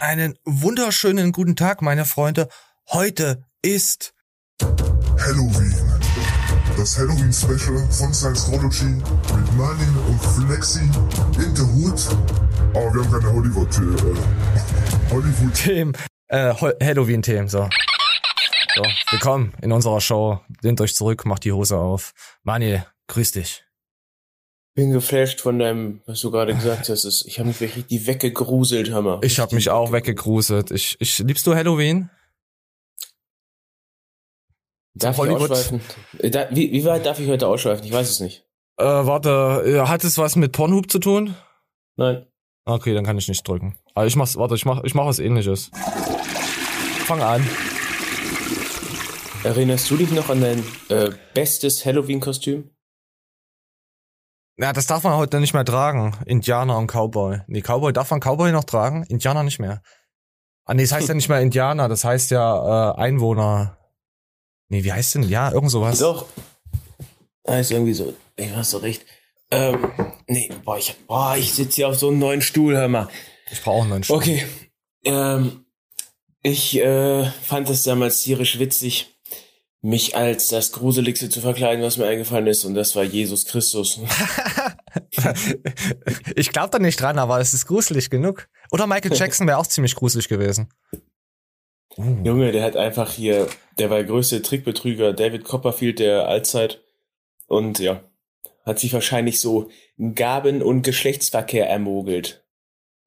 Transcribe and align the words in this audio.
Einen 0.00 0.38
wunderschönen 0.44 1.32
guten 1.32 1.56
Tag, 1.56 1.82
meine 1.82 2.04
Freunde. 2.04 2.48
Heute 2.92 3.42
ist 3.62 4.14
Halloween. 4.62 5.74
Das 6.76 6.96
Halloween-Special 6.96 7.78
von 7.90 8.14
Science-Trology 8.14 8.84
mit 8.84 9.56
Marlin 9.56 9.96
und 10.06 10.22
Flexi 10.22 10.84
in 11.44 11.56
the 11.56 11.62
Hood. 11.62 12.00
Aber 12.76 12.94
wir 12.94 13.02
haben 13.02 13.10
keine 13.10 13.32
Hollywood, 13.32 13.76
äh, 13.76 15.10
Hollywood. 15.10 15.54
Themen, 15.54 15.96
äh, 16.28 16.54
Halloween-Themen, 16.54 17.48
so. 17.48 17.68
So, 18.76 18.82
willkommen 19.10 19.52
in 19.62 19.72
unserer 19.72 20.00
Show. 20.00 20.40
Lehnt 20.62 20.80
euch 20.80 20.94
zurück, 20.94 21.26
macht 21.26 21.42
die 21.42 21.50
Hose 21.50 21.76
auf. 21.76 22.12
Mani, 22.44 22.82
grüß 23.08 23.32
dich. 23.32 23.67
Bin 24.78 24.92
geflasht 24.92 25.40
von 25.40 25.58
deinem, 25.58 26.02
was 26.06 26.20
du 26.20 26.30
gerade 26.30 26.54
gesagt 26.54 26.88
hast. 26.88 27.04
Ich 27.26 27.40
habe 27.40 27.48
mich 27.48 27.60
richtig 27.60 28.06
weggegruselt, 28.06 28.92
Hammer. 28.92 29.18
Ich 29.24 29.40
habe 29.40 29.56
mich 29.56 29.70
auch 29.70 29.90
weggegruselt. 29.90 30.70
Ich, 30.70 30.96
ich, 31.00 31.18
liebst 31.18 31.44
du 31.48 31.56
Halloween? 31.56 32.10
Darf 34.94 35.16
ich 35.16 35.18
Hollywood? 35.18 35.50
ausschweifen? 35.50 35.80
Äh, 36.20 36.30
Da, 36.30 36.46
wie, 36.52 36.70
wie 36.70 36.84
weit 36.84 37.04
darf 37.04 37.18
ich 37.18 37.28
heute 37.28 37.48
ausschweifen? 37.48 37.84
Ich 37.84 37.90
weiß 37.90 38.08
es 38.08 38.20
nicht. 38.20 38.46
Äh, 38.76 38.84
warte, 38.84 39.64
äh, 39.66 39.80
hat 39.88 40.04
es 40.04 40.16
was 40.16 40.36
mit 40.36 40.52
Pornhub 40.52 40.88
zu 40.88 41.00
tun? 41.00 41.34
Nein. 41.96 42.26
Okay, 42.64 42.94
dann 42.94 43.04
kann 43.04 43.18
ich 43.18 43.26
nicht 43.26 43.48
drücken. 43.48 43.76
Aber 43.94 44.06
ich 44.06 44.14
mach's, 44.14 44.36
warte, 44.36 44.54
ich 44.54 44.64
mach, 44.64 44.84
ich 44.84 44.94
mach 44.94 45.06
was 45.06 45.18
ähnliches. 45.18 45.72
Fang 47.04 47.20
an. 47.20 47.44
Erinnerst 49.42 49.90
du 49.90 49.96
dich 49.96 50.12
noch 50.12 50.30
an 50.30 50.40
dein 50.40 50.64
äh, 50.88 51.10
bestes 51.34 51.84
Halloween-Kostüm? 51.84 52.70
Ja, 54.60 54.72
das 54.72 54.86
darf 54.86 55.04
man 55.04 55.14
heute 55.14 55.38
nicht 55.38 55.54
mehr 55.54 55.64
tragen. 55.64 56.16
Indianer 56.26 56.78
und 56.78 56.88
Cowboy. 56.90 57.42
Nee, 57.46 57.62
Cowboy 57.62 57.92
darf 57.92 58.10
man 58.10 58.20
Cowboy 58.20 58.50
noch 58.50 58.64
tragen, 58.64 59.04
Indianer 59.04 59.44
nicht 59.44 59.60
mehr. 59.60 59.82
Ah, 60.64 60.74
nee, 60.74 60.82
das 60.82 60.92
heißt 60.92 61.08
ja 61.08 61.14
nicht 61.14 61.28
mehr 61.28 61.40
Indianer, 61.40 61.88
das 61.88 62.04
heißt 62.04 62.32
ja 62.32 62.90
äh, 62.92 62.96
Einwohner. 62.96 63.78
Nee, 64.68 64.82
wie 64.82 64.92
heißt 64.92 65.14
denn? 65.14 65.22
Ja, 65.22 65.52
irgend 65.52 65.70
sowas. 65.70 66.00
Doch. 66.00 66.26
Ist 67.44 67.70
irgendwie 67.70 67.94
so. 67.94 68.14
Ich 68.36 68.54
hast 68.54 68.72
so 68.72 68.78
recht. 68.78 69.06
Ähm, 69.50 69.92
nee, 70.26 70.50
boah, 70.64 70.76
ich, 70.76 70.94
boah, 71.06 71.36
ich 71.36 71.54
sitze 71.54 71.76
hier 71.76 71.88
auf 71.88 71.98
so 71.98 72.08
einem 72.08 72.18
neuen 72.18 72.42
Stuhl, 72.42 72.76
hör 72.76 72.88
mal. 72.88 73.08
Ich 73.50 73.62
brauche 73.62 73.76
auch 73.76 73.80
einen 73.82 73.90
neuen 73.90 74.04
Stuhl. 74.04 74.16
Okay. 74.16 74.44
Ähm, 75.04 75.64
ich 76.42 76.76
äh, 76.78 77.24
fand 77.24 77.70
es 77.70 77.84
damals 77.84 78.22
tierisch 78.22 78.58
witzig, 78.58 79.17
mich 79.80 80.16
als 80.16 80.48
das 80.48 80.72
Gruseligste 80.72 81.28
zu 81.28 81.40
verkleiden, 81.40 81.84
was 81.84 81.96
mir 81.98 82.06
eingefallen 82.06 82.46
ist, 82.46 82.64
und 82.64 82.74
das 82.74 82.96
war 82.96 83.04
Jesus 83.04 83.46
Christus. 83.46 84.00
ich 86.34 86.50
glaube 86.50 86.70
da 86.70 86.78
nicht 86.78 87.00
dran, 87.00 87.18
aber 87.18 87.40
es 87.40 87.54
ist 87.54 87.66
gruselig 87.66 88.10
genug. 88.10 88.48
Oder 88.72 88.86
Michael 88.86 89.14
Jackson 89.14 89.46
wäre 89.46 89.58
auch 89.58 89.66
ziemlich 89.66 89.94
gruselig 89.94 90.28
gewesen. 90.28 90.68
Uh. 91.96 92.16
Junge, 92.24 92.52
der 92.52 92.64
hat 92.64 92.76
einfach 92.76 93.12
hier, 93.12 93.48
der 93.78 93.90
war 93.90 93.98
der 93.98 94.06
größte 94.06 94.42
Trickbetrüger, 94.42 95.12
David 95.12 95.44
Copperfield 95.44 96.00
der 96.00 96.26
Allzeit. 96.26 96.82
Und 97.46 97.78
ja, 97.78 98.02
hat 98.64 98.78
sich 98.78 98.92
wahrscheinlich 98.92 99.40
so 99.40 99.70
Gaben- 100.14 100.62
und 100.62 100.82
Geschlechtsverkehr 100.82 101.68
ermogelt. 101.68 102.44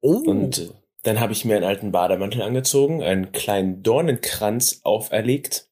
Oh. 0.00 0.22
Und 0.26 0.58
äh, 0.58 0.70
dann 1.04 1.20
habe 1.20 1.32
ich 1.32 1.44
mir 1.44 1.56
einen 1.56 1.64
alten 1.64 1.92
Bademantel 1.92 2.42
angezogen, 2.42 3.02
einen 3.02 3.30
kleinen 3.32 3.82
Dornenkranz 3.82 4.80
auferlegt 4.84 5.68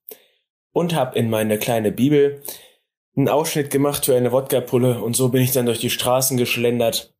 und 0.72 0.94
habe 0.94 1.18
in 1.18 1.30
meine 1.30 1.58
kleine 1.58 1.92
Bibel 1.92 2.42
einen 3.16 3.28
Ausschnitt 3.28 3.70
gemacht 3.70 4.06
für 4.06 4.16
eine 4.16 4.32
Wodka-Pulle 4.32 5.02
und 5.02 5.14
so 5.14 5.28
bin 5.28 5.42
ich 5.42 5.52
dann 5.52 5.66
durch 5.66 5.80
die 5.80 5.90
Straßen 5.90 6.36
geschlendert 6.36 7.14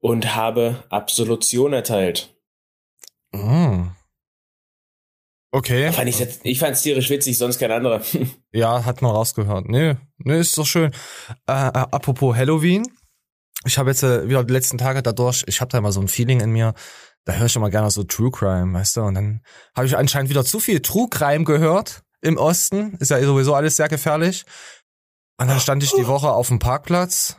und 0.00 0.34
habe 0.34 0.84
Absolution 0.88 1.72
erteilt. 1.72 2.34
Mm. 3.32 3.88
Okay. 5.50 5.92
Fand 5.92 6.08
ich 6.08 6.18
jetzt, 6.18 6.40
ich 6.44 6.58
fand's 6.58 6.82
tierisch 6.82 7.08
witzig, 7.08 7.38
sonst 7.38 7.58
kein 7.58 7.70
anderer. 7.70 8.02
Ja, 8.52 8.84
hat 8.84 9.02
man 9.02 9.12
rausgehört. 9.12 9.68
Nee, 9.68 9.96
nee, 10.18 10.40
ist 10.40 10.56
doch 10.56 10.66
schön. 10.66 10.92
Äh, 11.46 11.52
äh, 11.52 11.86
apropos 11.90 12.36
Halloween. 12.36 12.86
Ich 13.66 13.76
habe 13.76 13.90
jetzt 13.90 14.02
äh, 14.02 14.28
wieder 14.28 14.44
die 14.44 14.52
letzten 14.52 14.78
Tage 14.78 15.02
dadurch, 15.02 15.44
ich 15.46 15.60
habe 15.60 15.70
da 15.70 15.78
immer 15.78 15.92
so 15.92 16.00
ein 16.00 16.08
Feeling 16.08 16.40
in 16.40 16.50
mir, 16.50 16.74
da 17.24 17.34
höre 17.34 17.46
ich 17.46 17.56
immer 17.56 17.70
gerne 17.70 17.90
so 17.90 18.04
True 18.04 18.30
Crime, 18.30 18.72
weißt 18.72 18.96
du? 18.96 19.02
Und 19.02 19.14
dann 19.14 19.42
habe 19.76 19.86
ich 19.86 19.96
anscheinend 19.96 20.30
wieder 20.30 20.44
zu 20.44 20.60
viel 20.60 20.80
True 20.80 21.08
Crime 21.10 21.44
gehört 21.44 22.02
im 22.20 22.36
Osten. 22.36 22.94
Ist 22.98 23.10
ja 23.10 23.22
sowieso 23.22 23.54
alles 23.54 23.76
sehr 23.76 23.88
gefährlich. 23.88 24.44
Und 25.40 25.48
dann 25.48 25.60
stand 25.60 25.82
ich 25.82 25.92
die 25.92 26.06
Woche 26.06 26.30
auf 26.30 26.48
dem 26.48 26.58
Parkplatz. 26.58 27.36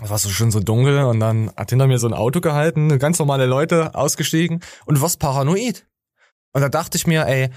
Es 0.00 0.10
war 0.10 0.18
so 0.18 0.28
schön 0.28 0.50
so 0.50 0.60
dunkel 0.60 1.04
und 1.04 1.18
dann 1.18 1.50
hat 1.56 1.70
hinter 1.70 1.86
mir 1.88 1.98
so 1.98 2.06
ein 2.06 2.14
Auto 2.14 2.40
gehalten, 2.40 2.98
ganz 3.00 3.18
normale 3.18 3.46
Leute 3.46 3.94
ausgestiegen 3.96 4.60
und 4.86 4.96
du 4.96 5.02
warst 5.02 5.18
paranoid. 5.18 5.86
Und 6.52 6.62
da 6.62 6.68
dachte 6.68 6.96
ich 6.96 7.06
mir, 7.06 7.26
ey, 7.26 7.50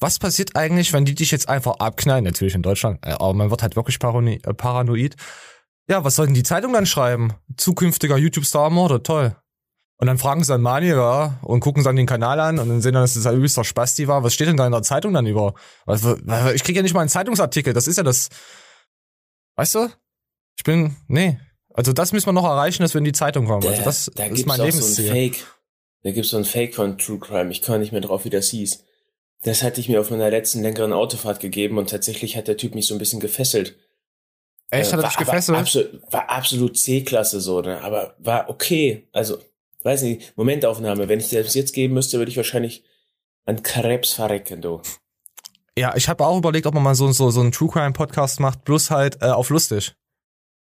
was 0.00 0.18
passiert 0.18 0.56
eigentlich, 0.56 0.92
wenn 0.92 1.04
die 1.04 1.14
dich 1.14 1.30
jetzt 1.30 1.48
einfach 1.48 1.76
abknallen? 1.78 2.24
Natürlich 2.24 2.56
in 2.56 2.62
Deutschland, 2.62 2.98
äh, 3.06 3.12
aber 3.12 3.32
man 3.34 3.50
wird 3.50 3.62
halt 3.62 3.76
wirklich 3.76 3.96
äh, 4.02 4.54
paranoid. 4.54 5.14
Ja, 5.88 6.02
was 6.02 6.16
soll 6.16 6.26
denn 6.26 6.34
die 6.34 6.42
Zeitung 6.42 6.72
dann 6.72 6.86
schreiben? 6.86 7.34
Zukünftiger 7.56 8.16
YouTube-Star-Morde, 8.16 9.02
toll. 9.02 9.36
Und 9.96 10.08
dann 10.08 10.18
fragen 10.18 10.42
sie 10.42 10.52
dann 10.52 10.60
Mani, 10.60 10.88
ja, 10.88 11.38
und 11.42 11.60
gucken 11.60 11.84
dann 11.84 11.96
den 11.96 12.06
Kanal 12.06 12.40
an 12.40 12.58
und 12.58 12.68
dann 12.68 12.82
sehen 12.82 12.94
dann, 12.94 13.02
dass 13.04 13.14
es 13.14 13.26
ein 13.26 13.36
übelster 13.36 13.64
Spasti 13.64 14.08
war. 14.08 14.24
Was 14.24 14.34
steht 14.34 14.48
denn 14.48 14.56
da 14.56 14.66
in 14.66 14.72
der 14.72 14.82
Zeitung 14.82 15.12
dann 15.14 15.26
über? 15.26 15.54
Ich 16.54 16.64
krieg 16.64 16.74
ja 16.74 16.82
nicht 16.82 16.94
mal 16.94 17.00
einen 17.00 17.08
Zeitungsartikel, 17.08 17.72
das 17.72 17.86
ist 17.86 17.96
ja 17.96 18.02
das. 18.02 18.28
Weißt 19.56 19.76
du? 19.76 19.88
Ich 20.56 20.64
bin, 20.64 20.96
nee. 21.06 21.38
Also 21.72 21.92
das 21.92 22.12
müssen 22.12 22.26
wir 22.26 22.32
noch 22.32 22.44
erreichen, 22.44 22.82
dass 22.82 22.94
wir 22.94 22.98
in 22.98 23.04
die 23.04 23.12
Zeitung 23.12 23.46
kommen. 23.46 23.66
Also 23.66 23.82
das, 23.82 24.10
da 24.14 24.22
das 24.24 24.32
ist 24.32 24.36
gibt's 24.36 24.46
mein 24.46 24.60
auch 24.60 24.64
so 24.64 24.64
ein 24.64 24.72
Lebensziel. 24.72 25.10
Fake. 25.10 25.46
Da 26.02 26.10
gibt's 26.10 26.30
so 26.30 26.36
ein 26.36 26.44
Fake 26.44 26.74
von 26.74 26.98
True 26.98 27.18
Crime. 27.18 27.50
Ich 27.50 27.62
kann 27.62 27.80
nicht 27.80 27.92
mehr 27.92 28.00
drauf, 28.00 28.24
wie 28.24 28.30
das 28.30 28.48
hieß. 28.48 28.84
Das 29.42 29.62
hatte 29.62 29.80
ich 29.80 29.88
mir 29.88 30.00
auf 30.00 30.10
meiner 30.10 30.30
letzten 30.30 30.62
längeren 30.62 30.92
Autofahrt 30.92 31.40
gegeben 31.40 31.78
und 31.78 31.90
tatsächlich 31.90 32.36
hat 32.36 32.48
der 32.48 32.56
Typ 32.56 32.74
mich 32.74 32.86
so 32.86 32.94
ein 32.94 32.98
bisschen 32.98 33.20
gefesselt. 33.20 33.76
Echt, 34.70 34.92
hat 34.92 35.00
er 35.00 35.04
Äh, 35.04 35.08
dich 35.08 35.16
gefesselt? 35.18 35.58
Absolut, 35.58 36.12
war 36.12 36.30
absolut 36.30 36.76
C-Klasse 36.78 37.40
so, 37.40 37.60
ne? 37.60 37.80
Aber 37.82 38.14
war 38.18 38.48
okay. 38.48 39.08
Also, 39.12 39.38
weiß 39.84 40.02
nicht, 40.02 40.36
Momentaufnahme. 40.36 41.08
Wenn 41.08 41.20
ich 41.20 41.28
dir 41.28 41.42
das 41.42 41.54
jetzt 41.54 41.72
geben 41.72 41.94
müsste, 41.94 42.18
würde 42.18 42.30
ich 42.30 42.36
wahrscheinlich 42.36 42.84
an 43.44 43.62
Krebs 43.62 44.12
verrecken, 44.12 44.62
du. 44.62 44.80
Ja, 45.76 45.94
ich 45.96 46.08
habe 46.08 46.24
auch 46.24 46.38
überlegt, 46.38 46.66
ob 46.66 46.74
man 46.74 46.82
mal 46.82 46.94
so, 46.94 47.10
so, 47.12 47.30
so 47.30 47.40
einen 47.40 47.52
True 47.52 47.68
Crime 47.68 47.92
Podcast 47.92 48.40
macht, 48.40 48.64
bloß 48.64 48.90
halt 48.90 49.22
äh, 49.22 49.26
auf 49.26 49.50
lustig. 49.50 49.94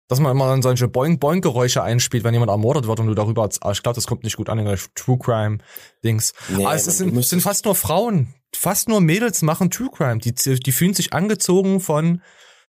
Dass 0.09 0.19
man 0.19 0.31
immer 0.31 0.47
dann 0.47 0.61
solche 0.61 0.87
Boing-Boing-Geräusche 0.87 1.81
einspielt, 1.81 2.23
wenn 2.23 2.33
jemand 2.33 2.51
ermordet 2.51 2.87
wird 2.87 2.99
und 2.99 3.07
du 3.07 3.13
darüber, 3.13 3.43
aber 3.43 3.71
ich 3.71 3.83
glaube, 3.83 3.95
das 3.95 4.05
kommt 4.05 4.23
nicht 4.23 4.35
gut 4.35 4.49
an 4.49 4.59
in 4.59 4.65
der 4.65 4.77
True 4.95 5.17
Crime-Dings. 5.17 6.33
Nee, 6.49 6.65
aber 6.65 6.75
es 6.75 6.85
sind, 6.85 7.23
sind 7.23 7.41
fast 7.41 7.65
nur 7.65 7.75
Frauen. 7.75 8.33
Fast 8.53 8.89
nur 8.89 9.01
Mädels 9.01 9.41
machen 9.43 9.71
True 9.71 9.89
Crime. 9.91 10.17
Die, 10.17 10.33
die 10.33 10.71
fühlen 10.71 10.93
sich 10.93 11.13
angezogen 11.13 11.79
von 11.79 12.21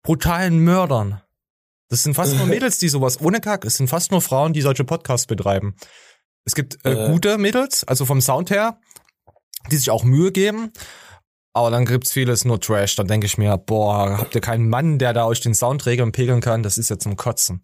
brutalen 0.02 0.58
Mördern. 0.60 1.20
Das 1.88 2.02
sind 2.02 2.14
fast 2.14 2.36
nur 2.36 2.46
Mädels, 2.46 2.78
die 2.78 2.88
sowas, 2.88 3.20
ohne 3.20 3.40
Kack, 3.40 3.64
es 3.64 3.74
sind 3.74 3.88
fast 3.88 4.10
nur 4.10 4.20
Frauen, 4.20 4.52
die 4.52 4.62
solche 4.62 4.84
Podcasts 4.84 5.26
betreiben. 5.26 5.74
Es 6.46 6.54
gibt 6.54 6.84
äh, 6.86 6.92
Äh. 6.92 7.10
gute 7.10 7.36
Mädels, 7.36 7.84
also 7.84 8.06
vom 8.06 8.22
Sound 8.22 8.50
her, 8.50 8.78
die 9.70 9.76
sich 9.76 9.90
auch 9.90 10.04
Mühe 10.04 10.32
geben. 10.32 10.72
Aber 11.52 11.70
dann 11.70 11.84
gibt's 11.86 12.12
vieles 12.12 12.44
nur 12.44 12.60
Trash. 12.60 12.96
Dann 12.96 13.08
denke 13.08 13.26
ich 13.26 13.36
mir, 13.36 13.56
boah, 13.58 14.18
habt 14.18 14.34
ihr 14.34 14.40
keinen 14.40 14.68
Mann, 14.68 14.98
der 14.98 15.12
da 15.12 15.26
euch 15.26 15.40
den 15.40 15.54
Sound 15.54 15.86
regeln 15.86 16.08
und 16.08 16.12
pegeln 16.12 16.40
kann? 16.40 16.62
Das 16.62 16.78
ist 16.78 16.88
ja 16.90 16.98
zum 16.98 17.16
Kotzen. 17.16 17.62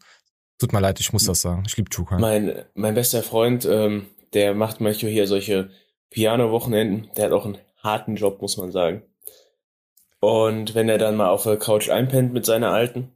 Tut 0.59 0.73
mir 0.73 0.81
leid, 0.81 0.99
ich 1.01 1.13
muss 1.13 1.25
das 1.27 1.43
sagen. 1.43 1.65
Ich 1.67 1.77
liebe 1.77 1.91
Crime. 1.91 2.21
Mein, 2.21 2.65
mein 2.75 2.95
bester 2.95 3.23
Freund, 3.23 3.65
ähm, 3.67 4.07
der 4.33 4.55
macht 4.55 4.81
manchmal 4.81 5.13
hier 5.13 5.27
solche 5.27 5.71
Piano-Wochenenden. 6.11 7.11
Der 7.17 7.27
hat 7.27 7.33
auch 7.33 7.45
einen 7.45 7.59
harten 7.83 8.17
Job, 8.17 8.41
muss 8.41 8.57
man 8.57 8.73
sagen. 8.73 9.03
Und 10.21 10.75
wenn 10.75 10.89
er 10.89 10.99
dann 10.99 11.17
mal 11.17 11.29
auf 11.29 11.43
der 11.43 11.57
Couch 11.59 11.91
einpennt 11.91 12.33
mit 12.33 12.47
seiner 12.47 12.71
Alten, 12.71 13.13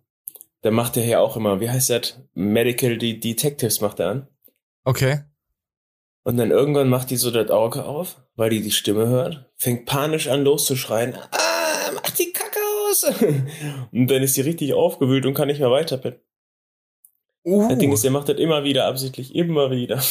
dann 0.63 0.75
macht 0.75 0.97
er 0.97 1.05
hier 1.05 1.21
auch 1.21 1.37
immer, 1.37 1.61
wie 1.61 1.71
heißt 1.71 1.91
das? 1.91 2.21
Medical 2.35 2.99
De 2.99 3.19
Detectives 3.19 3.81
macht 3.81 4.01
er 4.01 4.11
an. 4.11 4.29
Okay. 4.85 5.21
Und 6.27 6.39
dann 6.39 6.51
irgendwann 6.51 6.89
macht 6.89 7.11
die 7.11 7.17
so 7.17 7.31
das 7.31 7.51
Auge 7.51 7.85
auf, 7.85 8.17
weil 8.35 8.51
die 8.51 8.61
die 8.61 8.73
Stimme 8.73 9.07
hört, 9.07 9.49
fängt 9.55 9.87
panisch 9.87 10.27
an 10.27 10.43
loszuschreien. 10.43 11.15
Ah, 11.15 11.93
mach 11.95 12.11
die 12.11 12.33
Kacke 12.33 12.59
aus! 12.91 13.05
Und 13.93 14.09
dann 14.09 14.25
ist 14.25 14.35
sie 14.35 14.41
richtig 14.41 14.75
aufgewühlt 14.75 15.25
und 15.25 15.35
kann 15.35 15.47
nicht 15.47 15.61
mehr 15.61 15.71
weiterpennen. 15.71 16.19
Uh. 17.45 17.69
Das 17.69 17.79
Ding 17.79 17.93
ist, 17.93 18.03
der 18.03 18.11
macht 18.11 18.29
das 18.29 18.39
immer 18.39 18.65
wieder 18.65 18.87
absichtlich, 18.87 19.37
immer 19.37 19.71
wieder. 19.71 20.03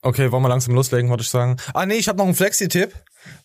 Okay, 0.00 0.32
wollen 0.32 0.42
wir 0.42 0.48
langsam 0.48 0.74
loslegen, 0.74 1.10
würde 1.10 1.24
ich 1.24 1.28
sagen. 1.28 1.58
Ah 1.74 1.84
nee, 1.84 1.96
ich 1.96 2.08
habe 2.08 2.16
noch 2.16 2.24
einen 2.24 2.34
Flexi-Tipp. 2.34 2.94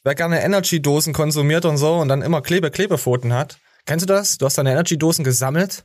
Wer 0.06 0.16
gerne 0.16 0.42
Energy-Dosen 0.42 1.12
konsumiert 1.12 1.66
und 1.66 1.75
so 1.75 1.95
und 1.95 2.07
dann 2.07 2.22
immer 2.22 2.42
Klebe-Klebepfoten 2.42 3.34
hat. 3.34 3.57
Kennst 3.86 4.04
du 4.04 4.13
das? 4.13 4.38
Du 4.38 4.45
hast 4.45 4.57
deine 4.57 4.72
Energy-Dosen 4.72 5.25
gesammelt 5.25 5.84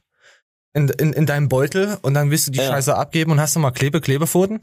in, 0.75 0.89
in, 0.91 1.13
in 1.13 1.27
deinem 1.27 1.49
Beutel 1.49 1.99
und 2.03 2.15
dann 2.15 2.31
willst 2.31 2.47
du 2.47 2.53
die 2.53 2.61
Ja. 2.61 2.69
Scheiße 2.69 2.95
abgeben 2.95 3.33
und 3.33 3.41
hast 3.41 3.57
nochmal 3.57 3.73
Klebe-Klebepfoten? 3.73 4.61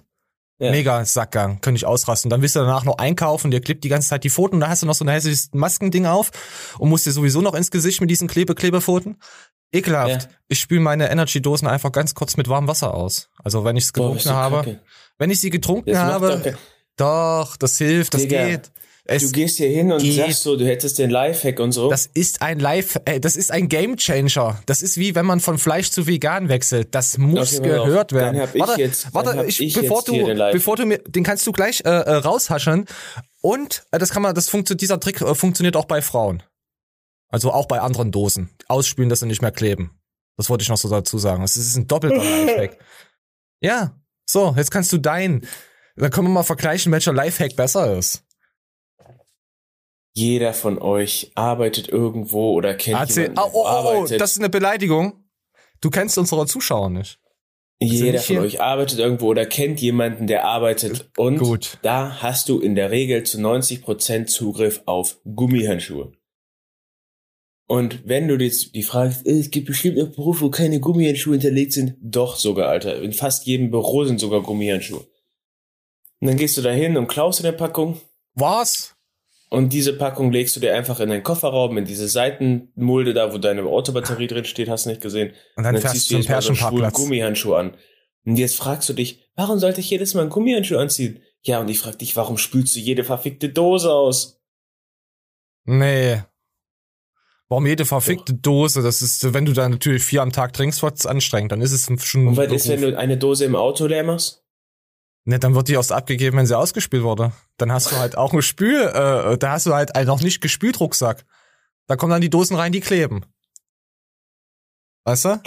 Ja. 0.60 0.72
Mega 0.72 1.06
Sackgang, 1.06 1.62
könnte 1.62 1.78
ich 1.78 1.86
ausrasten. 1.86 2.30
Dann 2.32 2.42
willst 2.42 2.56
du 2.56 2.60
danach 2.60 2.84
noch 2.84 2.98
einkaufen, 2.98 3.52
dir 3.52 3.62
klebt 3.62 3.84
die 3.84 3.90
ganze 3.90 4.10
Zeit 4.10 4.24
die 4.24 4.32
Pfoten 4.32 4.56
und 4.56 4.62
da 4.62 4.70
hast 4.70 4.82
du 4.82 4.88
noch 4.88 4.96
so 4.96 5.06
ein 5.06 5.08
hässliches 5.10 5.50
Maskending 5.54 6.08
auf 6.08 6.32
und 6.80 6.90
musst 6.90 7.06
dir 7.06 7.12
sowieso 7.12 7.42
noch 7.42 7.54
ins 7.54 7.70
Gesicht 7.70 8.02
mit 8.02 8.10
diesen 8.10 8.28
Klebe-Klebepfoten. 8.28 9.18
Ekelhaft. 9.72 10.24
Ja. 10.24 10.30
Ich 10.48 10.60
spüle 10.60 10.80
meine 10.82 11.12
Energy-Dosen 11.12 11.68
einfach 11.68 11.92
ganz 11.92 12.16
kurz 12.16 12.38
mit 12.38 12.48
warmem 12.48 12.68
Wasser 12.68 12.94
aus. 12.94 13.30
Also 13.44 13.66
wenn 13.66 13.76
ich 13.76 13.84
es 13.84 13.92
Boah, 13.92 14.14
getrunken 14.14 14.30
du 14.30 14.34
habe, 14.34 14.56
kacke. 14.58 14.80
wenn 15.20 15.30
ich 15.30 15.40
sie 15.40 15.50
getrunken 15.50 15.92
Das 15.92 16.00
habe, 16.00 16.42
doch 16.98 17.48
Doch, 17.50 17.58
das 17.58 17.78
hilft, 17.78 18.16
das 18.16 18.22
Digga, 18.22 18.48
geht. 18.48 18.72
Es, 19.10 19.24
du 19.24 19.32
gehst 19.32 19.58
hier 19.58 19.70
hin 19.70 19.92
und 19.92 20.02
geht. 20.02 20.16
sagst 20.18 20.42
so, 20.44 20.56
du 20.58 20.66
hättest 20.66 21.00
den 21.00 21.10
Lifehack 21.10 21.60
und 21.62 21.72
so. 21.72 21.90
das 21.90 22.08
ist 22.14 22.42
ein 22.42 22.60
Live, 22.60 23.00
äh, 23.06 23.20
das 23.22 23.36
ist 23.38 23.52
ein 23.52 23.70
Gamechanger. 23.70 24.62
Das 24.66 24.82
ist 24.82 24.98
wie 24.98 25.16
wenn 25.16 25.26
man 25.26 25.40
von 25.40 25.58
Fleisch 25.58 25.92
zu 25.92 26.08
vegan 26.08 26.50
wechselt. 26.50 26.94
Das 26.94 27.18
muss 27.18 27.58
Okay, 27.58 27.74
auf. 27.78 27.86
gehört 27.88 28.12
Dann 28.12 28.20
werden. 28.20 28.42
hab 28.42 28.54
ich 28.54 28.62
warte, 28.62 28.82
jetzt- 28.82 29.14
warte, 29.14 29.46
ich, 29.48 29.62
ich 29.62 29.74
bevor 29.74 30.04
du, 30.04 30.14
bevor 30.52 30.76
du 30.76 30.86
mir, 30.86 30.98
den 31.00 31.24
kannst 31.24 31.48
du 31.48 31.52
gleich 31.54 31.82
äh, 31.86 31.90
äh, 31.90 32.14
raushaschen. 32.16 32.86
Und 33.42 33.86
äh, 33.92 33.98
das 34.00 34.10
kann 34.10 34.22
man, 34.22 34.36
das 34.36 34.50
funktioniert, 34.50 34.82
dieser 34.82 35.00
Trick 35.00 35.22
äh, 35.22 35.34
funktioniert 35.36 35.76
auch 35.78 35.86
bei 35.86 36.02
Frauen. 36.02 36.44
Also 37.30 37.52
auch 37.52 37.68
bei 37.68 37.80
anderen 37.80 38.12
Dosen. 38.12 38.50
Ausspülen, 38.68 39.10
dass 39.10 39.20
sie 39.22 39.26
nicht 39.26 39.42
mehr 39.42 39.52
kleben. 39.52 39.92
Das 40.38 40.50
wollte 40.50 40.64
ich 40.64 40.70
noch 40.70 40.78
so 40.78 40.90
dazu 40.90 41.18
sagen. 41.18 41.42
Das 41.42 41.56
ist 41.58 41.76
ein 41.78 41.88
doppelter 41.88 42.18
Lifehack. 42.24 42.78
Ja, 43.62 43.96
so, 44.26 44.54
jetzt 44.58 44.72
kannst 44.72 44.92
du 44.92 44.98
deinen. 44.98 45.48
Dann 45.96 46.12
können 46.12 46.28
wir 46.28 46.32
mal 46.34 46.44
vergleichen, 46.44 46.92
welcher 46.92 47.14
Lifehack 47.14 47.56
besser 47.56 47.98
ist. 47.98 48.24
Jeder 50.18 50.54
von 50.54 50.80
euch 50.80 51.32
arbeitet 51.36 51.90
irgendwo 51.90 52.54
oder 52.54 52.74
kennt 52.74 53.00
Erzähl, 53.00 53.26
jemanden, 53.26 53.40
oh, 53.40 53.44
der 53.44 53.54
oh, 53.54 53.64
oh, 53.64 53.68
arbeitet. 53.68 54.20
das 54.20 54.32
ist 54.32 54.40
eine 54.40 54.50
Beleidigung. 54.50 55.14
Du 55.80 55.92
kennst 55.92 56.18
unsere 56.18 56.48
Zuschauer 56.48 56.90
nicht. 56.90 57.20
Jeder 57.80 58.20
von 58.20 58.40
euch 58.40 58.60
arbeitet 58.60 58.98
irgendwo 58.98 59.28
oder 59.28 59.46
kennt 59.46 59.80
jemanden, 59.80 60.26
der 60.26 60.46
arbeitet. 60.46 61.12
Und 61.18 61.38
Gut. 61.38 61.78
da 61.84 62.20
hast 62.20 62.50
du 62.50 62.60
in 62.60 62.74
der 62.74 62.90
Regel 62.90 63.26
zu 63.26 63.38
90% 63.38 64.26
Zugriff 64.26 64.82
auf 64.88 65.20
Gummihandschuhe. 65.24 66.14
Und 67.68 68.08
wenn 68.08 68.28
du 68.28 68.44
jetzt 68.44 68.74
die 68.74 68.82
Frage, 68.82 69.14
äh, 69.26 69.38
es 69.38 69.52
gibt 69.52 69.68
bestimmt 69.68 70.02
auch 70.02 70.16
Berufe, 70.16 70.46
wo 70.46 70.50
keine 70.50 70.80
Gummihandschuhe 70.80 71.34
hinterlegt 71.34 71.74
sind, 71.74 71.96
doch 72.02 72.38
sogar, 72.38 72.70
Alter. 72.70 73.04
In 73.04 73.14
fast 73.14 73.46
jedem 73.46 73.70
Büro 73.70 74.04
sind 74.04 74.20
sogar 74.20 74.42
Gummihandschuhe. 74.42 75.06
Und 76.22 76.28
dann 76.28 76.38
gehst 76.38 76.58
du 76.58 76.64
da 76.64 76.72
hin 76.72 76.98
und 76.98 77.06
klaust 77.06 77.46
eine 77.46 77.54
Packung 77.54 78.02
Was? 78.34 78.97
Und 79.50 79.72
diese 79.72 79.94
Packung 79.94 80.32
legst 80.32 80.56
du 80.56 80.60
dir 80.60 80.76
einfach 80.76 81.00
in 81.00 81.10
deinen 81.10 81.24
Kofferraum, 81.24 81.78
in 81.78 81.86
diese 81.86 82.10
Seitenmulde 82.10 83.14
da, 83.14 83.34
wo 83.34 83.38
deine 83.38 83.64
Autobatterie 83.64 84.28
drin 84.28 84.46
steht, 84.46 84.68
hast 84.68 84.86
du 84.86 84.90
nicht 84.90 85.02
gesehen. 85.02 85.34
Und 85.56 85.64
dann 85.64 85.76
Und 85.76 85.82
fährst 85.82 85.96
ziehst 85.96 86.12
du 86.12 86.22
zum 86.22 86.58
Mal 86.60 86.92
so. 86.92 87.02
Gummihandschuh 87.02 87.54
an. 87.54 87.78
Und 88.26 88.36
jetzt 88.36 88.58
fragst 88.58 88.90
du 88.90 88.94
dich, 88.94 89.24
warum 89.36 89.58
sollte 89.58 89.80
ich 89.80 89.90
jedes 89.90 90.14
Mal 90.14 90.22
einen 90.22 90.30
Gummihandschuh 90.30 90.78
anziehen? 90.78 91.22
Ja, 91.44 91.62
und 91.62 91.70
ich 91.70 91.80
frag 91.80 91.98
dich, 91.98 92.16
warum 92.18 92.38
spülst 92.38 92.76
du 92.76 92.80
jede 92.82 93.06
verfickte 93.06 93.48
Dose 93.48 93.94
aus? 93.94 94.42
Nee. 95.64 96.22
Warum 97.48 97.66
jede 97.66 97.86
verfickte 97.86 98.34
Dose? 98.34 98.82
Das 98.82 99.02
ist, 99.02 99.34
wenn 99.34 99.46
du 99.46 99.54
da 99.54 99.70
natürlich 99.70 100.04
vier 100.04 100.24
am 100.24 100.34
Tag 100.34 100.52
trinkst, 100.52 100.84
wird's 100.84 101.06
anstrengend. 101.06 101.54
Dann 101.54 101.62
ist 101.62 101.72
es 101.72 102.04
schon. 102.04 102.28
Und 102.28 102.36
was 102.38 102.52
ist, 102.52 102.68
wenn 102.68 102.82
du 102.82 102.98
eine 102.98 103.18
Dose 103.18 103.46
im 103.46 103.56
Auto 103.56 103.86
leer 103.86 104.04
machst? 104.04 104.44
Ne, 105.28 105.40
dann 105.40 105.56
wird 105.56 105.68
die 105.68 105.74
erst 105.74 105.92
abgegeben, 105.92 106.38
wenn 106.38 106.46
sie 106.46 106.58
ausgespült 106.58 107.04
wurde. 107.04 107.34
Dann 107.58 107.70
hast 107.70 107.92
du 107.92 107.98
halt 107.98 108.18
auch 108.18 108.32
ein 108.32 108.42
Spül, 108.42 108.80
äh, 108.80 109.38
da 109.38 109.52
hast 109.52 109.66
du 109.66 109.74
halt 109.74 109.94
einen 109.94 110.08
noch 110.08 110.22
nicht 110.22 110.40
gespült 110.40 110.80
Rucksack. 110.80 111.26
Da 111.86 111.98
kommen 111.98 112.12
dann 112.12 112.22
die 112.22 112.30
Dosen 112.30 112.56
rein, 112.56 112.72
die 112.72 112.80
kleben. 112.80 113.26
Weißt 115.04 115.26
du? 115.26 115.42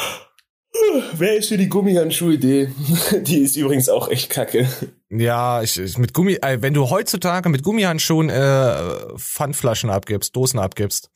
Wer 1.14 1.36
ist 1.36 1.48
für 1.48 1.56
die 1.56 1.70
Gummihandschuh-Idee? 1.70 2.72
Die 3.22 3.38
ist 3.38 3.56
übrigens 3.56 3.88
auch 3.88 4.08
echt 4.08 4.28
kacke. 4.28 4.68
Ja, 5.08 5.62
ich, 5.62 5.78
ich 5.78 5.96
mit 5.96 6.12
Gummi, 6.12 6.34
äh, 6.34 6.60
wenn 6.60 6.74
du 6.74 6.90
heutzutage 6.90 7.48
mit 7.48 7.62
Gummihandschuhen 7.62 8.28
äh, 8.28 9.16
Pfandflaschen 9.16 9.88
abgibst, 9.88 10.36
Dosen 10.36 10.60
abgibst. 10.60 11.10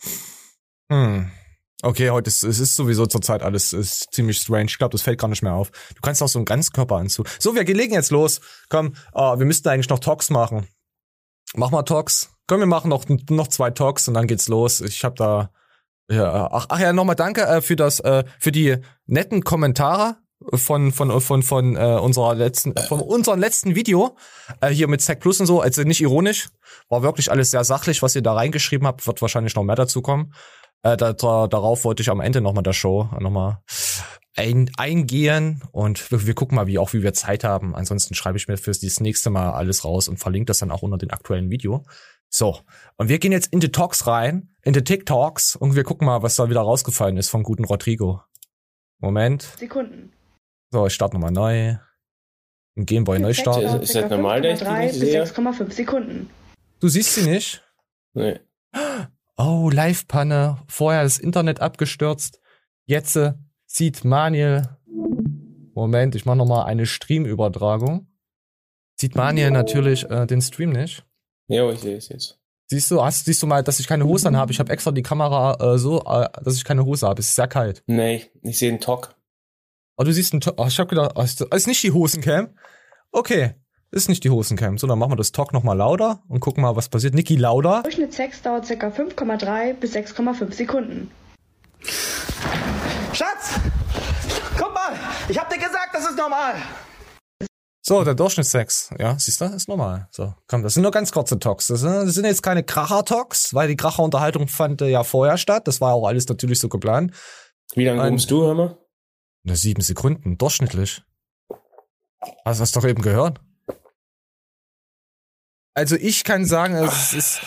Hm. 0.91 1.31
Okay, 1.83 2.11
heute 2.11 2.29
ist 2.29 2.43
es 2.43 2.61
ist 2.61 2.75
sowieso 2.77 3.07
zurzeit 3.07 3.43
alles 3.43 3.73
ist 3.73 4.13
ziemlich 4.13 4.39
strange. 4.39 4.67
Ich 4.67 4.79
glaube, 4.79 4.93
das 4.93 5.03
fällt 5.03 5.19
gar 5.19 5.29
nicht 5.29 5.43
mehr 5.43 5.55
auf. 5.55 5.71
Du 5.95 6.01
kannst 6.03 6.23
auch 6.23 6.29
so 6.29 6.39
einen 6.39 6.47
Ganzkörperanzug. 6.47 7.29
So, 7.39 7.55
wir 7.55 7.65
legen 7.65 7.93
jetzt 7.93 8.11
los. 8.11 8.41
Komm, 8.69 8.95
äh, 9.15 9.21
wir 9.21 9.45
müssten 9.45 9.69
eigentlich 9.69 9.89
noch 9.89 9.99
Talks 9.99 10.31
machen. 10.31 10.67
Mach 11.55 11.71
mal 11.71 11.83
Talks. 11.83 12.31
Komm, 12.47 12.61
wir 12.61 12.67
machen 12.67 12.89
noch 12.89 13.05
noch 13.29 13.49
zwei 13.49 13.71
Talks 13.71 14.09
und 14.09 14.15
dann 14.15 14.27
geht's 14.27 14.49
los. 14.49 14.81
Ich 14.81 15.05
habe 15.05 15.15
da 15.17 15.51
ja, 16.11 16.49
ach, 16.53 16.67
ach 16.69 16.81
ja, 16.81 16.93
nochmal 16.93 17.17
danke 17.17 17.43
äh, 17.43 17.63
für 17.63 17.77
das 17.77 18.01
äh, 18.01 18.25
für 18.39 18.53
die 18.53 18.77
netten 19.07 19.43
Kommentare 19.43 20.17
von 20.53 20.93
von 20.93 21.21
von 21.21 21.43
von 21.43 21.77
äh, 21.77 21.99
unserer 22.01 22.35
letzten 22.35 22.75
von 22.77 23.01
unserem 23.01 23.41
letzten 23.41 23.75
Video 23.75 24.17
äh, 24.61 24.69
hier 24.69 24.89
mit 24.89 25.01
Zack 25.01 25.21
Plus 25.21 25.41
und 25.41 25.47
so, 25.47 25.61
also 25.61 25.83
nicht 25.83 26.03
ironisch, 26.03 26.49
war 26.91 27.03
wirklich 27.03 27.31
alles 27.31 27.51
sehr 27.51 27.65
sachlich, 27.65 28.03
was 28.03 28.15
ihr 28.15 28.23
da 28.23 28.35
reingeschrieben 28.35 28.87
habt, 28.87 29.07
wird 29.07 29.23
wahrscheinlich 29.23 29.55
noch 29.55 29.65
mehr 29.65 29.77
dazu 29.77 30.03
kommen. 30.03 30.35
Äh, 30.85 30.97
da, 30.97 31.13
da, 31.15 31.47
darauf 31.49 31.85
wollte 31.85 32.03
ich 32.03 32.11
am 32.11 32.21
Ende 32.21 32.41
nochmal 32.41 32.63
der 32.63 32.73
Show 32.75 33.09
nochmal 33.19 33.59
ein, 34.37 34.71
eingehen 34.77 35.63
und 35.73 36.11
wir, 36.11 36.27
wir 36.27 36.35
gucken 36.35 36.57
mal, 36.57 36.67
wie 36.67 36.79
auch 36.79 36.93
wie 36.93 37.03
wir 37.03 37.15
Zeit 37.15 37.43
haben. 37.43 37.75
Ansonsten 37.75 38.15
schreibe 38.15 38.37
ich 38.37 38.49
mir 38.49 38.57
fürs 38.59 38.81
das 38.81 39.01
nächste 39.01 39.31
Mal 39.31 39.53
alles 39.53 39.85
raus 39.85 40.09
und 40.09 40.19
verlinke 40.19 40.47
das 40.47 40.59
dann 40.59 40.71
auch 40.71 40.83
unter 40.83 40.99
den 40.99 41.11
aktuellen 41.11 41.51
Video. 41.51 41.85
So, 42.29 42.59
und 42.97 43.09
wir 43.09 43.19
gehen 43.19 43.33
jetzt 43.33 43.53
in 43.53 43.61
die 43.61 43.71
Talks 43.73 44.07
rein, 44.07 44.55
in 44.63 44.73
die 44.73 44.83
TikToks 44.85 45.57
und 45.57 45.75
wir 45.77 45.85
gucken 45.85 46.07
mal, 46.07 46.23
was 46.23 46.37
da 46.37 46.51
wieder 46.51 46.61
rausgefallen 46.63 47.17
ist 47.17 47.29
vom 47.31 47.45
guten 47.45 47.65
Rodrigo. 47.65 48.23
Moment. 48.99 49.43
Sekunden. 49.59 50.13
So, 50.73 50.87
ich 50.87 50.95
starte 50.95 51.15
nochmal 51.15 51.31
neu. 51.31 51.77
Ein 52.77 52.87
Gameboy 52.87 53.21
Neustart. 53.21 53.63
Ist- 53.63 53.75
ist 53.85 53.95
das 53.95 54.11
normal, 54.11 54.43
dass 54.43 54.61
ich 54.61 54.67
die 54.67 54.73
5,3 54.75 54.81
nicht 54.81 55.01
bis 55.01 55.01
sehe? 55.01 55.23
6,5 55.23 55.71
Sekunden. 55.73 56.31
Du 56.81 56.89
siehst 56.89 57.15
sie 57.15 57.31
nicht? 57.31 57.63
Nee. 58.15 58.41
Oh, 59.37 59.71
Live-Panne. 59.71 60.59
Vorher 60.69 61.03
das 61.03 61.19
Internet 61.19 61.61
abgestürzt. 61.61 62.41
Jetzt 62.87 63.17
äh, 63.17 63.33
sieht 63.67 64.05
Maniel. 64.05 64.69
Moment, 65.75 66.15
ich 66.15 66.25
mache 66.25 66.37
nochmal 66.37 66.67
eine 66.67 66.87
Streamübertragung. 66.87 68.07
Sieht 69.01 69.17
Maniel 69.17 69.51
natürlich 69.51 70.09
äh, 70.09 70.27
den 70.27 70.41
Stream 70.41 70.71
nicht. 70.71 71.05
Ja, 71.49 71.69
ich 71.71 71.81
sehe 71.81 71.97
es 71.97 72.09
jetzt. 72.09 72.39
Siehst 72.67 72.91
du, 72.91 73.03
hast, 73.03 73.25
siehst 73.25 73.43
du 73.43 73.47
mal, 73.47 73.63
dass 73.63 73.81
ich 73.81 73.87
keine 73.87 74.05
Hose 74.05 74.29
an 74.29 74.37
habe? 74.37 74.53
Ich 74.53 74.59
habe 74.61 74.73
extra 74.73 74.93
die 74.93 75.03
Kamera 75.03 75.75
äh, 75.75 75.79
so, 75.79 76.03
äh, 76.05 76.29
dass 76.43 76.57
ich 76.57 76.65
keine 76.65 76.85
Hose 76.85 77.07
habe. 77.07 77.21
Es 77.21 77.29
ist 77.29 77.35
sehr 77.35 77.49
kalt. 77.49 77.83
Nee, 77.87 78.31
ich 78.43 78.59
sehe 78.59 78.71
einen 78.71 78.81
Talk. 78.81 79.15
Oh, 79.97 80.05
du 80.05 80.13
siehst 80.13 80.33
einen 80.33 80.41
To- 80.41 80.55
oh, 80.57 80.67
ich 80.67 80.79
hab 80.79 80.89
gedacht, 80.89 81.13
oh, 81.17 81.23
ist, 81.23 81.41
ist 81.41 81.67
nicht 81.67 81.83
die 81.83 81.93
Hosencam? 81.93 82.57
Okay, 83.13 83.55
ist 83.95 84.09
nicht 84.09 84.25
die 84.25 84.31
Hosencam. 84.31 84.77
So, 84.77 84.87
dann 84.87 84.99
machen 84.99 85.13
wir 85.13 85.17
das 85.17 85.33
Talk 85.33 85.53
nochmal 85.53 85.77
lauter 85.77 86.23
und 86.29 86.41
gucken 86.41 86.63
mal, 86.63 86.77
was 86.77 86.89
passiert. 86.89 87.15
Niki 87.15 87.37
lauter. 87.37 87.83
Durchschnittsex 87.83 88.43
dauert 88.43 88.67
ca. 88.67 88.89
5,3 88.89 89.75
bis 89.75 89.95
6,5 89.95 90.53
Sekunden. 90.53 91.11
Schatz! 93.13 93.61
Guck 94.59 94.75
mal! 94.75 94.95
Ich 95.29 95.39
hab 95.39 95.49
dir 95.49 95.59
gesagt, 95.59 95.91
das 95.93 96.05
ist 96.05 96.19
normal! 96.19 96.55
So, 97.87 98.03
der 98.03 98.15
Durchschnittssex, 98.15 98.91
ja, 98.99 99.19
siehst 99.19 99.43
du, 99.43 99.45
ist 99.45 99.69
normal. 99.69 100.09
So, 100.11 100.35
komm, 100.49 100.63
das 100.63 100.73
sind 100.75 100.83
nur 100.83 100.91
ganz 100.91 101.13
kurze 101.13 101.39
Talks. 101.39 101.67
Das 101.67 101.81
sind, 101.81 102.25
jetzt 102.25 102.43
keine 102.43 102.65
Kracher-Talks, 102.65 103.53
weil 103.53 103.69
die 103.69 103.77
Kracher-Unterhaltung 103.77 104.49
fand 104.49 104.81
äh, 104.81 104.89
ja 104.89 105.05
vorher 105.05 105.37
statt. 105.37 105.69
Das 105.69 105.83
war 105.83 105.93
auch 105.93 106.07
alles 106.07 106.27
natürlich 106.27 106.59
so 106.59 106.71
geplant. 106.71 107.13
Wie 107.75 107.85
lange 107.85 108.01
kommst 108.01 108.31
du, 108.31 108.43
hör 108.43 108.55
mal? 108.55 108.79
Nur 109.43 109.57
sieben 109.57 109.83
Sekunden, 109.83 110.39
durchschnittlich. 110.39 111.03
Hast 112.45 112.61
du 112.61 112.63
das 112.63 112.73
doch 112.73 112.85
eben 112.85 113.03
gehört? 113.03 113.41
Also 115.75 115.97
ich 115.97 116.25
kann 116.25 116.45
sagen, 116.45 116.75
es 116.77 117.13
ist, 117.13 117.41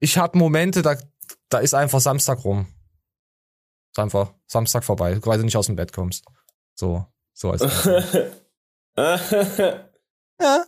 ich 0.00 0.18
habe 0.18 0.36
Momente, 0.36 0.82
da, 0.82 0.96
da 1.48 1.58
ist 1.58 1.74
einfach 1.74 2.00
Samstag 2.00 2.44
rum. 2.44 2.66
Ist 3.92 3.98
einfach 3.98 4.34
Samstag 4.46 4.84
vorbei, 4.84 5.18
weil 5.22 5.38
du 5.38 5.44
nicht 5.44 5.56
aus 5.56 5.66
dem 5.66 5.76
Bett 5.76 5.92
kommst. 5.92 6.24
So, 6.74 7.06
so 7.32 7.50
als 7.50 7.62
ja. 8.96 10.64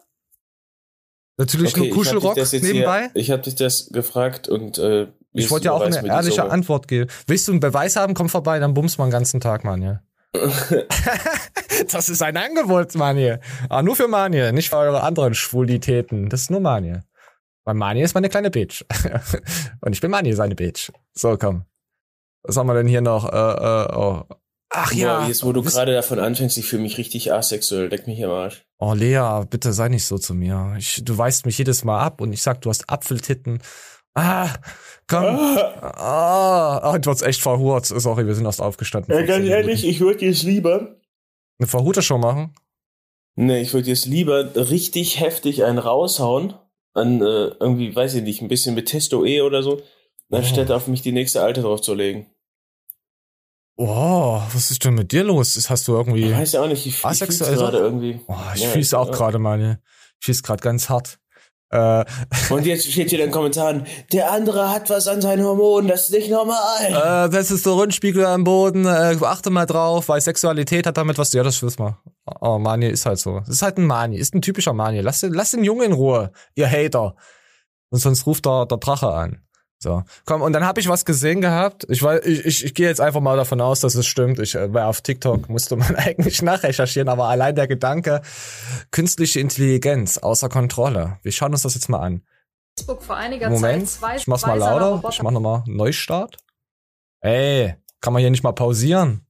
Natürlich 1.38 1.76
nur 1.76 1.86
ich 1.86 1.92
hab 1.92 2.04
dich 2.04 2.12
Kuschelrock 2.12 2.36
nebenbei. 2.52 3.10
Hier, 3.12 3.16
ich 3.20 3.30
habe 3.30 3.42
dich 3.42 3.56
das 3.56 3.88
gefragt 3.88 4.48
und 4.48 4.78
äh, 4.78 5.08
ich 5.32 5.50
wollte 5.50 5.66
ja 5.66 5.72
auch 5.72 5.80
eine 5.80 6.06
ehrliche 6.06 6.44
Antwort 6.50 6.86
geben. 6.88 7.10
Willst 7.26 7.48
du 7.48 7.52
einen 7.52 7.60
Beweis 7.60 7.96
haben, 7.96 8.14
komm 8.14 8.28
vorbei, 8.28 8.58
dann 8.58 8.74
bummst 8.74 8.98
mal 8.98 9.06
den 9.06 9.12
ganzen 9.12 9.40
Tag, 9.40 9.64
Manje. 9.64 10.02
das 11.92 12.08
ist 12.08 12.22
ein 12.22 12.36
Angebot, 12.36 12.94
Manje. 12.94 13.40
Aber 13.68 13.82
nur 13.82 13.96
für 13.96 14.08
Manje, 14.08 14.52
nicht 14.52 14.70
für 14.70 14.78
eure 14.78 15.02
anderen 15.02 15.34
Schwulitäten. 15.34 16.28
Das 16.28 16.42
ist 16.42 16.50
nur 16.50 16.60
Manje. 16.60 17.04
Weil 17.64 17.74
Manje 17.74 18.04
ist 18.04 18.14
meine 18.14 18.28
kleine 18.28 18.50
Bitch. 18.50 18.84
Und 19.80 19.92
ich 19.92 20.00
bin 20.00 20.10
Manje, 20.10 20.34
seine 20.34 20.54
Bitch. 20.54 20.90
So, 21.12 21.36
komm. 21.36 21.64
Was 22.42 22.56
haben 22.56 22.66
wir 22.66 22.74
denn 22.74 22.88
hier 22.88 23.02
noch? 23.02 23.30
Äh, 23.30 23.36
äh, 23.36 23.96
oh. 23.96 24.24
Ach 24.70 24.92
ja. 24.92 25.20
Boah, 25.20 25.28
jetzt, 25.28 25.44
wo 25.44 25.52
du 25.52 25.62
gerade 25.62 25.92
davon 25.92 26.18
anfängst, 26.18 26.56
ich 26.56 26.66
fühle 26.66 26.82
mich 26.82 26.96
richtig 26.96 27.32
asexuell. 27.32 27.88
Leck 27.88 28.06
mich 28.06 28.24
am 28.24 28.30
Arsch. 28.30 28.64
Oh, 28.78 28.94
Lea, 28.94 29.44
bitte 29.48 29.72
sei 29.72 29.88
nicht 29.90 30.06
so 30.06 30.16
zu 30.16 30.34
mir. 30.34 30.74
Ich, 30.78 31.04
du 31.04 31.18
weist 31.18 31.44
mich 31.44 31.58
jedes 31.58 31.84
Mal 31.84 32.00
ab 32.00 32.20
und 32.22 32.32
ich 32.32 32.42
sag, 32.42 32.62
du 32.62 32.70
hast 32.70 32.88
Apfeltitten. 32.88 33.60
Ah, 34.14 34.48
komm. 35.12 35.24
Ah, 35.82 36.78
ah, 36.82 36.98
du 36.98 37.10
hast 37.10 37.22
echt 37.22 37.40
verhurt. 37.40 37.86
Sorry, 37.86 38.26
wir 38.26 38.34
sind 38.34 38.44
erst 38.46 38.60
aufgestanden. 38.60 39.14
Ja, 39.14 39.22
ganz 39.24 39.44
10 39.44 39.52
ehrlich, 39.52 39.86
ich 39.86 40.00
würde 40.00 40.24
jetzt 40.26 40.42
lieber. 40.42 40.96
Eine 41.58 41.68
Verhuter-Show 41.68 42.18
machen? 42.18 42.54
Nee, 43.36 43.60
ich 43.62 43.72
würde 43.72 43.88
jetzt 43.88 44.06
lieber 44.06 44.54
richtig 44.56 45.20
heftig 45.20 45.64
einen 45.64 45.78
raushauen. 45.78 46.54
An 46.94 47.20
äh, 47.22 47.48
irgendwie, 47.60 47.94
weiß 47.94 48.14
ich 48.14 48.22
nicht, 48.22 48.42
ein 48.42 48.48
bisschen 48.48 48.74
mit 48.74 48.86
Testo 48.88 49.24
E 49.24 49.40
oder 49.40 49.62
so. 49.62 49.80
Anstatt 50.30 50.70
Oh. 50.70 50.74
auf 50.74 50.86
mich 50.88 51.00
die 51.02 51.12
nächste 51.12 51.42
Alte 51.42 51.62
draufzulegen. 51.62 52.26
Oh, 53.76 54.40
was 54.52 54.70
ist 54.70 54.84
denn 54.84 54.94
mit 54.94 55.12
dir 55.12 55.24
los? 55.24 55.54
Das 55.54 55.70
hast 55.70 55.88
du 55.88 55.92
irgendwie. 55.94 56.26
Ich 56.30 56.36
weiß 56.36 56.52
ja 56.52 56.62
auch 56.62 56.68
nicht, 56.68 56.84
ich, 56.86 57.02
ich 57.02 57.18
fühl's 57.18 57.38
gerade 57.38 57.78
irgendwie. 57.78 58.20
Oh, 58.26 58.34
ich 58.54 58.62
Ja, 58.62 58.68
fühl's 58.68 58.92
auch 58.94 59.08
ja. 59.08 59.12
gerade 59.14 59.38
mal. 59.38 59.56
ne? 59.58 59.80
Ich 60.20 60.26
fühl's 60.26 60.42
gerade 60.42 60.62
ganz 60.62 60.88
hart. 60.90 61.18
Äh, 61.72 62.04
Und 62.50 62.66
jetzt 62.66 62.90
steht 62.90 63.10
hier 63.10 63.18
in 63.18 63.26
den 63.26 63.30
Kommentaren, 63.32 63.86
der 64.12 64.30
andere 64.30 64.70
hat 64.70 64.90
was 64.90 65.08
an 65.08 65.20
seinen 65.22 65.44
Hormonen, 65.44 65.88
das 65.88 66.02
ist 66.02 66.10
nicht 66.12 66.30
normal. 66.30 67.26
äh, 67.26 67.30
Testosteronspiegel 67.30 68.24
am 68.26 68.44
Boden, 68.44 68.84
äh, 68.84 69.16
achte 69.22 69.50
mal 69.50 69.66
drauf, 69.66 70.08
weil 70.08 70.20
Sexualität 70.20 70.86
hat 70.86 70.96
damit 70.98 71.18
was, 71.18 71.32
ja, 71.32 71.42
das 71.42 71.62
wissen 71.62 71.80
wir. 71.84 71.98
Oh, 72.40 72.58
Mani 72.58 72.86
ist 72.88 73.06
halt 73.06 73.18
so. 73.18 73.40
Das 73.40 73.48
ist 73.48 73.62
halt 73.62 73.78
ein 73.78 73.86
Mani, 73.86 74.16
ist 74.18 74.34
ein 74.34 74.42
typischer 74.42 74.72
Mani. 74.74 75.00
Lass, 75.00 75.20
den- 75.20 75.32
lass 75.32 75.50
den 75.52 75.64
Jungen 75.64 75.82
in 75.86 75.92
Ruhe, 75.92 76.30
ihr 76.54 76.70
Hater. 76.70 77.16
Und 77.90 77.98
sonst 77.98 78.26
ruft 78.26 78.46
der, 78.46 78.66
der 78.66 78.78
Drache 78.78 79.08
an. 79.08 79.42
So, 79.82 80.04
komm, 80.26 80.42
und 80.42 80.52
dann 80.52 80.64
habe 80.64 80.78
ich 80.78 80.88
was 80.88 81.04
gesehen 81.04 81.40
gehabt. 81.40 81.86
Ich 81.88 82.00
weiß, 82.00 82.24
ich, 82.24 82.46
ich, 82.46 82.64
ich 82.64 82.74
gehe 82.74 82.86
jetzt 82.86 83.00
einfach 83.00 83.20
mal 83.20 83.36
davon 83.36 83.60
aus, 83.60 83.80
dass 83.80 83.96
es 83.96 84.06
stimmt. 84.06 84.38
Ich 84.38 84.54
äh, 84.54 84.72
war 84.72 84.86
auf 84.86 85.00
TikTok, 85.00 85.48
musste 85.48 85.74
man 85.74 85.96
eigentlich 85.96 86.40
nachrecherchieren, 86.40 87.08
aber 87.08 87.24
allein 87.24 87.56
der 87.56 87.66
Gedanke, 87.66 88.22
künstliche 88.92 89.40
Intelligenz 89.40 90.18
außer 90.18 90.48
Kontrolle. 90.48 91.18
Wir 91.22 91.32
schauen 91.32 91.50
uns 91.50 91.62
das 91.62 91.74
jetzt 91.74 91.88
mal 91.88 91.98
an. 91.98 92.22
Facebook 92.78 93.02
vor 93.02 93.16
einiger 93.16 93.50
Moment, 93.50 93.88
Zeit 93.88 93.98
zwei, 93.98 94.16
ich 94.16 94.26
mach's 94.28 94.46
mal 94.46 94.56
lauter. 94.56 95.02
Ich 95.10 95.20
mach 95.20 95.32
nochmal 95.32 95.64
Neustart. 95.66 96.36
Ey, 97.20 97.74
kann 98.00 98.12
man 98.12 98.20
hier 98.20 98.30
nicht 98.30 98.44
mal 98.44 98.52
pausieren? 98.52 99.26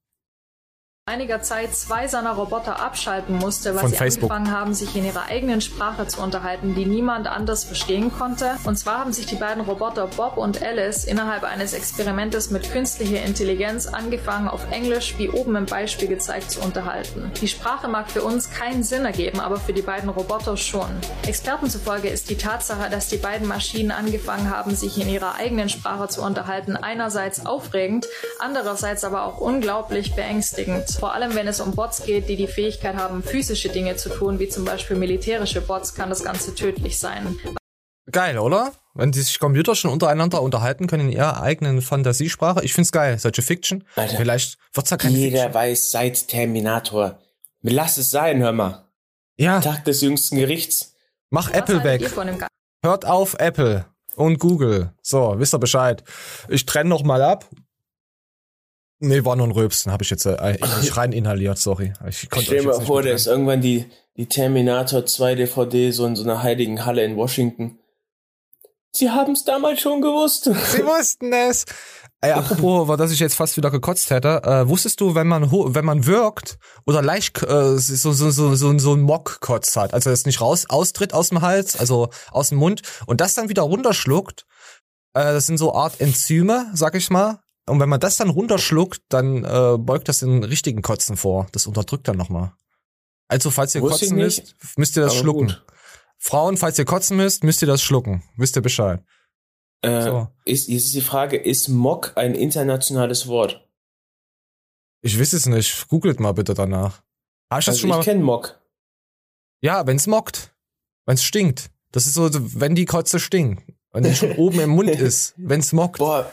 Einiger 1.12 1.42
Zeit 1.42 1.74
zwei 1.74 2.06
seiner 2.06 2.30
Roboter 2.34 2.78
abschalten 2.78 3.36
musste, 3.36 3.74
weil 3.74 3.80
Von 3.80 3.90
sie 3.90 3.96
Facebook. 3.96 4.30
angefangen 4.30 4.56
haben, 4.56 4.72
sich 4.72 4.94
in 4.94 5.04
ihrer 5.04 5.24
eigenen 5.24 5.60
Sprache 5.60 6.06
zu 6.06 6.22
unterhalten, 6.22 6.76
die 6.76 6.86
niemand 6.86 7.26
anders 7.26 7.64
verstehen 7.64 8.12
konnte. 8.16 8.52
Und 8.62 8.78
zwar 8.78 9.00
haben 9.00 9.12
sich 9.12 9.26
die 9.26 9.34
beiden 9.34 9.64
Roboter 9.64 10.06
Bob 10.06 10.36
und 10.36 10.62
Alice 10.62 11.02
innerhalb 11.02 11.42
eines 11.42 11.72
Experimentes 11.72 12.52
mit 12.52 12.70
künstlicher 12.70 13.20
Intelligenz 13.24 13.88
angefangen, 13.88 14.46
auf 14.46 14.70
Englisch, 14.70 15.16
wie 15.18 15.28
oben 15.28 15.56
im 15.56 15.66
Beispiel 15.66 16.06
gezeigt, 16.06 16.52
zu 16.52 16.60
unterhalten. 16.60 17.32
Die 17.40 17.48
Sprache 17.48 17.88
mag 17.88 18.08
für 18.08 18.22
uns 18.22 18.50
keinen 18.52 18.84
Sinn 18.84 19.04
ergeben, 19.04 19.40
aber 19.40 19.56
für 19.56 19.72
die 19.72 19.82
beiden 19.82 20.08
Roboter 20.08 20.56
schon. 20.56 20.88
Experten 21.26 21.68
zufolge 21.68 22.10
ist 22.10 22.30
die 22.30 22.36
Tatsache, 22.36 22.88
dass 22.90 23.08
die 23.08 23.16
beiden 23.16 23.48
Maschinen 23.48 23.90
angefangen 23.90 24.50
haben, 24.50 24.76
sich 24.76 25.00
in 25.00 25.08
ihrer 25.08 25.34
eigenen 25.34 25.68
Sprache 25.68 26.06
zu 26.06 26.22
unterhalten, 26.22 26.76
einerseits 26.76 27.44
aufregend, 27.44 28.06
andererseits 28.38 29.02
aber 29.02 29.24
auch 29.24 29.38
unglaublich 29.38 30.14
beängstigend. 30.14 30.91
Vor 30.96 31.14
allem, 31.14 31.34
wenn 31.34 31.46
es 31.48 31.60
um 31.60 31.74
Bots 31.74 32.04
geht, 32.04 32.28
die 32.28 32.36
die 32.36 32.46
Fähigkeit 32.46 32.96
haben, 32.96 33.22
physische 33.22 33.68
Dinge 33.68 33.96
zu 33.96 34.08
tun, 34.08 34.38
wie 34.38 34.48
zum 34.48 34.64
Beispiel 34.64 34.96
militärische 34.96 35.60
Bots, 35.60 35.94
kann 35.94 36.10
das 36.10 36.24
Ganze 36.24 36.54
tödlich 36.54 36.98
sein. 36.98 37.38
Geil, 38.10 38.38
oder? 38.38 38.72
Wenn 38.94 39.12
die 39.12 39.20
sich 39.20 39.38
Computer 39.38 39.74
schon 39.74 39.90
untereinander 39.90 40.42
unterhalten 40.42 40.86
können 40.86 41.08
in 41.08 41.16
ihrer 41.16 41.42
eigenen 41.42 41.80
Fantasiesprache. 41.80 42.62
Ich 42.64 42.74
find's 42.74 42.92
geil, 42.92 43.18
solche 43.18 43.42
Fiction. 43.42 43.84
Alter. 43.96 44.16
Vielleicht 44.16 44.58
wird's 44.74 44.90
ja 44.90 44.96
keine 44.96 45.16
Jeder 45.16 45.38
Fiction. 45.38 45.54
weiß 45.54 45.90
seit 45.90 46.28
Terminator. 46.28 47.18
Lass 47.62 47.96
es 47.96 48.10
sein, 48.10 48.42
hör 48.42 48.52
mal. 48.52 48.88
Ja, 49.36 49.60
Tag 49.60 49.84
des 49.84 50.02
jüngsten 50.02 50.36
Gerichts. 50.36 50.94
mach 51.30 51.48
Was 51.50 51.56
Apple 51.58 51.84
weg. 51.84 52.10
Hört 52.82 53.06
auf 53.06 53.34
Apple 53.38 53.86
und 54.16 54.38
Google. 54.38 54.92
So, 55.00 55.34
wisst 55.38 55.54
ihr 55.54 55.58
Bescheid. 55.58 56.04
Ich 56.48 56.66
trenne 56.66 56.90
noch 56.90 57.04
mal 57.04 57.22
ab. 57.22 57.48
Nee, 59.04 59.24
war 59.24 59.34
nur 59.34 59.48
ein 59.48 59.52
Röpsen, 59.52 59.90
habe 59.90 60.04
ich 60.04 60.10
jetzt 60.10 60.26
äh, 60.26 60.56
ich 60.82 60.96
rein 60.96 61.12
inhaliert, 61.12 61.58
sorry. 61.58 61.92
Ich 62.08 62.30
konnte 62.30 62.46
Stell 62.46 62.64
nicht 62.64 62.82
vor, 62.84 63.02
da 63.02 63.10
ist 63.10 63.26
irgendwann 63.26 63.60
die, 63.60 63.86
die 64.16 64.26
Terminator 64.26 65.04
2 65.04 65.34
DVD 65.34 65.90
so 65.90 66.06
in 66.06 66.14
so 66.14 66.22
einer 66.22 66.42
heiligen 66.42 66.84
Halle 66.86 67.04
in 67.04 67.16
Washington. 67.16 67.78
Sie 68.94 69.10
haben 69.10 69.32
es 69.32 69.44
damals 69.44 69.80
schon 69.80 70.02
gewusst. 70.02 70.44
Sie 70.44 70.84
wussten 70.84 71.32
es. 71.32 71.64
Ey, 72.20 72.30
apropos, 72.30 72.86
war, 72.86 72.96
dass 72.98 73.10
ich 73.10 73.18
jetzt 73.18 73.34
fast 73.34 73.56
wieder 73.56 73.72
gekotzt 73.72 74.10
hätte. 74.10 74.42
Äh, 74.44 74.68
wusstest 74.68 75.00
du, 75.00 75.16
wenn 75.16 75.26
man 75.26 75.50
ho- 75.50 75.74
wenn 75.74 75.84
man 75.84 76.06
wirkt 76.06 76.58
oder 76.86 77.02
leicht 77.02 77.42
äh, 77.42 77.78
so 77.78 78.12
so 78.12 78.30
so 78.30 78.54
so 78.54 78.78
so 78.78 78.92
ein 78.94 79.00
Mockkotz 79.00 79.74
hat, 79.76 79.94
also 79.94 80.10
das 80.10 80.26
nicht 80.26 80.40
raus 80.40 80.66
austritt 80.68 81.12
aus 81.14 81.30
dem 81.30 81.40
Hals, 81.40 81.76
also 81.76 82.10
aus 82.30 82.50
dem 82.50 82.58
Mund 82.58 82.82
und 83.06 83.20
das 83.20 83.34
dann 83.34 83.48
wieder 83.48 83.62
runterschluckt, 83.62 84.44
äh, 85.14 85.24
das 85.24 85.46
sind 85.46 85.58
so 85.58 85.74
Art 85.74 86.00
Enzyme, 86.00 86.70
sag 86.74 86.94
ich 86.94 87.10
mal. 87.10 87.40
Und 87.68 87.78
wenn 87.80 87.88
man 87.88 88.00
das 88.00 88.16
dann 88.16 88.28
runterschluckt, 88.30 89.02
dann 89.08 89.44
äh, 89.44 89.78
beugt 89.78 90.08
das 90.08 90.18
den 90.20 90.42
richtigen 90.42 90.82
Kotzen 90.82 91.16
vor. 91.16 91.46
Das 91.52 91.66
unterdrückt 91.66 92.08
dann 92.08 92.16
nochmal. 92.16 92.52
Also 93.28 93.50
falls 93.50 93.74
ihr 93.74 93.82
Wusste 93.82 94.00
kotzen 94.06 94.16
nicht, 94.16 94.24
müsst, 94.24 94.78
müsst 94.78 94.96
ihr 94.96 95.04
das 95.04 95.14
schlucken. 95.16 95.46
gut. 95.48 95.64
Frauen, 96.18 96.56
falls 96.56 96.78
ihr 96.78 96.84
kotzen 96.84 97.16
müsst, 97.16 97.44
müsst 97.44 97.62
ihr 97.62 97.66
das 97.68 97.82
schlucken. 97.82 98.22
Wisst 98.36 98.56
ihr 98.56 98.62
Bescheid. 98.62 99.02
Äh, 99.82 100.02
So. 100.02 100.28
ist, 100.44 100.68
jetzt 100.68 100.84
ist 100.86 100.94
die 100.94 101.00
Frage, 101.00 101.36
ist 101.36 101.68
Mock 101.68 102.12
ein 102.16 102.34
internationales 102.34 103.26
Wort? 103.26 103.66
Ich 105.00 105.18
weiß 105.18 105.32
es 105.32 105.46
nicht. 105.46 105.88
Googelt 105.88 106.20
mal 106.20 106.32
bitte 106.32 106.54
danach. 106.54 107.02
Hast 107.50 107.66
du 107.68 107.70
das 107.70 107.76
Also 107.76 107.78
schon 107.80 107.90
mal? 107.90 107.98
ich 108.00 108.04
kenne 108.04 108.22
Mock. 108.22 108.60
Ja, 109.60 109.86
wenn's 109.86 110.06
mockt. 110.06 110.54
Wenn's 111.06 111.24
stinkt. 111.24 111.70
Das 111.92 112.06
ist 112.06 112.14
so, 112.14 112.28
wenn 112.32 112.74
die 112.74 112.84
Kotze 112.86 113.18
stinkt. 113.18 113.62
Wenn 113.92 114.04
die 114.04 114.14
schon 114.14 114.32
oben 114.32 114.60
im 114.60 114.70
Mund 114.70 114.90
ist. 114.90 115.34
Wenn's 115.36 115.72
mockt. 115.72 115.98
Boah, 115.98 116.30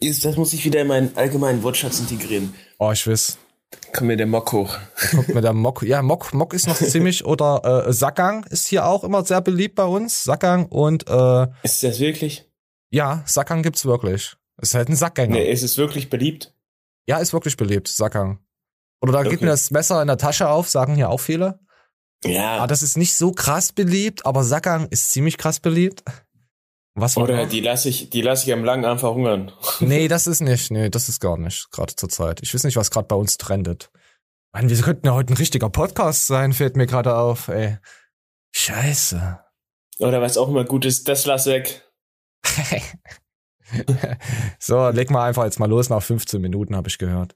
das 0.00 0.36
muss 0.36 0.52
ich 0.52 0.64
wieder 0.64 0.80
in 0.82 0.86
meinen 0.88 1.16
allgemeinen 1.16 1.62
Wortschatz 1.62 2.00
integrieren. 2.00 2.54
Oh, 2.78 2.90
ich 2.92 3.06
weiß. 3.06 3.38
Kommt 3.92 4.06
mir 4.08 4.16
der 4.16 4.26
Mock 4.26 4.52
hoch. 4.52 4.76
Kommt 5.10 5.34
mir 5.34 5.40
der 5.40 5.52
Mock. 5.52 5.82
Ja, 5.82 6.02
Mock, 6.02 6.32
Mock 6.34 6.54
ist 6.54 6.66
noch 6.68 6.76
ziemlich, 6.76 7.24
oder 7.24 7.86
äh, 7.88 7.92
Sackgang 7.92 8.44
ist 8.44 8.68
hier 8.68 8.86
auch 8.86 9.02
immer 9.04 9.24
sehr 9.24 9.40
beliebt 9.40 9.74
bei 9.74 9.84
uns. 9.84 10.22
Sackgang 10.24 10.66
und 10.66 11.08
äh, 11.08 11.46
Ist 11.62 11.82
das 11.82 11.98
wirklich? 11.98 12.48
ja, 12.90 13.22
Sackgang 13.26 13.62
gibt's 13.62 13.84
wirklich. 13.84 14.36
Ist 14.60 14.74
halt 14.74 14.88
ein 14.88 14.96
Sackgänger. 14.96 15.34
Nee, 15.34 15.50
ist 15.50 15.62
es 15.62 15.76
wirklich 15.76 16.08
beliebt? 16.08 16.54
Ja, 17.06 17.18
ist 17.18 17.32
wirklich 17.32 17.56
beliebt, 17.56 17.88
Sackgang. 17.88 18.38
Oder 19.02 19.12
da 19.12 19.22
geht 19.24 19.34
Okay. 19.34 19.44
mir 19.44 19.50
das 19.50 19.70
Messer 19.70 20.00
in 20.00 20.06
der 20.08 20.16
Tasche 20.18 20.48
auf, 20.48 20.68
sagen 20.70 20.94
hier 20.94 21.10
auch 21.10 21.20
viele. 21.20 21.58
Ja. 22.24 22.62
Ah, 22.62 22.66
das 22.66 22.82
ist 22.82 22.96
nicht 22.96 23.14
so 23.14 23.32
krass 23.32 23.72
beliebt, 23.72 24.24
aber 24.24 24.42
Sackgang 24.44 24.86
ist 24.90 25.10
ziemlich 25.10 25.36
krass 25.36 25.60
beliebt. 25.60 26.02
Was 26.98 27.16
war 27.16 27.24
Oder 27.24 27.42
noch? 27.42 27.48
die 27.50 27.60
lasse 27.60 27.90
ich, 27.90 28.08
die 28.08 28.22
lasse 28.22 28.46
ich 28.46 28.52
am 28.54 28.64
langen 28.64 28.86
Arm 28.86 28.98
verhungern. 28.98 29.52
Nee, 29.80 30.08
das 30.08 30.26
ist 30.26 30.40
nicht. 30.40 30.70
Nee, 30.70 30.88
das 30.88 31.10
ist 31.10 31.20
gar 31.20 31.36
nicht. 31.36 31.70
Gerade 31.70 31.94
zur 31.94 32.08
Zeit. 32.08 32.40
Ich 32.42 32.54
weiß 32.54 32.64
nicht, 32.64 32.76
was 32.76 32.90
gerade 32.90 33.06
bei 33.06 33.16
uns 33.16 33.36
trendet. 33.36 33.90
Mann, 34.52 34.70
wir 34.70 34.76
könnten 34.80 35.06
ja 35.06 35.12
heute 35.12 35.34
ein 35.34 35.36
richtiger 35.36 35.68
Podcast 35.68 36.26
sein, 36.26 36.54
fällt 36.54 36.76
mir 36.76 36.86
gerade 36.86 37.14
auf, 37.14 37.48
ey. 37.48 37.76
Scheiße. 38.54 39.38
Oder 39.98 40.22
was 40.22 40.38
auch 40.38 40.48
immer 40.48 40.64
gut 40.64 40.86
ist, 40.86 41.06
das 41.08 41.26
lass 41.26 41.44
weg. 41.44 41.82
so, 44.58 44.88
leg 44.88 45.10
mal 45.10 45.26
einfach 45.28 45.44
jetzt 45.44 45.58
mal 45.58 45.68
los. 45.68 45.90
Nach 45.90 46.02
15 46.02 46.40
Minuten 46.40 46.74
habe 46.74 46.88
ich 46.88 46.96
gehört. 46.96 47.34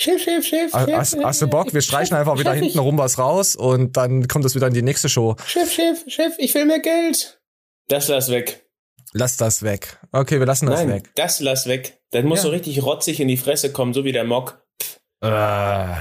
Chef. 0.00 0.22
Ah, 0.26 0.42
Chef, 0.42 0.72
Hast, 0.96 1.16
hast 1.22 1.42
du 1.42 1.48
Bock? 1.48 1.74
Wir 1.74 1.82
streichen 1.82 2.16
einfach 2.16 2.38
wieder 2.38 2.54
Chef, 2.54 2.62
hinten 2.62 2.78
rum 2.78 2.96
was 2.96 3.18
raus 3.18 3.56
und 3.56 3.96
dann 3.98 4.28
kommt 4.28 4.44
es 4.46 4.54
wieder 4.54 4.68
in 4.68 4.74
die 4.74 4.82
nächste 4.82 5.08
Show. 5.08 5.36
Chef, 5.44 5.70
Chef, 5.72 6.04
Chef, 6.06 6.34
ich 6.38 6.54
will 6.54 6.66
mehr 6.66 6.80
Geld. 6.80 7.42
Das 7.88 8.08
lass 8.08 8.30
weg. 8.30 8.67
Lass 9.12 9.36
das 9.36 9.62
weg. 9.62 9.98
Okay, 10.12 10.38
wir 10.38 10.46
lassen 10.46 10.66
das 10.66 10.80
Nein, 10.80 10.90
weg. 10.90 11.10
das 11.14 11.40
lass 11.40 11.66
weg. 11.66 11.98
Dann 12.10 12.26
muss 12.26 12.38
Ja. 12.40 12.44
so 12.44 12.48
richtig 12.50 12.82
rotzig 12.82 13.20
in 13.20 13.28
die 13.28 13.36
Fresse 13.36 13.72
kommen, 13.72 13.94
so 13.94 14.04
wie 14.04 14.12
der 14.12 14.24
Mock. 14.24 14.62
Äh, 15.20 15.94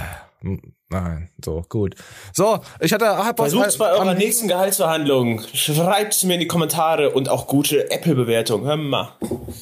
nein, 0.89 1.29
so, 1.43 1.63
gut. 1.67 1.95
So, 2.33 2.59
ich 2.79 2.93
hatte 2.93 3.05
hab 3.05 3.39
was 3.39 3.51
Versucht's 3.53 3.77
bei 3.77 3.91
am 3.91 4.07
eurer 4.07 4.13
nächsten 4.13 4.47
Gehaltsverhandlung. 4.47 5.41
Schreibt's 5.53 6.23
mir 6.23 6.35
in 6.35 6.39
die 6.39 6.47
Kommentare 6.47 7.11
und 7.11 7.29
auch 7.29 7.47
gute 7.47 7.89
Apple-Bewertung. 7.91 8.65
Hör 8.65 8.77
mal. 8.77 9.17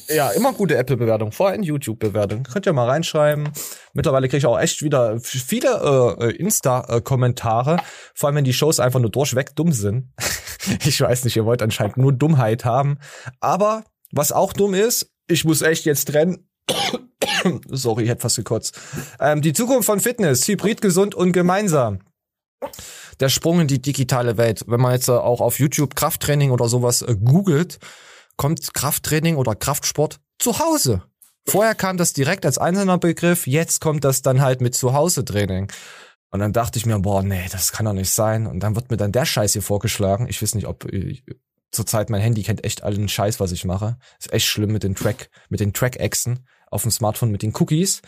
Ja, 0.07 0.31
immer 0.31 0.53
gute 0.53 0.75
Apple-Bewertung, 0.77 1.31
vor 1.31 1.49
allem 1.49 1.63
YouTube-Bewertung. 1.63 2.43
Könnt 2.43 2.65
ihr 2.65 2.73
mal 2.73 2.89
reinschreiben. 2.89 3.49
Mittlerweile 3.93 4.27
kriege 4.27 4.37
ich 4.37 4.45
auch 4.45 4.59
echt 4.59 4.81
wieder 4.81 5.19
viele 5.19 6.17
äh, 6.19 6.35
Insta-Kommentare, 6.35 7.77
vor 8.13 8.27
allem 8.27 8.37
wenn 8.37 8.45
die 8.45 8.53
Shows 8.53 8.79
einfach 8.79 8.99
nur 8.99 9.11
durchweg 9.11 9.55
dumm 9.55 9.71
sind. 9.71 10.13
ich 10.85 10.99
weiß 10.99 11.23
nicht, 11.23 11.35
ihr 11.35 11.45
wollt 11.45 11.61
anscheinend 11.61 11.97
nur 11.97 12.11
Dummheit 12.11 12.65
haben. 12.65 12.99
Aber 13.39 13.83
was 14.11 14.31
auch 14.31 14.53
dumm 14.53 14.73
ist, 14.73 15.11
ich 15.27 15.45
muss 15.45 15.61
echt 15.61 15.85
jetzt 15.85 16.09
trennen. 16.09 16.49
Sorry, 17.69 18.03
ich 18.03 18.09
hätte 18.09 18.21
fast 18.21 18.37
gekotzt. 18.37 18.79
Ähm, 19.19 19.41
die 19.41 19.53
Zukunft 19.53 19.85
von 19.85 19.99
Fitness, 19.99 20.47
hybrid, 20.47 20.81
gesund 20.81 21.15
und 21.15 21.31
gemeinsam. 21.31 21.99
Der 23.19 23.29
Sprung 23.29 23.61
in 23.61 23.67
die 23.67 23.81
digitale 23.81 24.37
Welt. 24.37 24.63
Wenn 24.67 24.81
man 24.81 24.93
jetzt 24.93 25.07
äh, 25.07 25.13
auch 25.13 25.41
auf 25.41 25.59
YouTube 25.59 25.95
Krafttraining 25.95 26.51
oder 26.51 26.67
sowas 26.67 27.01
äh, 27.01 27.15
googelt, 27.15 27.79
kommt 28.37 28.73
Krafttraining 28.73 29.37
oder 29.37 29.55
Kraftsport 29.55 30.19
zu 30.39 30.59
Hause. 30.59 31.03
Vorher 31.47 31.75
kam 31.75 31.97
das 31.97 32.13
direkt 32.13 32.45
als 32.45 32.57
einzelner 32.57 32.97
Begriff, 32.97 33.45
jetzt 33.45 33.79
kommt 33.79 34.03
das 34.03 34.23
dann 34.23 34.41
halt 34.41 34.61
mit 34.61 34.73
Zuhause-Training. 34.73 35.71
Und 36.31 36.39
dann 36.39 36.53
dachte 36.53 36.79
ich 36.79 36.87
mir, 36.87 36.99
boah, 36.99 37.21
nee, 37.21 37.45
das 37.51 37.71
kann 37.71 37.85
doch 37.85 37.93
nicht 37.93 38.09
sein. 38.09 38.47
Und 38.47 38.61
dann 38.61 38.75
wird 38.75 38.89
mir 38.89 38.97
dann 38.97 39.11
der 39.11 39.25
Scheiß 39.25 39.53
hier 39.53 39.61
vorgeschlagen. 39.61 40.27
Ich 40.27 40.41
weiß 40.41 40.55
nicht, 40.55 40.65
ob 40.65 40.91
äh, 40.91 41.21
zurzeit 41.71 42.09
mein 42.09 42.21
Handy 42.21 42.41
kennt 42.41 42.63
echt 42.63 42.83
allen 42.83 43.07
Scheiß, 43.07 43.39
was 43.39 43.51
ich 43.51 43.63
mache. 43.63 43.97
Ist 44.19 44.33
echt 44.33 44.47
schlimm 44.47 44.71
mit 44.71 44.83
den 44.83 44.95
Track, 44.95 45.29
mit 45.49 45.59
den 45.59 45.71
Track-Echsen 45.71 46.45
auf 46.71 46.83
dem 46.83 46.91
Smartphone 46.91 47.31
mit 47.31 47.41
den 47.41 47.53
Cookies. 47.55 48.01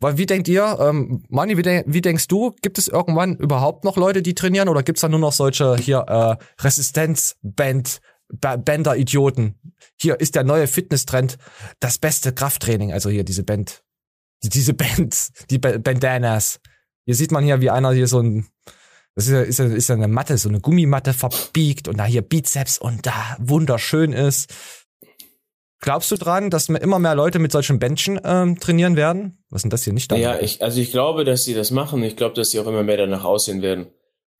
Weil 0.00 0.16
wie 0.16 0.26
denkt 0.26 0.48
ihr, 0.48 0.78
ähm, 0.80 1.24
Mani, 1.28 1.56
wie, 1.56 1.62
denk, 1.62 1.84
wie 1.86 2.00
denkst 2.00 2.28
du, 2.28 2.54
gibt 2.62 2.78
es 2.78 2.88
irgendwann 2.88 3.36
überhaupt 3.36 3.84
noch 3.84 3.96
Leute, 3.96 4.22
die 4.22 4.34
trainieren 4.34 4.68
oder 4.68 4.82
gibt's 4.82 5.02
da 5.02 5.08
nur 5.08 5.20
noch 5.20 5.32
solche 5.32 5.76
hier 5.76 5.98
äh, 6.08 6.62
Resistenzband 6.62 8.00
Ba- 8.32 8.56
Bänder-Idioten? 8.56 9.56
Hier 10.00 10.18
ist 10.18 10.36
der 10.36 10.44
neue 10.44 10.66
Fitnesstrend 10.66 11.36
das 11.80 11.98
beste 11.98 12.32
Krafttraining, 12.32 12.92
also 12.92 13.10
hier 13.10 13.24
diese 13.24 13.42
Band, 13.42 13.82
die, 14.42 14.48
diese 14.48 14.72
Bands, 14.72 15.32
die 15.50 15.58
ba 15.58 15.76
Bandanas. 15.76 16.60
Hier 17.04 17.14
sieht 17.14 17.30
man 17.30 17.44
hier, 17.44 17.60
wie 17.60 17.70
einer 17.70 17.92
hier 17.92 18.06
so 18.06 18.20
ein 18.22 18.48
Das 19.16 19.26
ist 19.26 19.32
ja, 19.32 19.42
ist 19.42 19.58
ja, 19.58 19.66
ist 19.66 19.88
ja 19.88 19.96
eine 19.96 20.08
Matte, 20.08 20.38
so 20.38 20.48
eine 20.48 20.60
Gummimatte 20.60 21.12
verbiegt 21.12 21.88
und 21.88 21.98
da 21.98 22.06
hier 22.06 22.22
Bizeps 22.22 22.78
und 22.78 23.04
da 23.04 23.36
wunderschön 23.38 24.12
ist. 24.14 24.54
Glaubst 25.80 26.10
du 26.10 26.16
dran, 26.16 26.50
dass 26.50 26.68
immer 26.68 26.98
mehr 26.98 27.14
Leute 27.14 27.38
mit 27.38 27.52
solchen 27.52 27.78
Bändchen 27.78 28.20
ähm, 28.22 28.60
trainieren 28.60 28.96
werden? 28.96 29.42
Was 29.48 29.62
sind 29.62 29.72
das 29.72 29.82
hier 29.84 29.94
nicht? 29.94 30.12
Ja, 30.12 30.38
ich, 30.38 30.62
also 30.62 30.78
ich 30.80 30.90
glaube, 30.90 31.24
dass 31.24 31.44
sie 31.44 31.54
das 31.54 31.70
machen. 31.70 32.02
Ich 32.02 32.16
glaube, 32.16 32.34
dass 32.34 32.50
sie 32.50 32.60
auch 32.60 32.66
immer 32.66 32.82
mehr 32.82 32.98
danach 32.98 33.24
aussehen 33.24 33.62
werden. 33.62 33.86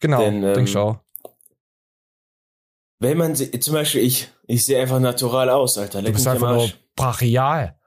Genau, 0.01 0.21
Denn, 0.21 0.43
ähm, 0.43 0.65
ich 0.65 0.77
auch. 0.77 0.99
Wenn 2.99 3.17
man 3.17 3.35
sie, 3.35 3.51
zum 3.59 3.73
Beispiel 3.75 4.03
ich, 4.03 4.29
ich 4.47 4.67
sehe 4.67 4.79
einfach 4.81 5.01
natural 5.01 5.49
aus, 5.49 5.79
Alter. 5.79 6.01
Du 6.01 6.05
Leck 6.07 6.15
bist 6.15 6.27
mich 6.27 6.37
am 6.37 6.45
einfach 6.45 6.57
nur 6.57 6.71
brachial. 6.95 7.79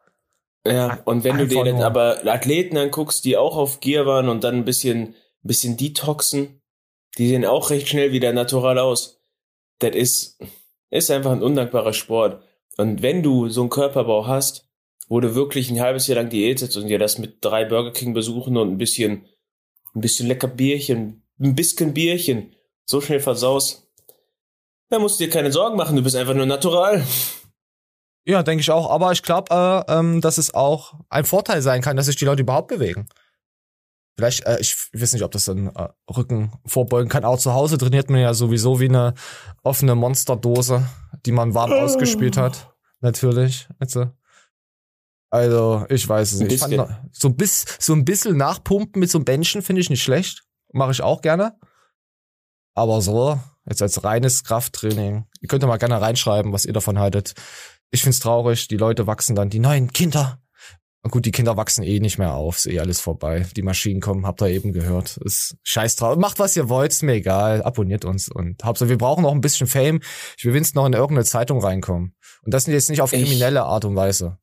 Ja, 0.66 1.02
und 1.06 1.24
wenn 1.24 1.38
du 1.38 1.44
einfach 1.44 1.56
dir 1.56 1.66
jetzt 1.66 1.76
nur- 1.76 1.86
aber 1.86 2.26
Athleten 2.26 2.78
anguckst, 2.78 3.24
die 3.26 3.38
auch 3.38 3.56
auf 3.56 3.80
Gear 3.82 4.08
waren 4.08 4.30
und 4.30 4.44
dann 4.44 4.56
ein 4.56 4.66
bisschen, 4.66 5.10
ein 5.10 5.16
bisschen 5.44 5.78
detoxen, 5.78 6.62
die 7.20 7.28
sehen 7.28 7.46
auch 7.46 7.70
recht 7.70 7.88
schnell 7.88 8.12
wieder 8.12 8.34
natural 8.34 8.80
aus. 8.80 9.22
Das 9.78 9.96
ist, 9.96 10.40
ist 10.90 11.12
einfach 11.12 11.32
ein 11.32 11.44
undankbarer 11.44 11.94
Sport. 11.94 12.42
Und 12.78 13.02
wenn 13.02 13.24
du 13.24 13.50
so 13.50 13.62
einen 13.62 13.70
Körperbau 13.70 14.28
hast, 14.28 14.68
wo 15.08 15.20
du 15.20 15.36
wirklich 15.36 15.70
ein 15.70 15.80
halbes 15.80 16.08
Jahr 16.08 16.16
lang 16.16 16.30
Diät 16.30 16.60
sitzt 16.60 16.78
und 16.78 16.88
dir 16.88 17.00
das 17.00 17.18
mit 17.18 17.38
drei 17.42 17.66
Burger 17.66 17.92
King 17.92 18.14
besuchen 18.14 18.58
und 18.58 18.72
ein 18.72 18.78
bisschen, 18.78 19.26
ein 19.94 20.02
bisschen 20.02 20.28
lecker 20.28 20.48
Bierchen, 20.48 21.24
ein 21.40 21.56
bisschen 21.56 21.94
Bierchen 21.94 22.56
so 22.86 23.02
schnell 23.02 23.20
versaust, 23.20 23.88
dann 24.90 25.02
musst 25.02 25.20
du 25.20 25.26
dir 25.26 25.30
keine 25.30 25.52
Sorgen 25.52 25.78
machen, 25.78 25.96
du 25.96 26.04
bist 26.04 26.16
einfach 26.16 26.34
nur 26.34 26.46
natural. 26.46 27.04
Ja, 28.26 28.42
denke 28.44 28.62
ich 28.62 28.72
auch. 28.72 28.90
Aber 28.90 29.12
ich 29.12 29.24
glaube, 29.24 29.54
äh, 29.88 29.94
ähm, 29.94 30.22
dass 30.22 30.38
es 30.38 30.54
auch 30.54 30.94
ein 31.10 31.26
Vorteil 31.26 31.62
sein 31.62 31.82
kann, 31.82 31.98
dass 31.98 32.06
sich 32.06 32.16
die 32.16 32.26
Leute 32.26 32.44
überhaupt 32.44 32.70
bewegen. 32.70 33.08
Vielleicht, 34.16 34.46
äh, 34.46 34.60
ich 34.60 34.76
weiß 34.94 35.14
nicht, 35.14 35.24
ob 35.24 35.32
das 35.32 35.46
dann 35.46 35.68
äh, 35.68 35.90
Rücken 36.16 36.54
vorbeugen 36.66 37.10
kann. 37.10 37.26
Auch 37.26 37.40
zu 37.40 37.54
Hause 37.54 37.78
trainiert 37.78 38.10
man 38.10 38.22
ja 38.22 38.34
sowieso 38.34 38.80
wie 38.80 38.90
eine 38.90 39.14
offene 39.64 39.96
Monsterdose, 39.96 40.88
die 41.26 41.32
man 41.32 41.54
warm 41.54 41.72
ausgespielt 41.72 42.38
hat. 42.38 42.74
Natürlich. 43.02 43.68
Also, 43.80 44.12
also 45.30 45.86
ich 45.90 46.08
weiß 46.08 46.34
es 46.34 46.42
Ein 46.42 46.48
nicht. 46.48 46.66
Ich 46.66 46.76
fand, 46.76 46.90
so, 47.12 47.30
bis, 47.30 47.66
so 47.80 47.94
ein 47.94 48.06
bisschen 48.06 48.38
nachpumpen 48.38 49.00
mit 49.00 49.10
so 49.10 49.18
einem 49.18 49.26
Bändchen 49.26 49.62
finde 49.62 49.82
ich 49.82 49.90
nicht 49.90 50.04
schlecht. 50.04 50.44
Mache 50.72 50.92
ich 50.92 51.02
auch 51.02 51.22
gerne. 51.22 51.58
Aber 52.76 53.02
so, 53.02 53.40
jetzt 53.66 53.82
als 53.82 54.04
reines 54.04 54.44
Krafttraining. 54.44 55.26
Ihr 55.42 55.48
könnt 55.48 55.64
ja 55.64 55.68
mal 55.68 55.78
gerne 55.78 56.02
reinschreiben, 56.02 56.54
was 56.54 56.66
ihr 56.66 56.74
davon 56.74 57.00
haltet. 57.00 57.34
Ich 57.92 58.02
find's 58.02 58.20
traurig, 58.20 58.68
die 58.68 58.78
Leute 58.78 59.06
wachsen 59.06 59.36
dann, 59.36 59.50
die 59.50 59.60
neuen 59.60 59.94
Kinder. 59.94 60.43
Und 61.06 61.12
gut, 61.12 61.26
die 61.26 61.32
Kinder 61.32 61.58
wachsen 61.58 61.84
eh 61.84 62.00
nicht 62.00 62.18
mehr 62.18 62.34
auf, 62.34 62.56
ist 62.58 62.66
eh 62.68 62.80
alles 62.80 63.02
vorbei. 63.02 63.46
Die 63.58 63.62
Maschinen 63.62 64.00
kommen, 64.00 64.26
habt 64.26 64.42
ihr 64.42 64.48
eben 64.48 64.72
gehört. 64.72 65.18
Ist 65.18 65.58
scheiß 65.64 65.98
drauf. 65.98 66.18
Macht 66.18 66.40
was 66.40 66.56
ihr 66.56 66.70
wollt, 66.70 66.94
ist 66.94 67.04
mir 67.04 67.14
egal. 67.16 67.62
Abonniert 67.62 68.06
uns 68.06 68.30
und 68.30 68.64
Hauptsache, 68.64 68.88
wir 68.90 68.98
brauchen 68.98 69.24
noch 69.24 69.34
ein 69.34 69.42
bisschen 69.42 69.68
Fame. 69.68 70.00
Ich 70.38 70.46
will 70.46 70.54
wenigstens 70.54 70.76
noch 70.76 70.86
in 70.86 70.94
irgendeine 70.94 71.26
Zeitung 71.26 71.60
reinkommen. 71.62 72.16
Und 72.44 72.54
das 72.54 72.66
jetzt 72.68 72.90
nicht 72.90 73.02
auf 73.02 73.12
Ich- 73.12 73.22
kriminelle 73.22 73.64
Art 73.64 73.84
und 73.84 73.98
Weise. 73.98 74.38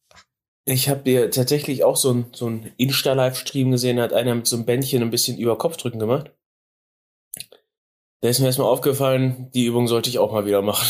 Ich 0.66 0.90
habe 0.90 1.00
dir 1.02 1.30
tatsächlich 1.30 1.82
auch 1.84 1.96
so 1.96 2.12
ein, 2.12 2.26
so 2.32 2.46
ein 2.48 2.70
Insta-Livestream 2.76 3.70
gesehen, 3.70 3.96
da 3.96 4.02
hat 4.02 4.12
einer 4.12 4.34
mit 4.34 4.46
so 4.46 4.56
einem 4.56 4.66
Bändchen 4.66 5.00
ein 5.02 5.10
bisschen 5.10 5.38
über 5.38 5.56
Kopfdrücken 5.56 5.98
gemacht. 5.98 6.30
Da 8.22 8.28
ist 8.28 8.38
mir 8.38 8.46
erstmal 8.46 8.68
aufgefallen, 8.68 9.50
die 9.54 9.64
Übung 9.64 9.88
sollte 9.88 10.10
ich 10.10 10.18
auch 10.18 10.30
mal 10.30 10.44
wieder 10.44 10.60
machen. 10.60 10.86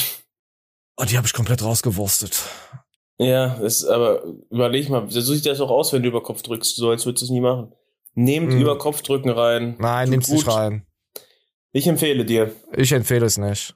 Oh, 0.97 1.05
die 1.05 1.17
habe 1.17 1.29
ich 1.29 1.33
komplett 1.33 1.63
rausgewurstet. 1.63 2.43
Ja, 3.23 3.53
ist 3.57 3.85
aber, 3.85 4.23
überleg 4.51 4.89
mal, 4.89 5.05
so 5.11 5.21
sieht 5.21 5.45
das 5.45 5.61
auch 5.61 5.69
aus, 5.71 5.93
wenn 5.93 6.03
du 6.03 6.09
über 6.09 6.23
Kopf 6.23 6.41
drückst, 6.41 6.77
so 6.77 6.89
als 6.89 7.05
würdest 7.05 7.21
du 7.21 7.27
es 7.27 7.31
nie 7.31 7.43
machen. 7.43 7.71
Nehmt 8.15 8.55
Mhm. 8.55 8.61
über 8.63 8.79
Kopfdrücken 8.79 9.31
rein. 9.31 9.77
Nein, 9.79 10.09
nimm's 10.09 10.31
nicht 10.31 10.49
rein. 10.49 10.87
Ich 11.73 11.87
empfehle 11.87 12.25
dir. 12.25 12.55
Ich 12.75 12.93
empfehle 12.93 13.27
es 13.27 13.37
nicht. 13.37 13.75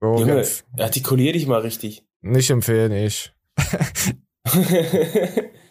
So, 0.00 0.16
Junge, 0.18 0.38
jetzt. 0.38 0.64
artikulier 0.76 1.32
dich 1.32 1.46
mal 1.46 1.60
richtig. 1.60 2.04
Nicht 2.22 2.50
empfehlen 2.50 2.90
ich. 2.92 3.32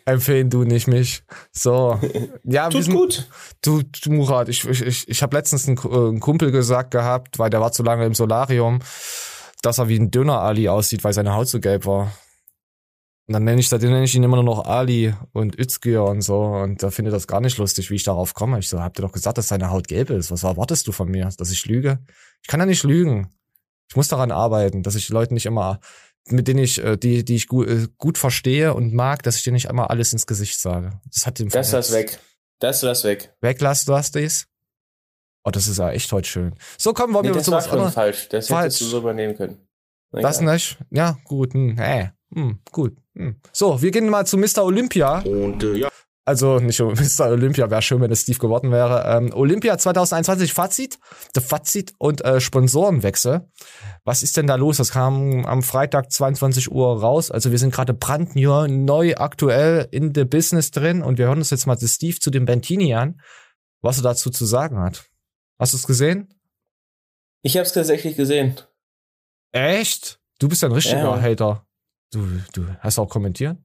Empfehlen 0.06 0.50
du 0.50 0.64
nicht 0.64 0.88
mich. 0.88 1.24
So. 1.52 2.00
Ja, 2.44 2.70
Tut 2.70 2.84
sind, 2.84 2.94
gut. 2.94 3.28
Du, 3.64 3.82
du 3.82 4.12
Murat, 4.12 4.50
ich, 4.50 4.64
ich, 4.68 4.82
ich, 4.84 5.10
ich 5.10 5.24
habe 5.24 5.36
letztens 5.36 5.68
äh, 5.68 5.72
einen 5.72 6.20
Kumpel 6.20 6.52
gesagt 6.52 6.92
gehabt, 6.92 7.40
weil 7.40 7.50
der 7.50 7.60
war 7.60 7.72
zu 7.72 7.82
lange 7.84 8.06
im 8.06 8.14
Solarium, 8.14 8.80
dass 9.62 9.78
er 9.78 9.88
wie 9.88 10.00
ein 10.00 10.12
Döner-Ali 10.12 10.70
aussieht, 10.70 11.04
weil 11.04 11.14
seine 11.14 11.34
Haut 11.34 11.48
so 11.48 11.60
gelb 11.60 11.86
war. 11.86 12.12
Und 13.28 13.34
dann 13.34 13.44
nenne 13.44 13.60
ich, 13.60 13.70
seitdem 13.70 13.90
nenne 13.90 14.06
ich 14.06 14.14
ihn 14.14 14.22
immer 14.22 14.36
nur 14.36 14.44
noch 14.44 14.66
Ali 14.66 15.16
und 15.34 15.58
Özgür 15.58 16.06
und 16.06 16.22
so. 16.22 16.44
Und 16.44 16.84
da 16.84 16.92
findet 16.92 17.14
das 17.14 17.26
gar 17.26 17.42
nicht 17.42 17.58
lustig, 17.58 17.90
wie 17.90 17.96
ich 17.96 18.04
darauf 18.04 18.36
komme. 18.36 18.60
Ich 18.60 18.70
so, 18.70 18.80
habt 18.80 19.00
ihr 19.00 19.02
doch 19.02 19.12
gesagt, 19.12 19.40
dass 19.40 19.48
seine 19.48 19.72
Haut 19.72 19.88
gelb 19.88 20.12
ist. 20.12 20.30
Was 20.30 20.44
erwartest 20.44 20.88
du 20.88 20.92
von 20.92 21.10
mir? 21.10 21.30
Dass 21.36 21.50
ich 21.50 21.66
lüge? 21.66 22.00
Ich 22.44 22.48
kann 22.48 22.60
ja 22.60 22.68
nicht 22.68 22.84
lügen. 22.84 23.34
Ich 23.90 23.96
muss 23.96 24.10
daran 24.10 24.32
arbeiten, 24.32 24.84
dass 24.84 24.96
ich 24.96 25.08
die 25.08 25.14
Leute 25.14 25.34
nicht 25.34 25.48
immer, 25.48 25.80
mit 26.28 26.48
denen 26.48 26.60
ich, 26.60 26.84
äh, 26.84 26.98
die, 26.98 27.26
die 27.26 27.36
ich 27.36 27.48
gut, 27.48 27.68
äh, 27.68 27.88
gut 27.98 28.20
verstehe 28.20 28.74
und 28.76 28.94
mag, 28.94 29.24
dass 29.24 29.38
ich 29.38 29.44
dir 29.44 29.54
nicht 29.54 29.70
einmal 29.70 29.88
alles 29.88 30.14
ins 30.14 30.28
Gesicht 30.28 30.60
sage. 30.60 31.00
Das 31.12 31.26
hat 31.26 31.40
den 31.40 31.50
Das 31.50 31.72
lass 31.72 31.92
weg. 31.92 32.20
Das 32.60 32.84
lass 32.84 33.04
weg. 33.04 33.36
Weglass, 33.42 33.86
du 33.86 33.94
hast 33.94 34.16
dies. 34.16 34.48
Oh, 35.46 35.52
das 35.52 35.68
ist 35.68 35.78
ja 35.78 35.92
echt 35.92 36.12
heute 36.12 36.28
schön. 36.28 36.56
So, 36.78 36.92
komm, 36.94 37.14
wollen 37.14 37.24
Nee, 37.24 37.30
wir 37.30 37.36
das 37.36 37.46
zu 37.46 37.52
war 37.52 37.60
was 37.60 37.66
schon 37.66 37.74
anderes. 37.74 37.94
falsch. 37.94 38.30
Das 38.30 38.48
Falsch. 38.48 38.64
hättest 38.66 38.82
du 38.82 38.86
so 38.86 38.98
übernehmen 38.98 39.38
können. 39.38 39.58
Na 40.12 40.22
Das 40.22 40.42
egal. 40.42 40.54
nicht? 40.56 40.78
Ja, 40.90 41.18
gut. 41.24 41.54
Hm, 41.54 41.78
äh, 41.78 42.10
hm, 42.34 42.60
gut. 42.72 42.98
Hm. 43.16 43.40
So, 43.54 43.82
wir 43.82 43.92
gehen 43.92 44.10
mal 44.10 44.26
zu 44.26 44.38
Mr. 44.38 44.64
Olympia. 44.64 45.20
Und 45.20 45.64
äh, 45.64 45.74
ja, 45.78 45.90
Also 46.26 46.60
nicht 46.60 46.80
Mr. 47.20 47.28
Olympia, 47.30 47.70
wäre 47.70 47.84
schön, 47.84 48.02
wenn 48.02 48.12
es 48.12 48.22
Steve 48.22 48.40
geworden 48.40 48.72
wäre. 48.72 49.04
Ähm, 49.06 49.32
Olympia 49.36 49.78
2021 49.78 50.52
Fazit, 50.52 50.98
der 51.36 51.44
Fazit 51.44 51.94
und 52.00 52.26
äh, 52.26 52.42
Sponsorenwechsel. 52.42 53.48
Was 54.04 54.24
ist 54.24 54.38
denn 54.38 54.48
da 54.48 54.56
los? 54.56 54.78
Das 54.78 54.90
kam 54.92 55.46
am 55.46 55.62
Freitag 55.62 56.12
22 56.12 56.72
Uhr 56.72 57.00
raus. 57.02 57.30
Also 57.30 57.52
wir 57.52 57.60
sind 57.60 57.72
gerade 57.72 57.94
brandneu, 57.94 58.68
neu 58.68 59.14
aktuell 59.18 59.88
in 59.92 60.12
the 60.16 60.26
Business 60.26 60.72
drin 60.72 61.04
und 61.04 61.20
wir 61.20 61.28
hören 61.28 61.38
uns 61.38 61.52
jetzt 61.52 61.68
mal 61.68 61.78
zu 61.78 61.88
Steve 61.88 62.18
zu 62.20 62.32
dem 62.32 62.46
Bentini 62.46 62.96
an, 62.96 63.22
was 63.84 63.98
er 63.98 64.04
dazu 64.04 64.32
zu 64.32 64.46
sagen 64.46 64.80
hat. 64.80 65.06
Hast 65.60 65.74
du 65.74 65.78
es 65.78 65.88
gesehen? 65.88 66.28
Ich 67.42 67.58
hab's 67.58 67.74
tatsächlich 67.74 68.16
gesehen. 68.18 68.56
Echt? 69.52 70.20
Du 70.40 70.50
bist 70.50 70.64
ein 70.64 70.72
richtiger 70.72 71.00
Ja. 71.16 71.22
Hater. 71.22 71.66
Du, 72.12 72.28
du 72.54 72.68
hast 72.80 73.00
auch 73.00 73.10
kommentiert? 73.10 73.58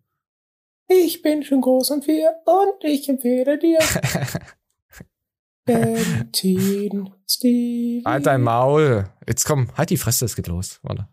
Ich 0.89 1.23
bin 1.23 1.43
schon 1.43 1.61
groß 1.61 1.91
und 1.91 2.05
viel 2.05 2.27
und 2.47 2.85
ich 2.85 3.09
empfehle 3.09 3.59
dir. 3.59 3.79
Bentin, 5.65 7.11
Stevie. 7.29 8.03
Halt 8.05 8.27
dein 8.27 8.43
Maul. 8.43 9.09
Jetzt 9.27 9.45
komm, 9.45 9.69
halt 9.77 9.91
die 9.91 9.97
Fresse, 9.97 10.25
es 10.25 10.35
geht 10.35 10.49
los. 10.49 10.81
Warte. 10.83 11.07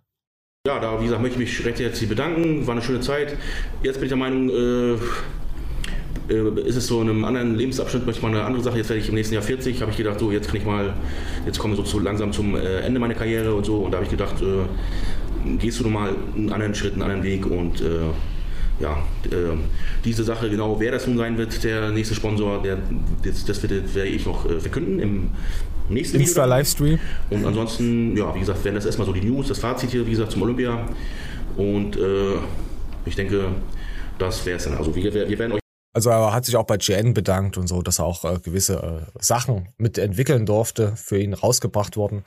ja, 0.65 0.79
da, 0.79 0.99
wie 0.99 1.03
gesagt, 1.05 1.21
möchte 1.21 1.41
ich 1.41 1.47
mich 1.57 1.65
recht 1.65 1.79
herzlich 1.79 2.09
bedanken. 2.09 2.65
War 2.65 2.73
eine 2.73 2.81
schöne 2.81 3.01
Zeit. 3.01 3.37
Jetzt 3.83 3.95
bin 3.95 4.03
ich 4.03 4.09
der 4.09 4.17
Meinung, 4.17 4.49
äh, 4.49 4.97
ist 6.65 6.75
es 6.75 6.87
so 6.87 7.01
in 7.01 7.09
einem 7.09 7.25
anderen 7.25 7.55
Lebensabschnitt, 7.55 8.05
möchte 8.05 8.19
ich 8.19 8.23
mal 8.23 8.31
eine 8.35 8.43
andere 8.43 8.63
Sache. 8.63 8.77
Jetzt 8.77 8.89
werde 8.89 9.01
ich 9.01 9.09
im 9.09 9.15
nächsten 9.15 9.33
Jahr 9.33 9.43
40. 9.43 9.81
Habe 9.81 9.91
ich 9.91 9.97
gedacht, 9.97 10.19
so, 10.19 10.31
jetzt 10.31 10.47
kann 10.47 10.57
ich 10.57 10.65
mal, 10.65 10.93
jetzt 11.45 11.59
komme 11.59 11.73
ich 11.73 11.77
so 11.77 11.83
zu, 11.83 11.99
langsam 11.99 12.31
zum 12.31 12.55
äh, 12.55 12.79
Ende 12.79 12.99
meiner 12.99 13.13
Karriere 13.13 13.53
und 13.53 13.65
so. 13.65 13.77
Und 13.77 13.91
da 13.91 13.97
habe 13.97 14.05
ich 14.05 14.11
gedacht, 14.11 14.35
äh, 14.41 15.57
gehst 15.57 15.79
du 15.79 15.83
nochmal 15.83 16.13
einen 16.35 16.51
anderen 16.51 16.75
Schritt, 16.75 16.93
einen 16.93 17.03
anderen 17.03 17.23
Weg 17.23 17.45
und 17.45 17.81
äh, 17.81 17.85
ja, 18.79 18.97
äh, 19.25 19.57
diese 20.05 20.23
Sache, 20.23 20.49
genau 20.49 20.79
wer 20.79 20.91
das 20.91 21.07
nun 21.07 21.17
sein 21.17 21.37
wird, 21.37 21.63
der 21.63 21.89
nächste 21.89 22.13
Sponsor, 22.13 22.61
der, 22.61 22.77
das, 23.23 23.45
das 23.45 23.61
werde, 23.63 23.83
werde 23.95 24.09
ich 24.09 24.25
noch 24.25 24.49
äh, 24.49 24.59
verkünden 24.59 24.99
im 24.99 25.29
nächsten. 25.89 26.19
Insta-Livestream. 26.19 26.99
Und 27.29 27.45
ansonsten, 27.45 28.15
ja, 28.15 28.33
wie 28.35 28.39
gesagt, 28.39 28.63
wären 28.63 28.75
das 28.75 28.85
erstmal 28.85 29.07
so 29.07 29.13
die 29.13 29.21
News, 29.21 29.47
das 29.47 29.59
Fazit 29.59 29.91
hier, 29.91 30.05
wie 30.05 30.11
gesagt, 30.11 30.31
zum 30.31 30.43
Olympia. 30.43 30.87
Und 31.55 31.95
äh, 31.95 32.35
ich 33.05 33.15
denke, 33.15 33.45
das 34.19 34.45
wäre 34.45 34.57
es 34.57 34.65
dann. 34.65 34.75
Also 34.75 34.95
wir, 34.95 35.13
wir 35.13 35.39
werden 35.39 35.53
euch 35.53 35.59
Also 35.93 36.09
er 36.09 36.33
hat 36.33 36.45
sich 36.45 36.55
auch 36.57 36.65
bei 36.65 36.77
GN 36.77 37.13
bedankt 37.13 37.57
und 37.57 37.67
so, 37.67 37.81
dass 37.81 37.99
er 37.99 38.05
auch 38.05 38.23
äh, 38.25 38.39
gewisse 38.39 39.05
äh, 39.15 39.19
Sachen 39.19 39.69
mitentwickeln 39.77 40.45
durfte, 40.45 40.95
für 40.95 41.17
ihn 41.19 41.33
rausgebracht 41.33 41.97
wurden. 41.97 42.23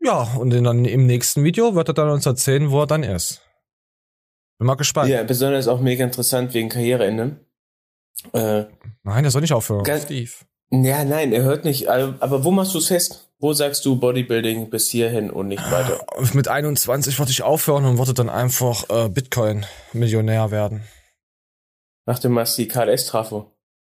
Ja, 0.00 0.22
und 0.38 0.50
dann 0.50 0.84
im 0.84 1.06
nächsten 1.06 1.42
Video 1.44 1.74
wird 1.74 1.88
er 1.88 1.94
dann 1.94 2.10
uns 2.10 2.26
erzählen, 2.26 2.70
wo 2.70 2.80
er 2.80 2.86
dann 2.86 3.02
ist. 3.02 3.40
Bin 4.58 4.66
mal 4.66 4.74
gespannt. 4.74 5.10
Ja, 5.10 5.22
besonders 5.24 5.68
auch 5.68 5.80
mega 5.80 6.04
interessant 6.04 6.54
wegen 6.54 6.68
Karriereende. 6.68 7.36
Äh, 8.32 8.64
Nein, 9.02 9.24
er 9.24 9.30
soll 9.30 9.40
nicht 9.42 9.52
aufhören. 9.52 9.82
Ganz- 9.84 10.04
Steve. 10.04 10.30
ja, 10.70 11.04
nein, 11.04 11.32
er 11.32 11.42
hört 11.42 11.64
nicht. 11.64 11.88
Aber 11.88 12.44
wo 12.44 12.50
machst 12.52 12.74
du 12.74 12.78
es 12.78 12.86
fest? 12.86 13.28
Wo 13.40 13.52
sagst 13.52 13.84
du 13.84 13.98
Bodybuilding 13.98 14.70
bis 14.70 14.88
hierhin 14.88 15.28
und 15.30 15.48
nicht 15.48 15.68
weiter? 15.72 16.04
Mit 16.34 16.46
21 16.46 17.18
wollte 17.18 17.32
ich 17.32 17.42
aufhören 17.42 17.84
und 17.84 17.98
wollte 17.98 18.14
dann 18.14 18.28
einfach 18.30 18.88
äh, 18.88 19.08
Bitcoin-Millionär 19.08 20.52
werden. 20.52 20.82
Ach, 22.06 22.18
du 22.18 22.28
machst 22.28 22.58
die 22.58 22.68
KLS-Trafo. 22.68 23.50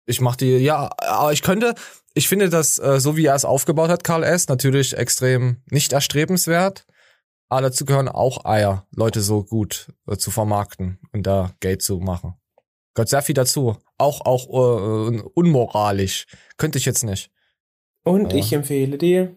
Ich 0.07 0.21
mach 0.21 0.37
die, 0.37 0.57
ja, 0.57 0.91
aber 0.99 1.33
ich 1.33 1.43
könnte, 1.43 1.75
ich 2.15 2.29
finde 2.29 2.49
das, 2.49 2.79
äh, 2.79 2.99
so 2.99 3.17
wie 3.17 3.27
er 3.27 3.35
es 3.35 3.45
aufgebaut 3.45 3.91
hat, 3.91 4.05
Karl 4.05 4.23
S., 4.25 4.49
natürlich 4.49 4.97
extrem 4.97 5.63
nicht 5.71 5.93
erstrebenswert. 5.93 6.87
Aber 7.51 7.63
dazu 7.63 7.85
gehören 7.85 8.09
auch 8.09 8.45
Eier, 8.45 8.87
Leute 8.95 9.21
so 9.21 9.45
gut 9.45 9.93
äh, 10.07 10.17
zu 10.17 10.31
vermarkten 10.31 10.99
und 11.13 11.27
da 11.27 11.55
Geld 11.61 11.83
zu 11.83 11.99
machen. 11.99 12.35
Gehört 12.95 13.09
sehr 13.11 13.23
viel 13.23 13.35
dazu. 13.35 13.77
Auch, 13.99 14.23
auch 14.23 14.47
äh, 14.49 15.21
unmoralisch. 15.35 16.27
Könnte 16.57 16.79
ich 16.79 16.85
jetzt 16.85 17.05
nicht. 17.05 17.31
Und 18.05 18.33
Ja. 18.33 18.39
ich 18.39 18.53
empfehle 18.53 18.97
dir. 18.99 19.37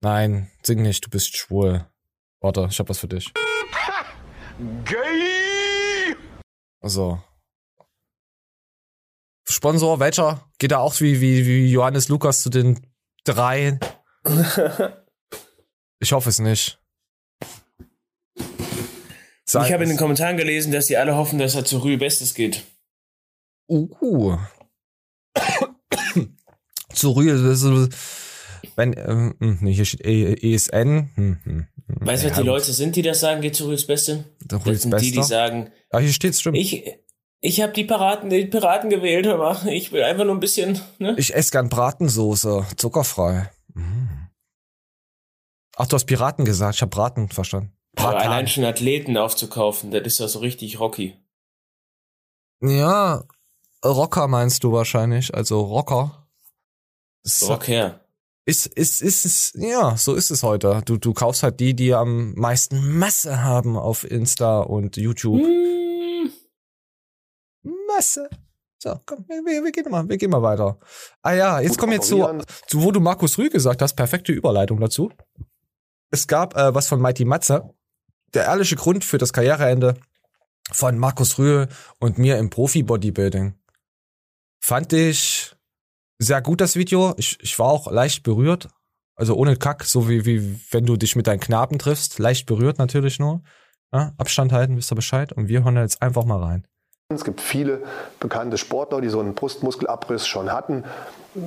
Nein, 0.00 0.50
sing 0.62 0.82
nicht, 0.82 1.04
du 1.06 1.10
bist 1.10 1.36
schwul. 1.36 1.86
Warte, 2.40 2.66
ich 2.70 2.78
hab 2.78 2.88
was 2.88 2.98
für 2.98 3.08
dich. 3.08 3.32
Gay! 4.84 6.16
Also. 6.80 7.22
Sponsor, 9.52 10.00
welcher? 10.00 10.48
Geht 10.58 10.72
da 10.72 10.78
auch 10.78 10.98
wie, 11.00 11.20
wie, 11.20 11.46
wie 11.46 11.70
Johannes 11.70 12.08
Lukas 12.08 12.40
zu 12.42 12.50
den 12.50 12.80
drei? 13.24 13.78
Ich 16.00 16.10
hoffe 16.10 16.30
es 16.30 16.40
nicht. 16.40 16.80
Sag- 19.44 19.66
ich 19.66 19.72
habe 19.72 19.84
in 19.84 19.88
den 19.90 19.98
Kommentaren 19.98 20.36
gelesen, 20.36 20.72
dass 20.72 20.88
die 20.88 20.96
alle 20.96 21.14
hoffen, 21.14 21.38
dass 21.38 21.54
er 21.54 21.64
zu 21.64 21.78
Rühl 21.78 21.96
Bestes 21.96 22.34
geht. 22.34 22.64
Uh. 23.70 24.36
zu 26.92 27.10
Rühe, 27.12 27.32
ist- 27.32 27.64
wenn, 28.74 28.94
ähm, 28.96 29.34
hm, 29.38 29.58
nee, 29.60 29.72
hier 29.74 29.84
steht 29.84 30.04
E- 30.06 30.54
ESN. 30.54 31.10
Hm, 31.14 31.38
hm, 31.44 31.44
hm. 31.44 31.66
Weißt 31.86 32.24
du, 32.24 32.30
was 32.30 32.38
die 32.38 32.42
Leute 32.44 32.72
sind, 32.72 32.96
die 32.96 33.02
das 33.02 33.20
sagen, 33.20 33.40
geht 33.42 33.54
zu 33.54 33.66
Rühls 33.68 33.86
Beste? 33.86 34.24
Der 34.44 34.58
Das 34.58 34.82
sind 34.82 34.98
die, 35.00 35.10
die 35.12 35.18
Bester. 35.18 35.22
sagen, 35.28 35.70
Ah, 35.90 35.98
hier 35.98 36.12
steht's, 36.12 36.40
stimmt. 36.40 36.56
Ich, 36.56 36.84
ich, 37.44 37.60
habe 37.60 37.72
die 37.72 37.84
Piraten, 37.84 38.30
die 38.30 38.46
Piraten 38.46 38.88
gewählt, 38.88 39.26
aber 39.26 39.60
ich 39.66 39.92
will 39.92 40.02
einfach 40.02 40.24
nur 40.24 40.34
ein 40.34 40.40
bisschen, 40.40 40.80
ne? 40.98 41.14
ich 41.18 41.34
esse 41.34 41.50
gern 41.50 41.68
Bratensoße, 41.68 42.66
zuckerfrei. 42.76 43.50
Mm. 43.74 44.28
Ach, 45.76 45.86
du 45.86 45.94
hast 45.94 46.06
Piraten 46.06 46.44
gesagt, 46.44 46.76
ich 46.76 46.82
habe 46.82 46.90
Braten 46.90 47.28
verstanden. 47.28 47.72
Aber 47.96 48.12
Bratan. 48.12 48.26
allein 48.26 48.48
schon 48.48 48.64
Athleten 48.64 49.16
aufzukaufen, 49.16 49.90
das 49.90 50.02
ist 50.04 50.20
doch 50.20 50.28
so 50.28 50.38
richtig 50.38 50.80
Rocky. 50.80 51.16
Ja, 52.62 53.24
Rocker 53.84 54.28
meinst 54.28 54.62
du 54.64 54.72
wahrscheinlich, 54.72 55.34
also 55.34 55.60
Rocker. 55.60 56.28
Ist, 57.24 57.48
Rock 57.48 57.68
her. 57.68 58.00
ist, 58.46 58.66
ist, 58.66 59.02
ist, 59.02 59.24
ist, 59.24 59.54
ja, 59.56 59.96
so 59.96 60.14
ist 60.14 60.30
es 60.30 60.42
heute. 60.42 60.82
Du, 60.84 60.96
du 60.96 61.12
kaufst 61.12 61.42
halt 61.42 61.60
die, 61.60 61.74
die 61.74 61.92
am 61.94 62.34
meisten 62.34 62.98
Masse 62.98 63.42
haben 63.42 63.76
auf 63.76 64.08
Insta 64.08 64.60
und 64.60 64.96
YouTube. 64.96 65.40
Hm, 65.40 65.71
Masse. 68.02 68.28
So, 68.82 68.98
komm, 69.06 69.24
wir, 69.28 69.62
wir, 69.62 69.70
gehen 69.70 69.88
mal, 69.88 70.08
wir 70.08 70.16
gehen 70.18 70.30
mal 70.30 70.42
weiter. 70.42 70.76
Ah 71.22 71.32
ja, 71.34 71.60
jetzt 71.60 71.70
Gut 71.70 71.78
kommen 71.78 71.92
wir 71.92 72.00
zu, 72.00 72.26
zu, 72.66 72.82
wo 72.82 72.90
du 72.90 72.98
Markus 72.98 73.38
Rühl 73.38 73.48
gesagt 73.48 73.80
hast, 73.80 73.94
perfekte 73.94 74.32
Überleitung 74.32 74.80
dazu. 74.80 75.12
Es 76.10 76.26
gab 76.26 76.56
äh, 76.56 76.74
was 76.74 76.88
von 76.88 77.00
Mighty 77.00 77.24
Matze. 77.24 77.72
Der 78.34 78.46
ehrliche 78.46 78.74
Grund 78.74 79.04
für 79.04 79.18
das 79.18 79.32
Karriereende 79.32 79.94
von 80.72 80.98
Markus 80.98 81.38
Rühl 81.38 81.68
und 82.00 82.18
mir 82.18 82.38
im 82.38 82.50
Profi-Bodybuilding. 82.50 83.54
Fand 84.58 84.92
ich 84.92 85.54
sehr 86.18 86.42
gut, 86.42 86.60
das 86.60 86.74
Video. 86.74 87.14
Ich, 87.18 87.38
ich 87.40 87.56
war 87.60 87.66
auch 87.66 87.90
leicht 87.90 88.24
berührt. 88.24 88.68
Also 89.14 89.36
ohne 89.36 89.56
Kack, 89.56 89.84
so 89.84 90.08
wie, 90.08 90.26
wie 90.26 90.60
wenn 90.72 90.86
du 90.86 90.96
dich 90.96 91.14
mit 91.14 91.28
deinen 91.28 91.40
Knaben 91.40 91.78
triffst. 91.78 92.18
Leicht 92.18 92.46
berührt 92.46 92.78
natürlich 92.78 93.20
nur. 93.20 93.42
Ja, 93.92 94.12
Abstand 94.18 94.50
halten, 94.50 94.76
wisst 94.76 94.90
ihr 94.90 94.96
Bescheid. 94.96 95.32
Und 95.32 95.46
wir 95.46 95.62
hören 95.62 95.76
jetzt 95.76 96.02
einfach 96.02 96.24
mal 96.24 96.42
rein. 96.42 96.66
Es 97.14 97.24
gibt 97.24 97.40
viele 97.40 97.82
bekannte 98.20 98.58
Sportler, 98.58 99.00
die 99.00 99.08
so 99.08 99.20
einen 99.20 99.34
Brustmuskelabriss 99.34 100.26
schon 100.26 100.52
hatten. 100.52 100.84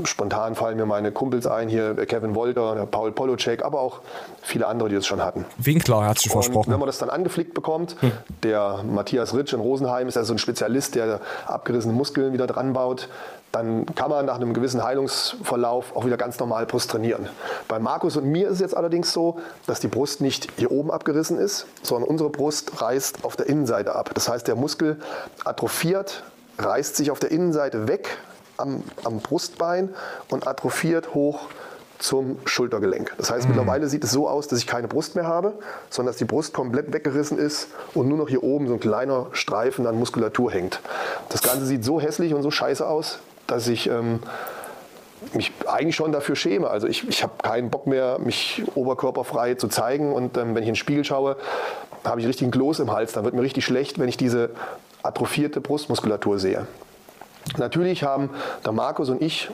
Spontan 0.03 0.55
fallen 0.55 0.77
mir 0.77 0.87
meine 0.87 1.11
Kumpels 1.11 1.45
ein, 1.45 1.69
hier 1.69 1.93
Kevin 2.07 2.33
Wolter, 2.33 2.87
Paul 2.87 3.11
Polocek, 3.11 3.63
aber 3.63 3.79
auch 3.79 3.99
viele 4.41 4.65
andere, 4.65 4.89
die 4.89 4.95
das 4.95 5.05
schon 5.05 5.21
hatten. 5.23 5.45
Winkler 5.57 6.05
hat 6.05 6.17
sich 6.17 6.31
versprochen. 6.31 6.71
wenn 6.71 6.79
man 6.79 6.87
das 6.87 6.97
dann 6.97 7.11
angeflickt 7.11 7.53
bekommt, 7.53 7.95
der 8.41 8.83
Matthias 8.83 9.35
Ritsch 9.35 9.53
in 9.53 9.59
Rosenheim 9.59 10.07
ist 10.07 10.15
ja 10.15 10.23
so 10.23 10.33
ein 10.33 10.39
Spezialist, 10.39 10.95
der 10.95 11.19
abgerissene 11.45 11.93
Muskeln 11.93 12.33
wieder 12.33 12.47
dran 12.47 12.73
baut, 12.73 13.09
dann 13.55 13.85
kann 13.95 14.09
man 14.09 14.25
nach 14.25 14.35
einem 14.35 14.53
gewissen 14.53 14.83
Heilungsverlauf 14.83 15.95
auch 15.95 16.05
wieder 16.05 16.17
ganz 16.17 16.37
normal 16.39 16.65
Brust 16.65 16.91
trainieren. 16.91 17.29
Bei 17.69 17.79
Markus 17.79 18.17
und 18.17 18.25
mir 18.25 18.47
ist 18.47 18.55
es 18.55 18.59
jetzt 18.59 18.75
allerdings 18.75 19.13
so, 19.13 19.39
dass 19.65 19.79
die 19.79 19.87
Brust 19.87 20.19
nicht 20.19 20.49
hier 20.57 20.71
oben 20.71 20.91
abgerissen 20.91 21.37
ist, 21.39 21.65
sondern 21.81 22.09
unsere 22.09 22.29
Brust 22.29 22.81
reißt 22.81 23.23
auf 23.23 23.37
der 23.37 23.47
Innenseite 23.47 23.95
ab. 23.95 24.11
Das 24.13 24.27
heißt, 24.27 24.47
der 24.47 24.57
Muskel 24.57 24.99
atrophiert, 25.45 26.23
reißt 26.57 26.97
sich 26.97 27.11
auf 27.11 27.19
der 27.19 27.31
Innenseite 27.31 27.87
weg 27.87 28.17
am, 28.57 28.83
am 29.05 29.19
Brustbein 29.19 29.93
und 30.29 30.47
atrophiert 30.47 31.13
hoch 31.13 31.47
zum 31.97 32.39
Schultergelenk. 32.43 33.13
Das 33.17 33.31
heißt, 33.31 33.47
mittlerweile 33.47 33.87
sieht 33.87 34.03
es 34.03 34.11
so 34.11 34.27
aus, 34.27 34.49
dass 34.49 34.59
ich 34.59 34.67
keine 34.67 34.89
Brust 34.89 35.15
mehr 35.15 35.27
habe, 35.27 35.53
sondern 35.89 36.11
dass 36.11 36.17
die 36.17 36.25
Brust 36.25 36.53
komplett 36.53 36.91
weggerissen 36.91 37.37
ist 37.37 37.69
und 37.93 38.09
nur 38.09 38.17
noch 38.17 38.27
hier 38.27 38.43
oben 38.43 38.67
so 38.67 38.73
ein 38.73 38.81
kleiner 38.81 39.27
Streifen 39.31 39.87
an 39.87 39.97
Muskulatur 39.97 40.51
hängt. 40.51 40.81
Das 41.29 41.41
Ganze 41.41 41.65
sieht 41.65 41.85
so 41.85 42.01
hässlich 42.01 42.33
und 42.33 42.43
so 42.43 42.51
scheiße 42.51 42.85
aus, 42.85 43.19
dass 43.47 43.67
ich 43.67 43.87
ähm, 43.89 44.19
mich 45.33 45.51
eigentlich 45.67 45.95
schon 45.95 46.11
dafür 46.11 46.35
schäme. 46.35 46.69
Also 46.69 46.87
ich, 46.87 47.07
ich 47.07 47.23
habe 47.23 47.33
keinen 47.41 47.69
Bock 47.69 47.87
mehr, 47.87 48.19
mich 48.19 48.63
oberkörperfrei 48.75 49.55
zu 49.55 49.67
zeigen. 49.67 50.13
Und 50.13 50.37
ähm, 50.37 50.55
wenn 50.55 50.63
ich 50.63 50.69
in 50.69 50.73
den 50.73 50.75
Spiegel 50.75 51.03
schaue, 51.03 51.37
habe 52.03 52.19
ich 52.21 52.27
richtig 52.27 52.43
einen 52.43 52.51
Kloß 52.51 52.79
im 52.79 52.91
Hals. 52.91 53.13
Dann 53.13 53.23
wird 53.23 53.33
mir 53.33 53.41
richtig 53.41 53.65
schlecht, 53.65 53.99
wenn 53.99 54.09
ich 54.09 54.17
diese 54.17 54.51
atrophierte 55.03 55.61
Brustmuskulatur 55.61 56.39
sehe. 56.39 56.67
Natürlich 57.57 58.03
haben 58.03 58.29
der 58.65 58.71
Markus 58.71 59.09
und 59.09 59.21
ich 59.21 59.49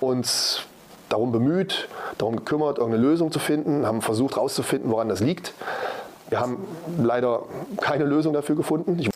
uns 0.00 0.62
darum 1.10 1.32
bemüht, 1.32 1.88
darum 2.18 2.36
gekümmert, 2.36 2.78
irgendeine 2.78 3.02
Lösung 3.04 3.32
zu 3.32 3.38
finden, 3.38 3.86
haben 3.86 4.00
versucht 4.00 4.36
herauszufinden, 4.36 4.90
woran 4.90 5.08
das 5.08 5.20
liegt. 5.20 5.52
Wir 6.30 6.40
haben 6.40 6.58
leider 6.98 7.42
keine 7.80 8.04
Lösung 8.04 8.32
dafür 8.32 8.56
gefunden. 8.56 8.98
Ich 8.98 9.09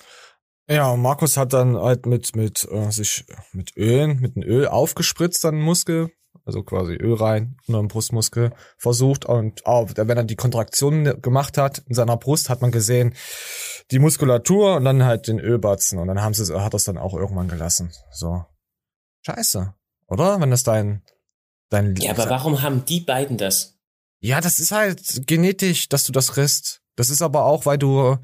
Ja, 0.68 0.96
Markus 0.96 1.36
hat 1.36 1.52
dann 1.52 1.76
halt 1.76 2.06
mit, 2.06 2.34
mit, 2.36 2.66
äh, 2.70 2.90
sich 2.90 3.24
mit 3.52 3.76
Ölen, 3.76 4.20
mit 4.20 4.36
einem 4.36 4.48
Öl 4.48 4.66
aufgespritzt 4.66 5.44
dann 5.44 5.56
den 5.56 5.64
Muskel, 5.64 6.10
also 6.46 6.62
quasi 6.62 6.94
Öl 6.94 7.14
rein, 7.14 7.56
unter 7.66 7.80
dem 7.80 7.88
Brustmuskel 7.88 8.52
versucht 8.78 9.24
und 9.26 9.66
auch, 9.66 9.90
wenn 9.94 10.16
er 10.16 10.24
die 10.24 10.36
Kontraktion 10.36 11.20
gemacht 11.20 11.58
hat 11.58 11.78
in 11.86 11.94
seiner 11.94 12.16
Brust, 12.16 12.48
hat 12.48 12.62
man 12.62 12.70
gesehen, 12.70 13.14
die 13.90 13.98
Muskulatur 13.98 14.76
und 14.76 14.84
dann 14.84 15.04
halt 15.04 15.28
den 15.28 15.38
Ölbatzen 15.38 15.98
und 15.98 16.08
dann 16.08 16.22
haben 16.22 16.32
sie, 16.34 16.54
hat 16.58 16.74
er 16.74 16.76
es 16.76 16.84
dann 16.84 16.98
auch 16.98 17.14
irgendwann 17.14 17.48
gelassen. 17.48 17.92
So. 18.10 18.44
Scheiße. 19.26 19.74
Oder? 20.06 20.40
Wenn 20.40 20.50
das 20.50 20.62
dein, 20.62 21.02
dein, 21.68 21.94
Ja, 21.96 22.12
aber 22.12 22.28
warum 22.30 22.62
haben 22.62 22.84
die 22.84 23.00
beiden 23.00 23.36
das? 23.36 23.74
ja, 24.20 24.40
das 24.40 24.58
ist 24.58 24.72
halt 24.72 25.26
genetisch, 25.26 25.90
dass 25.90 26.04
du 26.04 26.12
das 26.12 26.38
risst. 26.38 26.80
Das 26.96 27.10
ist 27.10 27.20
aber 27.20 27.44
auch, 27.44 27.66
weil 27.66 27.76
du 27.76 28.16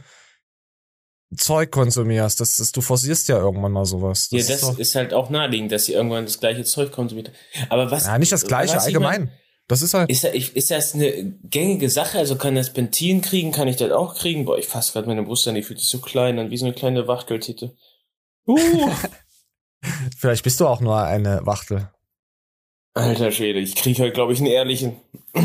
Zeug 1.36 1.70
konsumierst. 1.70 2.40
Das, 2.40 2.56
das, 2.56 2.72
du 2.72 2.80
forcierst 2.80 3.28
ja 3.28 3.38
irgendwann 3.38 3.72
mal 3.72 3.84
sowas. 3.84 4.28
ja, 4.30 4.38
ist 4.38 4.50
das 4.50 4.60
doch- 4.62 4.78
ist 4.78 4.94
halt 4.94 5.14
auch 5.14 5.30
naheliegend, 5.30 5.70
dass 5.72 5.84
sie 5.84 5.92
irgendwann 5.92 6.24
das 6.24 6.40
gleiche 6.40 6.64
Zeug 6.64 6.90
konsumiert. 6.92 7.30
Aber 7.68 7.90
was? 7.90 8.06
ja, 8.06 8.18
nicht 8.18 8.32
das 8.32 8.44
Gleiche, 8.46 8.80
allgemein. 8.80 9.20
mein, 9.24 9.32
das 9.68 9.82
ist 9.82 9.94
halt. 9.94 10.10
Ist, 10.10 10.24
das- 10.24 10.34
ist 10.34 10.70
das 10.70 10.94
eine 10.94 11.32
gängige 11.44 11.88
Sache? 11.88 12.18
Also 12.18 12.36
kann 12.36 12.56
das 12.56 12.72
Bentin 12.72 13.20
kriegen? 13.20 13.52
Kann 13.52 13.68
ich 13.68 13.76
das 13.76 13.92
auch 13.92 14.16
kriegen? 14.16 14.44
Boah, 14.44 14.58
ich 14.58 14.66
fasse 14.66 14.92
gerade 14.92 15.06
meine 15.06 15.22
Brust 15.22 15.46
an, 15.46 15.54
die 15.54 15.62
fühlt 15.62 15.78
sich 15.78 15.88
so 15.88 16.00
klein 16.00 16.38
an, 16.38 16.50
wie 16.50 16.56
so 16.56 16.66
eine 16.66 16.74
kleine 16.74 17.06
Wachteltitte. 17.06 17.76
Uh, 18.46 18.58
Vielleicht 20.18 20.42
bist 20.44 20.60
du 20.60 20.66
auch 20.66 20.80
nur 20.80 21.00
eine 21.00 21.46
Wachtel. 21.46 21.88
alter 22.94 23.30
Schwede, 23.30 23.60
ich 23.60 23.76
kriege 23.76 24.02
heute, 24.02 24.12
glaube 24.12 24.32
ich, 24.32 24.38
einen 24.40 24.48
ehrlichen. 24.48 24.96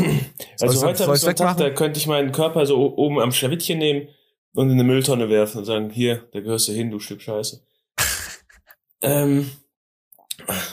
Also 0.58 0.78
Soll 0.78 0.88
heute 0.88 1.04
habe 1.04 1.14
ich 1.16 1.20
so 1.20 1.26
einen 1.26 1.36
Tag, 1.36 1.58
da 1.58 1.68
könnte 1.68 1.98
ich 2.00 2.06
meinen 2.06 2.32
Körper 2.32 2.64
so 2.64 2.96
oben 2.96 3.20
am 3.20 3.30
Schlawittchen 3.30 3.78
nehmen 3.78 4.08
und 4.56 4.70
in 4.70 4.80
eine 4.80 4.84
Mülltonne 4.84 5.28
werfen 5.28 5.58
und 5.58 5.64
sagen, 5.66 5.90
hier, 5.90 6.28
da 6.32 6.40
gehörst 6.40 6.68
du 6.68 6.72
hin, 6.72 6.90
du 6.90 6.98
Stück 6.98 7.20
Scheiße. 7.20 7.60
ähm, 9.02 9.50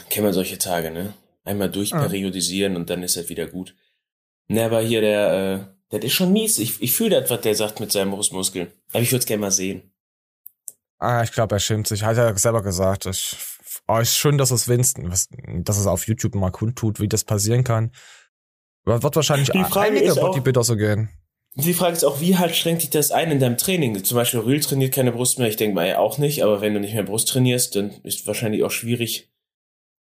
kennen 0.09 0.25
wir 0.25 0.33
solche 0.33 0.57
Tage, 0.57 0.89
ne? 0.89 1.13
Einmal 1.43 1.69
durchperiodisieren 1.69 2.77
und 2.77 2.89
dann 2.89 3.03
ist 3.03 3.17
das 3.17 3.27
wieder 3.27 3.45
gut. 3.45 3.75
Ne, 4.47 4.63
aber 4.63 4.79
hier 4.79 5.01
der, 5.01 5.33
äh, 5.33 5.73
das 5.89 6.05
ist 6.05 6.13
schon 6.13 6.31
mies. 6.31 6.59
Ich, 6.59 6.81
ich 6.81 6.93
fühle 6.93 7.19
das, 7.19 7.29
was 7.29 7.41
der 7.41 7.55
sagt 7.55 7.81
mit 7.81 7.91
seinem 7.91 8.11
Brustmuskel. 8.11 8.71
Aber 8.93 9.01
ich 9.01 9.11
würde 9.11 9.19
es 9.19 9.25
gerne 9.25 9.41
mal 9.41 9.51
sehen. 9.51 9.91
Ah, 10.99 11.21
ich 11.23 11.33
glaube, 11.33 11.55
er 11.55 11.59
schämt 11.59 11.87
sich. 11.87 12.03
Hat 12.03 12.15
er 12.15 12.37
selber 12.37 12.63
gesagt. 12.63 13.05
Ich, 13.05 13.35
oh, 13.89 13.97
ist 13.97 14.15
schön, 14.15 14.37
dass 14.37 14.51
es 14.51 14.69
Winston, 14.69 15.11
was, 15.11 15.27
dass 15.57 15.77
es 15.77 15.87
auf 15.87 16.07
YouTube 16.07 16.35
mal 16.35 16.51
kundtut, 16.51 17.01
wie 17.01 17.09
das 17.09 17.25
passieren 17.25 17.65
kann. 17.65 17.91
Wird 18.85 19.03
wahrscheinlich 19.15 19.53
einige 19.53 20.15
Bodybuilder 20.15 20.63
so 20.63 20.77
gehen. 20.77 21.09
Die 21.55 21.73
Frage 21.73 21.95
ist 21.95 22.03
auch, 22.03 22.19
wie 22.19 22.37
halt 22.37 22.55
schränkt 22.55 22.81
dich 22.81 22.89
das 22.89 23.11
ein 23.11 23.29
in 23.29 23.39
deinem 23.39 23.57
Training? 23.57 24.03
Zum 24.03 24.15
Beispiel 24.15 24.39
Rühl 24.39 24.59
trainiert 24.59 24.93
keine 24.93 25.11
Brust 25.11 25.37
mehr. 25.37 25.47
Ich 25.47 25.55
denke 25.55 25.75
mal, 25.75 25.85
er 25.85 25.99
auch 25.99 26.17
nicht. 26.17 26.43
Aber 26.43 26.61
wenn 26.61 26.73
du 26.73 26.79
nicht 26.79 26.95
mehr 26.95 27.03
Brust 27.03 27.27
trainierst, 27.29 27.75
dann 27.75 27.91
ist 28.01 28.25
wahrscheinlich 28.25 28.63
auch 28.63 28.71
schwierig, 28.71 29.31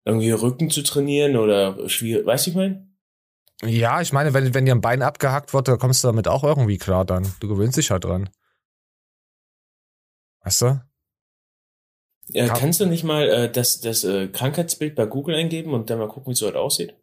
irgendwie 0.06 0.30
Rücken 0.32 0.70
zu 0.70 0.84
trainieren 0.84 1.38
oder 1.38 1.90
schwierig. 1.90 2.26
Weißt 2.26 2.46
du, 2.46 2.50
ich 2.52 2.56
meine? 2.56 2.88
Ja, 3.64 4.00
ich 4.00 4.14
meine, 4.14 4.34
wenn, 4.34 4.54
wenn 4.54 4.66
dir 4.66 4.76
ein 4.76 4.82
Bein 4.82 5.02
abgehackt 5.02 5.54
wird, 5.54 5.68
dann 5.68 5.80
kommst 5.80 6.04
du 6.04 6.08
damit 6.08 6.28
auch 6.28 6.44
irgendwie 6.44 6.78
klar 6.78 7.04
dann. 7.04 7.34
Du 7.40 7.48
gewöhnst 7.48 7.78
dich 7.78 7.90
halt 7.90 8.04
dran. 8.06 8.30
Weißt 10.44 10.62
du? 10.62 10.82
Ja, 12.30 12.46
Ja. 12.46 12.54
kannst 12.54 12.80
du 12.80 12.86
nicht 12.86 13.04
mal 13.04 13.28
äh, 13.28 13.52
das, 13.52 13.82
das 13.82 14.04
äh, 14.04 14.28
Krankheitsbild 14.28 14.96
bei 14.96 15.08
Google 15.08 15.36
eingeben 15.36 15.74
und 15.74 15.90
dann 15.90 15.98
mal 15.98 16.08
gucken, 16.08 16.28
wie 16.28 16.34
es 16.34 16.40
so 16.40 16.46
halt 16.46 16.56
aussieht? 16.56 16.96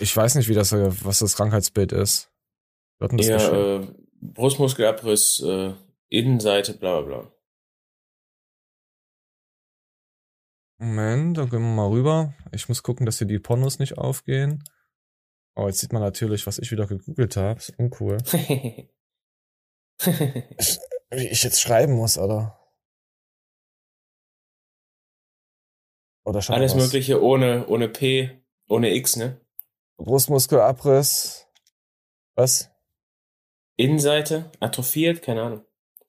Ich 0.00 0.14
weiß 0.16 0.34
nicht, 0.34 0.48
wie 0.48 0.54
das, 0.54 0.72
äh, 0.72 0.90
was 1.04 1.20
das 1.20 1.36
Krankheitsbild 1.36 1.92
ist. 1.92 2.31
Wir 3.02 3.06
hatten 3.06 3.16
das 3.16 3.26
Ja, 3.26 3.80
äh, 3.80 3.86
Brustmuskelabriss, 4.20 5.40
äh, 5.40 5.74
Innenseite, 6.08 6.74
bla 6.74 7.00
bla 7.00 7.22
bla. 7.22 7.32
Moment, 10.78 11.36
dann 11.36 11.50
gehen 11.50 11.62
wir 11.62 11.74
mal 11.74 11.88
rüber. 11.88 12.34
Ich 12.52 12.68
muss 12.68 12.84
gucken, 12.84 13.04
dass 13.04 13.18
hier 13.18 13.26
die 13.26 13.40
Pornos 13.40 13.80
nicht 13.80 13.98
aufgehen. 13.98 14.62
Oh, 15.56 15.66
jetzt 15.66 15.80
sieht 15.80 15.92
man 15.92 16.00
natürlich, 16.00 16.46
was 16.46 16.60
ich 16.60 16.70
wieder 16.70 16.86
gegoogelt 16.86 17.36
habe. 17.36 17.58
Ist 17.58 17.76
uncool. 17.76 18.18
Wie 21.10 21.26
ich 21.28 21.42
jetzt 21.42 21.60
schreiben 21.60 21.94
muss, 21.94 22.18
oder? 22.18 22.56
Oder 26.24 26.38
Alles 26.50 26.76
was? 26.76 26.84
Mögliche 26.84 27.20
ohne, 27.20 27.66
ohne 27.66 27.88
P, 27.88 28.44
ohne 28.68 28.94
X, 28.94 29.16
ne? 29.16 29.40
Brustmuskelabriss. 29.96 31.48
Was? 32.36 32.71
Innenseite, 33.76 34.50
atrophiert, 34.60 35.22
keine 35.22 35.42
Ahnung. 35.42 35.64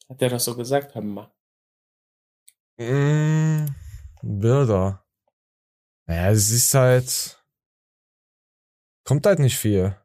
Hat 0.09 0.21
der 0.21 0.29
das 0.29 0.45
so 0.45 0.55
gesagt? 0.55 0.95
Haben 0.95 1.13
wir. 1.13 1.33
Mm, 2.77 3.67
Bilder. 4.21 5.05
Naja, 6.05 6.31
es 6.31 6.49
ist 6.51 6.73
halt. 6.73 7.39
Kommt 9.05 9.25
halt 9.25 9.39
nicht 9.39 9.57
viel. 9.57 9.95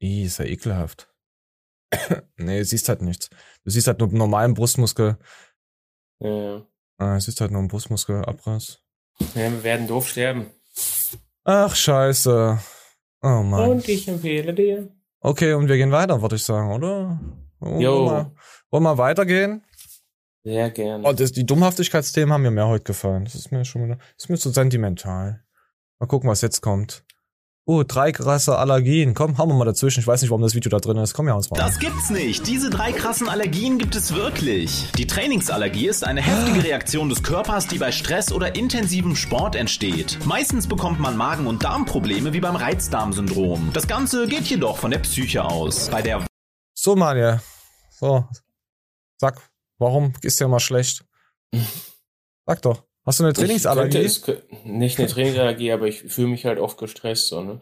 Ih, 0.00 0.24
ist 0.24 0.38
ja 0.38 0.44
ekelhaft. 0.44 1.12
nee, 2.36 2.62
siehst 2.62 2.88
halt 2.88 3.02
nichts. 3.02 3.30
Du 3.64 3.70
siehst 3.70 3.86
halt 3.86 3.98
nur 3.98 4.08
einen 4.08 4.18
normalen 4.18 4.54
Brustmuskel. 4.54 5.18
Ja, 6.20 6.66
Ah, 6.98 7.16
es 7.16 7.28
ist 7.28 7.40
halt 7.42 7.50
nur 7.50 7.60
ein 7.62 7.68
Brustmuskelabriss. 7.68 8.82
ja, 9.34 9.50
wir 9.52 9.62
werden 9.62 9.86
doof 9.86 10.08
sterben. 10.08 10.50
Ach, 11.44 11.74
scheiße. 11.74 12.58
Oh 13.22 13.42
Mann. 13.42 13.70
Und 13.70 13.88
ich 13.88 14.08
empfehle 14.08 14.54
dir. 14.54 14.95
Okay, 15.26 15.54
und 15.54 15.68
wir 15.68 15.76
gehen 15.76 15.90
weiter, 15.90 16.22
würde 16.22 16.36
ich 16.36 16.44
sagen, 16.44 16.70
oder? 16.72 17.20
Wollen 17.58 17.80
Jo. 17.80 18.04
wir 18.04 18.12
mal- 18.12 18.32
Wollen 18.70 18.82
wir 18.84 18.96
weitergehen? 18.98 19.64
Sehr 20.44 20.70
gerne. 20.70 21.02
Oh, 21.04 21.12
das, 21.12 21.32
die 21.32 21.44
Dummhaftigkeitsthemen 21.44 22.32
haben 22.32 22.42
mir 22.42 22.52
mehr 22.52 22.68
heute 22.68 22.84
gefallen. 22.84 23.24
Das 23.24 23.34
ist 23.34 23.50
mir 23.50 23.64
schon 23.64 23.82
wieder, 23.84 23.96
das 23.96 24.06
ist 24.26 24.28
mir 24.28 24.38
zu 24.38 24.50
sentimental. 24.50 25.42
Mal 25.98 26.06
gucken, 26.06 26.30
was 26.30 26.42
jetzt 26.42 26.60
kommt. 26.60 27.04
Oh, 27.68 27.82
drei 27.82 28.12
krasse 28.12 28.56
Allergien. 28.56 29.12
Komm, 29.12 29.38
hauen 29.38 29.48
wir 29.48 29.56
mal 29.56 29.64
dazwischen. 29.64 29.98
Ich 29.98 30.06
weiß 30.06 30.22
nicht, 30.22 30.30
warum 30.30 30.40
das 30.40 30.54
Video 30.54 30.70
da 30.70 30.78
drin 30.78 30.98
ist. 30.98 31.14
Komm, 31.14 31.26
ja, 31.26 31.34
uns 31.34 31.50
mal. 31.50 31.56
Das 31.56 31.80
gibt's 31.80 32.10
nicht. 32.10 32.46
Diese 32.46 32.70
drei 32.70 32.92
krassen 32.92 33.28
Allergien 33.28 33.76
gibt 33.80 33.96
es 33.96 34.14
wirklich. 34.14 34.92
Die 34.96 35.08
Trainingsallergie 35.08 35.88
ist 35.88 36.04
eine 36.04 36.22
heftige 36.22 36.62
Reaktion 36.62 37.08
des 37.08 37.24
Körpers, 37.24 37.66
die 37.66 37.78
bei 37.78 37.90
Stress 37.90 38.30
oder 38.30 38.54
intensivem 38.54 39.16
Sport 39.16 39.56
entsteht. 39.56 40.24
Meistens 40.24 40.68
bekommt 40.68 41.00
man 41.00 41.16
Magen- 41.16 41.48
und 41.48 41.64
Darmprobleme 41.64 42.32
wie 42.32 42.38
beim 42.38 42.54
Reizdarmsyndrom. 42.54 43.70
Das 43.72 43.88
Ganze 43.88 44.28
geht 44.28 44.44
jedoch 44.44 44.76
von 44.76 44.92
der 44.92 45.00
Psyche 45.00 45.44
aus. 45.44 45.88
Bei 45.90 46.02
der 46.02 46.24
So, 46.72 46.94
Manja. 46.94 47.42
So. 47.90 48.28
Sag, 49.20 49.40
warum 49.78 50.12
ist 50.22 50.38
dir 50.38 50.46
mal 50.46 50.60
schlecht? 50.60 51.04
Sag 52.46 52.62
doch. 52.62 52.84
Hast 53.06 53.20
du 53.20 53.24
eine 53.24 53.32
Trainingsallergie? 53.32 53.98
Ich 53.98 54.22
könnte 54.22 54.42
es, 54.50 54.64
nicht 54.64 54.98
eine 54.98 55.06
Trainingsallergie, 55.08 55.70
aber 55.72 55.86
ich 55.86 56.02
fühle 56.02 56.28
mich 56.28 56.44
halt 56.44 56.58
oft 56.58 56.76
gestresst, 56.76 57.28
so, 57.28 57.40
ne? 57.40 57.60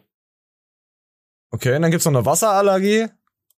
Okay, 1.50 1.76
und 1.76 1.82
dann 1.82 1.90
gibt's 1.90 2.06
noch 2.06 2.14
eine 2.14 2.24
Wasserallergie. 2.24 3.06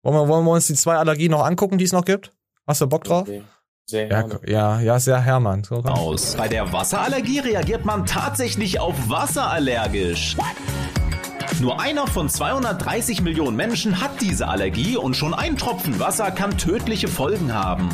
Wollen 0.03 0.17
wir, 0.17 0.29
wollen 0.29 0.45
wir 0.45 0.53
uns 0.53 0.67
die 0.67 0.75
zwei 0.75 0.97
Allergien 0.97 1.31
noch 1.31 1.45
angucken, 1.45 1.79
die 1.79 1.85
es 1.85 1.93
noch 1.93 2.05
gibt? 2.05 2.33
Hast 2.67 2.81
du 2.81 2.87
Bock 2.87 3.05
drauf? 3.05 3.29
Okay. 3.29 3.43
Sehr 3.87 4.09
Ja, 4.09 4.23
gerne. 4.23 4.41
ja, 4.47 4.81
ja, 4.81 4.99
sehr 4.99 5.21
Hermann. 5.21 5.63
So, 5.63 5.77
aus. 5.77 6.37
Bei 6.37 6.49
der 6.49 6.73
Wasserallergie 6.73 7.41
reagiert 7.41 7.85
man 7.85 8.07
tatsächlich 8.07 8.81
auf 8.81 8.95
Wasser 9.11 9.51
allergisch. 9.51 10.37
Nur 11.61 11.81
einer 11.81 12.07
von 12.07 12.29
230 12.29 13.23
Millionen 13.23 13.57
Menschen 13.57 14.01
hat 14.01 14.21
diese 14.21 14.49
Allergie 14.49 14.97
und 14.97 15.17
schon 15.17 15.35
ein 15.35 15.57
Tropfen 15.57 15.99
Wasser 16.01 16.31
kann 16.31 16.57
tödliche 16.59 17.09
Folgen 17.09 17.53
haben. 17.55 17.89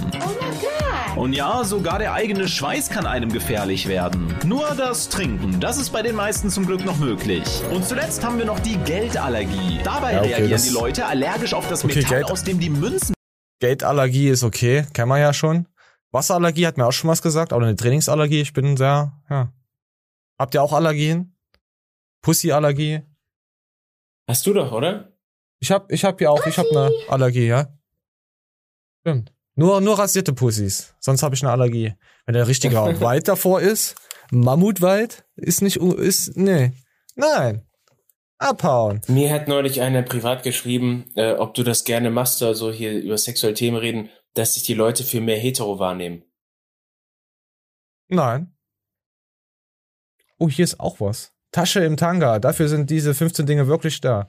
Und 1.17 1.33
ja, 1.33 1.65
sogar 1.65 1.99
der 1.99 2.13
eigene 2.15 2.49
Schweiß 2.49 2.91
kann 2.91 3.07
einem 3.07 3.33
gefährlich 3.33 3.87
werden. 3.89 4.35
Nur 4.45 4.75
das 4.77 5.09
Trinken, 5.09 5.61
das 5.61 5.77
ist 5.79 5.91
bei 5.91 6.03
den 6.03 6.15
meisten 6.17 6.51
zum 6.51 6.67
Glück 6.67 6.85
noch 6.85 6.99
möglich. 6.99 7.45
Und 7.71 7.85
zuletzt 7.85 8.25
haben 8.25 8.39
wir 8.39 8.45
noch 8.47 8.61
die 8.61 8.77
Geldallergie. 8.79 9.81
Dabei 9.85 10.13
Ja, 10.15 10.19
okay, 10.21 10.29
reagieren 10.29 10.51
das- 10.53 10.63
die 10.65 10.71
Leute 10.75 11.07
allergisch 11.07 11.55
auf 11.55 11.69
das 11.69 11.85
Okay, 11.85 11.97
Metall, 11.97 12.11
Geld- 12.21 12.31
aus 12.31 12.45
dem 12.45 12.61
die 12.61 12.71
Münzen 12.71 13.15
Geldallergie 13.61 14.29
ist 14.29 14.43
okay, 14.43 14.87
kennen 14.95 15.09
wir 15.09 15.19
ja 15.19 15.33
schon. 15.35 15.67
Wasserallergie 16.13 16.67
hat 16.67 16.77
mir 16.79 16.87
auch 16.87 16.93
schon 16.93 17.11
was 17.11 17.21
gesagt, 17.23 17.53
aber 17.53 17.65
eine 17.67 17.77
Trainingsallergie, 17.77 18.41
ich 18.41 18.53
bin 18.53 18.77
sehr, 18.77 19.13
ja. 19.29 19.53
Habt 20.39 20.55
ihr 20.55 20.63
auch 20.63 20.73
Allergien? 20.73 21.37
Pussyallergie? 22.23 23.03
Hast 24.31 24.47
du 24.47 24.53
doch, 24.53 24.71
oder? 24.71 25.12
Ich 25.59 25.73
hab, 25.73 25.90
ich 25.90 26.05
hab 26.05 26.21
ja 26.21 26.31
auch, 26.31 26.47
ich 26.47 26.57
hab 26.57 26.66
eine 26.71 26.93
Allergie, 27.09 27.49
ja. 27.49 27.66
Stimmt. 29.01 29.35
Nur, 29.57 29.81
nur 29.81 29.99
rasierte 29.99 30.33
Pussys, 30.33 30.95
sonst 31.01 31.25
habe 31.25 31.35
ich 31.35 31.43
eine 31.43 31.51
Allergie. 31.51 31.95
Wenn 32.27 32.35
der 32.35 32.47
richtige 32.47 32.77
Wald 33.01 33.27
davor 33.27 33.61
ist, 33.61 33.97
Mammutwald, 34.31 35.25
ist 35.35 35.62
nicht, 35.62 35.79
ist, 35.79 36.37
nee. 36.37 36.71
Nein. 37.16 37.66
Abhauen. 38.38 39.01
Mir 39.09 39.33
hat 39.33 39.49
neulich 39.49 39.81
einer 39.81 40.03
privat 40.03 40.45
geschrieben, 40.45 41.11
äh, 41.16 41.33
ob 41.33 41.55
du 41.55 41.64
das 41.64 41.83
gerne 41.83 42.12
machst, 42.12 42.40
also 42.45 42.71
hier 42.71 43.03
über 43.03 43.19
sexuelle 43.19 43.55
Themen 43.55 43.79
reden, 43.79 44.11
dass 44.35 44.55
sich 44.55 44.62
die 44.62 44.75
Leute 44.75 45.03
für 45.03 45.21
mehr 45.21 45.38
hetero 45.38 45.81
wahrnehmen. 45.81 46.23
Nein. 48.07 48.57
Oh, 50.38 50.49
hier 50.49 50.62
ist 50.62 50.79
auch 50.79 51.01
was. 51.01 51.35
Tasche 51.53 51.81
im 51.85 51.97
Tanga. 51.97 52.39
Dafür 52.39 52.69
sind 52.69 52.91
diese 52.91 53.15
15 53.15 53.47
Dinge 53.47 53.67
wirklich 53.67 54.01
da. 54.01 54.29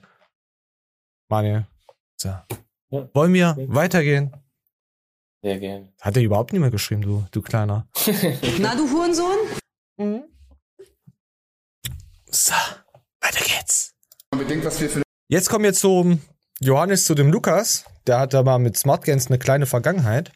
Manje. 1.30 1.68
So. 2.18 2.30
Ja. 2.30 2.46
Wollen 3.14 3.34
wir 3.34 3.52
Okay. 3.52 3.66
weitergehen? 3.70 4.34
Sehr 5.44 5.60
gerne. 5.60 5.92
Hat 6.02 6.16
er 6.18 6.24
überhaupt 6.24 6.52
nicht 6.52 6.62
mehr 6.62 6.70
geschrieben, 6.72 7.02
du, 7.02 7.26
du 7.32 7.42
Kleiner. 7.42 7.88
Na, 8.60 8.76
du 8.76 8.90
Hurensohn? 8.92 9.38
So, 12.30 12.54
weiter 13.22 13.44
geht's. 13.44 13.94
Bedenkt, 14.32 14.66
was 14.66 14.80
wir 14.82 14.90
für 14.90 15.02
Jetzt 15.28 15.50
kommen 15.50 15.64
wir 15.66 15.74
zum 15.74 16.22
Johannes, 16.60 17.06
zu 17.06 17.16
dem 17.16 17.32
Lukas. 17.32 17.86
Der 18.08 18.20
hat 18.20 18.34
da 18.34 18.44
mal 18.44 18.60
mit 18.60 18.78
Smartgains 18.78 19.28
eine 19.28 19.40
kleine 19.40 19.66
Vergangenheit. 19.66 20.32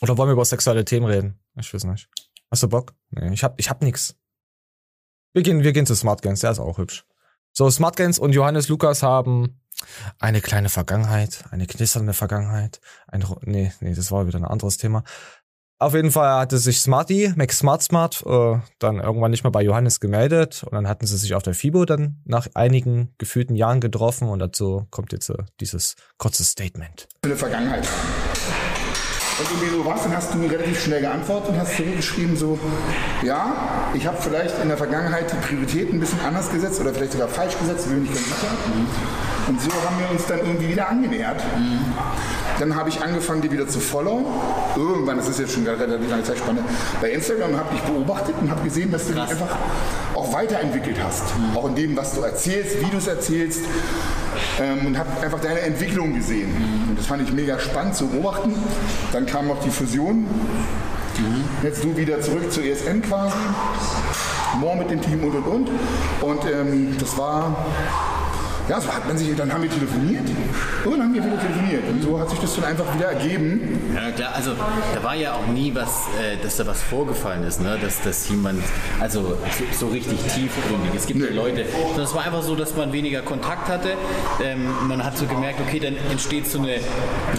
Oder 0.00 0.16
wollen 0.18 0.28
wir 0.28 0.32
über 0.34 0.44
sexuelle 0.44 0.84
Themen 0.84 1.06
reden? 1.06 1.38
Ich 1.58 1.72
weiß 1.72 1.84
nicht. 1.84 2.08
Hast 2.50 2.62
du 2.62 2.68
Bock? 2.68 2.94
Nee, 3.10 3.32
ich 3.32 3.42
hab, 3.44 3.58
ich 3.58 3.70
hab 3.70 3.82
nix. 3.82 4.14
Wir 5.32 5.42
gehen, 5.42 5.62
wir 5.62 5.72
gehen 5.72 5.86
zu 5.86 5.94
Smartgains, 5.94 6.40
der 6.40 6.50
ist 6.50 6.58
auch 6.58 6.78
hübsch. 6.78 7.04
So, 7.52 7.70
Smartgains 7.70 8.18
und 8.18 8.34
Johannes 8.34 8.68
Lukas 8.68 9.02
haben 9.02 9.60
eine 10.18 10.40
kleine 10.40 10.68
Vergangenheit, 10.68 11.44
eine 11.50 11.66
knisternde 11.66 12.12
Vergangenheit. 12.12 12.80
Ein, 13.08 13.24
nee, 13.42 13.72
nee, 13.80 13.94
das 13.94 14.10
war 14.10 14.26
wieder 14.26 14.38
ein 14.38 14.44
anderes 14.44 14.76
Thema. 14.76 15.04
Auf 15.78 15.94
jeden 15.94 16.12
Fall 16.12 16.38
hatte 16.38 16.58
sich 16.58 16.80
Smarty, 16.80 17.32
Max 17.34 17.58
Smart 17.58 17.82
Smart, 17.82 18.22
äh, 18.24 18.58
dann 18.78 19.00
irgendwann 19.00 19.32
nicht 19.32 19.42
mehr 19.42 19.50
bei 19.50 19.62
Johannes 19.62 19.98
gemeldet 19.98 20.62
und 20.62 20.74
dann 20.74 20.86
hatten 20.86 21.06
sie 21.06 21.16
sich 21.16 21.34
auf 21.34 21.42
der 21.42 21.54
FIBO 21.54 21.86
dann 21.86 22.20
nach 22.24 22.46
einigen 22.54 23.14
gefühlten 23.18 23.56
Jahren 23.56 23.80
getroffen 23.80 24.28
und 24.28 24.38
dazu 24.38 24.86
kommt 24.90 25.12
jetzt 25.12 25.30
äh, 25.30 25.38
dieses 25.60 25.96
kurze 26.18 26.44
Statement. 26.44 27.08
eine 27.24 27.36
Vergangenheit 27.36 27.88
Und 29.42 29.50
irgendwie 29.50 29.76
so 29.76 29.84
was, 29.84 30.02
dann 30.04 30.16
hast 30.16 30.32
du 30.32 30.38
mir 30.38 30.50
relativ 30.50 30.80
schnell 30.84 31.00
geantwortet 31.00 31.50
und 31.50 31.60
hast 31.60 31.76
zurückgeschrieben 31.76 32.36
so, 32.36 32.58
ja, 33.22 33.52
ich 33.94 34.06
habe 34.06 34.16
vielleicht 34.20 34.54
in 34.62 34.68
der 34.68 34.76
Vergangenheit 34.76 35.32
die 35.32 35.46
Prioritäten 35.46 35.96
ein 35.96 36.00
bisschen 36.00 36.20
anders 36.20 36.50
gesetzt 36.50 36.80
oder 36.80 36.94
vielleicht 36.94 37.12
sogar 37.12 37.28
falsch 37.28 37.58
gesetzt, 37.58 37.88
bin 37.88 38.02
nicht 38.02 38.14
ganz 38.14 38.26
sicher. 38.26 38.48
Und 39.48 39.60
so 39.60 39.70
haben 39.70 39.98
wir 39.98 40.10
uns 40.10 40.26
dann 40.26 40.38
irgendwie 40.38 40.68
wieder 40.68 40.88
angenähert. 40.88 41.42
Dann 42.60 42.76
habe 42.76 42.88
ich 42.88 43.02
angefangen, 43.02 43.42
die 43.42 43.50
wieder 43.50 43.66
zu 43.66 43.80
followen. 43.80 44.24
Irgendwann, 44.76 45.16
das 45.16 45.28
ist 45.28 45.40
jetzt 45.40 45.54
schon 45.54 45.66
eine 45.66 45.78
relativ 45.78 46.08
lange 46.08 46.22
Zeitspanne, 46.22 46.60
bei 47.00 47.10
Instagram 47.10 47.56
habe 47.56 47.74
ich 47.74 47.80
beobachtet 47.80 48.34
und 48.40 48.50
habe 48.50 48.62
gesehen, 48.62 48.92
dass 48.92 49.08
du 49.08 49.14
dich 49.14 49.22
einfach 49.22 49.56
auch 50.14 50.32
weiterentwickelt 50.32 50.96
hast. 51.02 51.24
Auch 51.56 51.66
in 51.66 51.74
dem, 51.74 51.96
was 51.96 52.14
du 52.14 52.20
erzählst, 52.20 52.80
wie 52.80 52.90
du 52.90 52.98
es 52.98 53.08
erzählst. 53.08 53.62
Ähm, 54.60 54.86
und 54.86 54.98
habe 54.98 55.08
einfach 55.22 55.40
deine 55.40 55.60
Entwicklung 55.60 56.14
gesehen. 56.14 56.50
Und 56.88 56.98
das 56.98 57.06
fand 57.06 57.22
ich 57.22 57.32
mega 57.32 57.58
spannend 57.58 57.94
zu 57.94 58.06
beobachten. 58.08 58.54
Dann 59.12 59.26
kam 59.26 59.48
noch 59.48 59.62
die 59.62 59.70
Fusion. 59.70 60.26
Jetzt 61.62 61.84
du 61.84 61.96
wieder 61.96 62.20
zurück 62.20 62.50
zur 62.52 62.64
ESN 62.64 63.02
quasi. 63.02 63.36
More 64.58 64.76
mit 64.76 64.90
dem 64.90 65.00
Team 65.00 65.24
und 65.24 65.34
und 65.34 65.46
und. 65.46 65.70
Und 66.20 66.44
ähm, 66.50 66.96
das 66.98 67.16
war 67.16 67.56
ja, 68.72 68.80
so 68.80 68.90
hat 68.90 69.06
man 69.06 69.18
sich, 69.18 69.36
dann 69.36 69.52
haben 69.52 69.62
wir 69.62 69.70
telefoniert 69.70 70.24
und 70.86 70.92
dann 70.92 71.02
haben 71.02 71.12
wir 71.12 71.22
wieder 71.22 71.38
telefoniert. 71.38 71.86
Und 71.90 72.02
so 72.02 72.18
hat 72.18 72.30
sich 72.30 72.38
das 72.38 72.54
dann 72.54 72.64
einfach 72.64 72.94
wieder 72.94 73.12
ergeben. 73.12 73.92
Ja 73.94 74.10
klar, 74.12 74.34
also 74.34 74.52
da 74.94 75.02
war 75.02 75.14
ja 75.14 75.34
auch 75.34 75.46
nie 75.48 75.74
was, 75.74 76.06
äh, 76.18 76.38
dass 76.42 76.56
da 76.56 76.66
was 76.66 76.80
vorgefallen 76.80 77.44
ist, 77.44 77.60
ne? 77.60 77.78
dass, 77.82 78.00
dass 78.00 78.30
jemand, 78.30 78.62
also 78.98 79.36
so, 79.58 79.64
so 79.78 79.88
richtig 79.88 80.18
tiefgründig. 80.20 80.90
Es 80.96 81.04
gibt 81.04 81.20
ja 81.20 81.30
Leute, 81.34 81.66
sondern 81.88 82.04
es 82.04 82.14
war 82.14 82.24
einfach 82.24 82.42
so, 82.42 82.56
dass 82.56 82.74
man 82.74 82.94
weniger 82.94 83.20
Kontakt 83.20 83.68
hatte. 83.68 83.90
Ähm, 84.42 84.66
man 84.88 85.04
hat 85.04 85.18
so 85.18 85.26
gemerkt, 85.26 85.60
okay, 85.60 85.78
dann 85.78 85.98
entsteht 86.10 86.46
so 86.48 86.58
eine 86.58 86.76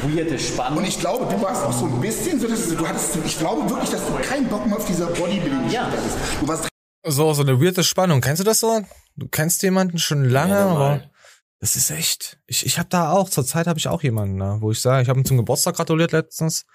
weirde 0.03 0.37
Spannung. 0.37 0.77
Und 0.77 0.87
ich 0.87 0.99
glaube, 0.99 1.25
du 1.33 1.41
warst 1.41 1.65
auch 1.65 1.73
so 1.73 1.85
ein 1.85 1.99
bisschen 1.99 2.39
so, 2.39 2.47
dass 2.47 2.69
du, 2.69 2.75
du 2.75 2.87
hattest, 2.87 3.17
ich 3.25 3.39
glaube 3.39 3.67
wirklich, 3.71 3.89
dass 3.89 4.05
du 4.05 4.13
keinen 4.21 4.47
Bock 4.49 4.67
mehr 4.67 4.77
auf 4.77 4.85
dieser 4.85 5.07
bodybuilding 5.07 5.71
ja. 5.71 5.87
hattest. 5.87 6.15
Du 6.41 6.47
warst 6.47 6.67
So, 7.07 7.33
so 7.33 7.41
eine 7.41 7.59
weirde 7.59 7.83
Spannung. 7.83 8.21
Kennst 8.21 8.39
du 8.39 8.43
das 8.43 8.59
so? 8.59 8.81
Du 9.15 9.27
kennst 9.27 9.63
jemanden 9.63 9.97
schon 9.97 10.25
lange, 10.25 10.53
Ja, 10.53 10.67
aber 10.67 11.01
das 11.63 11.77
ist 11.77 11.91
echt. 11.91 12.41
Ich, 12.45 12.65
ich 12.65 12.77
habe 12.77 12.89
da 12.89 13.13
auch, 13.13 13.29
zur 13.29 13.45
Zeit 13.45 13.67
habe 13.67 13.79
ich 13.79 13.87
auch 13.87 14.03
jemanden, 14.03 14.37
da, 14.37 14.59
wo 14.59 14.71
ich 14.71 14.81
sage, 14.81 15.01
ich 15.01 15.07
habe 15.07 15.21
ihm 15.21 15.23
zum 15.23 15.37
Geburtstag 15.37 15.77
gratuliert 15.77 16.11
letztens. 16.11 16.65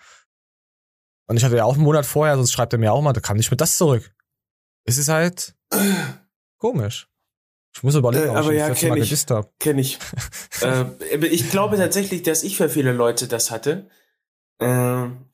Und 1.27 1.37
ich 1.37 1.44
hatte 1.44 1.59
ja 1.59 1.64
auch 1.64 1.74
einen 1.74 1.83
Monat 1.83 2.07
vorher, 2.07 2.37
sonst 2.37 2.53
schreibt 2.53 2.72
er 2.72 2.79
mir 2.79 2.94
auch 2.94 3.03
mal, 3.03 3.12
da 3.12 3.20
kam 3.20 3.37
nicht 3.37 3.51
mit 3.51 3.61
das 3.61 3.77
zurück. 3.77 4.11
Es 4.85 4.96
ist 4.96 5.11
halt 5.11 5.55
komisch. 6.59 7.07
Ich 7.77 7.83
muss 7.83 7.96
überlegen, 7.96 8.29
Äh, 8.29 8.31
ob 8.31 8.37
aber 8.37 8.53
ich 8.53 8.61
ja, 8.61 8.68
das 8.70 8.81
letzte 8.81 8.87
kenn 8.87 9.38
Mal 9.38 9.42
ich. 9.42 9.59
Kenn 9.59 9.79
ich. 9.79 9.98
äh, 11.20 11.27
ich 11.27 11.51
glaube 11.51 11.77
tatsächlich, 11.77 12.22
dass 12.22 12.42
ich 12.42 12.57
für 12.57 12.70
viele 12.70 12.92
Leute 12.92 13.29
das 13.29 13.51
hatte. 13.51 13.90
Ähm, 14.59 15.27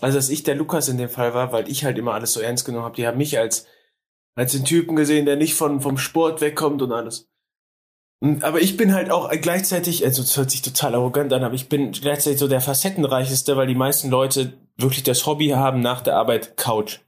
also, 0.00 0.18
dass 0.18 0.28
ich 0.28 0.44
der 0.44 0.54
Lukas 0.54 0.86
in 0.86 0.98
dem 0.98 1.10
Fall 1.10 1.34
war, 1.34 1.50
weil 1.50 1.68
ich 1.68 1.84
halt 1.84 1.98
immer 1.98 2.14
alles 2.14 2.32
so 2.32 2.38
ernst 2.38 2.64
genommen 2.64 2.84
habe. 2.84 2.94
Die 2.94 3.08
haben 3.08 3.18
mich 3.18 3.40
als, 3.40 3.66
als 4.36 4.52
den 4.52 4.64
Typen 4.64 4.94
gesehen, 4.94 5.26
der 5.26 5.34
nicht 5.34 5.54
von, 5.56 5.80
vom 5.80 5.98
Sport 5.98 6.40
wegkommt 6.40 6.80
und 6.80 6.92
alles. 6.92 7.28
Und, 8.20 8.42
aber 8.44 8.60
ich 8.60 8.76
bin 8.76 8.94
halt 8.94 9.10
auch 9.10 9.30
gleichzeitig, 9.42 10.04
also 10.04 10.22
das 10.22 10.36
hört 10.36 10.50
sich 10.50 10.62
total 10.62 10.94
arrogant 10.94 11.32
an, 11.32 11.44
aber 11.44 11.54
ich 11.54 11.68
bin 11.68 11.92
gleichzeitig 11.92 12.38
so 12.38 12.48
der 12.48 12.60
facettenreicheste, 12.60 13.56
weil 13.56 13.66
die 13.66 13.74
meisten 13.74 14.08
Leute 14.08 14.54
wirklich 14.76 15.02
das 15.02 15.26
Hobby 15.26 15.48
haben 15.50 15.80
nach 15.80 16.00
der 16.00 16.16
Arbeit 16.16 16.56
Couch. 16.56 17.00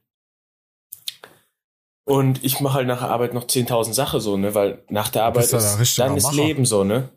Und 2.05 2.43
ich 2.43 2.61
mache 2.61 2.75
halt 2.75 2.87
nach 2.87 2.99
der 2.99 3.09
Arbeit 3.09 3.33
noch 3.33 3.45
10.000 3.45 3.93
Sachen 3.93 4.21
so, 4.21 4.37
ne, 4.37 4.55
weil 4.55 4.83
nach 4.89 5.09
der 5.09 5.23
Arbeit 5.25 5.51
ist, 5.51 5.99
dann 5.99 6.15
ist 6.15 6.23
Macher. 6.23 6.35
Leben 6.35 6.65
so, 6.65 6.83
ne. 6.85 7.09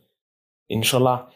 Inshallah. 0.66 1.30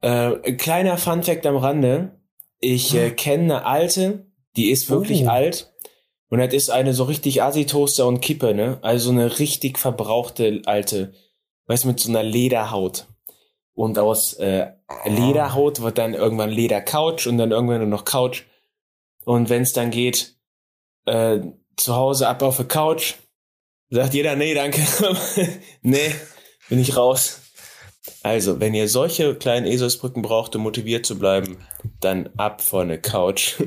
Äh, 0.00 0.36
ein 0.44 0.56
kleiner 0.56 0.96
Funfact 0.96 1.44
am 1.46 1.56
Rande. 1.56 2.18
Ich 2.60 2.94
äh, 2.94 3.10
kenne 3.10 3.56
eine 3.56 3.66
alte, 3.66 4.26
die 4.56 4.70
ist 4.70 4.88
wirklich 4.88 5.24
Oh. 5.24 5.28
alt. 5.28 5.72
Und 6.30 6.38
das 6.38 6.52
ist 6.54 6.70
eine 6.70 6.94
so 6.94 7.04
richtig 7.04 7.42
Asi-Toaster 7.42 8.06
und 8.06 8.20
Kippe, 8.20 8.54
ne? 8.54 8.78
Also 8.82 9.10
eine 9.10 9.38
richtig 9.38 9.78
verbrauchte 9.78 10.62
alte. 10.66 11.12
Weißt 11.68 11.84
du, 11.84 11.88
mit 11.88 12.00
so 12.00 12.08
einer 12.08 12.24
Lederhaut. 12.24 13.06
Und 13.74 13.96
aus 13.98 14.34
äh, 14.34 14.72
Lederhaut 15.04 15.80
wird 15.82 15.98
dann 15.98 16.14
irgendwann 16.14 16.50
Ledercouch 16.50 17.28
und 17.28 17.38
dann 17.38 17.52
irgendwann 17.52 17.78
nur 17.78 17.86
noch 17.86 18.04
Couch. 18.04 18.42
Und 19.24 19.50
wenn 19.50 19.62
es 19.62 19.72
dann 19.72 19.90
geht, 19.90 20.34
äh, 21.04 21.38
zu 21.76 21.94
Hause 21.94 22.26
ab 22.26 22.42
auf 22.42 22.56
der 22.56 22.66
Couch, 22.66 23.14
sagt 23.90 24.14
jeder, 24.14 24.34
nee, 24.34 24.54
danke. 24.54 24.80
nee, 25.82 26.12
bin 26.68 26.80
ich 26.80 26.96
raus. 26.96 27.42
Also, 28.22 28.58
wenn 28.58 28.74
ihr 28.74 28.88
solche 28.88 29.34
kleinen 29.34 29.66
Eselsbrücken 29.66 30.22
braucht, 30.22 30.56
um 30.56 30.62
motiviert 30.62 31.06
zu 31.06 31.18
bleiben, 31.18 31.58
dann 32.00 32.30
ab 32.36 32.62
von 32.62 32.88
der 32.88 33.00
Couch. 33.00 33.62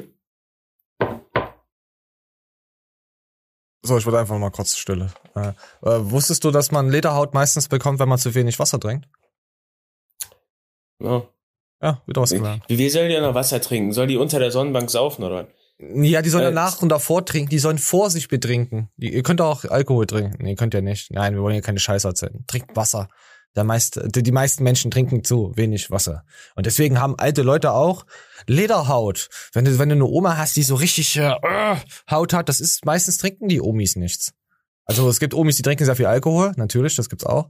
So, 3.84 3.98
ich 3.98 4.06
würde 4.06 4.20
einfach 4.20 4.38
mal 4.38 4.52
kurz 4.52 4.76
Stille. 4.76 5.12
Äh, 5.36 5.50
äh, 5.50 6.12
wusstest 6.12 6.44
du, 6.44 6.52
dass 6.52 6.72
man 6.72 6.89
Lederhaut 6.89 7.34
meistens 7.34 7.67
bekommt, 7.67 8.00
wenn 8.00 8.10
man 8.10 8.20
zu 8.20 8.36
wenig 8.36 8.60
Wasser 8.60 8.80
trinkt? 8.80 9.08
Ja. 11.00 11.24
Ja, 11.82 12.02
wieder 12.06 12.22
was 12.22 12.30
gelernt. 12.30 12.63
Wie 12.67 12.78
wir 12.78 12.91
sollen 12.91 13.10
ja 13.10 13.22
noch 13.22 13.34
Wasser 13.34 13.60
trinken? 13.60 13.91
Soll 13.91 14.06
die 14.06 14.17
unter 14.17 14.38
der 14.38 14.52
Sonnenbank 14.52 14.91
saufen 14.91 15.24
oder 15.24 15.48
was? 15.48 15.48
Ja, 15.80 16.22
die 16.22 16.30
sollen 16.30 16.44
Äh, 16.44 16.54
danach 16.54 16.80
und 16.84 16.89
davor 16.89 17.26
trinken, 17.26 17.50
die 17.50 17.58
sollen 17.58 17.80
vor 17.80 18.12
sich 18.12 18.28
betrinken. 18.28 18.89
Die, 18.98 19.12
ihr 19.12 19.24
könnt 19.24 19.41
auch 19.41 19.65
Alkohol 19.65 20.06
trinken. 20.06 20.38
Nee, 20.44 20.54
könnt 20.54 20.76
ihr 20.76 20.84
nicht. 20.84 21.10
Nein, 21.12 21.34
wir 21.34 21.41
wollen 21.41 21.54
hier 21.54 21.63
keine 21.63 21.80
Scheiße 21.80 22.08
erzählen. 22.08 22.44
Trinkt 22.46 22.76
Wasser. 22.76 23.10
Der 23.56 23.66
meist, 23.66 24.00
die, 24.06 24.32
meisten 24.32 24.64
Menschen 24.64 24.92
trinken 24.92 25.24
zu 25.26 25.52
wenig 25.56 25.92
Wasser. 25.92 26.24
Und 26.56 26.66
deswegen 26.66 27.00
haben 27.00 27.20
alte 27.20 27.42
Leute 27.42 27.72
auch 27.72 28.06
Lederhaut. 28.48 29.30
Wenn 29.54 29.66
du, 29.66 29.78
wenn 29.78 29.90
du 29.90 29.96
eine 29.96 30.06
Oma 30.06 30.38
hast, 30.38 30.56
die 30.56 30.64
so 30.64 30.76
richtig 30.76 31.18
äh, 31.18 31.34
äh, 31.42 31.76
Haut 32.10 32.32
hat, 32.34 32.48
das 32.48 32.62
ist, 32.62 32.86
meistens 32.86 33.18
trinken 33.18 33.50
die 33.50 33.60
Omis 33.62 33.98
nichts. 33.98 34.34
Also 34.86 35.10
es 35.10 35.20
gibt 35.20 35.34
Omis, 35.34 35.58
die 35.58 35.64
trinken 35.64 35.86
sehr 35.86 35.96
viel 35.98 36.06
Alkohol, 36.06 36.54
natürlich, 36.56 36.96
das 36.96 37.10
gibt's 37.10 37.26
auch. 37.26 37.50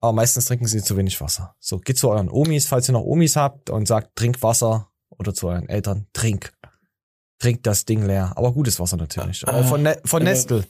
Aber 0.00 0.12
meistens 0.12 0.46
trinken 0.46 0.66
sie 0.66 0.82
zu 0.82 0.96
wenig 0.96 1.20
Wasser. 1.20 1.54
So, 1.58 1.78
geht 1.78 1.98
zu 1.98 2.10
euren 2.10 2.28
Omis, 2.28 2.66
falls 2.66 2.88
ihr 2.88 2.92
noch 2.92 3.04
Omis 3.04 3.36
habt 3.36 3.70
und 3.70 3.86
sagt, 3.86 4.16
trink 4.16 4.42
Wasser. 4.42 4.90
Oder 5.08 5.32
zu 5.32 5.48
euren 5.48 5.68
Eltern, 5.68 6.06
trink. 6.12 6.52
Trink 7.38 7.62
das 7.62 7.84
Ding 7.84 8.04
leer. 8.04 8.32
Aber 8.36 8.52
gutes 8.52 8.78
Wasser 8.80 8.96
natürlich. 8.96 9.46
Aber 9.46 9.64
von, 9.64 9.82
ne 9.82 10.00
von 10.04 10.22
aber- 10.22 10.30
Nestle. 10.30 10.64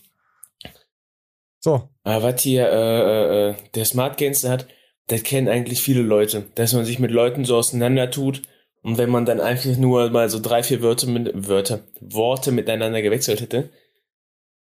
So. 1.66 1.88
Aber 2.04 2.22
was 2.22 2.42
hier 2.42 2.68
äh, 2.68 3.00
äh, 3.00 3.50
äh, 3.50 3.54
der 3.74 3.84
Smart 3.84 4.18
Gangster 4.18 4.50
hat, 4.50 4.68
das 5.08 5.24
kennen 5.24 5.48
eigentlich 5.48 5.82
viele 5.82 6.02
Leute, 6.02 6.46
dass 6.54 6.72
man 6.74 6.84
sich 6.84 7.00
mit 7.00 7.10
Leuten 7.10 7.44
so 7.44 7.56
auseinander 7.56 8.08
tut 8.08 8.42
und 8.82 8.98
wenn 8.98 9.10
man 9.10 9.24
dann 9.24 9.40
einfach 9.40 9.76
nur 9.76 10.08
mal 10.10 10.30
so 10.30 10.38
drei, 10.38 10.62
vier 10.62 10.80
Wörter, 10.80 11.08
mit, 11.08 11.48
Wörter 11.48 11.80
Worte 12.00 12.52
miteinander 12.52 13.02
gewechselt 13.02 13.40
hätte, 13.40 13.70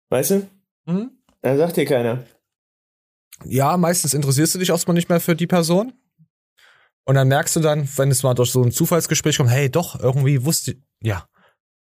weißt 0.08 0.30
du? 0.30 0.46
Mhm. 0.86 1.10
Da 1.42 1.58
sagt 1.58 1.76
dir 1.76 1.84
keiner. 1.84 2.24
Ja, 3.44 3.76
meistens 3.76 4.14
interessierst 4.14 4.54
du 4.54 4.58
dich 4.58 4.70
erstmal 4.70 4.94
nicht 4.94 5.10
mehr 5.10 5.20
für 5.20 5.36
die 5.36 5.46
Person. 5.46 5.92
Und 7.04 7.16
dann 7.16 7.28
merkst 7.28 7.56
du 7.56 7.60
dann, 7.60 7.86
wenn 7.96 8.10
es 8.10 8.22
mal 8.22 8.32
durch 8.32 8.52
so 8.52 8.62
ein 8.62 8.72
Zufallsgespräch 8.72 9.36
kommt, 9.36 9.50
hey, 9.50 9.70
doch, 9.70 10.00
irgendwie 10.00 10.46
wusste 10.46 10.76
ja, 11.02 11.28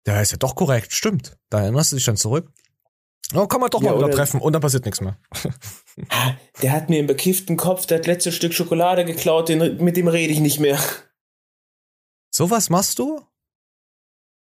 der 0.06 0.22
ist 0.22 0.30
ja 0.30 0.38
doch 0.38 0.54
korrekt, 0.54 0.92
stimmt. 0.92 1.36
Da 1.48 1.62
erinnerst 1.62 1.90
du 1.90 1.96
dich 1.96 2.04
dann 2.04 2.16
zurück. 2.16 2.52
Oh, 3.34 3.46
kann 3.46 3.60
man 3.60 3.70
doch 3.70 3.82
Ja, 3.82 3.92
mal 3.92 3.98
wieder 3.98 4.10
treffen 4.10 4.40
und 4.40 4.52
dann 4.52 4.62
passiert 4.62 4.84
nichts 4.84 5.00
mehr. 5.00 5.16
Der 6.62 6.72
hat 6.72 6.88
mir 6.88 6.98
im 6.98 7.06
bekifften 7.06 7.56
Kopf 7.56 7.86
das 7.86 8.06
letzte 8.06 8.32
Stück 8.32 8.52
Schokolade 8.54 9.04
geklaut, 9.04 9.48
den, 9.48 9.82
mit 9.82 9.96
dem 9.96 10.08
rede 10.08 10.32
ich 10.32 10.40
nicht 10.40 10.58
mehr. 10.58 10.78
Sowas 12.32 12.70
machst 12.70 12.98
du? 12.98 13.20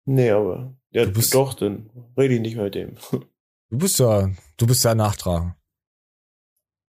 Nee, 0.05 0.31
aber 0.31 0.75
ja, 0.91 1.05
Du 1.05 1.13
bist- 1.13 1.35
doch, 1.35 1.55
dann 1.55 1.91
rede 2.19 2.35
ich 2.35 2.41
nicht 2.41 2.55
mehr 2.57 2.65
mit 2.65 2.75
dem. 2.75 2.97
Du 3.71 3.79
bist 3.79 3.99
ja, 4.01 4.29
du 4.59 4.67
bist 4.67 4.85
ja 4.85 4.95
nachtragen. 4.95 5.55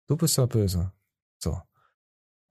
Du 0.06 0.16
bist 0.16 0.36
ja 0.38 0.46
böse. 0.46 0.92
So. 1.42 1.60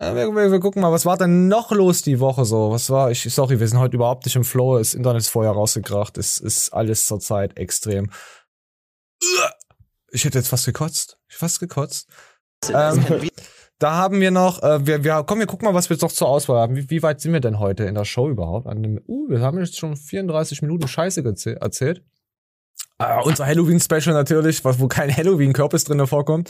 Ja, 0.01 0.13
wir, 0.15 0.27
wir, 0.35 0.51
wir 0.51 0.59
gucken 0.59 0.81
mal, 0.81 0.91
was 0.91 1.05
war 1.05 1.17
denn 1.17 1.47
noch 1.47 1.71
los 1.71 2.01
die 2.01 2.19
Woche 2.19 2.43
so? 2.43 2.69
Was 2.71 2.89
war, 2.89 3.09
ich, 3.09 3.21
sorry, 3.33 3.61
wir 3.61 3.67
sind 3.69 3.79
heute 3.79 3.95
überhaupt 3.95 4.25
nicht 4.25 4.35
im 4.35 4.43
Flow, 4.43 4.79
das 4.79 4.93
Internet 4.95 5.21
ist 5.21 5.29
vorher 5.29 5.53
rausgekracht, 5.53 6.17
es 6.17 6.39
ist 6.39 6.71
alles 6.73 7.05
zurzeit 7.05 7.55
extrem. 7.57 8.11
Ich 10.11 10.25
hätte 10.25 10.37
jetzt 10.37 10.49
fast 10.49 10.65
gekotzt. 10.65 11.17
Ich 11.27 11.35
hätte 11.35 11.39
fast 11.39 11.59
gekotzt. 11.59 12.07
Ähm, 12.73 13.29
da 13.79 13.93
haben 13.93 14.19
wir 14.19 14.31
noch, 14.31 14.63
äh, 14.63 14.85
wir, 14.85 15.03
wir, 15.03 15.23
komm, 15.25 15.39
wir 15.39 15.45
gucken 15.45 15.67
mal, 15.67 15.73
was 15.73 15.89
wir 15.89 15.97
noch 16.01 16.11
zur 16.11 16.27
Auswahl 16.27 16.59
haben. 16.59 16.75
Wie, 16.75 16.89
wie 16.89 17.03
weit 17.03 17.21
sind 17.21 17.33
wir 17.33 17.39
denn 17.39 17.59
heute 17.59 17.83
in 17.83 17.95
der 17.95 18.05
Show 18.05 18.29
überhaupt? 18.29 18.67
An 18.67 18.81
dem, 18.81 19.01
uh, 19.07 19.29
wir 19.29 19.41
haben 19.41 19.59
jetzt 19.59 19.77
schon 19.77 19.95
34 19.95 20.61
Minuten 20.61 20.87
Scheiße 20.87 21.23
erzählt. 21.59 22.03
Äh, 22.99 23.21
unser 23.23 23.45
Halloween-Special 23.45 24.13
natürlich, 24.13 24.65
was, 24.65 24.79
wo 24.79 24.87
kein 24.87 25.15
Halloween-Körper 25.15 25.77
drin 25.77 26.07
vorkommt. 26.07 26.49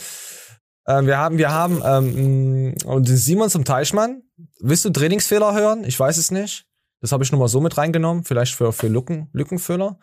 Ähm, 0.86 1.06
wir 1.06 1.18
haben, 1.18 1.36
wir 1.36 1.50
haben, 1.50 1.82
ähm, 1.84 2.74
und 2.86 3.08
den 3.08 3.16
Simon 3.16 3.50
zum 3.50 3.66
Teichmann. 3.66 4.22
Willst 4.60 4.86
du 4.86 4.90
Trainingsfehler 4.90 5.54
hören? 5.54 5.84
Ich 5.84 6.00
weiß 6.00 6.16
es 6.16 6.30
nicht. 6.30 6.64
Das 7.00 7.12
habe 7.12 7.22
ich 7.22 7.30
nur 7.30 7.38
mal 7.38 7.48
so 7.48 7.60
mit 7.60 7.76
reingenommen, 7.76 8.24
vielleicht 8.24 8.54
für, 8.54 8.72
für 8.72 8.88
Lücken, 8.88 9.28
Lückenfüller. 9.32 9.98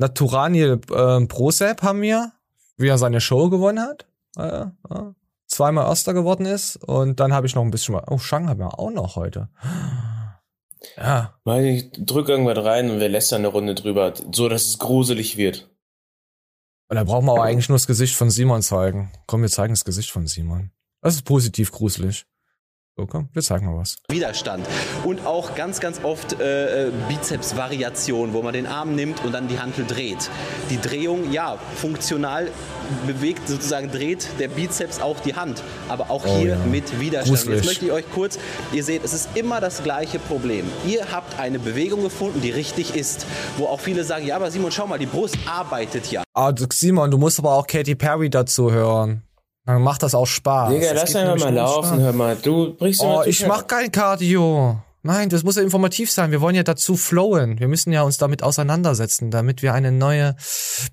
Naturaniel 0.00 0.80
ähm, 0.96 1.28
Prosep 1.28 1.82
haben 1.82 2.00
wir, 2.00 2.32
wie 2.78 2.88
er 2.88 2.96
seine 2.96 3.20
Show 3.20 3.50
gewonnen 3.50 3.80
hat. 3.80 4.06
Äh, 4.36 4.62
äh, 4.92 5.12
zweimal 5.46 5.86
Erster 5.86 6.14
geworden 6.14 6.46
ist. 6.46 6.76
Und 6.76 7.20
dann 7.20 7.34
habe 7.34 7.46
ich 7.46 7.54
noch 7.54 7.62
ein 7.62 7.70
bisschen 7.70 7.92
mal. 7.92 8.04
Oh, 8.08 8.18
Shang 8.18 8.48
haben 8.48 8.60
wir 8.60 8.78
auch 8.78 8.90
noch 8.90 9.16
heute. 9.16 9.48
Ja. 10.96 11.34
Ich 11.58 11.92
drück 11.92 12.30
irgendwas 12.30 12.64
rein 12.64 12.90
und 12.90 13.00
wir 13.00 13.10
lästern 13.10 13.42
eine 13.42 13.48
Runde 13.48 13.74
drüber, 13.74 14.14
so 14.32 14.48
dass 14.48 14.64
es 14.64 14.78
gruselig 14.78 15.36
wird. 15.36 15.68
Und 16.88 16.96
da 16.96 17.04
brauchen 17.04 17.26
wir 17.26 17.32
aber 17.32 17.42
eigentlich 17.42 17.68
nur 17.68 17.76
das 17.76 17.86
Gesicht 17.86 18.16
von 18.16 18.30
Simon 18.30 18.62
zeigen. 18.62 19.12
Komm, 19.26 19.42
wir 19.42 19.50
zeigen 19.50 19.74
das 19.74 19.84
Gesicht 19.84 20.10
von 20.10 20.26
Simon. 20.26 20.70
Das 21.02 21.16
ist 21.16 21.26
positiv 21.26 21.70
gruselig. 21.70 22.24
So, 23.00 23.06
komm, 23.06 23.30
wir 23.32 23.40
zeigen 23.40 23.64
mal 23.64 23.78
was. 23.78 23.96
Widerstand. 24.10 24.66
Und 25.04 25.24
auch 25.24 25.54
ganz, 25.54 25.80
ganz 25.80 26.04
oft 26.04 26.38
äh, 26.38 26.88
äh, 26.88 26.92
Bizeps-Variationen, 27.08 28.34
wo 28.34 28.42
man 28.42 28.52
den 28.52 28.66
Arm 28.66 28.94
nimmt 28.94 29.24
und 29.24 29.32
dann 29.32 29.48
die 29.48 29.58
Hantel 29.58 29.86
dreht. 29.86 30.28
Die 30.68 30.78
Drehung, 30.78 31.32
ja, 31.32 31.56
funktional 31.76 32.48
bewegt, 33.06 33.48
sozusagen 33.48 33.90
dreht 33.90 34.28
der 34.38 34.48
Bizeps 34.48 35.00
auch 35.00 35.18
die 35.20 35.34
Hand. 35.34 35.62
Aber 35.88 36.10
auch 36.10 36.26
Oh 36.26 36.36
hier 36.36 36.50
ja. 36.50 36.58
mit 36.58 37.00
Widerstand. 37.00 37.38
Gruselig. 37.38 37.56
Jetzt 37.56 37.66
möchte 37.66 37.86
ich 37.86 37.92
euch 37.92 38.04
kurz, 38.12 38.38
ihr 38.72 38.84
seht, 38.84 39.02
es 39.02 39.14
ist 39.14 39.30
immer 39.34 39.62
das 39.62 39.82
gleiche 39.82 40.18
Problem. 40.18 40.66
Ihr 40.86 41.10
habt 41.10 41.40
eine 41.40 41.58
Bewegung 41.58 42.02
gefunden, 42.02 42.42
die 42.42 42.50
richtig 42.50 42.94
ist. 42.94 43.24
Wo 43.56 43.64
auch 43.64 43.80
viele 43.80 44.04
sagen, 44.04 44.26
ja, 44.26 44.36
aber 44.36 44.50
Simon, 44.50 44.72
schau 44.72 44.86
mal, 44.86 44.98
die 44.98 45.06
Brust 45.06 45.38
arbeitet 45.46 46.12
ja. 46.12 46.22
Ah, 46.34 46.52
Simon, 46.70 47.10
du 47.10 47.16
musst 47.16 47.38
aber 47.38 47.54
auch 47.54 47.66
Katy 47.66 47.94
Perry 47.94 48.28
dazu 48.28 48.70
hören. 48.70 49.22
Dann 49.66 49.82
macht 49.82 50.02
das 50.02 50.14
auch 50.14 50.26
Spaß. 50.26 50.70
Digga, 50.72 50.94
Das 50.94 51.12
lass 51.12 51.16
einfach 51.16 51.38
mal 51.44 51.54
laufen, 51.54 51.88
Spaß. 51.88 52.00
hör 52.00 52.12
mal. 52.12 52.36
Du 52.36 52.74
brichst 52.74 53.02
Oh, 53.02 53.22
ich 53.24 53.46
mach 53.46 53.66
kein 53.66 53.92
Cardio. 53.92 54.82
Nein, 55.02 55.28
das 55.30 55.44
muss 55.44 55.56
ja 55.56 55.62
informativ 55.62 56.10
sein. 56.10 56.30
Wir 56.30 56.40
wollen 56.40 56.54
ja 56.54 56.62
dazu 56.62 56.96
flowen. 56.96 57.58
Wir 57.58 57.68
müssen 57.68 57.92
ja 57.92 58.02
uns 58.02 58.18
damit 58.18 58.42
auseinandersetzen, 58.42 59.30
damit 59.30 59.62
wir 59.62 59.72
eine 59.72 59.92
neue 59.92 60.36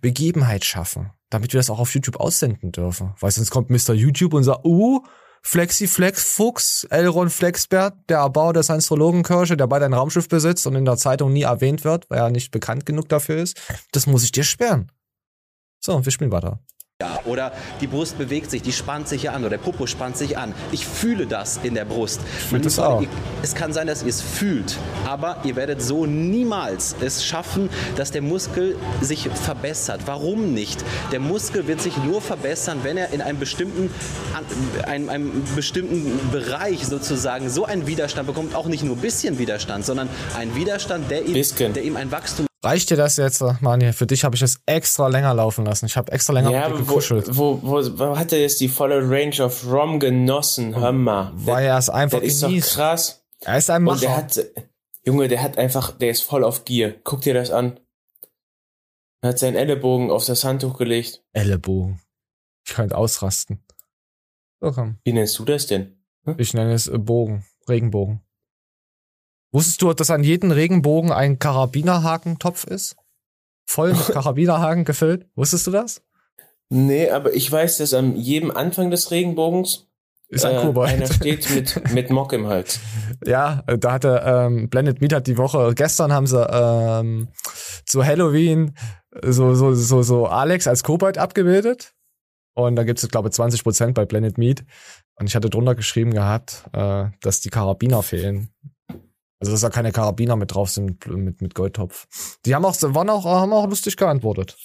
Begebenheit 0.02 0.64
schaffen. 0.64 1.12
Damit 1.30 1.52
wir 1.54 1.60
das 1.60 1.70
auch 1.70 1.80
auf 1.80 1.94
YouTube 1.94 2.18
aussenden 2.18 2.72
dürfen. 2.72 3.14
Weil 3.20 3.32
sonst 3.32 3.50
kommt 3.52 3.70
Mr. 3.70 3.94
YouTube 3.94 4.34
und 4.34 4.44
sagt, 4.44 4.64
uh, 4.64 5.02
Flexi 5.42 5.88
Flex 5.88 6.24
Fuchs, 6.24 6.86
Elron 6.90 7.30
Flexbert, 7.30 7.96
der 8.10 8.20
Erbauer 8.20 8.54
des 8.54 8.70
Astrologenkirche, 8.70 9.58
der 9.58 9.68
beide 9.68 9.86
ein 9.86 9.94
Raumschiff 9.94 10.28
besitzt 10.30 10.66
und 10.68 10.76
in 10.76 10.86
der 10.86 10.98
Zeitung 10.98 11.34
nie 11.34 11.44
erwähnt 11.44 11.84
wird, 11.84 12.10
weil 12.10 12.20
er 12.20 12.30
nicht 12.30 12.52
bekannt 12.52 12.86
genug 12.86 13.10
dafür 13.10 13.38
ist. 13.38 13.58
Das 13.92 14.08
muss 14.08 14.24
ich 14.24 14.32
dir 14.32 14.44
sperren. 14.44 14.92
So, 15.80 16.04
wir 16.04 16.12
spielen 16.12 16.32
weiter. 16.32 16.60
Ja, 17.00 17.20
oder 17.26 17.52
die 17.80 17.86
Brust 17.86 18.18
bewegt 18.18 18.50
sich, 18.50 18.64
die 18.64 18.72
spannt 18.72 19.08
sich 19.08 19.22
ja 19.22 19.34
an 19.34 19.42
oder 19.42 19.52
der 19.52 19.58
Popo 19.60 19.86
spannt 19.86 20.18
sich 20.18 20.36
an. 20.36 20.56
Ich 20.72 20.88
fühle 20.88 21.28
das 21.28 21.60
in 21.62 21.76
der 21.76 21.86
Brust. 21.86 22.22
fühle 22.22 22.64
das 22.64 22.80
auch. 22.80 23.04
Ihr, 23.04 23.08
es 23.44 23.54
kann 23.54 23.72
sein, 23.72 23.86
dass 23.86 24.02
ihr 24.02 24.10
es 24.10 24.20
fühlt, 24.20 24.76
aber 25.06 25.38
ihr 25.44 25.56
werdet 25.56 25.80
so 25.80 26.08
niemals 26.08 26.96
es 27.00 27.24
schaffen, 27.24 27.70
dass 27.98 28.10
der 28.10 28.24
Muskel 28.24 28.78
sich 29.00 29.30
verbessert. 29.30 30.02
Warum 30.08 30.56
nicht? 30.56 30.84
Der 31.12 31.20
Muskel 31.20 31.68
wird 31.68 31.82
sich 31.82 31.96
nur 31.98 32.20
verbessern, 32.20 32.80
wenn 32.82 32.98
er 32.98 33.12
in 33.12 33.22
einem 33.22 33.38
bestimmten, 33.38 33.92
einem, 34.88 35.10
einem 35.10 35.44
bestimmten 35.56 36.32
Bereich 36.32 36.88
sozusagen 36.88 37.52
so 37.52 37.66
einen 37.66 37.86
Widerstand 37.86 38.26
bekommt, 38.26 38.56
auch 38.56 38.66
nicht 38.66 38.84
nur 38.84 38.96
ein 38.96 39.02
bisschen 39.02 39.38
Widerstand, 39.38 39.86
sondern 39.86 40.10
einen 40.36 40.56
Widerstand, 40.56 41.12
der 41.12 41.28
ihm, 41.28 41.34
Bisschen. 41.34 41.74
der 41.74 41.84
ihm 41.84 41.96
ein 41.96 42.10
Wachstum 42.12 42.48
Reicht 42.64 42.90
dir 42.90 42.98
das 42.98 43.18
jetzt, 43.18 43.44
Mani? 43.62 43.94
Für 43.94 44.08
dich 44.08 44.24
habe 44.24 44.36
ich 44.36 44.42
es 44.42 44.60
extra 44.66 45.08
länger 45.08 45.34
laufen 45.34 45.66
lassen. 45.66 45.86
Ich 45.86 45.96
habe 45.96 46.12
extra 46.12 46.34
länger 46.34 46.50
Ja, 46.52 46.70
mit 46.70 46.80
dir 46.80 46.82
wo, 46.88 46.94
gekuschelt. 46.96 47.38
wo, 47.38 47.60
wo, 47.62 47.76
wo 48.00 48.18
hat 48.18 48.32
er 48.32 48.42
jetzt 48.42 48.60
die 48.60 48.68
volle 48.68 49.08
Range 49.08 49.44
of 49.44 49.66
Rom 49.72 50.00
genossen? 50.00 50.76
Hör 50.76 50.92
mal. 50.92 51.32
Weil 51.36 51.66
er 51.68 51.78
es 51.78 51.90
einfach 51.90 52.20
das 52.20 52.28
ist 52.28 52.44
doch 52.44 52.52
krass. 52.76 53.24
Er 53.42 53.58
ist 53.60 53.70
ein 53.70 53.88
Und 53.88 54.02
der 54.02 54.10
Macher. 54.10 54.22
hat, 54.22 54.40
Junge, 55.06 55.28
der 55.28 55.44
hat 55.44 55.58
einfach, 55.60 55.92
der 55.92 56.10
ist 56.10 56.24
voll 56.24 56.44
auf 56.44 56.66
Gier. 56.66 57.00
Guck 57.04 57.22
dir 57.22 57.36
das 57.36 57.52
an. 57.52 57.80
Er 59.22 59.30
hat 59.30 59.40
seinen 59.40 59.56
Ellenbogen 59.56 60.10
auf 60.10 60.26
das 60.26 60.44
Handtuch 60.44 60.78
gelegt. 60.78 61.24
Ellenbogen. 61.34 62.02
Ich 62.68 62.74
könnte 62.74 62.98
ausrasten. 62.98 63.64
So 64.60 64.72
komm. 64.72 64.98
Wie 65.04 65.14
nennst 65.14 65.38
du 65.38 65.46
das 65.46 65.68
denn? 65.68 66.04
Ich 66.38 66.54
nenne 66.56 66.74
es 66.74 66.92
Bogen. 66.92 67.46
Regenbogen. 67.70 68.22
Wusstest 69.52 69.82
du, 69.82 69.94
dass 69.94 70.10
an 70.10 70.24
jedem 70.24 70.52
Regenbogen 70.52 71.12
ein 71.12 71.40
Karabinerhakentopf 71.40 72.66
ist? 72.66 72.96
Voll 73.66 73.94
mit 73.94 74.08
Karabinerhaken 74.14 74.86
gefüllt? 74.86 75.28
Wusstest 75.36 75.68
du 75.68 75.72
das? 75.72 76.02
Nee, 76.70 77.10
aber 77.10 77.34
ich 77.34 77.50
weiß, 77.50 77.78
dass 77.78 77.94
an 77.94 78.16
jedem 78.16 78.52
Anfang 78.52 78.92
des 78.92 79.12
Regenbogens 79.12 79.88
Ist 80.28 80.44
ein 80.46 80.58
äh, 80.58 80.62
Kobold. 80.62 80.90
einer 80.90 81.08
steht 81.12 81.50
mit, 81.56 81.94
mit 81.94 82.10
Mock 82.10 82.34
im 82.34 82.48
Hals. 82.48 82.80
Ja, 83.26 83.64
äh, 83.68 83.78
da 83.78 83.94
hatte 83.94 84.22
ähm, 84.26 84.70
Blended 84.70 85.00
Meat 85.00 85.14
hat 85.14 85.28
die 85.28 85.38
Woche, 85.38 85.74
gestern 85.76 86.12
haben 86.12 86.28
sie 86.28 86.46
ähm, 86.46 87.30
zu 87.86 88.06
Halloween 88.06 88.76
so, 89.24 89.56
so, 89.56 89.74
so, 89.74 90.04
so 90.04 90.28
Alex 90.28 90.68
als 90.68 90.84
Kobold 90.84 91.18
abgebildet. 91.18 91.94
Und 92.54 92.76
da 92.76 92.84
gibt 92.84 93.02
es, 93.02 93.08
glaube 93.10 93.30
ich, 93.30 93.36
20% 93.36 93.94
bei 93.94 94.06
Blended 94.06 94.38
Meat. 94.38 94.66
Und 95.16 95.28
ich 95.28 95.36
hatte 95.36 95.50
drunter 95.50 95.76
geschrieben 95.76 96.12
gehabt, 96.14 96.64
äh, 96.74 97.06
dass 97.22 97.40
die 97.40 97.50
Karabiner 97.50 98.04
fehlen. 98.04 98.50
Also 99.40 99.52
dass 99.52 99.62
da 99.62 99.70
keine 99.70 99.92
Karabiner 99.92 100.36
mit 100.36 100.54
drauf 100.54 100.70
sind 100.70 101.06
mit, 101.08 101.42
mit 101.42 101.54
Goldtopf. 101.54 102.08
Die 102.46 102.56
haben 102.56 102.66
auch, 102.66 102.76
waren 102.82 103.10
auch, 103.10 103.26
haben 103.26 103.54
auch 103.54 103.68
lustig 103.68 103.98
geantwortet. 103.98 104.58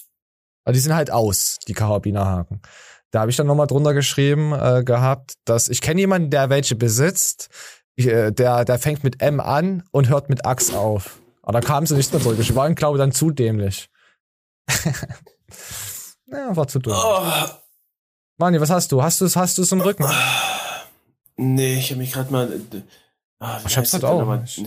Aber 0.65 0.73
die 0.73 0.79
sind 0.79 0.95
halt 0.95 1.11
aus, 1.11 1.59
die 1.69 1.75
Karabinerhaken. 1.75 2.63
Da 3.11 3.21
habe 3.21 3.31
ich 3.31 3.37
dann 3.37 3.47
nochmal 3.47 3.67
drunter 3.67 3.93
geschrieben 3.93 4.53
äh, 4.55 4.83
gehabt, 4.85 5.35
dass 5.45 5.69
ich 5.69 5.83
kenne 5.83 6.01
jemanden, 6.01 6.31
der 6.31 6.49
welche 6.49 6.77
besitzt. 6.77 7.51
Ich, 7.95 8.07
äh, 8.07 8.31
der, 8.31 8.65
der 8.65 8.79
fängt 8.79 9.05
mit 9.05 9.21
M 9.21 9.41
an 9.41 9.83
und 9.91 10.09
hört 10.09 10.31
mit 10.31 10.47
Axt 10.47 10.75
auf. 10.75 11.21
Aber 11.43 11.61
da 11.61 11.67
kamen 11.67 11.87
sie 11.87 11.95
nicht 11.95 12.11
mehr 12.13 12.23
zurück. 12.23 12.39
Ich 12.41 12.55
war, 12.55 12.73
glaube 12.73 12.97
dann 12.97 13.13
zu 13.13 13.31
dämlich. 13.31 13.91
ja, 16.27 16.57
war 16.57 16.69
zu 16.69 16.79
dumm. 16.79 16.95
Oh, 16.97 17.23
Mani, 18.39 18.61
was 18.61 18.71
hast 18.71 18.93
du? 18.93 19.03
Hast 19.03 19.21
du 19.21 19.27
es 19.27 19.37
hast 19.37 19.59
du's 19.59 19.73
im 19.73 19.83
Rücken? 19.83 20.07
nee, 21.37 21.75
ich 21.75 21.91
habe 21.91 22.01
mich 22.01 22.13
gerade 22.13 22.33
mal. 22.33 22.49
Ah, 23.45 23.61
Ich 23.67 23.77
hab's 23.77 23.93
halt 23.93 24.05
auch 24.05 24.21
nochmal? 24.21 24.41
nicht. 24.41 24.65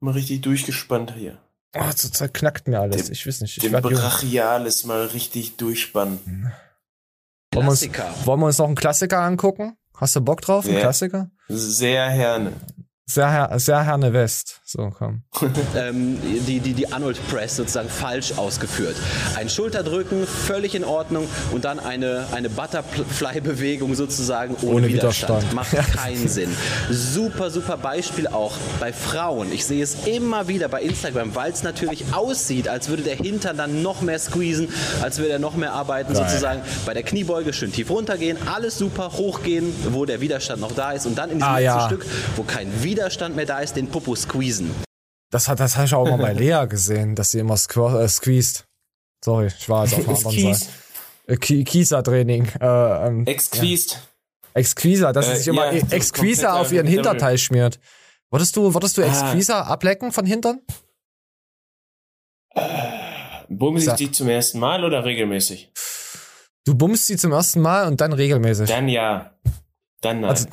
Mal 0.00 0.10
richtig 0.12 0.42
durchgespannt 0.42 1.14
hier. 1.16 1.38
Oh, 1.74 1.90
zurzeit 1.94 2.34
knackt 2.34 2.68
mir 2.68 2.78
alles. 2.80 3.06
Dem- 3.06 3.12
ich 3.12 3.26
weiß 3.26 3.40
nicht. 3.40 3.56
Ich 3.56 3.62
Den 3.62 3.72
jung. 3.72 4.00
Brachialis 4.00 4.84
mal 4.84 5.06
richtig 5.06 5.56
durchspannen. 5.56 6.52
wollen, 7.54 7.64
wir 7.66 7.70
uns, 7.70 7.80
Klassiker. 7.80 8.14
wollen 8.26 8.40
wir 8.40 8.46
uns 8.46 8.58
noch 8.58 8.66
einen 8.66 8.74
Klassiker 8.74 9.20
angucken? 9.20 9.76
Hast 9.94 10.14
du 10.14 10.20
Bock 10.20 10.42
drauf? 10.42 10.66
Einen 10.66 10.74
Ja. 10.74 10.80
Klassiker? 10.80 11.30
Sehr 11.48 12.14
gerne. 12.14 12.52
Sehr, 13.08 13.30
Herr- 13.30 13.60
sehr 13.60 13.84
Herne 13.84 14.12
West. 14.12 14.60
So, 14.64 14.92
komm. 14.98 15.22
ähm, 15.76 16.18
die, 16.44 16.58
die, 16.58 16.72
die 16.74 16.92
Arnold 16.92 17.20
Press 17.30 17.54
sozusagen 17.54 17.88
falsch 17.88 18.32
ausgeführt. 18.36 18.96
Ein 19.36 19.48
Schulterdrücken, 19.48 20.26
völlig 20.26 20.74
in 20.74 20.82
Ordnung 20.82 21.28
und 21.52 21.64
dann 21.64 21.78
eine, 21.78 22.26
eine 22.32 22.50
Butterfly-Bewegung 22.50 23.94
sozusagen 23.94 24.56
ohne, 24.62 24.72
Ohne 24.78 24.88
Widerstand. 24.88 25.42
Widerstand. 25.52 25.54
Macht 25.54 25.72
Ja. 25.72 25.82
keinen 25.82 26.26
Sinn. 26.26 26.50
Super, 26.90 27.50
super 27.50 27.76
Beispiel 27.76 28.26
auch 28.26 28.56
bei 28.80 28.92
Frauen. 28.92 29.52
Ich 29.52 29.64
sehe 29.66 29.84
es 29.84 30.06
immer 30.08 30.48
wieder 30.48 30.66
bei 30.66 30.82
Instagram, 30.82 31.32
weil 31.36 31.52
es 31.52 31.62
natürlich 31.62 32.12
aussieht, 32.12 32.66
als 32.66 32.88
würde 32.88 33.04
der 33.04 33.16
Hintern 33.18 33.56
dann 33.56 33.82
noch 33.82 34.00
mehr 34.00 34.18
squeezen, 34.18 34.68
als 35.00 35.18
würde 35.18 35.30
er 35.30 35.38
noch 35.38 35.54
mehr 35.54 35.72
arbeiten 35.74 36.12
Geil. 36.12 36.24
sozusagen. 36.28 36.60
Bei 36.84 36.92
der 36.92 37.04
Kniebeuge 37.04 37.52
schön 37.52 37.70
tief 37.70 37.88
runtergehen, 37.88 38.36
alles 38.52 38.76
super, 38.78 39.12
hochgehen, 39.12 39.72
wo 39.92 40.06
der 40.06 40.20
Widerstand 40.20 40.60
noch 40.60 40.72
da 40.72 40.90
ist 40.90 41.06
und 41.06 41.16
dann 41.16 41.30
in 41.30 41.36
diesem 41.38 41.52
Ah, 41.52 41.58
ja. 41.60 41.86
Stück, 41.86 42.04
wo 42.34 42.42
kein 42.42 42.66
Widerstand 42.82 42.95
mehr 43.34 43.46
da 43.46 43.60
ist, 43.60 43.74
den 43.76 43.88
Popo 43.88 44.14
squeezen. 44.14 44.70
Das 45.30 45.48
hat, 45.48 45.60
das 45.60 45.76
habe 45.76 45.86
ich 45.86 45.94
auch 45.94 46.08
mal 46.08 46.18
bei 46.18 46.32
Lea 46.34 46.66
gesehen, 46.68 47.14
dass 47.14 47.30
sie 47.32 47.38
immer 47.40 47.56
squ 47.56 47.78
äh, 47.98 48.08
squeezed. 48.08 48.64
Sorry, 49.24 49.46
ich 49.48 49.68
war 49.68 49.84
jetzt 49.84 49.94
auf 49.94 50.04
der 50.04 50.14
anderen 50.14 50.30
Squeeze. 50.32 50.60
Seite. 50.60 50.72
Äh, 51.28 51.36
Ki- 51.36 51.64
Kieser-Training. 51.64 52.46
Äh, 52.60 53.06
ähm, 53.06 53.26
Exquised. 53.26 53.98
Exquisa, 54.54 55.12
dass 55.12 55.26
sie 55.26 55.32
Äh, 55.32 55.36
sich 55.36 55.48
immer 55.48 55.72
ja, 55.72 55.80
so 55.86 55.94
Exquisa 55.94 56.60
auf 56.60 56.72
ihren. 56.72 56.86
Hinterteil 56.86 57.36
schmiert. 57.38 57.78
Wolltest 58.30 58.56
du, 58.56 58.72
wolltest 58.72 58.96
du 58.96 59.02
Ah. 59.02 59.06
Exquisa 59.06 59.62
ablecken 59.62 60.12
von 60.12 60.24
Hintern? 60.26 60.60
Sa- 62.54 63.46
Sie 63.48 64.06
die 64.06 64.12
zum 64.12 64.28
ersten 64.28 64.58
Mal 64.58 64.84
oder 64.84 65.04
regelmäßig? 65.04 65.72
Du 66.64 66.74
bummst 66.74 67.06
sie 67.06 67.16
zum 67.16 67.32
ersten 67.32 67.60
Mal 67.60 67.86
und 67.86 68.00
dann 68.00 68.12
regelmäßig. 68.12 68.68
Dann 68.68 68.88
ja. 68.88 69.32
Dann 70.00 70.20
nein. 70.20 70.30
Also- 70.30 70.46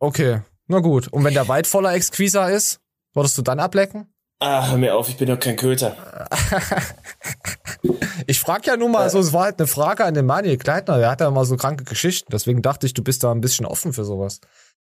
Okay, 0.00 0.40
na 0.72 0.80
gut. 0.80 1.08
Und 1.08 1.22
wenn 1.24 1.34
der 1.34 1.48
Wald 1.48 1.66
voller 1.66 1.92
Exquisa 1.94 2.48
ist, 2.48 2.80
wolltest 3.14 3.38
du 3.38 3.42
dann 3.42 3.60
ablecken? 3.60 4.12
Ach, 4.40 4.70
hör 4.70 4.78
mir 4.78 4.96
auf, 4.96 5.08
ich 5.08 5.16
bin 5.16 5.28
doch 5.28 5.38
kein 5.38 5.56
Köter. 5.56 6.28
Ich 8.26 8.38
frag 8.40 8.66
ja 8.66 8.76
nur 8.76 8.88
mal, 8.88 9.10
so, 9.10 9.18
es 9.18 9.32
war 9.32 9.44
halt 9.44 9.58
eine 9.58 9.66
Frage 9.66 10.04
an 10.04 10.14
den 10.14 10.26
Manuel 10.26 10.56
Kleitner, 10.56 10.98
der 10.98 11.10
hat 11.10 11.20
ja 11.20 11.30
mal 11.30 11.44
so 11.44 11.56
kranke 11.56 11.82
Geschichten, 11.84 12.30
deswegen 12.30 12.62
dachte 12.62 12.86
ich, 12.86 12.94
du 12.94 13.02
bist 13.02 13.24
da 13.24 13.32
ein 13.32 13.40
bisschen 13.40 13.66
offen 13.66 13.92
für 13.92 14.04
sowas. 14.04 14.40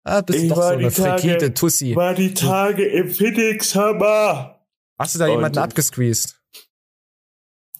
Ah, 0.04 0.20
bist 0.20 0.38
Ich 0.38 0.48
doch 0.48 0.56
so 0.56 0.62
eine 0.62 0.90
frigide 0.90 1.52
Tussi. 1.54 1.96
War 1.96 2.14
die 2.14 2.32
Tage 2.34 2.84
im 2.86 3.10
Phoenix 3.10 3.74
Hammer. 3.74 4.60
Hast 4.98 5.14
du 5.14 5.18
da 5.18 5.24
Und- 5.26 5.32
jemanden 5.32 5.58
abgesqueezed? 5.58 6.36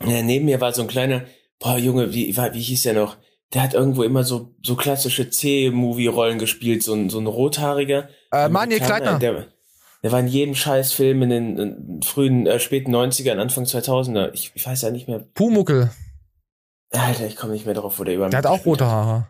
Ja, 0.05 0.23
neben 0.23 0.47
mir 0.47 0.61
war 0.61 0.73
so 0.73 0.83
ein 0.83 0.89
kleiner, 0.89 1.25
boah 1.61 1.79
Junge, 1.79 2.13
wie, 2.13 2.37
wie, 2.37 2.53
wie 2.53 2.63
hieß 2.63 2.83
der 2.83 2.95
noch? 2.95 3.17
Der 3.55 3.63
hat 3.63 3.73
irgendwo 3.75 4.03
immer 4.03 4.25
so, 4.25 4.55
so 4.63 4.75
klassische 4.75 5.31
C-Movie-Rollen 5.31 6.39
gespielt, 6.39 6.83
so 6.83 6.93
ein, 6.95 7.09
so 7.09 7.21
ein 7.21 7.27
rothaariger. 7.27 8.09
Äh, 8.33 8.39
Amerikaner, 8.39 8.87
Kleitner. 8.87 9.19
Der, 9.21 9.47
der 10.03 10.13
war 10.13 10.21
in 10.21 10.27
jedem 10.27 10.55
Scheißfilm 10.55 11.23
in 11.23 11.31
den 11.31 11.59
in 11.59 12.03
frühen, 12.03 12.47
äh, 12.47 12.59
späten 12.59 12.95
90ern, 12.95 13.39
Anfang 13.39 13.65
2000er. 13.65 14.33
Ich, 14.33 14.53
ich 14.55 14.67
weiß 14.67 14.83
ja 14.83 14.91
nicht 14.91 15.07
mehr. 15.09 15.21
Pumuckel, 15.35 15.91
Alter, 16.91 17.27
ich 17.27 17.37
komme 17.37 17.53
nicht 17.53 17.65
mehr 17.67 17.75
drauf, 17.75 17.99
wo 17.99 18.05
der 18.05 18.15
über 18.15 18.29
der 18.29 18.39
hat 18.39 18.47
auch 18.47 18.65
rote 18.67 18.87
Haare. 18.87 19.29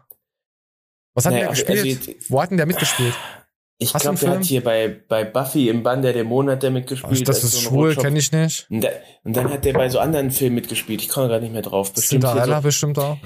Was 1.14 1.26
hat 1.26 1.32
Naja, 1.32 1.44
der 1.44 1.50
also- 1.50 1.64
gespielt? 1.64 2.08
also- 2.08 2.12
Wo 2.28 2.42
hat 2.42 2.50
denn 2.50 2.56
der 2.56 2.66
mitgespielt? 2.66 3.14
Ich 3.78 3.92
glaube, 3.92 4.18
der 4.18 4.30
hat 4.30 4.44
hier 4.44 4.62
bei, 4.62 4.88
bei 4.88 5.24
Buffy 5.24 5.68
im 5.68 5.82
Bann 5.82 6.00
der 6.00 6.12
Dämonen 6.12 6.52
hat 6.52 6.62
der 6.62 6.70
mitgespielt. 6.70 7.28
das 7.28 7.36
als 7.42 7.44
ist 7.44 7.52
so 7.54 7.68
schwul, 7.70 7.94
kenne 7.96 8.18
ich 8.18 8.30
nicht. 8.30 8.66
Und, 8.70 8.82
da, 8.84 8.88
und 9.24 9.36
dann 9.36 9.50
hat 9.50 9.64
der 9.64 9.72
bei 9.72 9.88
so 9.88 9.98
anderen 9.98 10.30
Filmen 10.30 10.54
mitgespielt. 10.54 11.02
Ich 11.02 11.08
komme 11.08 11.28
gerade 11.28 11.42
nicht 11.42 11.52
mehr 11.52 11.62
drauf. 11.62 11.92
Bestimmt 11.92 12.22
Cinderella 12.24 12.58
so, 12.58 12.62
bestimmt 12.62 12.98
auch. 12.98 13.18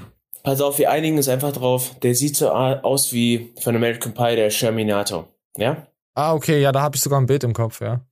Pass 0.42 0.60
auf, 0.60 0.78
wir 0.78 0.90
einigen 0.90 1.16
uns 1.16 1.28
einfach 1.28 1.52
drauf. 1.52 1.94
Der 2.00 2.14
sieht 2.14 2.36
so 2.36 2.50
aus 2.50 3.12
wie 3.12 3.52
von 3.60 3.76
American 3.76 4.14
Pie, 4.14 4.36
der 4.36 4.50
Sherminator. 4.50 5.28
Ja? 5.56 5.86
Ah, 6.14 6.34
okay, 6.34 6.60
ja, 6.60 6.72
da 6.72 6.82
habe 6.82 6.96
ich 6.96 7.02
sogar 7.02 7.20
ein 7.20 7.26
Bild 7.26 7.44
im 7.44 7.52
Kopf, 7.52 7.80
ja. 7.80 8.04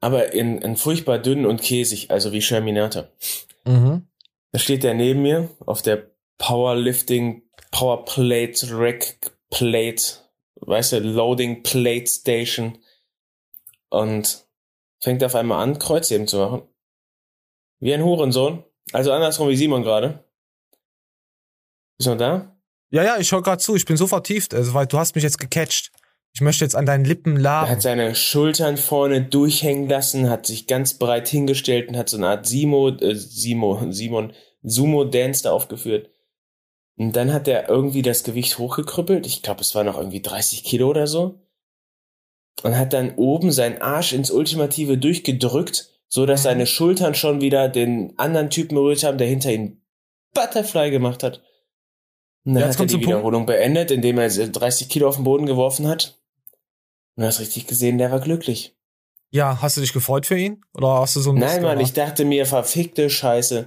Aber 0.00 0.32
in, 0.32 0.58
in 0.58 0.76
furchtbar 0.76 1.18
dünn 1.18 1.46
und 1.46 1.62
käsig, 1.62 2.10
also 2.10 2.32
wie 2.32 2.42
Sherminator. 2.42 3.08
Mhm. 3.64 4.06
Da 4.52 4.58
steht 4.58 4.82
der 4.82 4.94
neben 4.94 5.22
mir 5.22 5.50
auf 5.64 5.82
der 5.82 6.10
Powerlifting 6.38 7.42
Powerplate 7.70 8.68
Rack 8.70 9.36
Plate, 9.50 10.02
weißt 10.60 10.92
du, 10.92 11.00
Loading 11.00 11.62
Plate 11.62 12.06
Station 12.06 12.78
und 13.88 14.46
fängt 15.00 15.22
auf 15.24 15.34
einmal 15.34 15.62
an, 15.62 15.78
Kreuzheben 15.78 16.26
zu 16.26 16.38
machen. 16.38 16.62
Wie 17.80 17.92
ein 17.92 18.04
Hurensohn. 18.04 18.64
Also 18.92 19.12
andersrum 19.12 19.48
wie 19.48 19.56
Simon 19.56 19.82
gerade. 19.82 20.24
Bist 21.98 22.06
du 22.06 22.10
noch 22.10 22.18
da? 22.18 22.56
Ja, 22.90 23.02
ja, 23.02 23.18
ich 23.18 23.32
höre 23.32 23.42
gerade 23.42 23.60
zu, 23.62 23.74
ich 23.74 23.84
bin 23.84 23.96
so 23.96 24.06
vertieft, 24.06 24.54
also, 24.54 24.74
weil 24.74 24.86
du 24.86 24.98
hast 24.98 25.14
mich 25.14 25.24
jetzt 25.24 25.38
gecatcht. 25.38 25.90
Ich 26.34 26.40
möchte 26.40 26.64
jetzt 26.64 26.76
an 26.76 26.86
deinen 26.86 27.04
Lippen 27.04 27.36
Er 27.36 27.42
laben. 27.42 27.70
hat 27.70 27.82
seine 27.82 28.14
Schultern 28.14 28.76
vorne 28.76 29.22
durchhängen 29.22 29.88
lassen, 29.88 30.28
hat 30.28 30.46
sich 30.46 30.66
ganz 30.66 30.94
breit 30.98 31.28
hingestellt 31.28 31.88
und 31.88 31.96
hat 31.96 32.10
so 32.10 32.18
eine 32.18 32.28
Art 32.28 32.46
Simo, 32.46 32.90
äh, 32.90 33.14
Simo, 33.14 33.80
Simon, 33.90 34.34
Sumo-Dance 34.62 35.42
da 35.44 35.52
aufgeführt. 35.52 36.10
Und 36.98 37.16
dann 37.16 37.32
hat 37.32 37.48
er 37.48 37.68
irgendwie 37.68 38.02
das 38.02 38.22
Gewicht 38.22 38.58
hochgekrüppelt. 38.58 39.26
Ich 39.26 39.42
glaube, 39.42 39.62
es 39.62 39.74
war 39.74 39.82
noch 39.84 39.96
irgendwie 39.98 40.20
30 40.22 40.62
Kilo 40.62 40.88
oder 40.88 41.06
so. 41.06 41.40
Und 42.62 42.76
hat 42.76 42.92
dann 42.92 43.14
oben 43.16 43.50
seinen 43.50 43.80
Arsch 43.82 44.12
ins 44.12 44.30
Ultimative 44.30 44.96
durchgedrückt, 44.98 45.90
so 46.16 46.24
dass 46.24 46.44
seine 46.44 46.66
Schultern 46.66 47.14
schon 47.14 47.42
wieder 47.42 47.68
den 47.68 48.18
anderen 48.18 48.48
Typen 48.48 48.74
berührt 48.74 49.04
haben, 49.04 49.18
der 49.18 49.26
hinter 49.26 49.52
ihm 49.52 49.82
Butterfly 50.32 50.90
gemacht 50.90 51.22
hat. 51.22 51.42
Und 52.46 52.54
dann 52.54 52.62
Ja, 52.62 52.68
hat 52.70 52.80
er 52.80 52.86
die 52.86 52.92
zum 52.92 53.00
Punkt. 53.02 53.16
Wiederholung 53.16 53.44
beendet, 53.44 53.90
indem 53.90 54.16
er 54.16 54.30
30 54.30 54.88
Kilo 54.88 55.08
auf 55.08 55.16
den 55.16 55.24
Boden 55.24 55.44
geworfen 55.44 55.86
hat. 55.86 56.18
Und 57.16 57.20
du 57.22 57.26
hast 57.26 57.38
richtig 57.38 57.66
gesehen, 57.66 57.98
der 57.98 58.10
war 58.10 58.20
glücklich. 58.20 58.74
Ja, 59.30 59.60
hast 59.60 59.76
du 59.76 59.82
dich 59.82 59.92
gefreut 59.92 60.24
für 60.24 60.38
ihn? 60.38 60.62
Oder 60.72 61.00
hast 61.00 61.16
du 61.16 61.20
so 61.20 61.32
ein 61.32 61.36
Nein, 61.38 61.60
Mann, 61.60 61.80
ich 61.80 61.92
dachte 61.92 62.24
mir, 62.24 62.46
verfickte 62.46 63.10
Scheiße. 63.10 63.66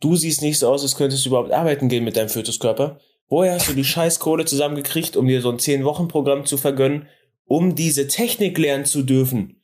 Du 0.00 0.16
siehst 0.16 0.40
nicht 0.40 0.58
so 0.58 0.70
aus, 0.70 0.80
als 0.82 0.96
könntest 0.96 1.26
du 1.26 1.28
überhaupt 1.28 1.52
arbeiten 1.52 1.90
gehen 1.90 2.04
mit 2.04 2.16
deinem 2.16 2.30
Fötuskörper. 2.30 2.98
Woher 3.28 3.52
hast 3.52 3.68
du 3.68 3.74
die 3.74 3.84
Scheißkohle 3.84 4.46
zusammengekriegt, 4.46 5.18
um 5.18 5.26
dir 5.26 5.42
so 5.42 5.50
ein 5.50 5.58
10-Wochen-Programm 5.58 6.46
zu 6.46 6.56
vergönnen, 6.56 7.08
um 7.44 7.74
diese 7.74 8.08
Technik 8.08 8.56
lernen 8.56 8.86
zu 8.86 9.02
dürfen? 9.02 9.59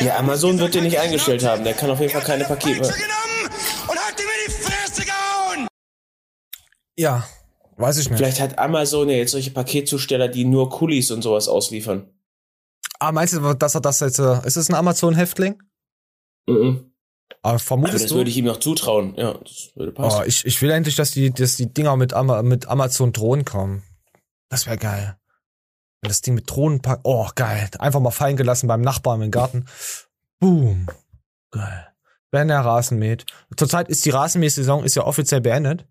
Ja, 0.00 0.18
Amazon 0.18 0.58
wird 0.58 0.74
dir 0.74 0.82
nicht 0.82 0.98
eingestellt 0.98 1.44
haben. 1.44 1.64
Der 1.64 1.74
kann 1.74 1.90
auf 1.90 2.00
jeden 2.00 2.12
Fall 2.12 2.22
keine 2.22 2.44
Pakete. 2.44 2.80
und 2.80 3.98
hat 3.98 4.20
in 4.20 4.26
die 4.46 4.52
Fresse 4.52 5.02
gehauen! 5.04 5.68
Ja, 6.98 7.26
weiß 7.76 7.98
ich 7.98 8.08
nicht. 8.10 8.18
Vielleicht 8.18 8.40
hat 8.40 8.58
Amazon 8.58 9.08
ja 9.08 9.16
jetzt 9.16 9.32
solche 9.32 9.50
Paketzusteller, 9.50 10.28
die 10.28 10.44
nur 10.44 10.70
Kulis 10.70 11.10
und 11.10 11.22
sowas 11.22 11.48
ausliefern. 11.48 12.10
Ah, 12.98 13.12
meinst 13.12 13.34
du, 13.34 13.54
dass 13.54 13.74
er 13.74 13.80
das 13.80 14.00
jetzt, 14.00 14.18
äh, 14.18 14.46
ist 14.46 14.56
es 14.56 14.68
ein 14.70 14.74
Amazon-Häftling? 14.74 15.62
Mhm. 16.46 16.92
Aber 17.42 17.50
Aber 17.50 17.58
vermutest 17.58 18.04
das 18.04 18.10
du? 18.10 18.16
würde 18.16 18.30
ich 18.30 18.36
ihm 18.36 18.44
noch 18.44 18.58
zutrauen. 18.58 19.14
Ja, 19.16 19.34
das 19.34 19.70
würde 19.74 19.92
passen. 19.92 20.20
Oh, 20.20 20.24
ich, 20.26 20.44
ich 20.44 20.60
will 20.62 20.70
endlich, 20.70 20.94
dass 20.96 21.10
die, 21.10 21.30
dass 21.30 21.56
die 21.56 21.72
Dinger 21.72 21.96
mit, 21.96 22.12
Ama 22.14 22.42
mit 22.42 22.68
Amazon 22.68 23.12
Drohnen 23.12 23.44
kommen. 23.44 23.82
Das 24.48 24.66
wäre 24.66 24.78
geil. 24.78 25.18
Wenn 26.06 26.10
das 26.10 26.20
Ding 26.20 26.34
mit 26.34 26.50
Drohnen 26.50 26.80
packt. 26.80 27.00
Oh, 27.04 27.28
geil. 27.34 27.68
Einfach 27.78 28.00
mal 28.00 28.10
fallen 28.10 28.36
gelassen 28.36 28.68
beim 28.68 28.80
Nachbarn 28.80 29.22
im 29.22 29.30
Garten. 29.30 29.66
Boom. 30.38 30.86
Geil. 31.50 31.88
Wenn 32.30 32.48
er 32.48 32.60
Rasen 32.60 32.98
mäht. 32.98 33.26
Zurzeit 33.56 33.88
ist 33.88 34.04
die 34.04 34.10
Rasenmähsaison 34.10 34.84
ist 34.84 34.94
ja 34.94 35.04
offiziell 35.04 35.40
beendet. 35.40 35.86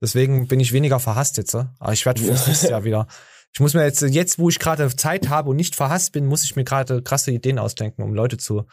Deswegen 0.00 0.46
bin 0.46 0.60
ich 0.60 0.72
weniger 0.72 1.00
verhasst 1.00 1.36
jetzt. 1.36 1.54
ne? 1.54 1.74
Aber 1.78 1.92
ich 1.92 2.06
werde 2.06 2.22
fürs 2.22 2.46
nächste 2.46 2.70
Jahr 2.70 2.84
wieder. 2.84 3.06
Ich 3.52 3.60
muss 3.60 3.74
mir 3.74 3.84
jetzt, 3.84 4.02
jetzt 4.02 4.38
wo 4.38 4.48
ich 4.50 4.58
gerade 4.58 4.94
Zeit 4.94 5.28
habe 5.28 5.50
und 5.50 5.56
nicht 5.56 5.74
verhasst 5.74 6.12
bin, 6.12 6.26
muss 6.26 6.44
ich 6.44 6.56
mir 6.56 6.64
gerade 6.64 7.02
krasse 7.02 7.30
Ideen 7.30 7.58
ausdenken, 7.58 8.02
um 8.02 8.14
Leute 8.14 8.36
zu, 8.36 8.66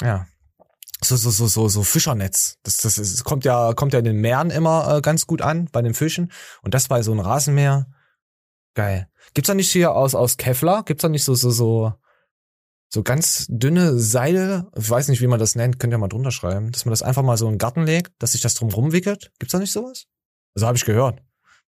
ja, 0.00 0.26
so 1.04 1.16
so 1.16 1.30
so 1.30 1.46
so 1.46 1.68
so 1.68 1.82
Fischernetz. 1.82 2.58
Das 2.62 2.76
das 2.78 2.98
ist, 2.98 3.24
kommt 3.24 3.44
ja 3.44 3.72
kommt 3.74 3.92
ja 3.92 3.98
in 3.98 4.04
den 4.04 4.16
Meeren 4.16 4.50
immer 4.50 4.96
äh, 4.96 5.00
ganz 5.00 5.26
gut 5.26 5.42
an 5.42 5.68
bei 5.72 5.82
den 5.82 5.94
Fischen 5.94 6.32
und 6.62 6.74
das 6.74 6.88
bei 6.88 7.02
so 7.02 7.12
einem 7.12 7.20
Rasenmäher. 7.20 7.86
Geil. 8.74 9.08
Gibt's 9.34 9.48
da 9.48 9.54
nicht 9.54 9.70
hier 9.70 9.94
aus 9.94 10.14
aus 10.14 10.36
Kevlar? 10.36 10.84
Gibt's 10.84 11.02
da 11.02 11.08
nicht 11.08 11.24
so 11.24 11.34
so 11.34 11.50
so 11.50 11.92
so 12.88 13.02
ganz 13.02 13.46
dünne 13.48 13.98
Seile? 13.98 14.70
Ich 14.76 14.88
weiß 14.88 15.08
nicht, 15.08 15.20
wie 15.20 15.26
man 15.26 15.38
das 15.38 15.54
nennt. 15.54 15.78
Könnt 15.78 15.92
ihr 15.92 15.98
mal 15.98 16.08
drunter 16.08 16.30
schreiben, 16.30 16.72
dass 16.72 16.84
man 16.84 16.92
das 16.92 17.02
einfach 17.02 17.22
mal 17.22 17.36
so 17.36 17.46
in 17.46 17.54
den 17.54 17.58
Garten 17.58 17.84
legt, 17.84 18.12
dass 18.18 18.32
sich 18.32 18.40
das 18.40 18.54
drum 18.54 18.70
rumwickelt. 18.70 19.32
Gibt's 19.38 19.52
da 19.52 19.58
nicht 19.58 19.72
sowas? 19.72 20.06
Also 20.54 20.66
habe 20.66 20.76
ich 20.76 20.84
gehört, 20.84 21.18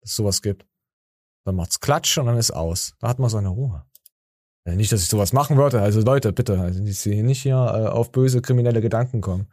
dass 0.01 0.11
es 0.11 0.15
sowas 0.15 0.41
gibt. 0.41 0.65
Dann 1.45 1.55
macht's 1.55 1.79
Klatsch 1.79 2.17
und 2.17 2.25
dann 2.25 2.37
ist 2.37 2.51
aus. 2.51 2.95
Da 2.99 3.09
hat 3.09 3.19
man 3.19 3.29
seine 3.29 3.49
Ruhe. 3.49 3.85
Ja, 4.65 4.75
nicht, 4.75 4.91
dass 4.91 5.01
ich 5.01 5.09
sowas 5.09 5.33
machen 5.33 5.57
würde. 5.57 5.81
Also 5.81 6.01
Leute, 6.01 6.31
bitte, 6.31 6.59
also 6.59 6.81
nicht 6.81 7.41
hier 7.41 7.55
äh, 7.55 7.87
auf 7.87 8.11
böse 8.11 8.41
kriminelle 8.41 8.79
Gedanken 8.79 9.19
kommen. 9.19 9.51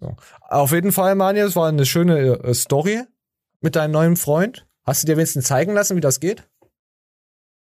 So. 0.00 0.16
Auf 0.48 0.72
jeden 0.72 0.92
Fall, 0.92 1.14
Manja, 1.14 1.44
es 1.44 1.56
war 1.56 1.68
eine 1.68 1.84
schöne 1.84 2.18
äh, 2.42 2.54
Story 2.54 3.02
mit 3.60 3.76
deinem 3.76 3.92
neuen 3.92 4.16
Freund. 4.16 4.66
Hast 4.84 5.02
du 5.02 5.06
dir 5.06 5.16
wenigstens 5.16 5.46
zeigen 5.46 5.72
lassen, 5.74 5.96
wie 5.96 6.00
das 6.00 6.20
geht? 6.20 6.48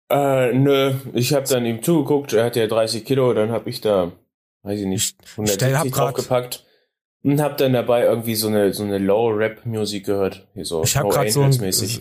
Äh, 0.10 0.54
nö, 0.54 0.94
ich 1.14 1.34
habe 1.34 1.48
dann 1.48 1.66
ihm 1.66 1.82
zugeguckt, 1.84 2.34
er 2.34 2.46
hat 2.46 2.56
ja 2.56 2.68
30 2.68 3.06
Kilo, 3.06 3.34
dann 3.34 3.52
habe 3.52 3.70
ich 3.70 3.80
da, 3.82 4.12
weiß 4.64 4.80
ich 4.82 4.86
nicht, 4.86 5.16
stell- 5.26 5.76
hab 5.78 5.86
170 5.86 5.92
grad- 5.94 6.18
draufgepackt 6.18 6.66
und 7.24 7.40
hab 7.42 7.58
dann 7.58 7.72
dabei 7.74 8.04
irgendwie 8.04 8.36
so 8.36 8.48
eine 8.48 8.74
so 8.74 8.84
eine 8.84 8.98
Low-Rap-Musik 8.98 10.06
gehört, 10.08 10.48
hier 10.54 10.66
so 10.66 10.84
Ich 10.84 10.98
habe 10.98 11.10
gerade 11.10 11.32
so 11.32 11.44
ein, 11.44 11.52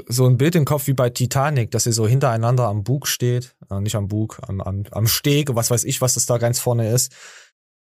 so 0.09 0.27
ein 0.27 0.37
Bild 0.39 0.57
im 0.57 0.65
Kopf 0.65 0.89
wie 0.89 0.93
bei 0.93 1.11
Titanic, 1.11 1.71
dass 1.71 1.85
sie 1.85 1.93
so 1.93 2.09
hintereinander 2.09 2.65
am 2.67 2.83
Bug 2.83 3.07
steht. 3.07 3.55
Äh, 3.71 3.81
nicht 3.81 3.95
am 3.95 4.09
Bug, 4.09 4.41
am, 4.43 4.61
am, 4.61 4.85
am 4.91 5.07
Steg, 5.07 5.55
was 5.55 5.71
weiß 5.71 5.85
ich, 5.85 6.01
was 6.01 6.15
das 6.15 6.27
da 6.27 6.39
ganz 6.39 6.59
vorne 6.59 6.91
ist. 6.91 7.13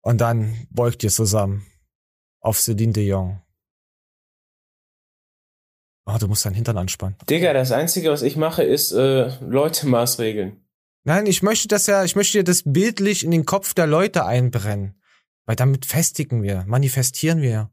Und 0.01 0.21
dann 0.21 0.67
beugt 0.71 1.05
ihr 1.05 1.11
zusammen 1.11 1.67
auf 2.41 2.59
Celine 2.59 2.93
Dion. 2.93 3.41
Oh, 6.07 6.17
du 6.19 6.29
musst 6.29 6.47
deinen 6.47 6.55
Hintern 6.55 6.79
anspannen. 6.79 7.17
Digga, 7.29 7.53
das 7.53 7.73
Einzige, 7.73 8.11
was 8.11 8.23
ich 8.23 8.37
mache, 8.37 8.63
ist 8.63 8.93
äh, 8.93 9.31
Leute 9.41 9.89
maßregeln. 9.89 10.65
Nein, 11.03 11.27
ich 11.27 11.43
möchte 11.43 11.69
das 11.69 11.87
ja, 11.89 12.05
ich 12.05 12.17
möchte 12.17 12.39
dir 12.39 12.45
das 12.45 12.63
bildlich 12.65 13.25
in 13.25 13.33
den 13.33 13.45
Kopf 13.45 13.75
der 13.75 13.87
Leute 13.87 14.25
einbrennen. 14.25 15.01
Weil 15.47 15.57
damit 15.57 15.87
festigen 15.87 16.43
wir, 16.43 16.65
manifestieren 16.67 17.43
wir 17.43 17.71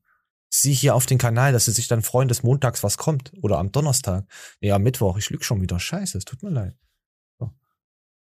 sie 0.49 0.73
hier 0.73 0.93
auf 0.93 1.05
den 1.07 1.17
Kanal, 1.17 1.51
dass 1.51 1.65
sie 1.65 1.71
sich 1.71 1.88
dann 1.88 2.03
freuen, 2.03 2.27
dass 2.27 2.43
montags 2.43 2.84
was 2.84 2.97
kommt. 2.97 3.31
Oder 3.41 3.57
am 3.57 3.71
Donnerstag. 3.71 4.25
Nee, 4.61 4.71
am 4.71 4.84
Mittwoch. 4.84 5.17
Ich 5.17 5.29
lüge 5.29 5.43
schon 5.43 5.61
wieder. 5.61 5.79
Scheiße, 5.79 6.17
es 6.17 6.25
tut 6.25 6.43
mir 6.43 6.51
leid. 6.51 6.75
So. 7.39 7.51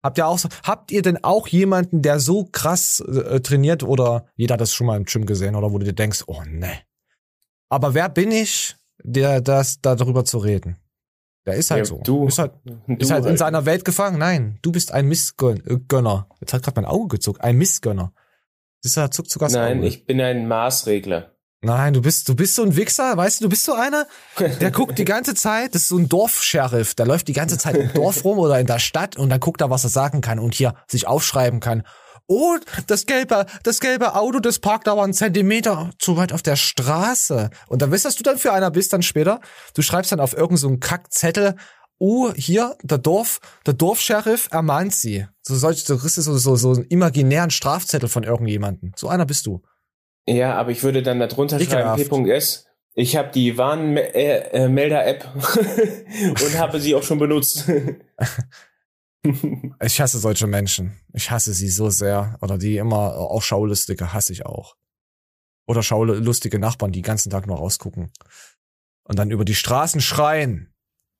Habt 0.02 0.18
ihr 0.18 0.26
auch 0.26 0.38
so, 0.38 0.48
habt 0.64 0.90
ihr 0.90 1.02
denn 1.02 1.22
auch 1.22 1.46
jemanden, 1.46 2.02
der 2.02 2.18
so 2.18 2.44
krass 2.44 3.00
äh, 3.00 3.40
trainiert 3.40 3.84
oder 3.84 4.26
jeder 4.34 4.54
hat 4.54 4.60
das 4.60 4.74
schon 4.74 4.88
mal 4.88 4.96
im 4.96 5.04
Gym 5.04 5.26
gesehen 5.26 5.54
oder 5.54 5.72
wo 5.72 5.78
du 5.78 5.84
dir 5.84 5.92
denkst, 5.92 6.24
oh 6.26 6.42
ne. 6.44 6.80
Aber 7.68 7.94
wer 7.94 8.08
bin 8.08 8.32
ich, 8.32 8.76
der 9.02 9.40
das 9.40 9.80
da 9.80 9.94
darüber 9.94 10.24
zu 10.24 10.38
reden? 10.38 10.76
Der 11.46 11.54
ist 11.54 11.70
halt 11.70 11.80
Ja, 11.80 11.84
so. 11.84 12.00
du. 12.04 12.26
Ist 12.26 12.38
halt, 12.38 12.52
Du 12.64 12.94
ist 12.96 13.10
halt 13.10 13.22
in 13.24 13.30
halt. 13.30 13.38
seiner 13.38 13.64
Welt 13.66 13.84
gefangen. 13.84 14.18
Nein, 14.18 14.58
du 14.62 14.72
bist 14.72 14.92
ein 14.92 15.06
Missgönner. 15.06 16.28
Jetzt 16.40 16.52
hat 16.52 16.62
gerade 16.64 16.80
mein 16.80 16.90
Auge 16.90 17.16
gezuckt. 17.16 17.40
Ein 17.40 17.56
Missgönner. 17.56 18.12
Das 18.82 18.96
ist 18.96 19.14
zuckt 19.14 19.30
sogar 19.30 19.50
Nein, 19.50 19.78
Auge. 19.78 19.86
ich 19.86 20.06
bin 20.06 20.20
ein 20.20 20.48
Maßregler. 20.48 21.32
Nein, 21.62 21.94
du 21.94 22.02
bist, 22.02 22.28
du 22.28 22.36
bist 22.36 22.54
so 22.54 22.62
ein 22.62 22.76
Wichser, 22.76 23.16
weißt 23.16 23.40
du, 23.40 23.44
du 23.44 23.48
bist 23.48 23.64
so 23.64 23.72
einer, 23.72 24.06
der 24.60 24.70
guckt 24.70 24.98
die 24.98 25.04
ganze 25.06 25.34
Zeit, 25.34 25.74
das 25.74 25.82
ist 25.82 25.88
so 25.88 25.96
ein 25.96 26.08
Dorfsheriff, 26.08 26.94
der 26.94 27.06
läuft 27.06 27.28
die 27.28 27.32
ganze 27.32 27.58
Zeit 27.58 27.74
im 27.76 27.92
Dorf 27.94 28.24
rum 28.24 28.38
oder 28.38 28.60
in 28.60 28.66
der 28.66 28.78
Stadt 28.78 29.16
und 29.16 29.30
dann 29.30 29.40
guckt 29.40 29.62
er, 29.62 29.70
was 29.70 29.82
er 29.82 29.90
sagen 29.90 30.20
kann 30.20 30.38
und 30.38 30.54
hier 30.54 30.74
sich 30.86 31.08
aufschreiben 31.08 31.58
kann. 31.60 31.82
Oh, 32.28 32.56
das 32.88 33.06
gelbe, 33.06 33.46
das 33.62 33.78
gelbe 33.78 34.16
Auto, 34.16 34.40
das 34.40 34.58
parkt 34.58 34.88
aber 34.88 35.04
einen 35.04 35.12
Zentimeter 35.12 35.90
zu 35.98 36.16
weit 36.16 36.32
auf 36.32 36.42
der 36.42 36.56
Straße. 36.56 37.50
Und 37.68 37.82
dann 37.82 37.92
weißt 37.92 38.04
du, 38.04 38.08
was 38.08 38.16
du 38.16 38.24
dann 38.24 38.38
für 38.38 38.52
einer 38.52 38.70
bist 38.72 38.92
dann 38.92 39.02
später? 39.02 39.40
Du 39.74 39.82
schreibst 39.82 40.10
dann 40.10 40.18
auf 40.18 40.32
irgendeinen 40.32 40.56
so 40.56 40.76
Kackzettel, 40.78 41.54
oh, 41.98 42.32
hier, 42.34 42.76
der 42.82 42.98
Dorf, 42.98 43.40
der 43.64 43.74
Dorfsheriff 43.74 44.48
ermahnt 44.50 44.94
sie. 44.94 45.26
So 45.42 45.54
solch, 45.54 45.84
du 45.84 45.96
kriegst 45.98 46.16
so, 46.16 46.36
so, 46.36 46.56
so 46.56 46.72
einen 46.72 46.84
imaginären 46.84 47.50
Strafzettel 47.50 48.08
von 48.08 48.24
irgendjemanden. 48.24 48.92
So 48.96 49.08
einer 49.08 49.24
bist 49.24 49.46
du. 49.46 49.62
Ja, 50.26 50.54
aber 50.56 50.72
ich 50.72 50.82
würde 50.82 51.02
dann 51.02 51.20
darunter 51.20 51.60
schreiben 51.60 52.00
Ekelhaft. 52.00 52.24
P.S. 52.24 52.66
Ich 52.94 53.16
habe 53.16 53.30
die 53.30 53.56
Warnmelder-App 53.56 55.28
und 56.42 56.58
habe 56.58 56.80
sie 56.80 56.94
auch 56.94 57.02
schon 57.02 57.18
benutzt. 57.18 57.70
Ich 59.82 60.00
hasse 60.00 60.18
solche 60.18 60.46
Menschen. 60.46 60.98
Ich 61.12 61.30
hasse 61.30 61.52
sie 61.52 61.68
so 61.68 61.90
sehr. 61.90 62.38
Oder 62.40 62.58
die 62.58 62.76
immer, 62.76 63.16
auch 63.16 63.42
Schaulustige 63.42 64.12
hasse 64.12 64.32
ich 64.32 64.46
auch. 64.46 64.76
Oder 65.66 65.82
schaulustige 65.82 66.58
Nachbarn, 66.58 66.92
die 66.92 67.00
den 67.00 67.06
ganzen 67.06 67.30
Tag 67.30 67.46
nur 67.46 67.58
rausgucken. 67.58 68.10
Und 69.04 69.18
dann 69.18 69.30
über 69.30 69.44
die 69.44 69.54
Straßen 69.54 70.00
schreien. 70.00 70.72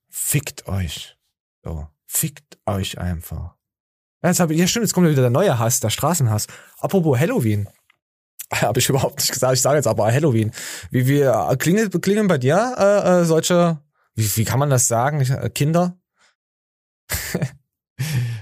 Fickt 0.09 0.69
euch. 0.69 1.17
So. 1.63 1.89
Fickt 2.07 2.59
euch 2.65 2.99
einfach. 2.99 3.57
Ja, 4.23 4.31
jetzt 4.31 4.41
hab 4.41 4.51
ich, 4.51 4.59
ja 4.59 4.67
stimmt, 4.67 4.85
jetzt 4.85 4.95
kommt 4.95 5.09
wieder 5.09 5.23
der 5.23 5.31
neue 5.31 5.59
Hass, 5.59 5.81
der 5.81 5.91
Straßenhass. 5.91 6.47
Apropos 6.79 7.19
Halloween. 7.19 7.69
Habe 8.53 8.79
ich 8.79 8.89
überhaupt 8.89 9.19
nicht 9.19 9.33
gesagt, 9.33 9.55
ich 9.55 9.61
sage 9.61 9.77
jetzt 9.77 9.87
aber 9.87 10.13
Halloween. 10.13 10.53
Wie 10.91 11.07
wir 11.07 11.55
klingeln, 11.59 11.91
klingeln 12.01 12.29
bei 12.29 12.39
dir 12.39 12.75
äh, 12.79 13.21
äh, 13.21 13.25
solche, 13.25 13.81
wie, 14.15 14.37
wie 14.37 14.45
kann 14.45 14.61
man 14.61 14.71
das 14.71 14.89
sagen, 14.89 15.21
äh, 15.21 15.51
Kinder? 15.51 15.99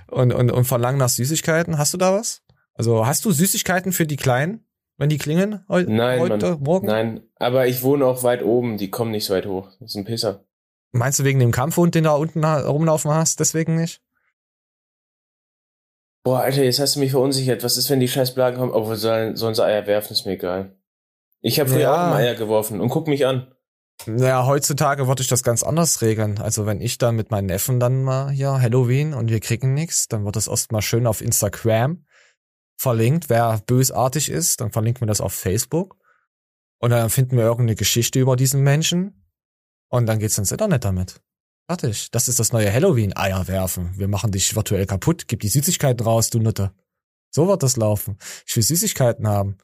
und, 0.08 0.32
und, 0.32 0.50
und 0.50 0.64
verlangen 0.64 0.98
nach 0.98 1.08
Süßigkeiten. 1.08 1.78
Hast 1.78 1.94
du 1.94 1.98
da 1.98 2.12
was? 2.14 2.42
Also 2.74 3.06
hast 3.06 3.24
du 3.24 3.30
Süßigkeiten 3.32 3.92
für 3.92 4.06
die 4.06 4.16
Kleinen, 4.16 4.66
wenn 4.96 5.08
die 5.08 5.18
klingen 5.18 5.64
heu 5.68 5.84
Nein, 5.86 6.20
heute, 6.20 6.50
Mann. 6.52 6.62
morgen? 6.62 6.86
Nein, 6.86 7.20
aber 7.36 7.66
ich 7.66 7.82
wohne 7.82 8.04
auch 8.06 8.22
weit 8.22 8.42
oben, 8.42 8.76
die 8.78 8.90
kommen 8.90 9.10
nicht 9.12 9.24
so 9.26 9.34
weit 9.34 9.46
hoch. 9.46 9.70
Das 9.80 9.90
ist 9.90 9.96
ein 9.96 10.04
Pisser. 10.04 10.44
Meinst 10.92 11.18
du 11.18 11.24
wegen 11.24 11.40
dem 11.40 11.50
Kampfhund, 11.52 11.94
den 11.94 12.04
du 12.04 12.10
da 12.10 12.16
unten 12.16 12.44
rumlaufen 12.44 13.10
hast, 13.12 13.40
deswegen 13.40 13.76
nicht? 13.76 14.00
Boah, 16.24 16.40
Alter, 16.40 16.62
jetzt 16.64 16.78
hast 16.80 16.96
du 16.96 17.00
mich 17.00 17.10
verunsichert. 17.10 17.62
Was 17.62 17.76
ist, 17.76 17.90
wenn 17.90 18.00
die 18.00 18.08
scheiß 18.08 18.34
Blagen 18.34 18.56
kommen? 18.56 18.72
Obwohl, 18.72 18.96
sollen, 18.96 19.36
sollen 19.36 19.54
sie 19.54 19.64
Eier 19.64 19.86
werfen, 19.86 20.14
ist 20.14 20.24
mir 20.24 20.32
egal. 20.32 20.74
Ich 21.42 21.60
habe 21.60 21.68
früher 21.68 21.80
Ja. 21.80 22.10
auch 22.10 22.14
Eier 22.14 22.34
geworfen 22.34 22.80
und 22.80 22.88
guck 22.88 23.08
mich 23.08 23.26
an. 23.26 23.54
Ja, 24.06 24.46
heutzutage 24.46 25.06
würde 25.06 25.22
ich 25.22 25.28
das 25.28 25.42
ganz 25.42 25.62
anders 25.62 26.02
regeln. 26.02 26.38
Also 26.38 26.66
wenn 26.66 26.80
ich 26.80 26.98
dann 26.98 27.16
mit 27.16 27.30
meinen 27.30 27.46
Neffen 27.46 27.80
dann 27.80 28.02
mal 28.02 28.30
hier 28.30 28.60
Halloween 28.60 29.14
und 29.14 29.30
wir 29.30 29.40
kriegen 29.40 29.72
nix, 29.72 30.08
dann 30.08 30.24
wird 30.24 30.36
das 30.36 30.48
erstmal 30.48 30.82
schön 30.82 31.06
auf 31.06 31.20
Instagram 31.20 32.04
verlinkt. 32.76 33.30
Wer 33.30 33.62
bösartig 33.66 34.30
ist, 34.30 34.60
dann 34.60 34.72
verlinkt 34.72 35.00
mir 35.00 35.06
das 35.06 35.20
auf 35.20 35.32
Facebook. 35.32 35.96
Und 36.78 36.90
dann 36.90 37.08
finden 37.08 37.36
wir 37.36 37.44
irgendeine 37.44 37.76
Geschichte 37.76 38.20
über 38.20 38.36
diesen 38.36 38.62
Menschen. 38.62 39.26
Und 39.88 40.06
dann 40.06 40.18
geht's 40.18 40.38
ins 40.38 40.52
Internet 40.52 40.84
damit. 40.84 41.20
Fertig. 41.66 42.10
Das 42.10 42.28
ist 42.28 42.38
das 42.38 42.52
neue 42.52 42.70
Halloween. 42.70 43.16
Eier 43.16 43.48
werfen. 43.48 43.94
Wir 43.96 44.08
machen 44.08 44.32
dich 44.32 44.54
virtuell 44.54 44.86
kaputt. 44.86 45.28
Gib 45.28 45.40
die 45.40 45.48
Süßigkeiten 45.48 46.04
raus, 46.04 46.28
du 46.28 46.40
Nutte. 46.40 46.72
So 47.30 47.48
wird 47.48 47.62
das 47.62 47.76
laufen. 47.76 48.18
Ich 48.46 48.54
will 48.54 48.62
Süßigkeiten 48.62 49.26
haben. 49.26 49.56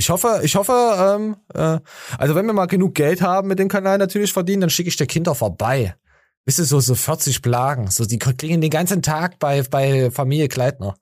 Ich 0.00 0.08
hoffe, 0.08 0.40
ich 0.42 0.56
hoffe, 0.56 0.72
ähm, 0.98 1.36
äh, 1.52 1.78
also 2.16 2.34
wenn 2.34 2.46
wir 2.46 2.54
mal 2.54 2.64
genug 2.64 2.94
Geld 2.94 3.20
haben 3.20 3.48
mit 3.48 3.58
dem 3.58 3.68
Kanal 3.68 3.98
natürlich 3.98 4.32
verdienen, 4.32 4.62
dann 4.62 4.70
schicke 4.70 4.88
ich 4.88 4.96
dir 4.96 5.06
Kinder 5.06 5.34
vorbei. 5.34 5.94
Wisst 6.46 6.58
ihr, 6.58 6.64
so, 6.64 6.80
so 6.80 6.94
40 6.94 7.42
Plagen. 7.42 7.90
So, 7.90 8.06
die 8.06 8.18
klingen 8.18 8.62
den 8.62 8.70
ganzen 8.70 9.02
Tag 9.02 9.38
bei, 9.38 9.60
bei 9.62 10.10
Familie 10.10 10.48
Kleidner. 10.48 10.96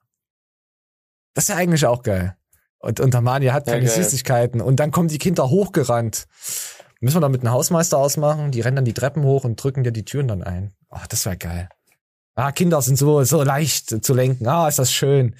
Das 1.33 1.45
ist 1.45 1.47
ja 1.47 1.55
eigentlich 1.55 1.85
auch 1.85 2.03
geil. 2.03 2.35
Und, 2.79 2.99
und 2.99 3.13
der 3.13 3.21
Mani 3.21 3.45
hat 3.45 3.67
Ja, 3.67 3.73
keine 3.75 3.85
geil. 3.85 4.03
Süßigkeiten. 4.03 4.59
Und 4.59 4.81
dann 4.81 4.91
kommen 4.91 5.07
die 5.07 5.17
Kinder 5.17 5.49
hochgerannt. 5.49 6.27
Müssen 6.99 7.15
wir 7.15 7.21
da 7.21 7.29
mit 7.29 7.39
einem 7.39 7.53
Hausmeister 7.53 7.97
ausmachen? 7.97 8.51
Die 8.51 8.59
rennen 8.59 8.75
dann 8.75 8.85
die 8.85 8.93
Treppen 8.93 9.23
hoch 9.23 9.45
und 9.45 9.63
drücken 9.63 9.85
dir 9.85 9.93
die 9.93 10.03
Türen 10.03 10.27
dann 10.27 10.43
ein. 10.43 10.73
Ach, 10.89 11.07
das 11.07 11.25
wäre 11.25 11.37
geil. 11.37 11.69
Ah, 12.35 12.51
Kinder 12.51 12.81
sind 12.81 12.97
so, 12.97 13.23
so 13.23 13.43
leicht 13.43 14.03
zu 14.03 14.13
lenken. 14.13 14.45
Ah, 14.45 14.67
ist 14.67 14.77
das 14.77 14.91
schön. 14.91 15.37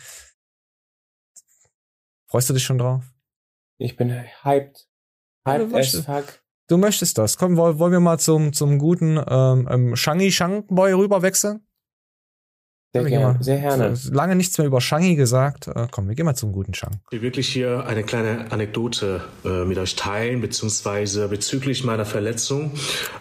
Freust 2.27 2.49
du 2.49 2.53
dich 2.53 2.63
schon 2.63 2.77
drauf? 2.77 3.03
Ich 3.79 3.95
bin 3.97 4.11
hyped. 4.43 4.87
Du 5.45 5.51
Hyped 5.51 5.65
as 5.67 5.71
möchtest- 5.71 6.05
fuck. 6.05 6.25
Du 6.67 6.77
möchtest 6.77 7.17
das. 7.17 7.37
Komm, 7.37 7.57
woll- 7.57 7.79
wollen 7.79 7.91
wir 7.93 7.99
mal 7.99 8.19
zum, 8.19 8.53
zum 8.53 8.77
guten 8.77 9.19
ähm, 9.27 9.67
ähm, 9.71 9.95
Shangi 9.95 10.31
Shangboy 10.31 10.93
rüber 10.93 11.23
wechseln? 11.23 11.61
Sehr 12.93 13.03
gerne, 13.05 13.25
mal- 13.33 13.43
sehr 13.43 13.59
gerne. 13.59 13.95
so, 13.95 14.11
Lange 14.13 14.35
nichts 14.35 14.57
mehr 14.57 14.67
über 14.67 14.81
Shangi 14.81 15.15
gesagt. 15.15 15.67
Äh, 15.67 15.87
komm, 15.91 16.07
wir 16.07 16.15
gehen 16.15 16.25
mal 16.25 16.35
zum 16.35 16.51
guten 16.51 16.73
Shang. 16.75 16.99
Ich 17.07 17.11
will 17.13 17.21
wirklich 17.21 17.47
hier 17.47 17.85
eine 17.85 18.03
kleine 18.03 18.51
Anekdote 18.51 19.21
äh, 19.45 19.63
mit 19.65 19.77
euch 19.79 19.95
teilen, 19.95 20.41
beziehungsweise 20.41 21.27
bezüglich 21.27 21.83
meiner 21.83 22.05
Verletzung, 22.05 22.71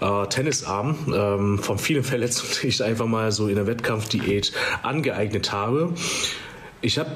äh, 0.00 0.26
Tennisarm, 0.26 1.12
ähm, 1.14 1.58
von 1.58 1.78
vielen 1.78 2.02
Verletzungen, 2.04 2.52
die 2.62 2.66
ich 2.68 2.82
einfach 2.82 3.06
mal 3.06 3.30
so 3.32 3.48
in 3.48 3.54
der 3.56 3.66
Wettkampfdiät 3.66 4.52
angeeignet 4.82 5.52
habe. 5.52 5.94
Ich 6.80 6.98
habe 6.98 7.10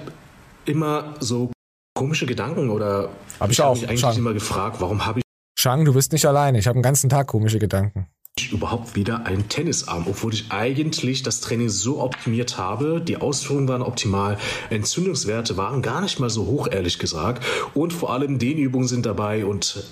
immer 0.67 1.15
so 1.21 1.51
komische 1.95 2.27
Gedanken 2.27 2.71
oder 2.71 3.11
Hab 3.43 3.51
ich 3.51 3.59
hab 3.59 3.67
auch, 3.67 3.75
mich 3.75 3.89
eigentlich 3.89 4.01
Shang. 4.01 4.17
immer 4.17 4.33
gefragt, 4.33 4.77
warum 4.81 5.05
habe 5.05 5.21
Shang, 5.59 5.85
du 5.85 5.93
bist 5.93 6.13
nicht 6.13 6.25
alleine. 6.27 6.59
Ich 6.59 6.67
habe 6.67 6.79
den 6.79 6.83
ganzen 6.83 7.11
Tag 7.11 7.27
komische 7.27 7.59
Gedanken. 7.59 8.07
ich 8.39 8.53
überhaupt 8.53 8.95
wieder 8.95 9.27
einen 9.27 9.49
Tennisarm, 9.49 10.07
obwohl 10.09 10.33
ich 10.33 10.51
eigentlich 10.51 11.25
das 11.25 11.41
Training 11.41 11.69
so 11.69 12.01
optimiert 12.01 12.57
habe. 12.57 13.01
Die 13.01 13.17
Ausführungen 13.17 13.67
waren 13.67 13.83
optimal, 13.83 14.39
Entzündungswerte 14.71 15.57
waren 15.57 15.83
gar 15.83 16.01
nicht 16.01 16.21
mal 16.21 16.31
so 16.31 16.47
hoch, 16.47 16.69
ehrlich 16.71 17.01
gesagt. 17.01 17.45
Und 17.75 17.93
vor 17.93 18.13
allem 18.13 18.39
Dehnübungen 18.39 18.87
sind 18.87 19.07
dabei 19.07 19.45
und 19.45 19.85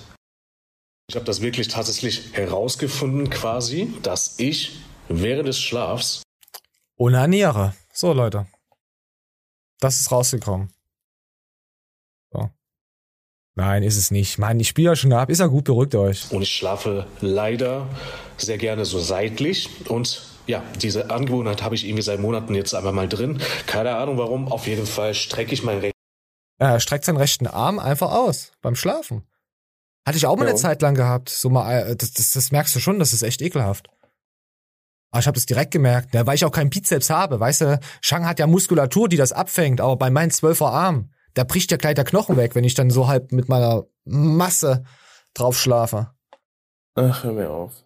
ich 1.09 1.15
habe 1.15 1.25
das 1.25 1.41
wirklich 1.41 1.67
tatsächlich 1.67 2.31
herausgefunden, 2.31 3.29
quasi, 3.29 3.93
dass 4.01 4.39
ich 4.39 4.79
während 5.09 5.49
des 5.49 5.59
Schlafs 5.59 6.23
Onaniere. 6.97 7.73
So, 7.91 8.13
Leute. 8.13 8.47
Das 9.79 9.99
ist 9.99 10.09
rausgekommen. 10.11 10.71
Nein, 13.55 13.83
ist 13.83 13.97
es 13.97 14.11
nicht. 14.11 14.37
Mann, 14.37 14.59
ich 14.59 14.69
spiele 14.69 14.89
ja 14.91 14.95
schon 14.95 15.11
ab. 15.13 15.29
Ist 15.29 15.39
ja 15.39 15.47
gut, 15.47 15.65
beruhigt 15.65 15.95
euch. 15.95 16.31
und 16.31 16.41
ich 16.41 16.49
schlafe 16.55 17.05
leider 17.19 17.87
sehr 18.37 18.57
gerne 18.57 18.85
so 18.85 18.99
seitlich 18.99 19.69
und 19.89 20.23
ja, 20.47 20.63
diese 20.81 21.11
Angewohnheit 21.11 21.61
habe 21.61 21.75
ich 21.75 21.85
irgendwie 21.85 22.01
seit 22.01 22.19
Monaten 22.19 22.55
jetzt 22.55 22.73
einfach 22.73 22.91
mal 22.91 23.07
drin. 23.07 23.39
Keine 23.67 23.95
Ahnung 23.95 24.17
warum, 24.17 24.51
auf 24.51 24.67
jeden 24.67 24.87
Fall 24.87 25.13
strecke 25.13 25.53
ich 25.53 25.63
meinen 25.63 25.91
Er 26.59 26.79
streckt 26.79 27.05
seinen 27.05 27.17
rechten 27.17 27.45
Arm 27.47 27.77
einfach 27.77 28.11
aus 28.11 28.51
beim 28.61 28.75
Schlafen. 28.75 29.23
Hatte 30.05 30.17
ich 30.17 30.25
auch 30.25 30.35
mal 30.35 30.45
Ja. 30.45 30.49
eine 30.51 30.59
Zeit 30.59 30.81
lang 30.81 30.95
gehabt. 30.95 31.29
So 31.29 31.49
mal, 31.49 31.91
äh, 31.91 31.95
das, 31.95 32.13
das, 32.13 32.31
das 32.31 32.51
merkst 32.51 32.75
du 32.75 32.79
schon, 32.79 32.97
das 32.99 33.13
ist 33.13 33.21
echt 33.21 33.41
ekelhaft. 33.41 33.87
Aber 35.11 35.19
ich 35.19 35.27
habe 35.27 35.35
das 35.35 35.45
direkt 35.45 35.71
gemerkt, 35.71 36.13
ne, 36.13 36.25
weil 36.25 36.35
ich 36.35 36.45
auch 36.45 36.51
keinen 36.51 36.69
Bizeps 36.69 37.09
habe. 37.09 37.39
Weißt 37.39 37.61
du, 37.61 37.79
Shang 38.01 38.25
hat 38.25 38.39
ja 38.39 38.47
Muskulatur, 38.47 39.09
die 39.09 39.17
das 39.17 39.33
abfängt, 39.33 39.79
aber 39.81 39.97
bei 39.97 40.09
meinen 40.09 40.31
zwölfer 40.31 40.71
Arm, 40.71 41.11
da 41.33 41.43
bricht 41.43 41.71
ja 41.71 41.77
gleich 41.77 41.95
der 41.95 42.03
Knochen 42.03 42.37
weg, 42.37 42.55
wenn 42.55 42.63
ich 42.63 42.73
dann 42.73 42.89
so 42.89 43.07
halb 43.07 43.31
mit 43.31 43.49
meiner 43.49 43.85
Masse 44.05 44.83
drauf 45.33 45.57
schlafe. 45.57 46.11
Ach, 46.95 47.23
hör 47.23 47.33
mir 47.33 47.49
auf. 47.49 47.83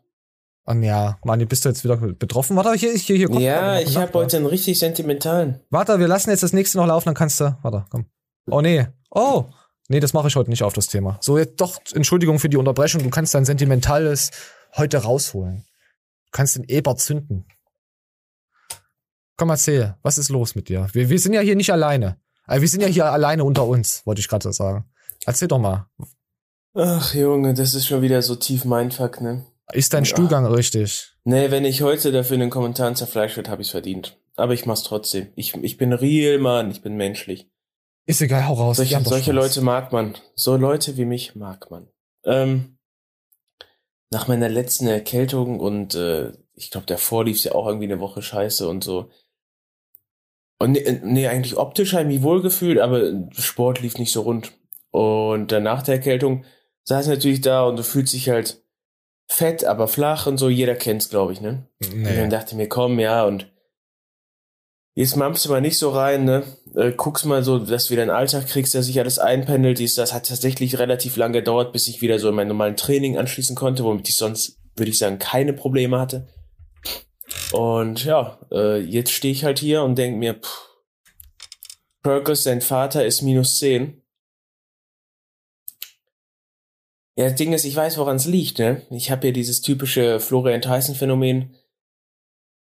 Und 0.65 0.81
ja, 0.81 1.19
Mani, 1.23 1.45
bist 1.45 1.63
du 1.63 1.69
jetzt 1.69 1.83
wieder 1.83 1.95
betroffen? 1.97 2.55
Warte, 2.55 2.73
hier, 2.73 2.93
hier, 2.93 3.17
hier. 3.17 3.27
guck, 3.27 3.39
Ja, 3.39 3.79
ich 3.79 3.97
habe 3.97 4.11
heute 4.13 4.37
einen 4.37 4.47
richtig 4.47 4.79
sentimentalen. 4.79 5.59
Warte, 5.69 5.99
wir 5.99 6.07
lassen 6.07 6.31
jetzt 6.31 6.41
das 6.41 6.53
nächste 6.53 6.77
noch 6.77 6.87
laufen, 6.87 7.05
dann 7.05 7.15
kannst 7.15 7.39
du. 7.39 7.55
Warte, 7.61 7.85
komm. 7.89 8.05
Oh 8.49 8.61
nee. 8.61 8.87
Oh. 9.11 9.45
Nee, 9.89 9.99
das 9.99 10.13
mache 10.13 10.27
ich 10.27 10.35
heute 10.35 10.49
nicht 10.49 10.63
auf 10.63 10.73
das 10.73 10.87
Thema. 10.87 11.19
So, 11.21 11.37
jetzt 11.37 11.61
doch, 11.61 11.79
Entschuldigung 11.93 12.39
für 12.39 12.49
die 12.49 12.57
Unterbrechung, 12.57 13.03
du 13.03 13.11
kannst 13.11 13.35
dein 13.35 13.45
Sentimentales 13.45 14.31
heute 14.75 14.97
rausholen. 14.97 15.65
Du 16.25 16.31
kannst 16.31 16.55
den 16.55 16.63
Eber 16.63 16.95
zünden. 16.95 17.45
Komm, 19.37 19.49
erzähl, 19.49 19.95
was 20.01 20.17
ist 20.17 20.29
los 20.29 20.55
mit 20.55 20.69
dir? 20.69 20.87
Wir, 20.93 21.09
wir 21.09 21.19
sind 21.19 21.33
ja 21.33 21.41
hier 21.41 21.55
nicht 21.55 21.71
alleine. 21.71 22.17
Also, 22.47 22.61
wir 22.61 22.69
sind 22.69 22.81
ja 22.81 22.87
hier 22.87 23.05
alleine 23.05 23.43
unter 23.43 23.65
uns, 23.65 24.05
wollte 24.05 24.21
ich 24.21 24.27
gerade 24.27 24.51
sagen. 24.53 24.85
Erzähl 25.25 25.47
doch 25.47 25.59
mal. 25.59 25.87
Ach, 26.75 27.13
Junge, 27.13 27.53
das 27.53 27.73
ist 27.73 27.87
schon 27.87 28.01
wieder 28.01 28.21
so 28.21 28.35
tief 28.35 28.65
Mindfuck, 28.65 29.21
ne? 29.21 29.45
Ist 29.71 29.93
dein 29.93 30.03
Ja. 30.03 30.09
Stuhlgang 30.09 30.45
richtig? 30.45 31.13
Nee, 31.23 31.49
wenn 31.49 31.65
ich 31.65 31.81
heute 31.81 32.11
dafür 32.11 32.35
in 32.35 32.41
den 32.41 32.49
Kommentaren 32.49 32.95
zerfleischt 32.95 33.37
wird, 33.37 33.49
habe 33.49 33.61
ich's 33.61 33.71
verdient. 33.71 34.17
Aber 34.35 34.53
ich 34.53 34.65
mach's 34.65 34.83
trotzdem. 34.83 35.29
Ich, 35.35 35.55
ich 35.55 35.77
bin 35.77 35.93
real, 35.93 36.37
Mann. 36.37 36.69
Ich 36.69 36.81
bin 36.81 36.97
menschlich. 36.97 37.49
Ist 38.05 38.21
egal, 38.21 38.47
hau 38.47 38.53
raus. 38.53 38.77
Solche, 38.77 39.01
solche. 39.03 39.31
Leute 39.31 39.61
mag 39.61 39.91
man. 39.91 40.15
So 40.35 40.55
Leute 40.57 40.97
wie 40.97 41.05
mich 41.05 41.35
mag 41.35 41.71
man. 41.71 41.87
Ähm, 42.25 42.77
nach 44.11 44.27
meiner 44.27 44.49
letzten 44.49 44.85
Erkältung 44.87 45.59
und 45.59 45.95
äh, 45.95 46.31
ich 46.53 46.69
glaube, 46.69 46.85
davor 46.85 47.25
lief's 47.25 47.43
ja 47.43 47.53
auch 47.53 47.65
irgendwie 47.65 47.85
eine 47.85 47.99
Woche 47.99 48.21
scheiße 48.21 48.67
und 48.69 48.83
so. 48.83 49.09
Und 50.57 50.77
nee, 51.03 51.27
eigentlich 51.27 51.57
optisch 51.57 51.93
habe 51.93 52.03
ich 52.03 52.07
mich 52.15 52.21
wohlgefühlt, 52.23 52.79
aber 52.79 53.11
Sport 53.37 53.81
lief 53.81 53.97
nicht 53.97 54.11
so 54.13 54.21
rund. 54.21 54.53
Und 54.91 55.51
dann 55.51 55.63
nach 55.63 55.83
der 55.83 55.95
Erkältung 55.95 56.45
saß 56.85 57.05
ich 57.07 57.11
natürlich 57.13 57.41
da 57.41 57.63
und 57.65 57.77
du 57.77 57.83
fühlst 57.83 58.13
dich 58.13 58.29
halt 58.29 58.61
fett, 59.27 59.65
aber 59.65 59.87
flach 59.87 60.27
und 60.27 60.37
so. 60.37 60.49
Jeder 60.49 60.75
kennt's, 60.75 61.09
glaube 61.09 61.33
ich, 61.33 61.41
ne? 61.41 61.67
Und 61.83 62.03
Nee. 62.03 62.15
dann 62.15 62.29
dachte 62.29 62.51
ich 62.51 62.57
mir, 62.57 62.69
komm, 62.69 62.99
ja, 62.99 63.25
und 63.25 63.51
jetzt 64.95 65.17
mampfst 65.17 65.45
du 65.45 65.49
mal 65.49 65.61
nicht 65.61 65.77
so 65.77 65.89
rein, 65.89 66.23
ne? 66.23 66.43
Äh, 66.75 66.91
guckst 66.91 67.25
mal 67.25 67.43
so, 67.43 67.59
dass 67.59 67.85
du 67.85 67.91
wieder 67.91 68.03
einen 68.03 68.11
Alltag 68.11 68.47
kriegst, 68.47 68.73
dass 68.75 68.85
sich 68.85 68.99
alles 68.99 69.19
einpendelt. 69.19 69.79
Dies, 69.79 69.95
das 69.95 70.13
hat 70.13 70.27
tatsächlich 70.27 70.79
relativ 70.79 71.17
lange 71.17 71.39
gedauert, 71.39 71.73
bis 71.73 71.87
ich 71.87 72.01
wieder 72.01 72.19
so 72.19 72.29
in 72.29 72.35
mein 72.35 72.47
normalen 72.47 72.77
Training 72.77 73.17
anschließen 73.17 73.55
konnte, 73.55 73.83
womit 73.83 74.07
ich 74.07 74.15
sonst, 74.15 74.57
würde 74.77 74.91
ich 74.91 74.97
sagen, 74.99 75.19
keine 75.19 75.51
Probleme 75.53 75.99
hatte. 75.99 76.27
Und 77.51 78.03
ja, 78.05 78.39
äh, 78.51 78.79
jetzt 78.79 79.11
stehe 79.11 79.31
ich 79.31 79.43
halt 79.43 79.59
hier 79.59 79.83
und 79.83 79.95
denk 79.97 80.17
mir, 80.17 80.35
pff, 80.35 80.69
Perkins, 82.01 82.43
sein 82.43 82.61
Vater 82.61 83.05
ist 83.05 83.21
minus 83.21 83.57
10. 83.57 84.01
Ja, 87.17 87.25
das 87.25 87.35
Ding 87.35 87.53
ist, 87.53 87.63
ich 87.63 87.75
weiß, 87.75 87.97
woran 87.97 88.17
es 88.17 88.25
liegt, 88.25 88.59
ne? 88.59 88.85
Ich 88.89 89.09
habe 89.09 89.21
hier 89.23 89.33
dieses 89.33 89.61
typische 89.61 90.19
Florian 90.19 90.61
Tyson-Phänomen, 90.61 91.55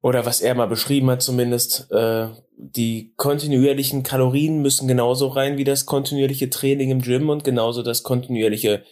oder 0.03 0.27
was 0.27 0.41
er 0.41 0.55
mal 0.55 0.67
beschrieben 0.67 1.11
hat 1.11 1.23
zumindest, 1.23 1.91
äh, 1.91 2.29
die 2.57 3.15
kontinuierlichen 3.17 4.03
Kalorien 4.03 4.61
müssen 4.61 4.89
genauso 4.89 5.29
rein 5.29 5.57
wie 5.57 5.65
das 5.65 5.87
kontinuierliche 5.87 6.51
Training 6.51 6.91
im 6.91 7.01
Gym 7.01 7.31
und 7.31 7.45
genauso 7.45 7.83
das 7.83 8.03
kontinuierliche 8.03 8.85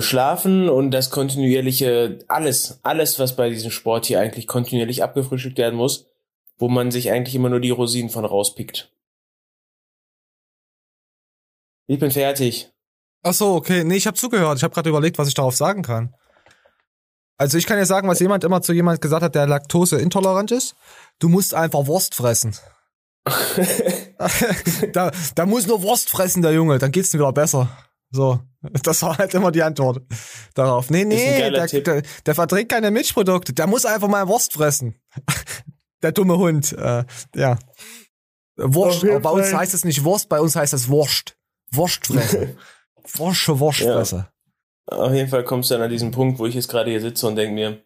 Schlafen 0.00 0.68
und 0.68 0.90
das 0.90 1.10
kontinuierliche, 1.10 2.18
alles, 2.28 2.80
alles, 2.82 3.18
was 3.18 3.36
bei 3.36 3.48
diesem 3.48 3.70
Sport 3.70 4.04
hier 4.04 4.20
eigentlich 4.20 4.46
kontinuierlich 4.46 5.02
abgefrühstückt 5.02 5.56
werden 5.56 5.76
muss, 5.76 6.06
wo 6.58 6.68
man 6.68 6.90
sich 6.90 7.10
eigentlich 7.10 7.34
immer 7.34 7.48
nur 7.48 7.60
die 7.60 7.70
Rosinen 7.70 8.10
von 8.10 8.26
rauspickt. 8.26 8.92
Ich 11.86 11.98
bin 11.98 12.10
fertig. 12.10 12.70
Ach 13.22 13.32
so, 13.32 13.54
okay. 13.54 13.82
Nee, 13.82 13.96
ich 13.96 14.06
habe 14.06 14.16
zugehört. 14.16 14.58
Ich 14.58 14.62
habe 14.62 14.74
gerade 14.74 14.90
überlegt, 14.90 15.16
was 15.18 15.28
ich 15.28 15.34
darauf 15.34 15.56
sagen 15.56 15.82
kann. 15.82 16.14
Also 17.38 17.56
ich 17.56 17.66
kann 17.66 17.78
ja 17.78 17.86
sagen, 17.86 18.08
was 18.08 18.20
jemand 18.20 18.44
immer 18.44 18.60
zu 18.60 18.74
jemand 18.74 19.00
gesagt 19.00 19.22
hat, 19.22 19.34
der 19.34 19.46
laktoseintolerant 19.46 20.50
ist. 20.50 20.74
Du 21.18 21.30
musst 21.30 21.54
einfach 21.54 21.86
Wurst 21.86 22.14
fressen. 22.14 22.54
da, 24.92 25.10
da 25.34 25.46
muss 25.46 25.66
nur 25.66 25.82
Wurst 25.82 26.10
fressen, 26.10 26.42
der 26.42 26.52
Junge, 26.52 26.78
dann 26.78 26.92
geht's 26.92 27.10
dir 27.10 27.20
wieder 27.20 27.32
besser. 27.32 27.70
So, 28.10 28.40
das 28.82 29.02
war 29.02 29.18
halt 29.18 29.34
immer 29.34 29.52
die 29.52 29.62
Antwort 29.62 30.02
darauf. 30.54 30.90
Nee, 30.90 31.04
nee, 31.04 31.50
der, 31.50 31.66
der, 31.66 32.02
der 32.24 32.34
verträgt 32.34 32.70
keine 32.70 32.90
Milchprodukte. 32.90 33.52
Der 33.52 33.66
muss 33.66 33.84
einfach 33.84 34.08
mal 34.08 34.26
Wurst 34.28 34.54
fressen. 34.54 34.94
der 36.02 36.12
dumme 36.12 36.38
Hund. 36.38 36.72
Äh, 36.72 37.04
ja. 37.34 37.58
Wurst. 38.56 39.02
Jeden 39.02 39.22
Bei 39.22 39.30
uns 39.30 39.52
heißt 39.52 39.74
es 39.74 39.84
nicht 39.84 40.04
Wurst, 40.04 40.28
bei 40.28 40.40
uns 40.40 40.56
heißt 40.56 40.72
es 40.72 40.88
Wurst. 40.88 41.36
Wurst 41.70 42.06
fressen. 42.06 42.56
Wursche 43.16 43.58
Wurstfresse. 43.58 44.28
Auf 44.86 45.12
jeden 45.12 45.28
Fall 45.28 45.44
kommst 45.44 45.70
du 45.70 45.74
dann 45.74 45.84
an 45.84 45.90
diesen 45.90 46.10
Punkt, 46.10 46.38
wo 46.38 46.46
ich 46.46 46.54
jetzt 46.54 46.68
gerade 46.68 46.90
hier 46.90 47.00
sitze 47.00 47.26
und 47.26 47.36
denke 47.36 47.54
mir, 47.54 47.82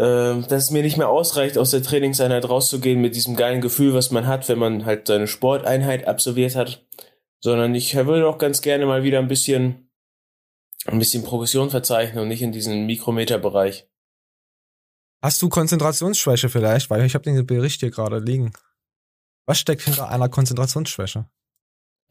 ähm, 0.00 0.46
dass 0.48 0.64
es 0.64 0.70
mir 0.70 0.82
nicht 0.82 0.96
mehr 0.96 1.08
ausreicht, 1.08 1.58
aus 1.58 1.70
der 1.70 1.82
Trainingseinheit 1.82 2.48
rauszugehen 2.48 3.00
mit 3.00 3.14
diesem 3.14 3.36
geilen 3.36 3.60
Gefühl, 3.60 3.94
was 3.94 4.10
man 4.10 4.26
hat, 4.26 4.48
wenn 4.48 4.58
man 4.58 4.84
halt 4.84 5.06
seine 5.08 5.26
Sporteinheit 5.26 6.06
absolviert 6.06 6.56
hat, 6.56 6.86
sondern 7.40 7.74
ich 7.74 7.94
will 7.94 8.24
auch 8.24 8.38
ganz 8.38 8.62
gerne 8.62 8.86
mal 8.86 9.02
wieder 9.02 9.18
ein 9.18 9.28
bisschen 9.28 9.84
ein 10.86 10.98
bisschen 10.98 11.24
Progression 11.24 11.70
verzeichnen 11.70 12.22
und 12.22 12.28
nicht 12.28 12.42
in 12.42 12.52
diesen 12.52 12.86
Mikrometerbereich. 12.86 13.88
Hast 15.22 15.42
du 15.42 15.48
Konzentrationsschwäche 15.48 16.48
vielleicht? 16.48 16.88
Weil 16.90 17.04
ich 17.04 17.14
habe 17.14 17.24
den 17.24 17.44
Bericht 17.46 17.80
hier 17.80 17.90
gerade 17.90 18.18
liegen. 18.20 18.52
Was 19.46 19.58
steckt 19.58 19.82
hinter 19.82 20.08
einer 20.08 20.28
Konzentrationsschwäche? 20.28 21.28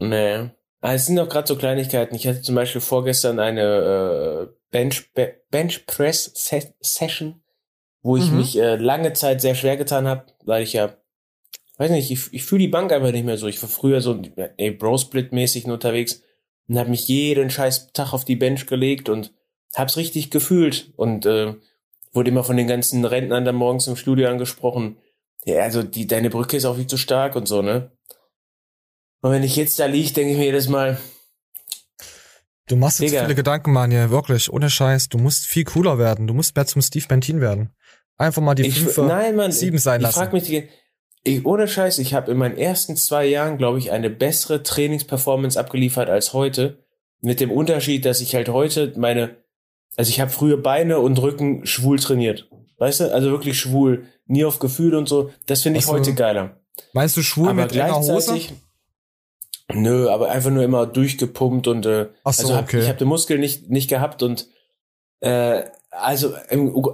Nee. 0.00 0.50
Ah, 0.80 0.94
es 0.94 1.06
sind 1.06 1.16
doch 1.16 1.28
gerade 1.28 1.48
so 1.48 1.56
Kleinigkeiten. 1.56 2.14
Ich 2.14 2.26
hatte 2.26 2.42
zum 2.42 2.54
Beispiel 2.54 2.80
vorgestern 2.80 3.40
eine 3.40 3.62
äh, 3.62 4.56
Bench, 4.70 5.12
Be 5.14 5.42
Bench 5.50 5.86
Press 5.86 6.30
Se 6.34 6.74
Session, 6.80 7.42
wo 8.02 8.16
ich 8.16 8.30
Mhm. 8.30 8.36
mich 8.36 8.56
äh, 8.58 8.76
lange 8.76 9.12
Zeit 9.14 9.40
sehr 9.40 9.54
schwer 9.54 9.76
getan 9.76 10.06
habe, 10.06 10.26
weil 10.44 10.62
ich 10.62 10.74
ja, 10.74 10.96
weiß 11.78 11.90
nicht, 11.90 12.10
ich, 12.10 12.32
ich 12.32 12.44
fühle 12.44 12.60
die 12.60 12.68
Bank 12.68 12.92
einfach 12.92 13.12
nicht 13.12 13.24
mehr 13.24 13.38
so. 13.38 13.46
Ich 13.46 13.62
war 13.62 13.68
früher 13.68 14.00
so 14.00 14.20
ey, 14.56 14.70
Bro-Split-mäßig 14.70 15.66
unterwegs 15.66 16.22
und 16.68 16.78
habe 16.78 16.90
mich 16.90 17.08
jeden 17.08 17.50
scheiß 17.50 17.92
Tag 17.92 18.12
auf 18.12 18.24
die 18.24 18.36
Bench 18.36 18.66
gelegt 18.66 19.08
und 19.08 19.32
hab's 19.74 19.96
richtig 19.96 20.30
gefühlt 20.30 20.92
und 20.96 21.24
äh, 21.26 21.54
wurde 22.12 22.30
immer 22.30 22.44
von 22.44 22.56
den 22.56 22.66
ganzen 22.66 23.04
Rentnern 23.04 23.44
dann 23.44 23.54
morgens 23.54 23.86
im 23.86 23.96
Studio 23.96 24.28
angesprochen. 24.28 24.96
Ja, 25.44 25.60
also 25.62 25.82
die, 25.82 26.06
deine 26.06 26.30
Brücke 26.30 26.56
ist 26.56 26.64
auch 26.64 26.76
viel 26.76 26.86
zu 26.86 26.96
stark 26.96 27.36
und 27.36 27.46
so, 27.46 27.62
ne? 27.62 27.92
Und 29.20 29.32
wenn 29.32 29.42
ich 29.42 29.56
jetzt 29.56 29.78
da 29.78 29.86
liege, 29.86 30.12
denke 30.12 30.32
ich 30.32 30.38
mir 30.38 30.44
jedes 30.44 30.68
Mal, 30.68 30.98
Du 32.66 32.76
machst 32.76 33.00
jetzt 33.00 33.12
Digga. 33.12 33.22
viele 33.22 33.34
Gedanken, 33.34 33.90
hier, 33.90 34.10
wirklich, 34.10 34.52
ohne 34.52 34.68
Scheiß. 34.68 35.08
Du 35.08 35.16
musst 35.16 35.46
viel 35.46 35.64
cooler 35.64 35.98
werden. 35.98 36.26
Du 36.26 36.34
musst 36.34 36.54
mehr 36.54 36.66
zum 36.66 36.82
Steve 36.82 37.06
Bentin 37.08 37.40
werden. 37.40 37.74
Einfach 38.18 38.42
mal 38.42 38.54
die 38.54 38.66
ich, 38.66 38.78
fünf, 38.80 38.98
nein, 39.08 39.36
Mann, 39.36 39.52
sieben 39.52 39.78
sein 39.78 40.00
ich 40.00 40.02
lassen. 40.02 40.18
frag 40.18 40.32
mich, 40.34 40.42
die- 40.44 40.68
ich, 41.24 41.44
ohne 41.44 41.68
Scheiß, 41.68 41.98
ich 41.98 42.14
habe 42.14 42.30
in 42.30 42.38
meinen 42.38 42.56
ersten 42.56 42.96
zwei 42.96 43.26
Jahren, 43.26 43.58
glaube 43.58 43.78
ich, 43.78 43.90
eine 43.90 44.10
bessere 44.10 44.62
Trainingsperformance 44.62 45.58
abgeliefert 45.58 46.08
als 46.08 46.32
heute. 46.32 46.78
Mit 47.20 47.40
dem 47.40 47.50
Unterschied, 47.50 48.04
dass 48.04 48.20
ich 48.20 48.34
halt 48.34 48.48
heute 48.48 48.92
meine, 48.96 49.36
also 49.96 50.08
ich 50.10 50.20
habe 50.20 50.30
früher 50.30 50.56
Beine 50.56 51.00
und 51.00 51.20
Rücken 51.20 51.66
schwul 51.66 51.98
trainiert. 51.98 52.48
Weißt 52.78 53.00
du? 53.00 53.12
Also 53.12 53.30
wirklich 53.30 53.58
schwul. 53.58 54.06
Nie 54.26 54.44
auf 54.44 54.60
Gefühl 54.60 54.94
und 54.94 55.08
so. 55.08 55.30
Das 55.46 55.62
finde 55.62 55.80
ich 55.80 55.84
Ach 55.86 55.88
so. 55.88 55.94
heute 55.94 56.14
geiler. 56.14 56.60
Meinst 56.92 57.16
du 57.16 57.22
schwul 57.22 57.48
aber 57.48 57.62
mit 57.62 57.72
enger 57.72 57.96
Hose? 57.96 58.12
gleichzeitig. 58.12 58.52
Nö, 59.72 60.08
aber 60.08 60.30
einfach 60.30 60.50
nur 60.50 60.62
immer 60.62 60.86
durchgepumpt 60.86 61.66
und 61.66 61.84
äh, 61.84 62.06
Ach 62.24 62.32
so, 62.32 62.44
also 62.44 62.56
hab, 62.56 62.64
okay. 62.64 62.80
ich 62.80 62.88
habe 62.88 62.98
den 62.98 63.08
Muskel 63.08 63.38
nicht 63.38 63.68
nicht 63.68 63.88
gehabt 63.88 64.22
und 64.22 64.48
äh, 65.20 65.64
also 65.90 66.34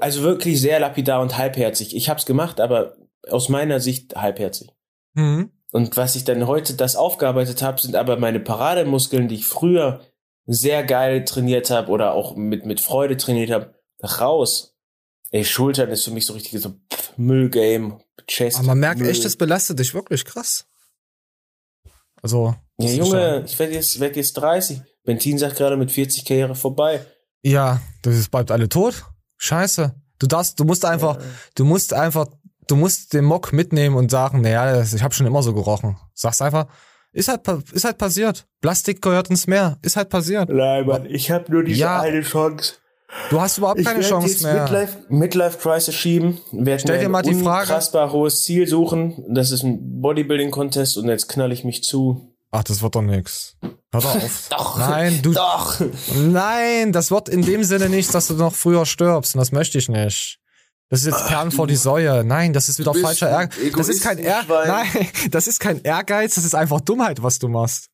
also 0.01 0.23
wirklich 0.23 0.61
sehr 0.61 0.81
lapidar 0.81 1.21
und 1.21 1.39
halbherzig. 1.39 1.95
Ich 1.95 2.09
hab's 2.09 2.27
gemacht, 2.27 2.61
aber 2.61 2.97
aus 3.31 3.49
meiner 3.49 3.81
Sicht 3.81 4.17
halbherzig. 4.17 4.71
Mhm. 5.15 5.51
Und 5.71 5.97
was 5.97 6.15
ich 6.17 6.25
dann 6.25 6.47
heute 6.47 6.75
das 6.75 6.95
aufgearbeitet 6.97 7.63
habe, 7.63 7.81
sind 7.81 7.97
aber 7.97 8.17
meine 8.17 8.41
Parademuskeln, 8.41 9.29
die 9.29 9.37
ich 9.37 9.47
früher 9.47 10.01
sehr 10.47 10.85
geil 10.85 11.25
trainiert 11.25 11.71
habe 11.71 11.91
oder 11.91 12.13
auch 12.13 12.37
mit 12.37 12.65
mit 12.67 12.81
Freude 12.81 13.17
trainiert 13.17 13.51
habe, 13.51 13.75
raus. 14.03 14.77
Ey, 15.31 15.45
Schultern 15.45 15.91
ist 15.91 16.05
für 16.05 16.11
mich 16.13 16.27
so 16.27 16.35
richtig 16.35 16.61
so 16.61 16.75
Müllgame, 17.17 17.99
Chest. 18.29 18.59
Aber 18.59 18.69
man 18.69 18.79
merkt 18.79 19.01
Müll. 19.01 19.09
echt, 19.09 19.25
das 19.25 19.37
belastet 19.37 19.79
dich 19.79 19.95
wirklich 19.95 20.25
krass. 20.25 20.67
Also. 22.23 22.55
Ja, 22.79 22.91
Junge, 22.91 23.35
schon- 23.37 23.45
ich 23.47 23.59
werde 23.59 23.73
jetzt, 23.75 24.01
werd 24.01 24.17
jetzt 24.17 24.33
30. 24.35 24.81
Bentin 25.05 25.39
sagt 25.39 25.57
gerade 25.57 25.77
mit 25.77 25.91
40 25.91 26.25
Karriere 26.25 26.55
vorbei. 26.55 27.05
Ja, 27.43 27.81
das 28.03 28.17
ist 28.17 28.31
bleibt 28.31 28.51
alle 28.51 28.69
tot. 28.69 29.05
Scheiße. 29.37 29.95
Du 30.19 30.27
darfst, 30.27 30.59
du 30.59 30.65
musst 30.65 30.85
einfach, 30.85 31.19
du 31.55 31.65
musst 31.65 31.93
einfach, 31.93 32.29
du 32.67 32.77
musst 32.77 33.13
den 33.13 33.25
Mock 33.25 33.53
mitnehmen 33.53 33.97
und 33.97 34.11
sagen, 34.11 34.41
naja, 34.41 34.83
ich 34.83 35.03
habe 35.03 35.15
schon 35.15 35.27
immer 35.27 35.43
so 35.43 35.53
gerochen. 35.55 35.97
Sag's 36.15 36.41
einfach, 36.43 36.67
ist 37.13 37.29
halt, 37.29 37.43
ist 37.73 37.85
halt 37.85 37.99
passiert. 37.99 38.47
Plastik 38.61 39.01
gehört 39.03 39.31
ins 39.31 39.47
Meer. 39.47 39.79
Ist 39.83 39.97
halt 39.97 40.09
passiert. 40.09 40.49
Nein, 40.49 40.87
Mann, 40.87 41.07
ich 41.07 41.31
habe 41.31 41.51
nur 41.53 41.63
diese 41.63 41.81
Ja. 41.81 42.01
eine 42.01 42.23
Chance. 42.23 42.75
Du 43.31 43.41
hast 43.41 43.59
überhaupt 43.59 43.79
Ich 43.79 43.87
keine 43.87 44.01
Chance 44.01 44.27
jetzt 44.29 44.43
mehr. 44.43 44.63
Midlife, 44.63 44.97
Midlife 45.09 45.59
Crisis 45.59 45.95
schieben. 45.95 46.41
Werd 46.51 46.81
Stell 46.81 46.97
mir 46.97 47.03
dir 47.05 47.09
mal 47.09 47.23
die 47.23 47.35
Frage- 47.35 47.63
unfassbar 47.69 48.11
hohes 48.11 48.43
Ziel 48.43 48.67
suchen. 48.67 49.25
Das 49.29 49.53
ist 49.53 49.63
ein 49.63 50.01
Bodybuilding-Contest 50.01 50.97
und 50.99 51.09
jetzt 51.09 51.29
knall 51.29 51.53
ich 51.53 51.63
mich 51.63 51.85
zu. 51.85 52.35
Ach, 52.51 52.65
das 52.65 52.83
wird 52.83 52.95
doch 52.97 53.03
nix. 53.03 53.57
Hör 53.63 54.01
doch 54.01 54.17
auf. 54.17 54.47
Doch. 54.51 54.79
Nein, 54.79 55.21
du. 55.23 55.33
Doch. 55.33 55.81
Nein, 56.17 56.93
das 56.93 57.11
wird 57.13 57.29
in 57.29 57.43
dem 57.43 57.63
Sinne 57.63 57.89
nichts, 57.89 58.11
dass 58.13 58.27
du 58.29 58.35
noch 58.35 58.55
früher 58.55 58.87
stirbst. 58.87 59.35
Und 59.35 59.39
das 59.41 59.53
möchte 59.53 59.79
ich 59.79 59.89
nicht. 59.89 60.39
Das 60.91 61.01
ist 61.01 61.07
jetzt 61.07 61.27
Perlen 61.27 61.51
vor 61.51 61.67
die 61.67 61.77
Säue. 61.77 62.23
Nein, 62.25 62.53
das 62.53 62.69
ist 62.69 62.79
wieder 62.79 62.95
falscher 62.95 63.29
Ehrgeiz. 63.31 63.73
Das 63.77 63.89
ist 63.89 64.03
kein 64.03 64.19
Ehr. 64.19 64.45
Nein, 64.49 65.09
das 65.31 65.47
ist 65.49 65.59
kein 65.61 65.83
Ehrgeiz, 65.83 66.35
das 66.35 66.45
ist 66.45 66.55
einfach 66.55 66.81
Dummheit, 66.81 67.23
was 67.23 67.39
du 67.39 67.49
machst. 67.49 67.89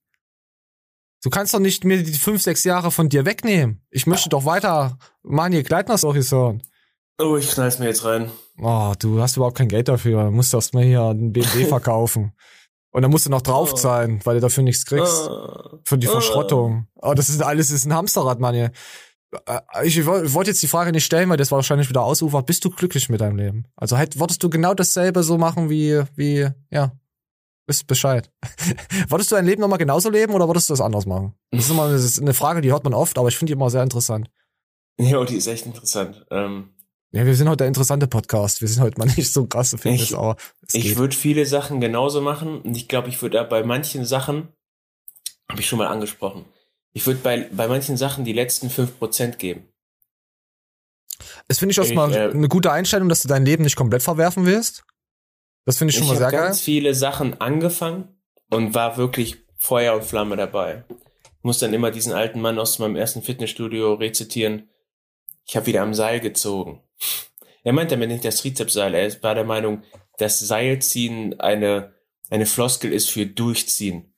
Du 1.23 1.31
kannst 1.31 1.53
doch 1.55 1.59
nicht 1.61 1.85
mir 1.85 2.03
die 2.03 2.13
fünf, 2.15 2.43
sechs 2.43 2.65
Jahre 2.65 2.91
von 2.91 3.09
dir 3.09 3.25
wegnehmen. 3.27 3.85
Ich 3.91 4.07
möchte 4.07 4.29
doch 4.31 4.45
weiter 4.47 4.99
Manje 5.23 5.63
Gleitner-Stories 5.63 6.33
hören. 6.33 6.63
Oh, 7.21 7.37
ich 7.37 7.51
knall's 7.51 7.79
mir 7.79 7.87
jetzt 7.87 8.05
rein. 8.05 8.31
Oh, 8.59 8.95
du 8.99 9.21
hast 9.21 9.37
überhaupt 9.37 9.59
kein 9.59 9.69
Geld 9.69 9.89
dafür. 9.89 10.25
Du 10.25 10.31
musst 10.31 10.55
erst 10.55 10.73
mal 10.73 10.83
hier 10.83 11.03
einen 11.03 11.33
BMW 11.33 11.65
verkaufen. 11.67 12.33
Und 12.93 13.03
dann 13.03 13.11
musst 13.11 13.27
du 13.27 13.31
noch 13.31 13.43
drauf 13.43 13.73
Oh. 13.75 13.77
zahlen, 13.77 14.21
weil 14.25 14.37
du 14.37 14.41
dafür 14.41 14.65
nichts 14.65 14.85
kriegst. 14.87 15.29
Ah. 15.29 15.79
Für 15.85 15.99
die 15.99 16.09
Ah. 16.09 16.13
Verschrottung. 16.13 16.89
Oh, 16.97 17.13
das 17.15 17.29
ist 17.29 17.43
alles 17.43 17.71
ist 17.71 17.85
ein 17.85 17.93
Hamsterrad, 17.95 18.41
Mann. 18.41 18.71
Hier. 19.31 19.43
Äh, 19.47 19.87
Ich 19.87 20.05
woll- 20.07 20.33
wollte 20.33 20.51
jetzt 20.51 20.63
die 20.63 20.67
Frage 20.69 20.93
nicht 20.93 21.05
stellen, 21.05 21.29
weil 21.31 21.37
das 21.37 21.51
wahrscheinlich 21.53 21.89
wieder 21.89 22.03
ausufert. 22.03 22.47
Bist 22.47 22.65
du 22.65 22.71
glücklich 22.71 23.09
mit 23.09 23.21
deinem 23.21 23.37
Leben? 23.37 23.65
Also 23.77 23.97
halt, 23.97 24.19
wolltest 24.19 24.43
du 24.43 24.51
genau 24.51 24.75
dasselbe 24.75 25.23
so 25.23 25.39
machen 25.39 25.71
wie, 25.71 26.03
wie, 26.17 26.49
ja, 26.71 26.93
wisst 27.67 27.87
Bescheid. 27.87 28.31
wolltest 29.09 29.31
du 29.31 29.37
dein 29.37 29.47
Leben 29.47 29.61
nochmal 29.61 29.79
genauso 29.79 30.11
leben 30.11 30.35
oder 30.35 30.47
wolltest 30.49 30.69
du 30.69 30.73
das 30.73 30.81
anders 30.81 31.07
machen? 31.07 31.35
Das 31.53 31.65
ist 31.65 31.71
immer 31.71 31.89
das 31.91 32.03
ist 32.05 32.21
eine 32.21 32.35
Frage, 32.35 32.61
die 32.61 32.71
hört 32.73 32.85
man 32.85 32.95
oft, 32.95 33.17
aber 33.19 33.29
ich 33.29 33.37
finde 33.37 33.51
die 33.51 33.55
immer 33.55 33.71
sehr 33.71 33.83
interessant. 33.83 34.31
Ja, 34.99 35.25
die 35.25 35.37
ist 35.37 35.47
echt 35.47 35.65
interessant. 35.67 36.27
Ähm, 36.31 36.71
Ja, 37.13 37.25
wir 37.27 37.35
sind 37.35 37.49
heute 37.49 37.59
der 37.59 37.69
interessante 37.69 38.07
Podcast. 38.07 38.61
Wir 38.61 38.69
sind 38.69 38.83
heute 38.83 38.99
mal 38.99 39.07
nicht 39.17 39.33
so 39.33 39.47
krasse 39.47 39.79
Fitness, 39.79 40.11
Ich- 40.11 40.17
aber 40.17 40.37
ich 40.73 40.97
würde 40.97 41.15
viele 41.17 41.47
Sachen 41.47 41.81
genauso 41.81 42.21
machen 42.21 42.61
und 42.61 42.77
ich 42.77 42.87
glaube, 42.89 43.09
ich 43.09 43.21
würde 43.23 43.43
bei 43.45 43.63
manchen 43.65 44.05
Sachen, 44.05 44.49
habe 45.51 45.61
ich 45.61 45.67
schon 45.69 45.79
mal 45.79 45.89
angesprochen, 45.89 46.45
ich 46.93 47.07
würde 47.07 47.21
bei, 47.21 47.49
bei 47.53 47.69
manchen 47.69 47.97
Sachen 47.97 48.25
die 48.25 48.33
letzten 48.33 48.69
5% 48.69 49.37
geben. 49.37 49.69
Es 51.49 51.59
finde 51.59 51.73
ich 51.73 51.79
ich, 51.79 51.85
erstmal 51.85 52.13
äh, 52.13 52.31
eine 52.31 52.49
gute 52.49 52.73
Einstellung, 52.73 53.09
dass 53.09 53.23
du 53.23 53.29
dein 53.29 53.45
Leben 53.45 53.65
nicht 53.65 53.77
komplett 53.77 54.03
verwerfen 54.03 54.47
willst. 54.47 54.85
Das 55.67 55.79
finde 55.79 55.91
ich 55.91 55.97
schon 55.97 56.05
ich 56.05 56.11
mal 56.11 56.17
sehr 56.17 56.27
habe 56.27 56.37
geil. 56.37 56.47
ganz 56.47 56.61
viele 56.61 56.95
Sachen 56.95 57.41
angefangen 57.41 58.21
und 58.51 58.75
war 58.75 58.97
wirklich 58.97 59.37
Feuer 59.59 59.95
und 59.95 60.05
Flamme 60.05 60.37
dabei. 60.37 60.85
Ich 60.89 61.45
muss 61.45 61.59
dann 61.59 61.75
immer 61.75 61.91
diesen 61.91 62.13
alten 62.13 62.41
Mann 62.41 62.59
aus 62.59 62.79
meinem 62.79 62.97
ersten 62.97 63.23
Fitnessstudio 63.23 63.95
rezitieren. 63.95 64.69
Ich 65.47 65.57
habe 65.57 65.67
wieder 65.67 65.83
am 65.83 65.95
Seil 65.95 66.21
gezogen. 66.21 66.83
Er 67.63 67.73
meint 67.73 67.93
damit 67.93 68.11
nicht 68.11 68.25
das 68.25 68.37
Trizepsseil. 68.37 68.95
Er 68.95 69.23
war 69.23 69.35
der 69.35 69.45
Meinung, 69.45 69.83
dass 70.19 70.39
Seilziehen 70.39 71.39
eine, 71.41 71.95
eine 72.31 72.47
Floskel 72.47 72.93
ist 72.93 73.11
für 73.11 73.27
Durchziehen. 73.27 74.15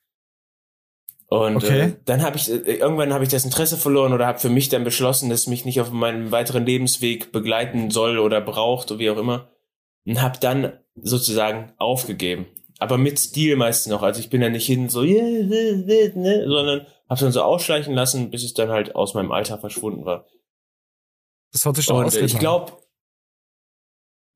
Und 1.33 1.57
Okay. 1.57 1.81
äh, 1.81 1.93
dann 2.05 2.21
habe 2.23 2.37
ich 2.37 2.51
äh, 2.51 2.57
irgendwann 2.57 3.15
habe 3.15 3.25
ich 3.25 3.31
das 3.31 3.47
Interesse 3.47 3.79
verloren 3.79 4.13
oder 4.13 4.27
habe 4.27 4.39
für 4.39 4.51
mich 4.51 4.69
dann 4.69 4.85
beschlossen, 4.85 5.31
dass 5.31 5.41
es 5.41 5.47
mich 5.47 5.65
nicht 5.65 5.81
auf 5.81 5.91
meinem 5.91 6.31
weiteren 6.31 6.67
Lebensweg 6.67 7.33
begleiten 7.33 7.91
soll 7.91 8.19
oder 8.19 8.43
braucht 8.43 8.91
oder 8.91 9.01
wie 9.01 9.09
auch 9.09 9.17
immer 9.17 9.49
und 10.05 10.21
habe 10.21 10.39
dann 10.39 10.75
sozusagen 10.95 11.73
aufgegeben. 11.79 12.45
Aber 12.81 12.99
mit 12.99 13.19
Stil 13.19 13.57
meistens 13.57 13.91
noch. 13.91 14.03
Also 14.03 14.21
ich 14.21 14.29
bin 14.29 14.43
da 14.43 14.51
nicht 14.51 14.67
hin 14.67 14.91
so, 14.91 15.01
ne, 15.01 16.45
sondern 16.47 16.87
habe 17.09 17.21
dann 17.21 17.33
so 17.33 17.41
ausschleichen 17.41 17.95
lassen, 17.95 18.31
bis 18.31 18.45
es 18.45 18.53
dann 18.53 18.69
halt 18.69 18.95
aus 18.95 19.15
meinem 19.15 19.33
Alter 19.33 19.57
verschwunden 19.57 20.05
war. 20.05 20.27
Das 21.51 21.65
hört 21.65 21.77
sich 21.77 21.87
doch 21.87 21.97
Und 21.97 22.15
äh, 22.15 22.27
ich 22.27 22.39
glaube, 22.39 22.73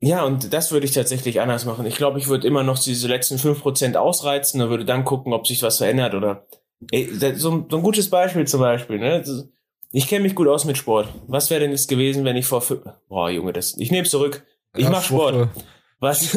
ja, 0.01 0.25
und 0.25 0.51
das 0.55 0.73
würde 0.73 0.87
ich 0.87 0.93
tatsächlich 0.93 1.43
anders 1.43 1.67
machen. 1.67 1.85
Ich 1.85 1.97
glaube, 1.97 2.19
ich 2.19 2.29
würde 2.29 2.47
immer 2.47 2.63
noch 2.63 2.79
diese 2.79 3.07
letzten 3.07 3.37
5% 3.37 3.97
ausreizen 3.97 4.63
und 4.63 4.71
würde 4.71 4.87
dann 4.87 5.05
gucken, 5.05 5.35
ob 5.35 5.47
sich 5.47 5.63
was 5.63 5.77
verändert 5.77 6.15
oder 6.15 6.47
so, 6.91 7.27
ein- 7.27 7.37
so 7.39 7.77
ein 7.77 7.83
gutes 7.83 8.11
Beispiel 8.11 8.47
zum 8.47 8.61
Beispiel, 8.61 8.99
ne? 8.99 9.25
Ich 9.93 10.09
kenne 10.09 10.25
mich 10.25 10.35
gut 10.35 10.49
aus 10.49 10.65
mit 10.65 10.77
Sport. 10.77 11.09
Was 11.27 11.49
wäre 11.51 11.61
denn 11.61 11.71
jetzt 11.71 11.89
gewesen, 11.89 12.25
wenn 12.25 12.37
ich 12.37 12.47
vor 12.47 12.61
fünf, 12.61 12.83
boah, 13.09 13.31
Junge, 13.31 13.53
das, 13.53 13.77
ich 13.79 13.91
nehme 13.91 14.07
zurück. 14.07 14.45
Ich 14.77 14.85
Ja, 14.85 14.91
mach 14.91 15.03
Sport. 15.05 15.49
Was, 15.99 16.37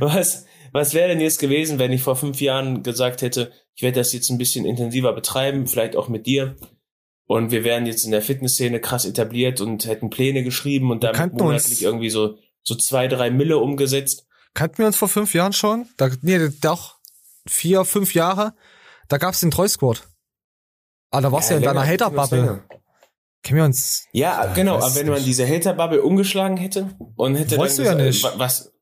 was, 0.00 0.44
was 0.72 0.92
wäre 0.92 1.08
denn 1.08 1.20
jetzt 1.20 1.38
gewesen, 1.40 1.78
wenn 1.78 1.92
ich 1.92 2.02
vor 2.02 2.14
fünf 2.14 2.42
Jahren 2.42 2.82
gesagt 2.82 3.22
hätte, 3.22 3.50
ich 3.74 3.80
werde 3.80 3.98
das 4.00 4.12
jetzt 4.12 4.28
ein 4.28 4.36
bisschen 4.36 4.66
intensiver 4.66 5.14
betreiben, 5.14 5.66
vielleicht 5.66 5.96
auch 5.96 6.08
mit 6.08 6.26
dir. 6.26 6.56
Und 7.24 7.50
wir 7.50 7.64
wären 7.64 7.86
jetzt 7.86 8.04
in 8.04 8.10
der 8.10 8.20
Fitnessszene 8.20 8.80
krass 8.80 9.06
etabliert 9.06 9.62
und 9.62 9.86
hätten 9.86 10.10
Pläne 10.10 10.42
geschrieben 10.44 10.90
und 10.90 11.04
damit 11.04 11.16
monatlich 11.42 11.82
irgendwie 11.82 12.10
so, 12.10 12.36
so 12.62 12.74
zwei, 12.74 13.08
drei 13.08 13.30
Mille 13.30 13.56
umgesetzt. 13.56 14.26
Kannten 14.52 14.76
wir 14.78 14.86
uns 14.88 14.96
vor 14.98 15.08
fünf 15.08 15.32
Jahren 15.32 15.54
schon? 15.54 15.86
Da, 15.96 16.10
nee, 16.20 16.38
doch. 16.60 16.96
Vier, 17.48 17.86
fünf 17.86 18.12
Jahre. 18.12 18.52
Da 19.08 19.18
gab's 19.18 19.40
den 19.40 19.50
Troy 19.50 19.68
Squad. 19.68 20.06
Ah, 21.10 21.20
da 21.20 21.32
warst 21.32 21.48
du 21.48 21.54
ja 21.54 21.58
in 21.58 21.62
länger, 21.64 21.74
deiner 21.80 21.86
Hater-Bubble. 21.90 22.64
Kennen 23.42 23.56
wir 23.56 23.64
uns? 23.64 24.06
Ja, 24.12 24.52
genau, 24.52 24.76
weiß 24.76 24.84
aber 24.84 24.94
wenn 24.96 25.08
man 25.08 25.24
diese 25.24 25.46
Hater-Bubble 25.48 26.02
umgeschlagen 26.02 26.56
hätte 26.56 26.90
und 27.16 27.36
hätte 27.36 27.56
Wolltest 27.56 27.78
dann 27.78 27.84
du 27.98 28.02
ja 28.02 28.06
gesagt, 28.08 28.34
nicht. 28.34 28.38
wa- 28.38 28.38
was, 28.44 28.72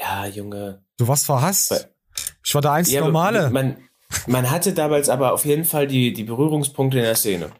ja, 0.00 0.26
Junge. 0.26 0.84
Du 0.98 1.06
warst 1.06 1.26
verhasst. 1.26 1.88
Ich 2.44 2.54
war 2.54 2.62
der 2.62 2.72
einzige 2.72 2.96
Ja, 2.98 3.04
Normale. 3.04 3.50
Man, 3.50 3.78
man 4.26 4.50
hatte 4.50 4.72
damals 4.72 5.08
aber 5.08 5.32
auf 5.32 5.44
jeden 5.44 5.64
Fall 5.64 5.86
die, 5.86 6.12
die 6.12 6.24
Berührungspunkte 6.24 6.98
in 6.98 7.04
der 7.04 7.14
Szene. 7.16 7.50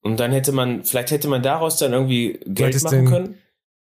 Und 0.00 0.18
dann 0.20 0.32
hätte 0.32 0.52
man, 0.52 0.84
vielleicht 0.84 1.10
hätte 1.10 1.28
man 1.28 1.42
daraus 1.42 1.76
dann 1.76 1.92
irgendwie 1.92 2.40
Geld 2.46 2.82
machen 2.82 3.06
können. 3.06 3.38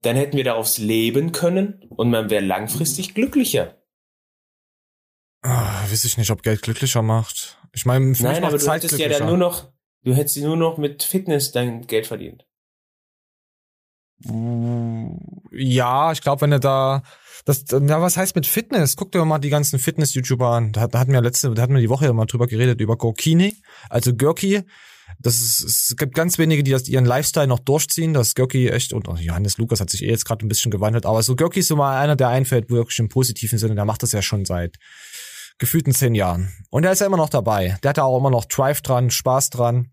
Dann 0.02 0.16
hätten 0.16 0.36
wir 0.36 0.44
daraus 0.44 0.78
leben 0.78 1.32
können 1.32 1.84
und 1.90 2.10
man 2.10 2.30
wäre 2.30 2.44
langfristig 2.44 3.14
glücklicher. 3.14 3.76
Ah, 5.42 5.82
weiß 5.90 6.04
ich 6.04 6.18
nicht, 6.18 6.30
ob 6.30 6.42
Geld 6.42 6.62
glücklicher 6.62 7.02
macht. 7.02 7.58
Ich 7.72 7.86
meine, 7.86 8.04
für 8.04 8.10
mich 8.10 8.20
Nein, 8.20 8.42
macht 8.42 8.44
aber 8.44 8.58
du 8.58 8.64
Zeit 8.64 8.82
hättest 8.82 8.98
ja 8.98 9.08
dann 9.08 9.26
nur 9.26 9.38
noch, 9.38 9.72
du 10.02 10.14
hättest 10.14 10.36
nur 10.38 10.56
noch 10.56 10.76
mit 10.76 11.02
Fitness 11.02 11.52
dein 11.52 11.86
Geld 11.86 12.06
verdient. 12.06 12.44
Ja, 15.52 16.12
ich 16.12 16.20
glaube, 16.20 16.42
wenn 16.42 16.52
er 16.52 16.60
da, 16.60 17.02
das, 17.46 17.64
na, 17.70 18.02
was 18.02 18.18
heißt 18.18 18.36
mit 18.36 18.46
Fitness? 18.46 18.96
Guck 18.96 19.12
dir 19.12 19.24
mal 19.24 19.38
die 19.38 19.48
ganzen 19.48 19.78
Fitness-YouTuber 19.78 20.48
an. 20.48 20.72
Da, 20.72 20.88
da 20.88 20.98
hatten 20.98 21.12
wir 21.12 21.22
letzte, 21.22 21.50
da 21.54 21.62
hatten 21.62 21.74
wir 21.74 21.80
die 21.80 21.88
Woche 21.88 22.04
ja 22.04 22.12
mal 22.12 22.26
drüber 22.26 22.46
geredet, 22.46 22.80
über 22.80 22.96
Gorkini, 22.96 23.56
also 23.88 24.14
Görki. 24.14 24.62
Das 25.18 25.40
ist, 25.40 25.90
es 25.90 25.96
gibt 25.96 26.14
ganz 26.14 26.38
wenige, 26.38 26.62
die 26.62 26.70
das 26.70 26.86
ihren 26.88 27.04
Lifestyle 27.04 27.46
noch 27.46 27.58
durchziehen. 27.58 28.12
Das 28.12 28.34
Görki 28.34 28.68
echt, 28.68 28.92
und 28.92 29.08
oh, 29.08 29.16
Johannes 29.16 29.58
Lukas 29.58 29.80
hat 29.80 29.90
sich 29.90 30.02
eh 30.02 30.08
jetzt 30.08 30.24
gerade 30.24 30.44
ein 30.44 30.48
bisschen 30.48 30.70
gewandelt, 30.70 31.06
aber 31.06 31.22
so 31.22 31.34
Görki 31.34 31.60
ist 31.60 31.68
so 31.68 31.76
mal 31.76 31.98
einer, 31.98 32.16
der 32.16 32.28
einfällt, 32.28 32.70
wirklich 32.70 32.98
im 32.98 33.08
positiven 33.08 33.58
Sinne, 33.58 33.74
der 33.74 33.86
macht 33.86 34.02
das 34.02 34.12
ja 34.12 34.22
schon 34.22 34.44
seit 34.44 34.76
gefühlten 35.60 35.92
zehn 35.92 36.16
Jahren. 36.16 36.52
Und 36.70 36.84
er 36.84 36.92
ist 36.92 37.00
ja 37.00 37.06
immer 37.06 37.16
noch 37.16 37.28
dabei. 37.28 37.78
Der 37.84 37.90
hat 37.90 37.98
da 37.98 38.02
auch 38.02 38.18
immer 38.18 38.30
noch 38.30 38.46
Drive 38.46 38.80
dran, 38.80 39.10
Spaß 39.10 39.50
dran. 39.50 39.92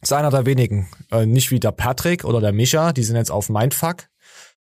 Ist 0.00 0.12
einer 0.12 0.30
der 0.30 0.46
wenigen. 0.46 0.88
Äh, 1.10 1.26
nicht 1.26 1.50
wie 1.50 1.58
der 1.58 1.72
Patrick 1.72 2.24
oder 2.24 2.40
der 2.40 2.52
Micha, 2.52 2.92
die 2.92 3.02
sind 3.02 3.16
jetzt 3.16 3.32
auf 3.32 3.48
Mindfuck 3.48 4.08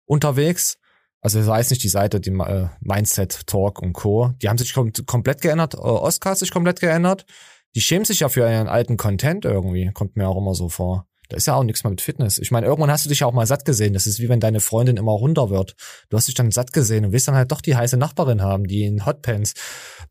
unterwegs. 0.06 0.78
Also 1.20 1.41
ich 1.41 1.48
weiß 1.48 1.72
nicht, 1.72 1.84
die 1.84 1.89
Seite, 1.89 2.22
die 2.22 2.30
äh, 2.30 2.70
Mindset 2.80 3.48
Talk 3.48 3.82
und 3.82 3.93
Co. 3.93 4.34
Die 4.41 4.48
haben 4.48 4.58
sich 4.58 4.74
kom 4.74 4.93
komplett 5.06 5.41
geändert. 5.41 5.74
Äh, 5.74 5.78
Oscar 5.78 6.32
hat 6.32 6.38
sich 6.38 6.52
komplett 6.52 6.80
geändert. 6.80 7.26
Die 7.74 7.82
schämen 7.82 8.06
sich 8.06 8.22
ja 8.22 8.30
für 8.30 8.50
ihren 8.50 8.70
alten 8.70 8.96
Content 8.96 9.43
irgendwie. 9.43 9.91
Kommt 9.91 10.16
mir 10.16 10.30
auch 10.30 10.38
immer 10.38 10.54
so 10.54 10.70
vor. 10.70 11.08
Da 11.30 11.38
ist 11.38 11.48
ja 11.48 11.56
auch 11.56 11.64
nichts 11.64 11.84
mehr 11.84 11.92
mit 11.92 12.02
Fitness. 12.02 12.38
Ich 12.38 12.52
meine, 12.52 12.68
irgendwann 12.68 12.92
hast 12.92 13.06
du 13.06 13.10
dich 13.10 13.22
ja 13.22 13.28
auch 13.28 13.34
mal 13.34 13.48
satt 13.48 13.66
gesehen. 13.66 13.94
Das 13.94 14.08
ist 14.08 14.20
wie 14.20 14.30
wenn 14.30 14.40
deine 14.40 14.60
Freundin 14.60 14.98
immer 14.98 15.12
runter 15.12 15.50
wird. 15.50 15.76
Du 16.10 16.18
hast 16.18 16.28
dich 16.28 16.36
dann 16.36 16.52
satt 16.52 16.74
gesehen 16.74 17.06
und 17.06 17.12
willst 17.12 17.28
dann 17.28 17.36
halt 17.36 17.52
doch 17.52 17.62
die 17.62 17.76
heiße 17.76 17.98
Nachbarin 17.98 18.42
haben, 18.42 18.66
die 18.66 18.84
in 18.84 19.06
Hotpants 19.06 19.54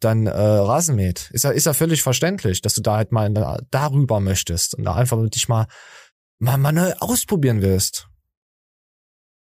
dann 0.00 0.26
äh, 0.26 0.30
Rasen 0.30 0.96
mäht. 0.96 1.30
Ist 1.32 1.44
ja, 1.44 1.50
ist 1.50 1.66
ja 1.66 1.72
völlig 1.72 2.02
verständlich, 2.02 2.62
dass 2.62 2.74
du 2.74 2.80
da 2.80 2.96
halt 2.96 3.12
mal 3.12 3.32
da, 3.32 3.58
darüber 3.70 4.20
möchtest 4.20 4.74
und 4.74 4.84
da 4.84 4.94
einfach 4.94 5.18
dich 5.28 5.48
mal, 5.48 5.66
mal, 6.38 6.58
mal 6.58 6.72
neu 6.72 6.92
ausprobieren 6.98 7.62
willst. 7.62 8.08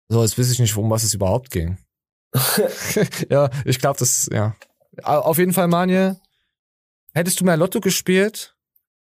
So, 0.09 0.21
jetzt 0.21 0.37
weiß 0.37 0.51
ich 0.51 0.59
nicht, 0.59 0.75
um 0.75 0.89
was 0.89 1.03
es 1.03 1.13
überhaupt 1.13 1.49
ging. 1.49 1.77
ja, 3.29 3.49
ich 3.65 3.79
glaube, 3.79 3.99
das, 3.99 4.27
ja. 4.31 4.55
Auf 5.01 5.37
jeden 5.37 5.53
Fall, 5.53 5.67
Manje, 5.67 6.19
hättest 7.13 7.39
du 7.39 7.45
mehr 7.45 7.57
Lotto 7.57 7.79
gespielt, 7.79 8.55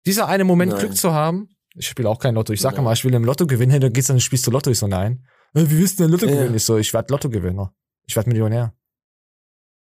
dieser 0.06 0.26
eine 0.26 0.44
Moment 0.44 0.72
Nein. 0.72 0.80
Glück 0.80 0.96
zu 0.96 1.12
haben, 1.12 1.50
ich 1.78 1.88
spiele 1.88 2.08
auch 2.08 2.18
kein 2.18 2.34
Lotto, 2.34 2.52
ich 2.52 2.60
sag 2.60 2.76
immer, 2.78 2.92
ich 2.92 3.04
will 3.04 3.14
im 3.14 3.24
Lotto 3.24 3.46
gewinnen, 3.46 3.80
dann 3.80 3.92
gehst 3.92 4.08
du 4.08 4.12
dann 4.14 4.20
spielst 4.20 4.46
du 4.46 4.50
Lotto, 4.50 4.70
ich 4.70 4.78
so, 4.78 4.86
nein. 4.86 5.24
Äh, 5.54 5.60
Wie 5.70 5.78
willst 5.78 5.98
du 5.98 6.04
denn 6.04 6.12
Lotto 6.12 6.26
Ja. 6.26 6.32
gewinnen? 6.32 6.54
Ich 6.54 6.64
so, 6.64 6.76
ich 6.76 6.92
werd 6.92 7.10
Lottogewinner. 7.10 7.74
Ich 8.06 8.14
werd 8.16 8.26
Millionär. 8.26 8.74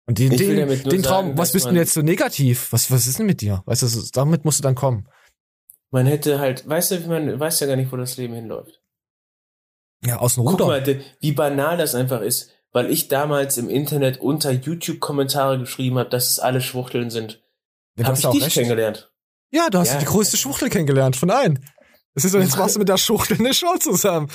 Und 0.08 0.20
den, 0.20 0.30
den, 0.38 0.68
den 0.68 1.02
Traum, 1.04 1.26
sagen, 1.28 1.38
was 1.38 1.52
bist 1.54 1.66
du 1.66 1.70
denn 1.70 1.78
jetzt 1.78 1.94
so 1.94 2.02
negativ? 2.04 2.72
Was, 2.72 2.92
was 2.92 3.08
ist 3.08 3.18
denn 3.18 3.26
mit 3.26 3.42
dir? 3.42 3.64
Weißt 3.66 3.82
du, 3.82 3.88
damit 4.14 4.46
musst 4.46 4.60
du 4.60 4.64
dann 4.64 4.76
kommen. 4.76 5.08
Man 5.92 6.06
hätte 6.06 6.40
halt, 6.40 6.68
weißt 6.68 6.92
du, 6.92 7.00
man 7.08 7.40
weiß 7.40 7.60
ja 7.62 7.68
gar 7.68 7.76
nicht, 7.76 7.92
wo 7.92 7.96
das 7.98 8.18
Leben 8.18 8.34
hinläuft. 8.36 8.82
Ja, 10.06 10.18
außen 10.18 10.44
Guck 10.44 10.52
runter. 10.54 10.66
mal, 10.68 10.84
de- 10.84 11.02
wie 11.22 11.32
banal 11.32 11.78
das 11.78 11.96
einfach 11.96 12.22
ist, 12.22 12.52
weil 12.72 12.92
ich 12.92 13.08
damals 13.08 13.58
im 13.58 13.70
Internet 13.70 14.20
unter 14.20 14.52
YouTube-Kommentare 14.52 15.58
geschrieben 15.60 15.98
habe, 15.98 16.10
dass 16.10 16.30
es 16.30 16.40
alle 16.40 16.62
Schwuchteln 16.62 17.10
sind. 17.10 17.42
Ja, 17.98 18.04
du 18.04 18.04
Hab 18.04 18.12
hast 18.12 18.20
ich 18.20 18.26
auch 18.28 18.34
dich 18.34 18.44
recht. 18.44 18.54
kennengelernt. 18.56 19.12
Ja, 19.52 19.70
du 19.70 19.80
hast 19.80 19.94
Ja. 19.94 20.00
die 20.00 20.06
größte 20.06 20.38
Schwuchtel 20.38 20.70
kennengelernt 20.70 21.16
von 21.16 21.32
allen. 21.32 21.66
Das 22.16 22.24
ist 22.24 22.32
so, 22.32 22.40
jetzt 22.40 22.58
machst 22.58 22.76
du 22.76 22.80
mit 22.80 22.90
der 22.90 22.98
Schwuchtel 22.98 23.38
eine 23.38 23.54
Show 23.54 23.76
zusammen. 23.78 24.32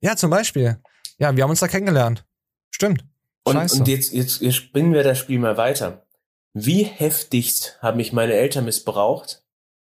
Ja, 0.00 0.16
zum 0.16 0.30
Beispiel. 0.30 0.80
Ja, 1.18 1.36
wir 1.36 1.42
haben 1.42 1.50
uns 1.50 1.60
da 1.60 1.68
kennengelernt. 1.68 2.24
Stimmt. 2.70 3.04
Und, 3.44 3.54
Scheiße. 3.56 3.80
und 3.80 3.88
jetzt, 3.88 4.12
jetzt, 4.12 4.40
jetzt 4.40 4.54
spinnen 4.54 4.92
wir 4.92 5.02
das 5.02 5.18
Spiel 5.18 5.38
mal 5.38 5.56
weiter. 5.56 6.06
Wie 6.54 6.84
heftigst 6.84 7.78
haben 7.82 7.98
mich 7.98 8.12
meine 8.12 8.34
Eltern 8.34 8.64
missbraucht, 8.64 9.44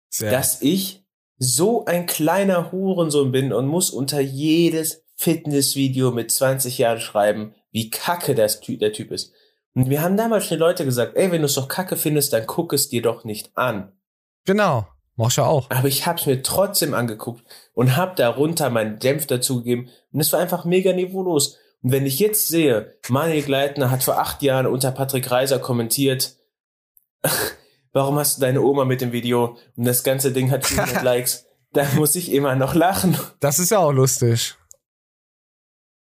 Sehr. 0.08 0.30
dass 0.30 0.62
ich 0.62 1.04
so 1.36 1.84
ein 1.84 2.06
kleiner 2.06 2.72
Hurensohn 2.72 3.32
bin 3.32 3.52
und 3.52 3.66
muss 3.66 3.90
unter 3.90 4.20
jedes 4.20 5.04
Fitnessvideo 5.16 6.12
mit 6.12 6.30
20 6.30 6.78
Jahren 6.78 7.00
schreiben, 7.00 7.54
wie 7.70 7.90
kacke 7.90 8.34
das 8.34 8.60
Ty 8.60 8.78
der 8.78 8.92
Typ 8.92 9.10
ist. 9.10 9.32
Und 9.74 9.90
wir 9.90 10.02
haben 10.02 10.16
damals 10.16 10.46
schon 10.46 10.56
die 10.56 10.62
Leute 10.62 10.84
gesagt, 10.84 11.16
ey, 11.16 11.30
wenn 11.30 11.42
du 11.42 11.46
es 11.46 11.54
doch 11.54 11.68
kacke 11.68 11.96
findest, 11.96 12.32
dann 12.32 12.46
guck 12.46 12.72
es 12.72 12.88
dir 12.88 13.02
doch 13.02 13.24
nicht 13.24 13.56
an. 13.56 13.92
Genau. 14.44 14.88
Ja 15.36 15.44
auch. 15.46 15.68
Aber 15.70 15.88
ich 15.88 16.06
hab's 16.06 16.26
mir 16.26 16.42
trotzdem 16.42 16.94
angeguckt 16.94 17.44
und 17.74 17.96
hab 17.96 18.16
darunter 18.16 18.70
meinen 18.70 18.98
Dämpf 18.98 19.26
dazugegeben 19.26 19.88
und 20.12 20.20
es 20.20 20.32
war 20.32 20.40
einfach 20.40 20.64
mega 20.64 20.92
niveaulos. 20.92 21.56
Und 21.82 21.92
wenn 21.92 22.06
ich 22.06 22.18
jetzt 22.18 22.48
sehe, 22.48 22.96
Manuel 23.08 23.42
Gleitner 23.42 23.90
hat 23.90 24.02
vor 24.02 24.18
acht 24.18 24.42
Jahren 24.42 24.66
unter 24.66 24.90
Patrick 24.92 25.30
Reiser 25.30 25.58
kommentiert, 25.58 26.36
warum 27.92 28.18
hast 28.18 28.36
du 28.36 28.40
deine 28.40 28.62
Oma 28.62 28.84
mit 28.84 29.00
dem 29.00 29.12
Video 29.12 29.56
und 29.76 29.84
das 29.84 30.02
ganze 30.04 30.32
Ding 30.32 30.50
hat 30.50 30.66
400 30.66 31.02
Likes, 31.02 31.46
dann 31.72 31.94
muss 31.96 32.14
ich 32.16 32.32
immer 32.32 32.54
noch 32.56 32.74
lachen. 32.74 33.16
Das 33.40 33.58
ist 33.58 33.70
ja 33.70 33.78
auch 33.78 33.92
lustig. 33.92 34.56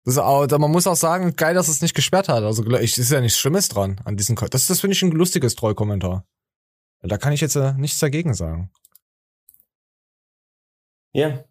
Das 0.04 0.18
auch, 0.18 0.46
man 0.58 0.70
muss 0.70 0.86
auch 0.88 0.96
sagen, 0.96 1.36
geil, 1.36 1.54
dass 1.54 1.68
es 1.68 1.80
nicht 1.80 1.94
gesperrt 1.94 2.28
hat. 2.28 2.42
Also 2.42 2.64
ich 2.78 2.98
ist 2.98 3.10
ja 3.12 3.20
nichts 3.20 3.38
Schlimmes 3.38 3.68
dran 3.68 4.00
an 4.04 4.16
diesem. 4.16 4.34
Ko- 4.34 4.48
Das, 4.48 4.66
das 4.66 4.80
finde 4.80 4.94
ich 4.96 5.02
ein 5.02 5.12
lustiges 5.12 5.54
Trollkommentar. 5.54 6.24
Da 7.02 7.18
kann 7.18 7.32
ich 7.32 7.40
jetzt 7.40 7.54
äh, 7.56 7.72
nichts 7.74 8.00
dagegen 8.00 8.34
sagen. 8.34 8.70
Ja. 11.12 11.44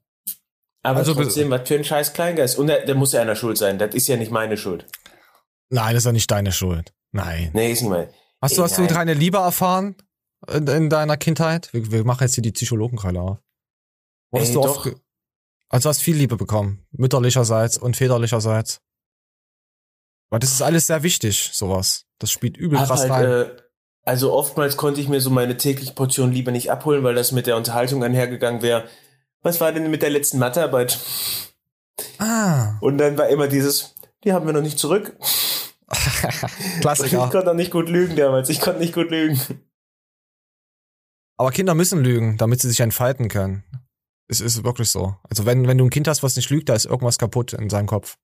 Aber 0.83 0.99
Also, 0.99 1.13
trotzdem, 1.13 1.49
was 1.51 1.67
für 1.67 1.75
ein 1.75 1.83
scheiß 1.83 2.13
Kleingeist. 2.13 2.57
Und 2.57 2.67
der, 2.67 2.85
der 2.85 2.95
muss 2.95 3.13
ja 3.13 3.21
einer 3.21 3.35
schuld 3.35 3.57
sein. 3.57 3.77
Das 3.77 3.93
ist 3.93 4.07
ja 4.07 4.17
nicht 4.17 4.31
meine 4.31 4.57
Schuld. 4.57 4.87
Nein, 5.69 5.93
das 5.93 6.01
ist 6.01 6.05
ja 6.05 6.11
nicht 6.11 6.31
deine 6.31 6.51
Schuld. 6.51 6.93
Nein. 7.11 7.51
Nee, 7.53 7.71
ist 7.71 7.81
nicht 7.81 7.89
meine. 7.89 8.11
Hast 8.41 8.57
du, 8.57 8.63
hast 8.63 8.77
du 8.77 8.81
nein. 8.81 8.93
deine 8.93 9.13
Liebe 9.13 9.37
erfahren 9.37 9.95
in, 10.51 10.67
in 10.67 10.89
deiner 10.89 11.17
Kindheit? 11.17 11.71
Wir, 11.73 11.91
wir 11.91 12.03
machen 12.03 12.23
jetzt 12.23 12.33
hier 12.33 12.41
die 12.41 12.51
Psychologenkeile 12.51 13.21
auf. 13.21 13.37
Wurdest 14.31 14.51
Ey, 14.51 14.55
du 14.55 14.61
doch. 14.61 14.85
oft 14.85 14.95
also 15.71 15.87
hast 15.87 16.01
viel 16.01 16.17
Liebe 16.17 16.35
bekommen, 16.35 16.85
mütterlicherseits 16.91 17.77
und 17.77 17.95
väterlicherseits. 17.95 18.81
Weil 20.29 20.39
das 20.39 20.51
ist 20.51 20.61
alles 20.61 20.87
sehr 20.87 21.01
wichtig, 21.01 21.51
sowas. 21.53 22.07
Das 22.19 22.29
spielt 22.29 22.57
übel 22.57 22.77
Hab 22.77 22.87
krass 22.87 23.01
halt, 23.01 23.11
rein. 23.11 23.25
äh, 23.25 23.61
also 24.03 24.33
oftmals 24.33 24.75
konnte 24.75 24.99
ich 24.99 25.07
mir 25.07 25.21
so 25.21 25.29
meine 25.29 25.55
tägliche 25.55 25.93
Portion 25.93 26.33
Liebe 26.33 26.51
nicht 26.51 26.71
abholen, 26.71 27.03
weil 27.03 27.15
das 27.15 27.31
mit 27.31 27.47
der 27.47 27.55
Unterhaltung 27.55 28.03
einhergegangen 28.03 28.61
wäre. 28.61 28.89
Was 29.41 29.59
war 29.59 29.71
denn 29.71 29.89
mit 29.89 30.01
der 30.01 30.09
letzten 30.11 30.39
Mathearbeit? 30.39 30.99
ah, 32.19 32.77
Und 32.81 32.97
dann 32.97 33.17
war 33.17 33.27
immer 33.29 33.47
dieses, 33.47 33.95
die 34.23 34.33
haben 34.33 34.45
wir 34.45 34.53
noch 34.53 34.61
nicht 34.61 34.79
zurück. 34.79 35.15
Ich 35.93 36.79
Klassiker. 36.81 37.17
konnte 37.17 37.49
auch 37.51 37.53
nicht 37.53 37.69
gut 37.71 37.89
lügen 37.89 38.15
damals. 38.15 38.47
Ich 38.49 38.61
konnte 38.61 38.79
nicht 38.79 38.93
gut 38.93 39.11
lügen. 39.11 39.39
Aber 41.37 41.51
Kinder 41.51 41.75
müssen 41.75 42.01
lügen, 42.01 42.37
damit 42.37 42.61
sie 42.61 42.69
sich 42.69 42.79
entfalten 42.79 43.27
können. 43.27 43.63
Es 44.27 44.39
ist 44.39 44.63
wirklich 44.63 44.89
so. 44.89 45.15
Also 45.29 45.45
wenn, 45.45 45.67
wenn 45.67 45.77
du 45.77 45.83
ein 45.85 45.89
Kind 45.89 46.07
hast, 46.07 46.23
was 46.23 46.37
nicht 46.37 46.49
lügt, 46.49 46.69
da 46.69 46.75
ist 46.75 46.85
irgendwas 46.85 47.17
kaputt 47.17 47.53
in 47.53 47.69
seinem 47.69 47.87
Kopf. 47.87 48.17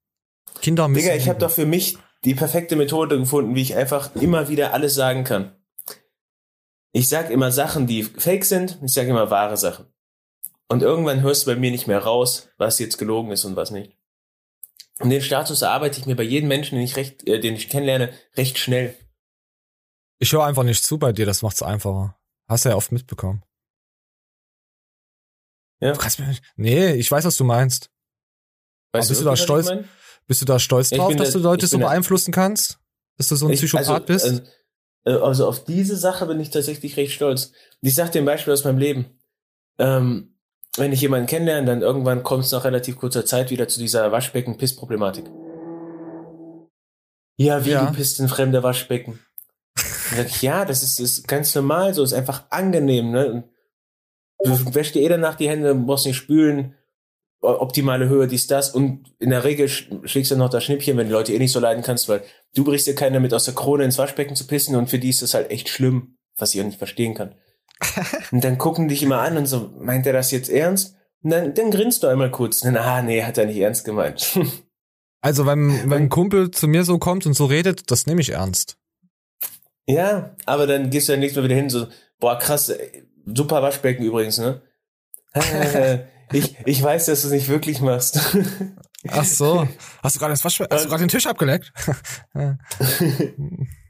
Kinder 0.61 0.87
müssen 0.87 1.03
Digga, 1.03 1.15
ich 1.15 1.27
habe 1.27 1.39
doch 1.39 1.51
für 1.51 1.65
mich 1.65 1.97
die 2.23 2.35
perfekte 2.35 2.77
Methode 2.77 3.19
gefunden, 3.19 3.53
wie 3.55 3.61
ich 3.61 3.75
einfach 3.75 4.15
immer 4.15 4.47
wieder 4.47 4.73
alles 4.73 4.95
sagen 4.95 5.23
kann. 5.25 5.55
Ich 6.93 7.09
sag 7.09 7.29
immer 7.29 7.51
Sachen, 7.51 7.85
die 7.85 8.03
fake 8.03 8.45
sind, 8.45 8.79
ich 8.83 8.93
sage 8.93 9.09
immer 9.09 9.29
wahre 9.29 9.57
Sachen. 9.57 9.87
Und 10.69 10.81
irgendwann 10.83 11.21
hörst 11.21 11.43
du 11.47 11.51
bei 11.51 11.55
mir 11.55 11.71
nicht 11.71 11.87
mehr 11.87 11.99
raus, 11.99 12.49
was 12.57 12.79
jetzt 12.79 12.97
gelogen 12.97 13.31
ist 13.31 13.45
und 13.45 13.55
was 13.55 13.71
nicht. 13.71 13.97
Und 14.99 15.09
den 15.11 15.21
Status 15.21 15.61
erarbeite 15.61 15.99
ich 15.99 16.05
mir 16.05 16.15
bei 16.15 16.23
jedem 16.23 16.49
Menschen, 16.49 16.75
den 16.75 16.83
ich 16.83 16.95
recht, 16.95 17.25
äh, 17.27 17.39
den 17.39 17.55
ich 17.55 17.69
kennenlerne, 17.69 18.11
recht 18.35 18.57
schnell. 18.57 18.95
Ich 20.19 20.33
höre 20.33 20.43
einfach 20.45 20.63
nicht 20.63 20.83
zu 20.83 20.97
bei 20.97 21.13
dir, 21.13 21.25
das 21.25 21.41
macht's 21.43 21.61
einfacher. 21.61 22.17
Hast 22.49 22.65
du 22.65 22.69
ja 22.69 22.75
oft 22.75 22.91
mitbekommen. 22.91 23.43
Ja. 25.79 25.93
Du 25.93 25.99
kannst 25.99 26.19
mir 26.19 26.27
nicht, 26.27 26.43
nee, 26.55 26.93
ich 26.93 27.11
weiß, 27.11 27.23
was 27.25 27.37
du 27.37 27.43
meinst. 27.43 27.91
Weißt 28.93 29.09
bist 29.09 29.21
du 29.21 29.25
da 29.25 29.35
stolz? 29.35 29.69
Bist 30.25 30.41
du 30.41 30.45
da 30.45 30.59
stolz 30.59 30.89
drauf, 30.89 31.15
dass 31.15 31.31
da- 31.31 31.37
du 31.39 31.43
Leute 31.43 31.67
so 31.67 31.77
bin 31.77 31.81
da- 31.81 31.89
beeinflussen 31.89 32.33
kannst? 32.33 32.79
Dass 33.17 33.29
du 33.29 33.35
so 33.35 33.45
ein 33.47 33.53
Ich- 33.53 33.59
Psychopath 33.59 33.87
also, 33.87 34.05
bist? 34.05 34.51
Also, 35.05 35.23
also 35.23 35.47
auf 35.47 35.63
diese 35.63 35.95
Sache 35.95 36.25
bin 36.25 36.39
ich 36.39 36.49
tatsächlich 36.49 36.97
recht 36.97 37.13
stolz. 37.13 37.51
Ich 37.81 37.93
sag 37.95 38.11
dir 38.11 38.19
ein 38.19 38.25
Beispiel 38.25 38.53
aus 38.53 38.63
meinem 38.63 38.79
Leben. 38.79 39.19
Ähm, 39.77 40.36
wenn 40.77 40.91
ich 40.93 41.01
jemanden 41.01 41.27
kennenlerne, 41.27 41.65
dann 41.65 41.81
irgendwann 41.81 42.23
kommt 42.23 42.45
es 42.45 42.51
nach 42.51 42.63
relativ 42.63 42.97
kurzer 42.97 43.25
Zeit 43.25 43.49
wieder 43.51 43.67
zu 43.67 43.79
dieser 43.79 44.11
Waschbecken-Piss-Problematik. 44.11 45.25
Ja, 47.37 47.65
wie 47.65 47.71
Ja. 47.71 47.85
du 47.85 47.93
pisst 47.95 48.19
in 48.19 48.27
fremde 48.27 48.63
Waschbecken. 48.63 49.19
Ich, 50.25 50.41
ja, 50.41 50.65
das 50.65 50.83
ist, 50.83 50.99
ist 50.99 51.27
ganz 51.27 51.53
normal, 51.53 51.93
so 51.93 52.03
ist 52.03 52.13
einfach 52.13 52.45
angenehm, 52.49 53.11
ne? 53.11 53.43
Du 54.43 54.73
wäschst 54.73 54.95
dir 54.95 55.01
eh 55.01 55.09
danach 55.09 55.35
die 55.35 55.49
Hände, 55.49 55.73
musst 55.73 56.05
nicht 56.05 56.15
spülen, 56.15 56.75
optimale 57.41 58.07
Höhe, 58.07 58.27
dies, 58.27 58.47
das. 58.47 58.69
Und 58.73 59.13
in 59.19 59.29
der 59.31 59.43
Regel 59.43 59.67
sch- 59.67 60.07
schlägst 60.07 60.31
du 60.31 60.35
noch 60.35 60.49
das 60.49 60.63
Schnippchen, 60.63 60.95
wenn 60.97 61.07
die 61.07 61.13
Leute 61.13 61.33
eh 61.33 61.39
nicht 61.39 61.51
so 61.51 61.59
leiden 61.59 61.83
kannst, 61.83 62.07
weil 62.07 62.23
du 62.55 62.63
brichst 62.63 62.87
dir 62.87 62.95
keine 62.95 63.19
mit 63.19 63.33
aus 63.33 63.45
der 63.45 63.53
Krone 63.55 63.83
ins 63.83 63.97
Waschbecken 63.97 64.35
zu 64.35 64.47
pissen 64.47 64.75
und 64.75 64.89
für 64.89 64.99
die 64.99 65.09
ist 65.09 65.21
das 65.21 65.33
halt 65.33 65.51
echt 65.51 65.69
schlimm, 65.69 66.17
was 66.37 66.53
ich 66.55 66.61
auch 66.61 66.65
nicht 66.65 66.77
verstehen 66.77 67.13
kann. 67.15 67.35
und 68.31 68.43
dann 68.43 68.57
gucken 68.57 68.87
dich 68.87 69.03
immer 69.03 69.19
an 69.19 69.37
und 69.37 69.45
so, 69.45 69.71
meint 69.79 70.05
er 70.05 70.13
das 70.13 70.31
jetzt 70.31 70.49
ernst? 70.49 70.95
Und 71.23 71.31
dann, 71.31 71.53
dann 71.53 71.71
grinst 71.71 72.03
du 72.03 72.07
einmal 72.07 72.31
kurz. 72.31 72.59
Dann, 72.59 72.77
ah, 72.77 73.01
nee, 73.01 73.23
hat 73.23 73.37
er 73.37 73.45
nicht 73.45 73.57
ernst 73.57 73.85
gemeint. 73.85 74.39
Also 75.19 75.47
wenn, 75.47 75.89
wenn 75.89 76.03
ein 76.03 76.09
Kumpel 76.09 76.51
zu 76.51 76.67
mir 76.67 76.83
so 76.83 76.99
kommt 76.99 77.25
und 77.25 77.33
so 77.33 77.45
redet, 77.45 77.89
das 77.89 78.05
nehme 78.05 78.21
ich 78.21 78.29
ernst. 78.29 78.77
ja, 79.87 80.35
aber 80.45 80.67
dann 80.67 80.91
gehst 80.91 81.07
du 81.07 81.13
ja 81.13 81.17
nächstes 81.17 81.41
Mal 81.41 81.49
wieder 81.49 81.59
hin, 81.59 81.71
so, 81.71 81.87
boah, 82.19 82.37
krass, 82.37 82.69
ey, 82.69 83.03
super 83.25 83.63
Waschbecken 83.63 84.05
übrigens, 84.05 84.37
ne? 84.37 84.61
Äh, 85.33 85.99
ich, 86.31 86.55
ich 86.65 86.81
weiß, 86.81 87.07
dass 87.07 87.21
du 87.23 87.27
es 87.27 87.33
nicht 87.33 87.49
wirklich 87.49 87.81
machst. 87.81 88.19
Ach 89.09 89.25
so. 89.25 89.67
Hast 90.03 90.15
du 90.15 90.19
gerade 90.19 90.33
das 90.33 90.43
hast 90.43 90.59
du 90.59 90.65
gerade 90.65 90.99
den 90.99 91.09
Tisch 91.09 91.27
abgeleckt? 91.27 91.73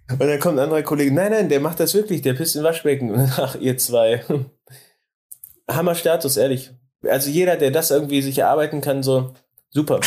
Und 0.10 0.20
dann 0.22 0.40
kommt 0.40 0.58
ein 0.58 0.64
anderer 0.64 0.84
Kollege, 0.84 1.14
nein, 1.14 1.32
nein, 1.32 1.50
der 1.50 1.60
macht 1.60 1.80
das 1.80 1.94
wirklich, 1.94 2.22
der 2.22 2.34
pisst 2.34 2.56
in 2.56 2.64
Waschbecken. 2.64 3.14
Ach, 3.38 3.56
ihr 3.56 3.78
zwei. 3.78 4.24
Hammer 5.70 5.96
Status, 5.96 6.38
ehrlich. 6.38 6.72
Also 7.04 7.30
jeder, 7.30 7.58
der 7.58 7.72
das 7.72 7.92
irgendwie 7.92 8.22
sich 8.22 8.38
erarbeiten 8.38 8.80
kann, 8.82 9.04
so, 9.04 9.34
super. 9.70 10.00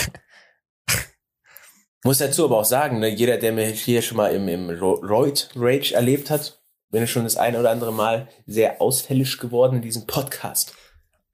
Muss 2.03 2.19
dazu 2.19 2.47
aber 2.47 2.59
auch 2.59 2.65
sagen, 2.65 2.99
ne, 2.99 3.09
jeder, 3.09 3.37
der 3.37 3.53
mir 3.53 3.67
hier 3.67 4.01
schon 4.01 4.17
mal 4.17 4.35
im, 4.35 4.49
im 4.49 4.71
Ro- 4.71 5.01
Roid 5.05 5.51
Rage 5.55 5.95
erlebt 5.95 6.31
hat, 6.31 6.63
bin 6.89 7.03
ich 7.05 7.11
schon 7.13 7.25
das 7.25 7.37
eine 7.37 7.61
oder 7.61 7.71
andere 7.71 7.93
Mal 7.93 8.27
sehr 8.47 8.81
ausfällig 8.81 9.37
geworden 9.39 9.77
in 9.77 9.83
diesem 9.83 10.07
Podcast. 10.07 10.75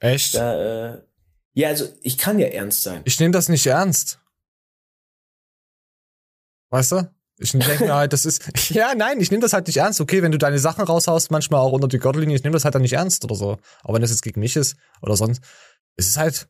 Echt? 0.01 0.35
Da, 0.35 0.95
äh, 0.95 1.03
ja, 1.55 1.69
also 1.69 1.87
ich 2.03 2.19
kann 2.19 2.39
ja 2.41 2.49
ernst 2.49 2.83
sein. 2.83 3.01
Ich 3.05 3.19
nehme 3.21 3.31
das 3.33 3.49
nicht 3.49 3.65
ernst. 3.67 4.19
Weißt 6.71 6.93
du? 6.93 7.09
Ich 7.39 7.53
denke 7.53 7.85
mir 7.85 7.95
halt, 7.95 8.13
das 8.13 8.25
ist. 8.25 8.43
Ja, 8.71 8.95
nein, 8.95 9.21
ich 9.21 9.31
nehme 9.31 9.43
das 9.43 9.53
halt 9.53 9.67
nicht 9.67 9.77
ernst. 9.77 10.01
Okay, 10.01 10.23
wenn 10.23 10.33
du 10.33 10.39
deine 10.39 10.59
Sachen 10.59 10.85
raushaust, 10.85 11.31
manchmal 11.31 11.61
auch 11.61 11.73
unter 11.73 11.89
die 11.89 11.99
Gürtellinie, 11.99 12.37
ich 12.37 12.43
nehme 12.43 12.55
das 12.55 12.65
halt 12.65 12.75
dann 12.75 12.83
nicht 12.83 12.95
ernst 12.95 13.25
oder 13.25 13.35
so. 13.35 13.59
Aber 13.83 13.95
wenn 13.95 14.03
das 14.03 14.11
jetzt 14.11 14.23
gegen 14.23 14.41
mich 14.41 14.57
ist 14.57 14.77
oder 15.03 15.17
sonst, 15.17 15.43
es 15.97 16.09
ist 16.09 16.17
halt, 16.17 16.49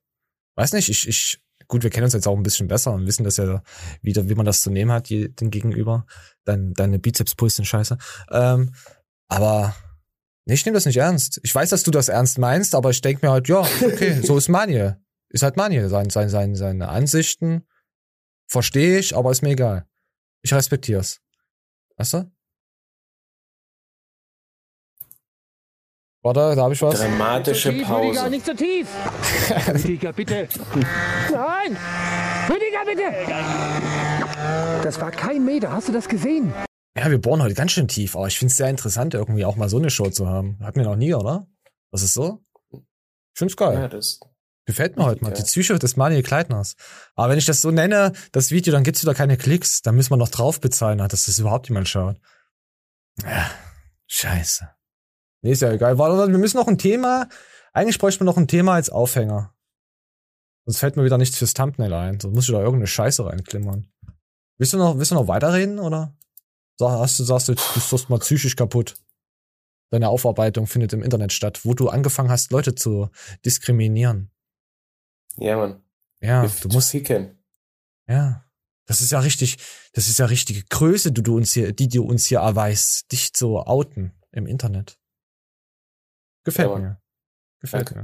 weiß 0.54 0.72
nicht, 0.72 0.88
ich, 0.88 1.08
ich, 1.08 1.40
gut, 1.66 1.82
wir 1.82 1.90
kennen 1.90 2.04
uns 2.04 2.14
jetzt 2.14 2.28
auch 2.28 2.36
ein 2.36 2.42
bisschen 2.42 2.68
besser 2.68 2.92
und 2.92 3.06
wissen 3.06 3.24
das 3.24 3.36
ja 3.36 3.62
wieder, 4.00 4.28
wie 4.28 4.34
man 4.34 4.46
das 4.46 4.62
zu 4.62 4.70
nehmen 4.70 4.92
hat, 4.92 5.08
je, 5.08 5.28
den 5.28 5.50
Gegenüber. 5.50 6.06
Dein, 6.44 6.72
deine 6.74 6.98
Bizeps-Puls 6.98 7.56
sind 7.56 7.64
scheiße. 7.64 7.98
Ähm, 8.30 8.72
aber 9.28 9.74
nee, 10.44 10.54
ich 10.54 10.64
nehme 10.64 10.76
das 10.76 10.86
nicht 10.86 10.98
ernst. 10.98 11.40
Ich 11.42 11.54
weiß, 11.54 11.70
dass 11.70 11.82
du 11.82 11.90
das 11.90 12.08
ernst 12.08 12.38
meinst, 12.38 12.74
aber 12.74 12.90
ich 12.90 13.00
denke 13.00 13.26
mir 13.26 13.32
halt, 13.32 13.48
ja, 13.48 13.60
okay, 13.60 14.20
so 14.22 14.36
ist 14.36 14.48
Manje. 14.48 15.00
Ist 15.30 15.42
halt 15.42 15.56
Manje. 15.56 15.88
Sein, 15.88 16.10
sein, 16.10 16.28
sein, 16.28 16.54
seine 16.54 16.88
Ansichten 16.88 17.66
verstehe 18.48 18.98
ich, 18.98 19.16
aber 19.16 19.32
ist 19.32 19.42
mir 19.42 19.50
egal. 19.50 19.86
Ich 20.46 20.54
respektiere 20.54 21.00
es. 21.00 21.20
Weißt 21.96 22.12
du? 22.12 22.30
Warte, 26.22 26.54
da 26.54 26.62
habe 26.62 26.72
ich 26.72 26.80
was. 26.80 27.00
Dramatische 27.00 27.72
Pause. 27.82 28.30
nicht 28.30 28.46
so 28.46 28.54
tief. 28.54 28.86
Rüdiger, 29.68 30.12
bitte. 30.12 30.48
Nein! 31.32 31.76
Rüdiger, 32.48 32.84
bitte! 32.86 33.10
Das 34.84 35.00
war 35.00 35.10
kein 35.10 35.44
Meter. 35.44 35.72
Hast 35.72 35.88
du 35.88 35.92
das 35.92 36.08
gesehen? 36.08 36.54
Ja, 36.96 37.10
wir 37.10 37.20
bohren 37.20 37.42
heute 37.42 37.54
ganz 37.54 37.72
schön 37.72 37.88
tief, 37.88 38.14
aber 38.14 38.28
ich 38.28 38.38
finde 38.38 38.52
es 38.52 38.56
sehr 38.56 38.70
interessant, 38.70 39.14
irgendwie 39.14 39.44
auch 39.44 39.56
mal 39.56 39.68
so 39.68 39.78
eine 39.78 39.90
Show 39.90 40.10
zu 40.10 40.28
haben. 40.28 40.60
Hatten 40.62 40.78
wir 40.78 40.86
noch 40.86 40.94
nie, 40.94 41.12
oder? 41.12 41.48
Das 41.90 42.04
ist 42.04 42.14
so? 42.14 42.44
Ich 42.70 42.82
find's 43.34 43.56
geil. 43.56 43.80
Ja, 43.80 43.88
das, 43.88 44.20
Gefällt 44.66 44.96
mir 44.96 45.04
heute 45.04 45.22
mal. 45.22 45.32
Die 45.32 45.42
Psyche 45.42 45.78
des 45.78 45.96
Manuel 45.96 46.24
Kleitners. 46.24 46.74
Aber 47.14 47.30
wenn 47.30 47.38
ich 47.38 47.44
das 47.44 47.60
so 47.60 47.70
nenne, 47.70 48.12
das 48.32 48.50
Video, 48.50 48.72
dann 48.72 48.82
gibt's 48.82 49.02
wieder 49.02 49.14
keine 49.14 49.36
Klicks. 49.36 49.80
Dann 49.80 49.94
müssen 49.94 50.10
wir 50.10 50.16
noch 50.16 50.28
drauf 50.28 50.60
bezahlen, 50.60 50.98
dass 50.98 51.26
das 51.26 51.38
überhaupt 51.38 51.68
jemand 51.68 51.88
schaut. 51.88 52.16
Ja, 53.22 53.48
scheiße. 54.08 54.68
Nee, 55.42 55.52
ist 55.52 55.62
ja 55.62 55.70
egal. 55.70 55.98
Warte, 55.98 56.32
wir 56.32 56.38
müssen 56.38 56.56
noch 56.56 56.66
ein 56.66 56.78
Thema. 56.78 57.28
Eigentlich 57.72 57.98
bräuchten 57.98 58.20
wir 58.20 58.24
noch 58.24 58.36
ein 58.36 58.48
Thema 58.48 58.74
als 58.74 58.90
Aufhänger. 58.90 59.54
Sonst 60.64 60.80
fällt 60.80 60.96
mir 60.96 61.04
wieder 61.04 61.18
nichts 61.18 61.38
fürs 61.38 61.54
Thumbnail 61.54 61.92
ein. 61.92 62.18
Sonst 62.18 62.34
muss 62.34 62.48
ich 62.48 62.52
da 62.52 62.58
irgendeine 62.58 62.88
Scheiße 62.88 63.24
reinklimmern. 63.24 63.88
Willst 64.58 64.72
du 64.72 64.78
noch, 64.78 64.98
willst 64.98 65.12
du 65.12 65.14
noch 65.14 65.28
weiterreden, 65.28 65.78
oder? 65.78 66.16
Sag, 66.76 66.98
hast 66.98 67.20
du, 67.20 67.24
sagst 67.24 67.48
du, 67.48 67.54
du 67.54 67.62
bist 67.74 67.92
doch 67.92 68.08
mal 68.08 68.18
psychisch 68.18 68.56
kaputt. 68.56 68.94
Deine 69.90 70.08
Aufarbeitung 70.08 70.66
findet 70.66 70.92
im 70.92 71.04
Internet 71.04 71.32
statt, 71.32 71.64
wo 71.64 71.74
du 71.74 71.88
angefangen 71.88 72.30
hast, 72.30 72.50
Leute 72.50 72.74
zu 72.74 73.10
diskriminieren. 73.44 74.32
Ja, 75.38 75.56
Mann. 75.56 75.82
Ja, 76.20 76.42
Wir 76.42 76.50
du 76.62 76.68
musst, 76.68 76.90
ficken. 76.90 77.38
ja. 78.08 78.42
Das 78.88 79.00
ist 79.00 79.10
ja 79.10 79.18
richtig, 79.18 79.56
das 79.94 80.06
ist 80.06 80.18
ja 80.20 80.26
richtige 80.26 80.62
Größe, 80.62 81.10
die 81.10 81.24
du 81.24 81.36
uns 81.36 81.52
hier, 81.54 81.72
die 81.72 81.88
du 81.88 82.04
uns 82.04 82.26
hier 82.26 82.38
erweist, 82.38 83.10
dich 83.10 83.32
zu 83.34 83.58
outen 83.58 84.12
im 84.30 84.46
Internet. 84.46 85.00
Gefällt 86.44 86.70
Ja, 86.70 86.78
mir. 86.78 87.02
Gefällt 87.58 87.90
Danke. 87.90 88.00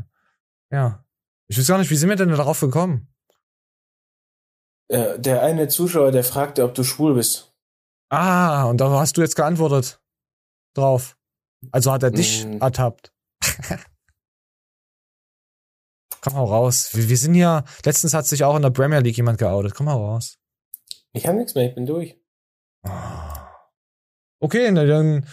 mir. 0.70 0.76
Ja. 0.76 1.04
Ich 1.46 1.56
weiß 1.56 1.68
gar 1.68 1.78
nicht, 1.78 1.90
wie 1.90 1.94
sind 1.96 2.08
wir 2.08 2.16
denn 2.16 2.30
darauf 2.30 2.58
gekommen? 2.58 3.14
Äh, 4.88 5.20
der 5.20 5.42
eine 5.42 5.68
Zuschauer, 5.68 6.10
der 6.10 6.24
fragte, 6.24 6.64
ob 6.64 6.74
du 6.74 6.82
schwul 6.82 7.14
bist. 7.14 7.54
Ah, 8.08 8.64
und 8.64 8.78
da 8.78 8.90
hast 8.90 9.16
du 9.16 9.20
jetzt 9.20 9.36
geantwortet 9.36 10.02
drauf. 10.74 11.16
Also 11.70 11.92
hat 11.92 12.02
er 12.02 12.10
dich 12.10 12.44
Mm. 12.44 12.58
ertappt. 12.60 13.12
Komm 16.22 16.34
mal 16.34 16.44
raus. 16.44 16.90
Wir, 16.94 17.08
wir 17.08 17.16
sind 17.16 17.34
hier, 17.34 17.64
letztens 17.84 18.14
hat 18.14 18.26
sich 18.26 18.44
auch 18.44 18.56
in 18.56 18.62
der 18.62 18.70
Premier 18.70 19.00
League 19.00 19.16
jemand 19.16 19.38
geoutet. 19.38 19.74
Komm 19.74 19.86
mal 19.86 19.92
raus. 19.94 20.38
Ich 21.12 21.26
habe 21.26 21.36
nichts 21.36 21.54
mehr, 21.54 21.68
ich 21.68 21.74
bin 21.74 21.84
durch. 21.84 22.16
Okay, 24.40 24.70
na 24.72 24.84
dann, 24.84 25.26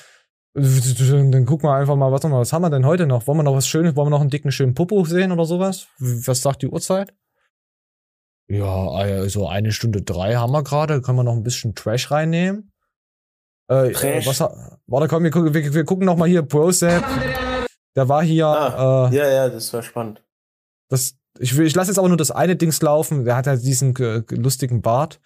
dann, 0.54 1.32
dann 1.32 1.46
gucken 1.46 1.70
wir 1.70 1.74
einfach 1.74 1.96
mal, 1.96 2.10
mal, 2.12 2.22
was 2.40 2.54
haben 2.54 2.62
wir 2.62 2.70
denn 2.70 2.86
heute 2.86 3.08
noch? 3.08 3.26
Wollen 3.28 3.40
wir 3.40 3.44
noch 3.44 3.56
was 3.56 3.68
Schönes, 3.68 3.96
wollen 3.96 4.08
wir 4.08 4.12
noch 4.12 4.22
einen 4.22 4.30
dicken, 4.30 4.52
schönen 4.52 4.74
Popo 4.76 5.04
sehen 5.06 5.32
oder 5.32 5.46
sowas? 5.46 5.88
Was 6.00 6.42
sagt 6.42 6.62
die 6.62 6.68
Uhrzeit? 6.68 7.14
Ja, 8.48 8.90
also 8.90 9.48
eine 9.48 9.72
Stunde 9.72 10.02
drei 10.02 10.36
haben 10.36 10.52
wir 10.52 10.64
gerade, 10.64 11.02
können 11.02 11.18
wir 11.18 11.24
noch 11.24 11.34
ein 11.36 11.44
bisschen 11.44 11.76
Trash 11.76 12.10
reinnehmen. 12.12 12.72
Äh, 13.68 13.92
Trash. 13.92 14.26
Äh, 14.26 14.30
was, 14.30 14.42
ha- 14.42 14.80
warte, 14.88 15.08
komm, 15.08 15.24
wir, 15.24 15.32
gucken- 15.32 15.54
wir, 15.54 15.74
wir 15.74 15.86
gucken 15.86 16.06
noch 16.06 16.18
mal 16.18 16.28
hier, 16.28 16.42
ProSap. 16.42 17.04
Der 17.96 18.10
war 18.10 18.24
hier, 18.24 18.48
Ah, 18.48 19.10
äh, 19.12 19.16
ja, 19.16 19.28
ja, 19.30 19.50
das 19.50 19.72
war 19.74 19.84
spannend. 19.84 20.24
Das, 20.90 21.16
ich, 21.40 21.56
will- 21.56 21.66
ich 21.68 21.76
lasse 21.76 21.90
jetzt 21.92 21.98
aber 22.00 22.08
nur 22.10 22.18
das 22.18 22.32
eine 22.32 22.56
Dings 22.56 22.82
laufen. 22.82 23.24
Der 23.26 23.36
hat 23.36 23.46
ja 23.46 23.56
diesen 23.56 23.96
äh, 23.96 24.24
lustigen 24.32 24.82
Bart. 24.82 25.20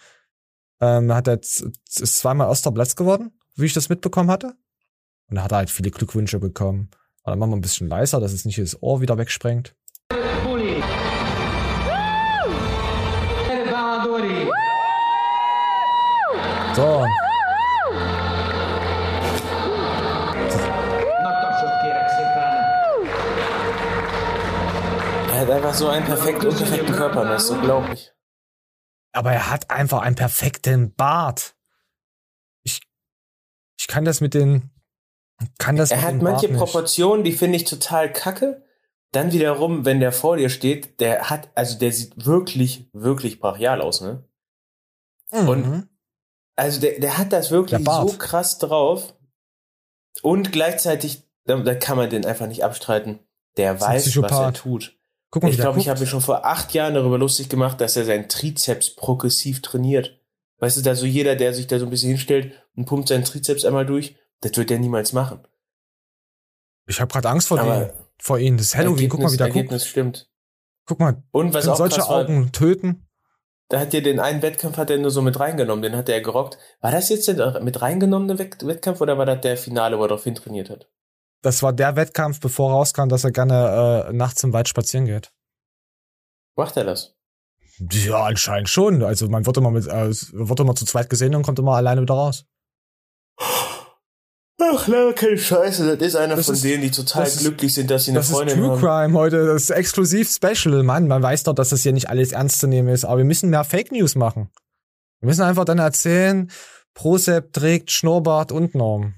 Ähm, 0.82 1.14
hat 1.14 1.28
er 1.28 1.41
z- 1.41 1.72
ist 1.99 2.18
zweimal 2.20 2.47
erster 2.49 2.72
Platz 2.72 2.95
geworden, 2.95 3.32
wie 3.55 3.66
ich 3.66 3.74
das 3.74 3.89
mitbekommen 3.89 4.30
hatte. 4.30 4.53
Und 5.30 5.38
da 5.38 5.43
hat 5.43 5.51
er 5.51 5.57
halt 5.57 5.70
viele 5.70 5.91
Glückwünsche 5.91 6.39
bekommen. 6.39 6.89
Aber 7.24 7.32
dann 7.32 7.39
machen 7.39 7.51
wir 7.51 7.57
ein 7.57 7.61
bisschen 7.61 7.88
leiser, 7.88 8.20
dass 8.20 8.34
es 8.34 8.45
nicht 8.45 8.59
das 8.59 8.82
Ohr 8.84 8.99
wieder 9.01 9.18
wegsprengt. 9.18 9.76
So, 16.76 17.05
einfach 25.54 25.74
so 25.74 25.88
einen 25.88 26.06
perfekt 26.06 26.43
unperfekten 26.43 26.95
Körper, 26.95 27.26
das 27.26 27.45
ist 27.45 27.49
unglaublich. 27.51 28.12
aber 29.14 29.32
er 29.32 29.49
hat 29.49 29.70
einfach 29.70 30.01
einen 30.01 30.16
perfekten 30.16 30.93
Bart. 30.95 31.56
Ich, 32.64 32.82
ich 33.80 33.88
kann 33.88 34.06
das 34.06 34.22
mit 34.22 34.34
den, 34.34 34.72
kann 35.60 35.76
das 35.76 35.91
Er 35.91 35.97
mit 35.97 36.06
hat 36.06 36.14
manche 36.16 36.47
Bart 36.47 36.51
nicht. 36.51 36.58
Proportionen, 36.58 37.24
die 37.24 37.32
finde 37.32 37.58
ich 37.58 37.66
total 37.66 38.12
kacke. 38.12 38.64
Dann 39.12 39.32
wiederum, 39.32 39.86
wenn 39.86 39.99
der 39.99 40.12
vor 40.12 40.38
dir 40.38 40.49
steht, 40.49 40.99
der 40.99 41.30
hat, 41.30 41.49
also 41.54 41.78
der 41.78 41.91
sieht 41.91 42.26
wirklich, 42.26 42.89
wirklich 42.93 43.39
brachial 43.39 43.80
aus, 43.80 44.01
ne? 44.01 44.28
Mhm. 45.32 45.49
Und 45.49 45.89
also 46.56 46.82
der, 46.82 46.99
der 46.99 47.18
hat 47.18 47.32
das 47.32 47.51
wirklich 47.51 47.86
so 47.86 48.18
krass 48.18 48.58
drauf. 48.58 49.14
Und 50.24 50.51
gleichzeitig, 50.51 51.28
da, 51.45 51.58
da 51.58 51.76
kann 51.76 51.97
man 51.97 52.10
den 52.10 52.26
einfach 52.26 52.47
nicht 52.47 52.64
abstreiten. 52.64 53.20
Der 53.58 53.80
weiß, 53.80 54.18
was 54.18 54.32
er 54.32 54.54
tut. 54.54 54.97
Guck 55.34 55.41
mal, 55.41 55.49
ich 55.49 55.55
glaube, 55.57 55.79
ich 55.79 55.86
guckt. 55.86 55.89
habe 55.89 55.99
mich 56.01 56.09
schon 56.11 56.21
vor 56.21 56.45
acht 56.45 56.75
Jahren 56.75 56.93
darüber 56.93 57.17
lustig 57.17 57.49
gemacht, 57.49 57.81
dass 57.81 57.95
er 57.95 58.05
seinen 58.05 58.29
Trizeps 58.29 58.93
progressiv 58.95 59.63
trainiert. 59.63 60.19
Weißt 60.59 60.77
du, 60.77 60.81
da 60.84 60.93
so 60.93 61.07
jeder, 61.07 61.36
der 61.36 61.55
sich 61.55 61.65
da 61.65 61.79
so 61.79 61.86
ein 61.86 61.89
bisschen 61.89 62.09
hinstellt 62.11 62.53
und 62.75 62.86
pumpt 62.86 63.07
seinen 63.07 63.23
Trizeps 63.23 63.65
einmal 63.65 63.88
durch, 63.88 64.15
das 64.41 64.55
wird 64.57 64.69
er 64.69 64.77
niemals 64.77 65.11
machen. 65.11 65.39
Ich 66.86 67.01
habe 67.01 67.11
gerade 67.11 67.29
Angst 67.29 67.47
vor 67.47 67.57
dir, 67.57 67.95
vor 68.19 68.38
ihnen. 68.38 68.57
Das 68.57 68.67
ist 68.67 68.75
Halloween. 68.77 69.09
Guck 69.09 69.21
mal, 69.21 69.31
wie 69.31 69.38
der 69.38 69.47
guckt. 69.47 69.55
Ergebnis 69.57 69.88
stimmt. 69.88 70.29
Guck 70.86 70.99
mal, 70.99 71.23
Und 71.31 71.55
was 71.55 71.67
auch 71.67 71.77
solche 71.77 71.97
krass 71.97 72.09
war, 72.09 72.19
Augen 72.25 72.51
töten? 72.51 73.07
da 73.69 73.79
hat 73.79 73.93
er 73.95 74.01
den 74.01 74.19
einen 74.19 74.43
Wettkampf 74.43 74.77
hat 74.77 74.91
er 74.91 74.99
nur 74.99 75.09
so 75.09 75.23
mit 75.23 75.39
reingenommen, 75.39 75.81
den 75.81 75.95
hat 75.95 76.09
er 76.09 76.21
gerockt. 76.21 76.59
War 76.79 76.91
das 76.91 77.09
jetzt 77.09 77.27
der 77.27 77.59
mit 77.63 77.81
reingenommene 77.81 78.38
Wett- 78.38 78.67
Wettkampf 78.67 79.01
oder 79.01 79.17
war 79.17 79.25
das 79.25 79.41
der 79.41 79.57
Finale, 79.57 79.97
wo 79.97 80.03
er 80.03 80.09
darauf 80.09 80.25
hin 80.25 80.36
trainiert 80.36 80.69
hat? 80.69 80.88
Das 81.44 81.62
war 81.62 81.74
der 81.74 81.96
Wettkampf, 81.96 82.39
bevor 82.39 82.72
rauskam, 82.72 83.10
dass 83.10 83.24
er 83.26 83.32
gerne 83.32 84.06
äh, 84.10 84.14
nachts 84.14 84.44
im 84.44 84.54
Wald 84.54 84.68
spazieren 84.70 85.06
geht. 85.06 85.32
Macht 86.56 86.78
er 86.78 86.86
das? 86.86 87.16
Ja, 87.91 88.24
anscheinend 88.24 88.70
schon. 88.70 89.04
Also 89.04 89.28
man 89.28 89.46
wird 89.46 89.58
immer 89.58 89.72
mit, 89.72 89.86
äh, 89.88 90.10
wird 90.10 90.60
immer 90.60 90.74
zu 90.76 90.86
zweit 90.86 91.10
gesehen 91.10 91.36
und 91.36 91.44
kommt 91.44 91.60
immer 91.60 91.76
alleine 91.76 92.02
wieder 92.02 92.14
raus. 92.14 92.46
Ach, 94.62 94.88
leider 94.88 95.14
keine 95.14 95.38
Scheiße. 95.38 95.98
Das 95.98 96.08
ist 96.08 96.16
einer 96.16 96.36
Das 96.36 96.46
von 96.46 96.56
ist- 96.56 96.64
denen, 96.64 96.82
die 96.84 96.91
total 96.91 97.26
das 97.26 97.36
ist- 97.36 97.41
glücklich 97.41 97.74
sind, 97.74 97.91
dass 97.91 98.06
sie 98.06 98.12
eine 98.12 98.20
Das 98.20 98.30
ist 98.30 98.36
Freundin 98.36 98.58
True 98.58 98.72
haben. 98.72 98.80
Crime 98.80 99.14
heute, 99.20 99.46
das 99.46 99.64
ist 99.64 99.70
exklusiv 99.72 100.32
Special. 100.32 100.82
Mann, 100.84 101.08
man 101.08 101.22
weiß 101.22 101.44
doch, 101.44 101.54
dass 101.54 101.70
das 101.70 101.82
hier 101.84 101.91
nicht 101.94 102.10
alles 102.10 102.32
ernst 102.32 102.60
zu 102.60 102.68
nehmen 102.68 102.88
ist, 102.88 103.04
aber 103.04 103.18
wir 103.18 103.26
müssen 103.26 103.50
mehr 103.50 103.64
Fake 103.66 103.91
News 103.91 104.16
machen. 104.16 104.50
Wir 105.20 105.28
müssen 105.28 105.41
einfach 105.41 105.66
dann 105.66 105.80
erzählen, 105.80 106.50
Prosep 106.94 107.52
trägt 107.52 107.91
Schnurrbart 107.91 108.52
unten 108.52 108.80
rum. 108.80 109.16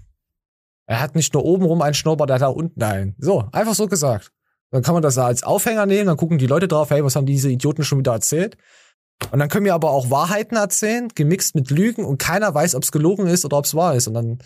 Er 0.88 1.02
hat 1.02 1.16
nicht 1.16 1.34
nur 1.34 1.46
oben 1.46 1.66
rum 1.66 1.82
einen 1.82 1.94
Schnurrbart, 1.94 2.30
er 2.30 2.36
hat 2.36 2.44
auch 2.44 2.56
unten 2.56 2.82
einen. 2.84 3.16
So, 3.18 3.48
einfach 3.52 3.74
so 3.74 3.88
gesagt. 3.88 4.32
Dann 4.72 4.84
kann 4.84 4.94
man 4.94 5.04
das 5.04 5.18
als 5.18 5.44
Aufhänger 5.44 5.86
nehmen, 5.86 6.08
dann 6.08 6.18
gucken 6.18 6.38
die 6.38 6.48
Leute 6.48 6.68
drauf, 6.68 6.90
hey, 6.90 7.04
was 7.04 7.16
haben 7.16 7.26
diese 7.26 7.50
Idioten 7.50 7.84
schon 7.84 8.00
wieder 8.00 8.14
erzählt? 8.14 8.58
Und 9.32 9.40
dann 9.40 9.50
können 9.50 9.66
wir 9.66 9.74
aber 9.74 9.92
auch 9.92 10.10
Wahrheiten 10.10 10.58
erzählen, 10.58 11.08
gemixt 11.16 11.56
mit 11.56 11.70
Lügen 11.70 12.04
und 12.04 12.18
keiner 12.18 12.54
weiß, 12.54 12.76
ob 12.76 12.84
es 12.84 12.92
gelogen 12.92 13.28
ist 13.28 13.46
oder 13.46 13.58
ob 13.58 13.66
es 13.66 13.74
wahr 13.74 13.96
ist. 13.96 14.08
Und 14.08 14.14
dann 14.14 14.40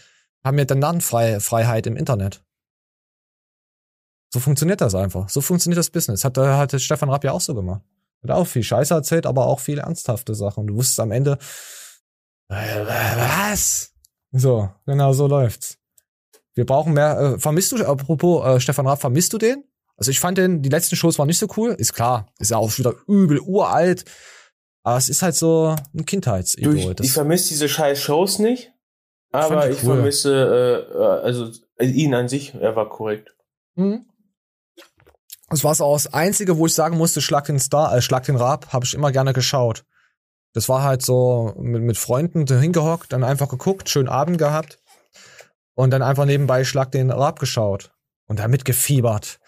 haben 0.43 0.57
wir 0.57 0.65
dann 0.65 0.79
Narrenfreiheit 0.79 1.87
im 1.87 1.97
Internet. 1.97 2.43
So 4.31 4.39
funktioniert 4.39 4.79
das 4.81 4.93
einfach. 4.93 5.27
So 5.29 5.41
funktioniert 5.41 5.79
das 5.79 5.89
Business. 5.89 6.23
Hat, 6.23 6.37
äh, 6.37 6.41
hat 6.41 6.79
Stefan 6.79 7.09
Rapp 7.09 7.23
ja 7.23 7.31
auch 7.31 7.41
so 7.41 7.55
gemacht. 7.55 7.81
Hat 8.21 8.31
auch 8.31 8.45
viel 8.45 8.63
Scheiße 8.63 8.93
erzählt, 8.93 9.25
aber 9.25 9.47
auch 9.47 9.59
viele 9.59 9.81
ernsthafte 9.81 10.35
Sachen. 10.35 10.61
Und 10.61 10.67
du 10.67 10.75
wusstest 10.75 10.99
am 10.99 11.11
Ende, 11.11 11.39
äh, 12.49 12.85
was? 12.85 13.93
So, 14.31 14.69
genau 14.85 15.13
so 15.13 15.25
läuft's. 15.25 15.78
Wir 16.59 16.65
brauchen 16.65 16.91
mehr. 16.91 17.17
Äh, 17.35 17.39
vermisst 17.39 17.71
du, 17.71 17.77
apropos 17.85 18.45
äh, 18.45 18.59
Stefan 18.59 18.85
Rapp, 18.85 18.99
vermisst 18.99 19.31
du 19.31 19.37
den? 19.37 19.63
Also 19.95 20.11
ich 20.11 20.19
fand 20.19 20.37
den, 20.37 20.61
die 20.61 20.67
letzten 20.67 20.97
Shows 20.97 21.17
waren 21.17 21.27
nicht 21.27 21.37
so 21.39 21.47
cool. 21.55 21.69
Ist 21.71 21.93
klar, 21.93 22.25
ist 22.37 22.51
ja 22.51 22.57
auch 22.57 22.77
wieder 22.77 22.95
übel 23.07 23.39
uralt. 23.39 24.03
Aber 24.83 24.97
es 24.97 25.07
ist 25.07 25.21
halt 25.21 25.35
so 25.35 25.73
ein 25.95 26.05
Kindheitsidol. 26.05 26.75
ich, 26.75 26.85
Das- 26.95 27.05
ich 27.07 27.13
vermisse 27.13 27.47
diese 27.47 27.69
scheiß 27.69 27.97
Shows 28.01 28.39
nicht, 28.39 28.73
aber 29.31 29.69
ich 29.69 29.77
cool. 29.85 29.95
vermisse, 29.95 30.85
äh, 30.93 30.97
äh, 30.97 31.21
also 31.23 31.49
äh, 31.77 31.85
ihn 31.85 32.13
an 32.13 32.27
sich, 32.27 32.53
er 32.55 32.75
war 32.75 32.89
korrekt. 32.89 33.29
Mhm. 33.75 34.05
Das 35.49 35.63
war 35.63 35.73
so 35.75 35.85
auch 35.85 35.95
das 35.95 36.13
Einzige, 36.13 36.57
wo 36.57 36.65
ich 36.65 36.73
sagen 36.73 36.97
musste, 36.97 37.21
Schlag 37.21 37.45
den 37.45 37.57
Star, 37.59 37.95
äh, 37.95 38.01
Schlag 38.01 38.23
den 38.25 38.35
Rab, 38.35 38.73
habe 38.73 38.83
ich 38.85 38.93
immer 38.93 39.13
gerne 39.13 39.31
geschaut. 39.31 39.85
Das 40.53 40.67
war 40.67 40.83
halt 40.83 41.03
so 41.03 41.53
mit, 41.57 41.83
mit 41.83 41.97
Freunden 41.97 42.45
hingehockt, 42.47 43.13
dann 43.13 43.23
einfach 43.23 43.47
geguckt, 43.47 43.87
schönen 43.87 44.09
Abend 44.09 44.37
gehabt 44.37 44.77
und 45.79 45.91
dann 45.91 46.01
einfach 46.01 46.25
nebenbei 46.25 46.65
Schlag 46.65 46.91
den 46.91 47.09
Rab 47.09 47.39
geschaut 47.39 47.93
und 48.27 48.39
damit 48.39 48.65
gefiebert. 48.65 49.39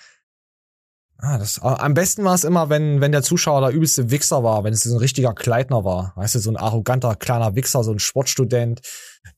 Ah, 1.18 1.38
das, 1.38 1.58
äh, 1.58 1.62
am 1.64 1.94
besten 1.94 2.24
war 2.24 2.34
es 2.34 2.46
immer, 2.46 2.70
wenn, 2.70 3.02
wenn 3.02 3.12
der 3.12 3.22
Zuschauer 3.22 3.60
der 3.60 3.72
übelste 3.72 4.12
Wichser 4.12 4.42
war, 4.42 4.64
wenn 4.64 4.72
es 4.72 4.80
so 4.80 4.96
ein 4.96 5.00
richtiger 5.00 5.34
Kleidner 5.34 5.84
war. 5.84 6.14
Weißt 6.16 6.36
du, 6.36 6.40
so 6.40 6.50
ein 6.50 6.56
arroganter 6.56 7.18
kleiner 7.18 7.54
Wichser, 7.56 7.84
so 7.84 7.92
ein 7.92 8.00
Sportstudent, 8.00 8.80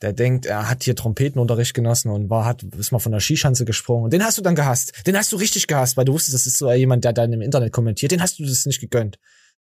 der 0.03 0.13
denkt, 0.13 0.45
er 0.45 0.69
hat 0.69 0.83
hier 0.83 0.95
Trompetenunterricht 0.95 1.73
genossen 1.73 2.11
und 2.11 2.29
war, 2.29 2.45
hat, 2.45 2.61
ist 2.61 2.91
mal 2.91 2.99
von 2.99 3.11
der 3.11 3.21
Skischanze 3.21 3.65
gesprungen. 3.65 4.03
Und 4.03 4.13
den 4.13 4.23
hast 4.23 4.37
du 4.37 4.43
dann 4.43 4.53
gehasst. 4.55 4.93
Den 5.07 5.17
hast 5.17 5.31
du 5.31 5.37
richtig 5.37 5.65
gehasst, 5.65 5.97
weil 5.97 6.05
du 6.05 6.13
wusstest, 6.13 6.35
das 6.35 6.45
ist 6.45 6.59
so 6.59 6.71
jemand, 6.71 7.03
der 7.05 7.13
dann 7.13 7.33
im 7.33 7.41
Internet 7.41 7.73
kommentiert. 7.73 8.11
Den 8.11 8.21
hast 8.21 8.37
du 8.37 8.45
das 8.45 8.67
nicht 8.67 8.79
gegönnt. 8.79 9.17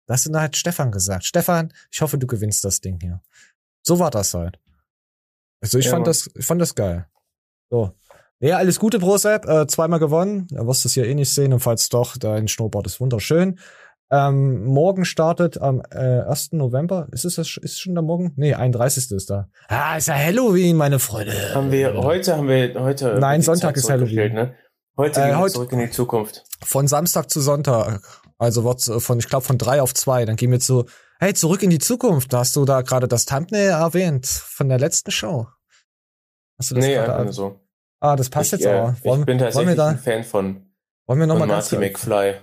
Da 0.07 0.15
hast 0.15 0.27
du 0.27 0.31
dann 0.33 0.43
halt 0.43 0.57
Stefan 0.57 0.91
gesagt. 0.91 1.25
Stefan, 1.25 1.73
ich 1.93 2.03
hoffe, 2.03 2.19
du 2.19 2.27
gewinnst 2.27 2.65
das 2.65 2.81
Ding 2.81 2.99
hier. 3.01 3.23
So 3.83 4.01
war 4.01 4.11
das 4.11 4.35
halt. 4.35 4.59
Also 5.63 5.79
ich 5.79 5.85
Ja, 5.85 5.93
fand 5.93 6.01
Mann. 6.01 6.11
das, 6.11 6.29
ich 6.35 6.45
fand 6.45 6.61
das 6.61 6.75
geil. 6.75 7.07
So. 7.71 7.93
Ja, 8.41 8.57
alles 8.57 8.79
Gute, 8.81 8.99
Brosep. 8.99 9.47
Äh, 9.47 9.67
zweimal 9.67 9.99
gewonnen. 9.99 10.47
Du 10.51 10.67
wirst 10.67 10.85
es 10.87 10.95
hier 10.95 11.07
eh 11.07 11.15
nicht 11.15 11.31
sehen. 11.31 11.53
Und 11.53 11.61
falls 11.61 11.89
doch, 11.89 12.17
dein 12.17 12.49
Schnurrbart 12.49 12.87
ist 12.87 13.01
wunderschön. 13.01 13.59
Ähm, 14.11 14.65
morgen 14.65 15.05
startet 15.05 15.61
am 15.61 15.83
äh, 15.93 16.23
1. 16.23 16.53
November. 16.53 17.07
Ist 17.13 17.25
es 17.25 17.37
das, 17.37 17.57
ist 17.59 17.79
schon 17.81 17.95
der 17.95 18.03
Morgen? 18.03 18.33
Nee, 18.37 18.55
31. 18.55 19.11
ist 19.13 19.31
da. 19.31 19.49
Ah, 19.69 19.97
ist 19.99 20.09
ja 20.09 20.15
Halloween, 20.15 20.77
meine 20.77 20.99
Freunde. 20.99 21.33
Haben 21.55 21.71
wir, 21.71 21.95
heute 21.95 22.37
haben 22.37 22.49
wir, 22.49 22.75
heute. 22.81 23.19
Nein, 23.21 23.43
Sonntag 23.43 23.77
ist 23.77 23.89
Halloween. 23.89 24.33
Ne? 24.33 24.55
Heute 24.97 25.21
Äh, 25.21 25.25
gehen 25.25 25.31
wir 25.33 25.39
heute- 25.39 25.53
zurück 25.55 25.73
in 25.73 25.79
die 25.79 25.91
Zukunft. 25.91 26.45
Von 26.65 26.89
Samstag 26.89 27.31
zu 27.31 27.41
Sonntag. 27.41 28.01
Also 28.39 28.65
wird's 28.65 28.89
äh, 28.89 28.99
von, 28.99 29.19
ich 29.19 29.29
glaube, 29.29 29.45
von 29.47 29.59
drei 29.59 29.81
auf 29.81 29.95
zwei. 29.95 30.25
Dann 30.25 30.35
gehen 30.37 30.51
wir 30.51 30.61
zu, 30.61 30.87
hey, 31.21 31.35
zurück 31.35 31.63
in 31.63 31.71
die 31.71 31.79
Zukunft. 31.79 32.33
Da 32.33 32.39
hast 32.39 32.57
du 32.57 32.65
da 32.65 32.81
gerade 32.81 33.07
das 33.07 33.27
Thumbnail 33.27 33.69
erwähnt 33.69 34.27
von 34.27 34.69
der 34.69 34.79
letzten 34.81 35.11
Show. 35.13 35.47
Hast 36.61 36.71
du 36.71 36.75
das 36.75 36.85
Nee, 36.85 36.95
gerade 36.95 37.17
einfach 37.17 37.33
so. 37.33 37.59
Ah, 38.01 38.17
das 38.17 38.29
passt 38.29 38.53
ich, 38.53 38.61
jetzt 38.61 38.67
äh, 38.67 38.75
aber. 38.75 38.97
Wollen, 39.03 39.21
ich 39.21 39.27
bin 39.27 39.39
tatsächlich 39.39 39.77
da, 39.77 39.89
ein 39.89 39.99
Fan 39.99 40.25
von, 40.25 40.71
wollen 41.07 41.21
wir 41.21 41.27
noch 41.27 41.39
von 41.39 41.49
mal 41.49 41.55
ganz 41.55 41.73
Marty 41.73 41.85
McFly. 41.87 42.35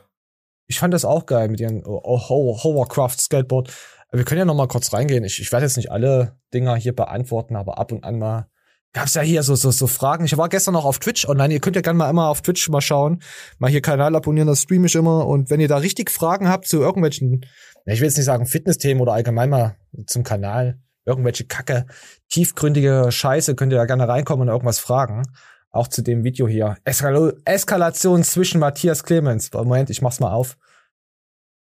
Ich 0.68 0.80
fand 0.80 0.92
das 0.94 1.06
auch 1.06 1.28
geil 1.28 1.48
mit 1.50 1.60
ihren 1.60 1.86
oh, 1.86 2.02
oh, 2.04 2.30
Ho- 2.30 2.60
Hovercraft 2.64 3.20
Skateboard. 3.20 3.72
Wir 4.12 4.24
können 4.26 4.40
ja 4.40 4.46
noch 4.46 4.56
mal 4.56 4.68
kurz 4.68 4.92
reingehen. 4.92 5.24
Ich, 5.24 5.40
ich 5.40 5.52
werde 5.52 5.66
jetzt 5.66 5.78
nicht 5.78 5.92
alle 5.92 6.40
Dinger 6.54 6.76
hier 6.76 6.96
beantworten, 6.96 7.56
aber 7.56 7.78
ab 7.78 7.92
und 7.92 8.04
an 8.04 8.18
mal 8.18 8.48
gab's 8.94 9.14
ja 9.14 9.22
hier 9.22 9.44
so 9.44 9.54
so 9.54 9.70
so 9.70 9.86
Fragen. 9.86 10.26
Ich 10.26 10.36
war 10.36 10.50
gestern 10.50 10.74
noch 10.74 10.86
auf 10.86 10.98
Twitch 10.98 11.28
online. 11.28 11.54
Ihr 11.54 11.60
könnt 11.60 11.76
ja 11.76 11.84
gerne 11.84 11.98
mal 11.98 12.10
immer 12.10 12.30
auf 12.30 12.42
Twitch 12.42 12.68
mal 12.70 12.82
schauen, 12.82 13.22
mal 13.60 13.70
hier 13.70 13.82
Kanal 13.82 14.16
abonnieren, 14.16 14.48
das 14.48 14.62
streame 14.64 14.88
ich 14.88 14.96
immer. 14.96 15.28
Und 15.28 15.52
wenn 15.52 15.60
ihr 15.60 15.68
da 15.68 15.78
richtig 15.78 16.10
Fragen 16.10 16.50
habt 16.50 16.68
zu 16.68 16.80
irgendwelchen, 16.82 17.46
ich 17.86 18.00
will 18.00 18.08
jetzt 18.08 18.18
nicht 18.18 18.26
sagen 18.26 18.48
Fitnessthemen 18.48 19.02
oder 19.02 19.14
allgemein 19.14 19.50
mal 19.50 19.76
zum 20.08 20.24
Kanal, 20.24 20.80
irgendwelche 21.08 21.46
Kacke, 21.46 21.88
tiefgründige 22.30 23.08
Scheiße, 23.10 23.56
könnt 23.56 23.72
ihr 23.72 23.78
da 23.78 23.86
gerne 23.86 24.08
reinkommen 24.08 24.48
und 24.48 24.54
irgendwas 24.54 24.80
fragen. 24.80 25.24
Auch 25.72 25.88
zu 25.88 26.02
dem 26.02 26.24
Video 26.24 26.48
hier. 26.48 26.78
Eskal 26.84 27.36
Eskalation 27.46 28.24
zwischen 28.24 28.60
Matthias 28.60 29.04
Clemens. 29.04 29.52
Moment, 29.54 29.90
ich 29.90 30.02
mach's 30.02 30.20
mal 30.20 30.32
auf. 30.32 30.58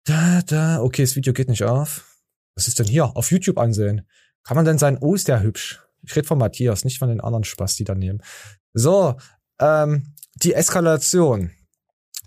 Da, 0.06 0.42
da, 0.46 0.82
okay, 0.82 1.04
das 1.04 1.16
Video 1.16 1.34
geht 1.34 1.50
nicht 1.50 1.64
auf. 1.64 2.06
Was 2.56 2.68
ist 2.68 2.80
denn 2.80 2.88
hier? 2.88 3.16
Auf 3.16 3.32
YouTube 3.32 3.58
ansehen. 3.58 4.08
Kann 4.44 4.56
man 4.56 4.66
denn 4.66 4.78
sein, 4.78 4.98
oh, 5.00 5.16
ist 5.16 5.28
der 5.28 5.42
hübsch. 5.42 5.82
Ich 6.04 6.16
rede 6.16 6.28
von 6.28 6.40
Matthias, 6.40 6.84
nicht 6.84 7.00
von 7.00 7.10
den 7.10 7.22
anderen 7.22 7.44
Spaß, 7.44 7.76
die 7.76 7.84
daneben. 7.84 8.20
So, 8.74 9.16
ähm, 9.60 10.14
die 10.36 10.54
Eskalation. 10.54 11.52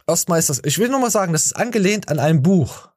Erstmal 0.07 0.39
ist 0.39 0.51
das, 0.51 0.63
ich 0.65 0.79
will 0.79 0.89
nur 0.89 1.01
mal 1.01 1.11
sagen, 1.11 1.33
das 1.33 1.47
ist 1.47 1.57
angelehnt 1.57 2.09
an 2.09 2.21
ein 2.21 2.43
Buch. 2.43 2.94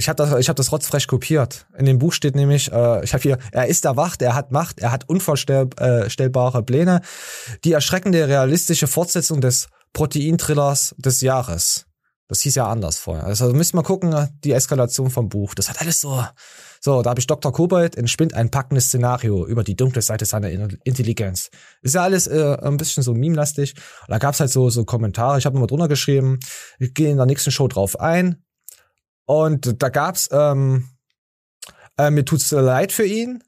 Ich 0.00 0.08
habe 0.08 0.16
das, 0.16 0.38
ich 0.38 0.48
hab 0.48 0.54
das 0.54 0.70
rotzfrech 0.70 1.08
kopiert. 1.08 1.66
In 1.76 1.84
dem 1.84 1.98
Buch 1.98 2.12
steht 2.12 2.36
nämlich, 2.36 2.70
äh, 2.70 3.02
ich 3.04 3.12
habe 3.14 3.22
hier, 3.22 3.38
er 3.50 3.66
ist 3.66 3.84
erwacht, 3.84 4.22
er 4.22 4.34
hat 4.36 4.52
Macht, 4.52 4.78
er 4.78 4.92
hat 4.92 5.08
unvorstellbare 5.08 6.62
Pläne. 6.62 7.00
Die 7.64 7.72
erschreckende 7.72 8.28
realistische 8.28 8.86
Fortsetzung 8.86 9.40
des 9.40 9.66
Protein-Thrillers 9.94 10.94
des 10.98 11.20
Jahres. 11.20 11.86
Das 12.28 12.42
hieß 12.42 12.54
ja 12.56 12.68
anders 12.68 12.98
vorher. 12.98 13.24
Also 13.24 13.52
müsst 13.54 13.74
mal 13.74 13.82
gucken, 13.82 14.28
die 14.44 14.52
Eskalation 14.52 15.10
vom 15.10 15.28
Buch. 15.28 15.54
Das 15.54 15.68
hat 15.68 15.80
alles 15.80 16.00
so. 16.00 16.22
So, 16.80 17.02
da 17.02 17.10
habe 17.10 17.18
ich 17.20 17.26
Dr. 17.26 17.52
Kobold 17.52 17.96
entspinnt 17.96 18.34
ein 18.34 18.50
packendes 18.50 18.84
Szenario 18.88 19.46
über 19.46 19.64
die 19.64 19.74
dunkle 19.74 20.02
Seite 20.02 20.26
seiner 20.26 20.50
In- 20.50 20.78
Intelligenz. 20.84 21.50
Ist 21.82 21.94
ja 21.96 22.02
alles 22.02 22.26
äh, 22.28 22.56
ein 22.62 22.76
bisschen 22.76 23.02
so 23.02 23.14
meme-lastig. 23.14 23.74
Da 24.06 24.18
gab's 24.18 24.38
halt 24.40 24.50
so 24.50 24.70
so 24.70 24.84
Kommentare. 24.84 25.38
Ich 25.38 25.46
habe 25.46 25.54
nochmal 25.54 25.66
drunter 25.68 25.88
geschrieben. 25.88 26.38
Ich 26.78 26.94
gehe 26.94 27.10
in 27.10 27.16
der 27.16 27.26
nächsten 27.26 27.50
Show 27.50 27.66
drauf 27.66 27.98
ein. 27.98 28.44
Und 29.28 29.82
da 29.82 29.90
gab's 29.90 30.30
ähm, 30.32 30.88
äh, 31.98 32.10
mir 32.10 32.24
tut's 32.24 32.50
leid 32.50 32.92
für 32.92 33.04
ihn, 33.04 33.44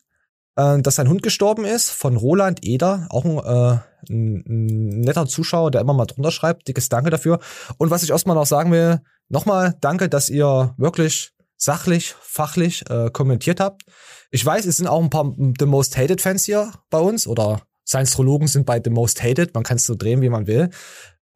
äh, 0.56 0.78
dass 0.82 0.96
sein 0.96 1.08
Hund 1.08 1.22
gestorben 1.22 1.64
ist 1.64 1.90
von 1.90 2.18
Roland 2.18 2.60
Eder, 2.62 3.06
auch 3.08 3.24
ein, 3.24 3.38
äh, 3.38 3.78
ein, 4.10 4.44
ein 4.46 5.00
netter 5.00 5.26
Zuschauer, 5.26 5.70
der 5.70 5.80
immer 5.80 5.94
mal 5.94 6.04
drunter 6.04 6.32
schreibt. 6.32 6.68
Dickes 6.68 6.90
Danke 6.90 7.08
dafür. 7.08 7.40
Und 7.78 7.90
was 7.90 8.02
ich 8.02 8.10
erstmal 8.10 8.36
noch 8.36 8.44
sagen 8.44 8.70
will, 8.72 9.00
nochmal 9.30 9.74
danke, 9.80 10.10
dass 10.10 10.28
ihr 10.28 10.74
wirklich 10.76 11.32
sachlich, 11.56 12.14
fachlich 12.20 12.84
äh, 12.90 13.08
kommentiert 13.10 13.58
habt. 13.58 13.84
Ich 14.30 14.44
weiß, 14.44 14.66
es 14.66 14.76
sind 14.76 14.86
auch 14.86 15.02
ein 15.02 15.08
paar 15.08 15.34
The 15.58 15.64
Most 15.66 15.96
Hated 15.96 16.20
Fans 16.20 16.44
hier 16.44 16.72
bei 16.90 16.98
uns 16.98 17.26
oder 17.26 17.62
Science-Trologen 17.88 18.48
sind 18.48 18.66
bei 18.66 18.82
The 18.84 18.90
Most 18.90 19.22
Hated, 19.22 19.54
man 19.54 19.64
kann 19.64 19.78
es 19.78 19.84
so 19.84 19.94
drehen, 19.94 20.20
wie 20.20 20.28
man 20.28 20.46
will, 20.46 20.68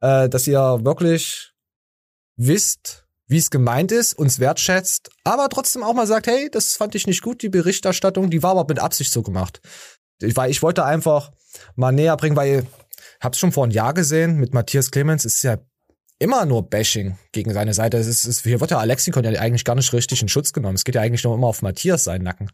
äh, 0.01 0.29
dass 0.29 0.45
ihr 0.45 0.59
wirklich 0.83 1.51
wisst, 2.37 3.04
wie 3.27 3.37
es 3.37 3.49
gemeint 3.49 3.91
ist, 3.91 4.13
uns 4.13 4.39
wertschätzt, 4.39 5.09
aber 5.23 5.49
trotzdem 5.49 5.83
auch 5.83 5.93
mal 5.93 6.07
sagt, 6.07 6.27
hey, 6.27 6.49
das 6.51 6.75
fand 6.75 6.95
ich 6.95 7.07
nicht 7.07 7.21
gut, 7.21 7.41
die 7.41 7.49
Berichterstattung, 7.49 8.29
die 8.29 8.43
war 8.43 8.51
aber 8.51 8.65
mit 8.67 8.79
Absicht 8.79 9.11
so 9.11 9.23
gemacht. 9.23 9.61
Ich, 10.21 10.35
weil 10.35 10.51
ich 10.51 10.61
wollte 10.61 10.85
einfach 10.85 11.31
mal 11.75 11.91
näher 11.91 12.17
bringen, 12.17 12.35
weil 12.35 12.65
hab's 13.19 13.39
schon 13.39 13.51
vor 13.51 13.63
einem 13.63 13.73
Jahr 13.73 13.93
gesehen 13.93 14.37
mit 14.37 14.53
Matthias 14.53 14.91
Clemens, 14.91 15.25
ist 15.25 15.43
ja 15.43 15.57
immer 16.19 16.45
nur 16.45 16.69
Bashing 16.69 17.17
gegen 17.31 17.53
seine 17.53 17.73
Seite. 17.73 17.97
Es 17.97 18.07
ist, 18.07 18.25
es, 18.25 18.43
hier 18.43 18.61
wird 18.61 18.71
ja 18.71 18.79
Alexikon 18.79 19.23
ja 19.23 19.39
eigentlich 19.39 19.65
gar 19.65 19.75
nicht 19.75 19.91
richtig 19.91 20.21
in 20.21 20.29
Schutz 20.29 20.53
genommen. 20.53 20.75
Es 20.75 20.85
geht 20.85 20.95
ja 20.95 21.01
eigentlich 21.01 21.23
nur 21.23 21.35
immer 21.35 21.47
auf 21.47 21.61
Matthias 21.61 22.05
seinen 22.05 22.23
Nacken. 22.23 22.51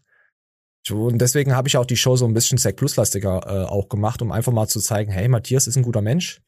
Und 0.90 1.20
deswegen 1.20 1.56
habe 1.56 1.68
ich 1.68 1.78
auch 1.78 1.86
die 1.86 1.98
Show 1.98 2.16
so 2.16 2.26
ein 2.26 2.34
bisschen 2.34 2.58
Sec 2.58 2.76
Plus-lastiger 2.76 3.42
äh, 3.46 3.66
auch 3.70 3.88
gemacht, 3.88 4.22
um 4.24 4.32
einfach 4.32 4.52
mal 4.52 4.68
zu 4.68 4.80
zeigen, 4.80 5.12
hey, 5.12 5.28
Matthias 5.28 5.68
ist 5.68 5.76
ein 5.76 5.84
guter 5.84 6.02
Mensch. 6.02 6.42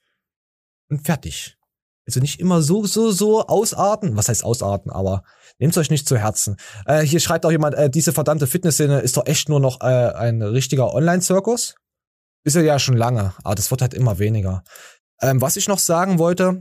Und 0.90 1.06
fertig. 1.06 1.56
Also 2.06 2.20
nicht 2.20 2.40
immer 2.40 2.62
so, 2.62 2.86
so, 2.86 3.12
so 3.12 3.48
ausarten. 3.48 4.18
Was 4.18 4.30
heißt 4.30 4.44
ausarten? 4.44 4.92
Aber 4.92 5.24
nehmt 5.60 5.78
euch 5.78 5.90
nicht 5.90 6.08
zu 6.08 6.18
Herzen. 6.18 6.58
Äh, 6.86 7.02
hier 7.02 7.20
schreibt 7.20 7.46
auch 7.46 7.52
jemand, 7.52 7.76
äh, 7.76 7.90
diese 7.90 8.12
verdammte 8.12 8.48
Fitnessszene 8.48 9.00
ist 9.00 9.18
doch 9.18 9.26
echt 9.26 9.50
nur 9.50 9.60
noch 9.60 9.82
äh, 9.82 9.86
ein 9.86 10.42
richtiger 10.42 10.94
Online-Zirkus. 10.94 11.76
Ist 12.44 12.56
er 12.56 12.64
ja 12.64 12.78
schon 12.78 12.98
lange, 12.98 13.34
aber 13.44 13.56
das 13.56 13.72
wird 13.72 13.82
halt 13.82 13.94
immer 13.94 14.20
weniger. 14.20 14.64
Ähm, 15.22 15.42
was 15.42 15.56
ich 15.56 15.70
noch 15.70 15.80
sagen 15.80 16.20
wollte, 16.20 16.60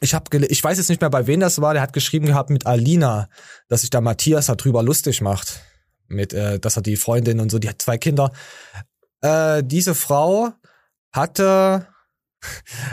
ich 0.00 0.14
habe 0.14 0.46
ich 0.46 0.62
weiß 0.62 0.78
jetzt 0.78 0.90
nicht 0.90 1.00
mehr 1.00 1.10
bei 1.10 1.26
wem 1.26 1.40
das 1.40 1.60
war, 1.60 1.72
der 1.72 1.82
hat 1.82 1.92
geschrieben 1.92 2.26
gehabt 2.26 2.50
mit 2.50 2.66
Alina, 2.66 3.28
dass 3.68 3.80
sich 3.80 3.90
da 3.90 4.00
Matthias 4.00 4.46
darüber 4.46 4.82
lustig 4.82 5.22
macht, 5.22 5.60
mit 6.06 6.32
äh, 6.32 6.60
dass 6.60 6.76
er 6.76 6.82
die 6.82 6.96
Freundin 6.96 7.40
und 7.40 7.50
so, 7.50 7.58
die 7.58 7.68
hat 7.68 7.80
zwei 7.80 7.98
Kinder. 7.98 8.32
Äh, 9.22 9.64
diese 9.64 9.94
Frau 9.94 10.52
hatte 11.10 11.86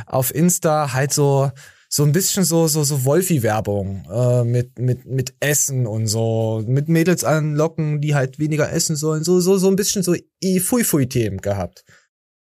auf 0.06 0.34
Insta 0.34 0.94
halt 0.94 1.14
so 1.14 1.52
so 1.90 2.04
ein 2.04 2.12
bisschen 2.12 2.44
so 2.44 2.68
so 2.68 2.84
so 2.84 3.06
Wolfi-Werbung 3.06 4.06
äh, 4.12 4.44
mit 4.44 4.80
mit 4.80 5.06
mit 5.06 5.36
Essen 5.40 5.88
und 5.88 6.08
so 6.08 6.64
mit 6.68 6.90
Mädels 6.90 7.24
anlocken, 7.24 8.02
die 8.02 8.16
halt 8.16 8.40
weniger 8.40 8.72
essen 8.72 8.96
sollen, 8.96 9.24
so 9.24 9.40
so 9.40 9.58
so 9.58 9.70
ein 9.70 9.76
bisschen 9.76 10.04
so 10.04 10.16
i 10.44 10.60
fui 10.60 10.84
fui 10.84 11.08
Themen 11.08 11.42
gehabt. 11.42 11.86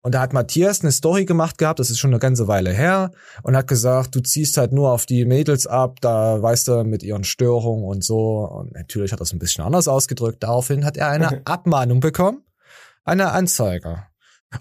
Und 0.06 0.12
da 0.12 0.20
hat 0.20 0.32
Matthias 0.32 0.82
eine 0.82 0.92
Story 0.92 1.24
gemacht 1.24 1.58
gehabt, 1.58 1.80
das 1.80 1.90
ist 1.90 1.98
schon 1.98 2.10
eine 2.10 2.20
ganze 2.20 2.46
Weile 2.46 2.72
her, 2.72 3.10
und 3.42 3.56
hat 3.56 3.66
gesagt, 3.66 4.14
du 4.14 4.20
ziehst 4.20 4.56
halt 4.56 4.70
nur 4.70 4.92
auf 4.92 5.04
die 5.04 5.24
Mädels 5.24 5.66
ab, 5.66 6.00
da 6.00 6.40
weißt 6.40 6.68
du, 6.68 6.84
mit 6.84 7.02
ihren 7.02 7.24
Störungen 7.24 7.84
und 7.84 8.04
so. 8.04 8.44
Und 8.44 8.72
natürlich 8.72 9.10
hat 9.10 9.18
er 9.18 9.24
es 9.24 9.32
ein 9.32 9.40
bisschen 9.40 9.64
anders 9.64 9.88
ausgedrückt. 9.88 10.44
Daraufhin 10.44 10.84
hat 10.84 10.96
er 10.96 11.08
eine 11.08 11.42
Abmahnung 11.44 11.98
bekommen, 11.98 12.44
eine 13.02 13.32
Anzeige. 13.32 14.04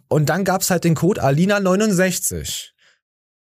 Und 0.08 0.30
dann 0.30 0.44
gab's 0.44 0.70
halt 0.70 0.84
den 0.84 0.96
Code 0.96 1.24
Alina69. 1.24 2.72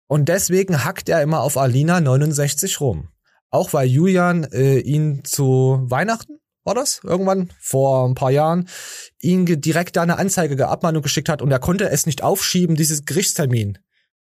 Und 0.07 0.28
deswegen 0.28 0.85
hackt 0.85 1.09
er 1.09 1.23
immer 1.23 1.40
auf 1.40 1.57
Alina69 1.57 2.78
rum. 2.81 3.09
Auch 3.51 3.73
weil 3.73 3.89
Julian 3.89 4.44
äh, 4.44 4.78
ihn 4.78 5.24
zu 5.24 5.85
Weihnachten 5.89 6.39
war 6.65 6.74
das 6.74 7.01
irgendwann 7.02 7.51
vor 7.59 8.07
ein 8.09 8.15
paar 8.15 8.31
Jahren, 8.31 8.69
ihn 9.19 9.47
direkt 9.47 9.97
da 9.97 10.02
eine 10.02 10.19
Anzeige 10.19 10.57
der 10.57 10.69
Abmahnung 10.69 11.02
geschickt 11.02 11.28
hat 11.28 11.43
und 11.43 11.51
er 11.51 11.59
konnte 11.59 11.89
es 11.90 12.07
nicht 12.07 12.23
aufschieben, 12.23 12.77
dieses 12.77 13.05
Gerichtstermin. 13.05 13.78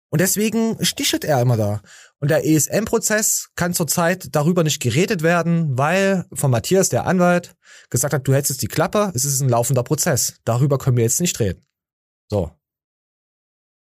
Und 0.10 0.19
deswegen 0.19 0.84
stichelt 0.84 1.23
er 1.23 1.41
immer 1.41 1.56
da. 1.56 1.82
Und 2.19 2.30
der 2.30 2.45
ESM-Prozess 2.45 3.49
kann 3.56 3.73
zurzeit 3.73 4.36
darüber 4.36 4.64
nicht 4.64 4.82
geredet 4.82 5.23
werden, 5.23 5.78
weil 5.78 6.26
von 6.34 6.52
Matthias, 6.52 6.90
der 6.90 7.06
Anwalt, 7.06 7.56
gesagt 7.90 8.14
hat, 8.14 8.28
du 8.28 8.34
hättest 8.34 8.61
die 8.61 8.68
Klappe, 8.68 9.11
es 9.15 9.23
ist 9.23 9.41
ein 9.41 9.49
laufender 9.49 9.84
Prozess. 9.84 10.36
Darüber 10.44 10.78
können 10.78 10.98
wir 10.98 11.06
jetzt 11.06 11.22
nicht 11.22 11.40
reden. 11.40 11.65
So. 12.32 12.49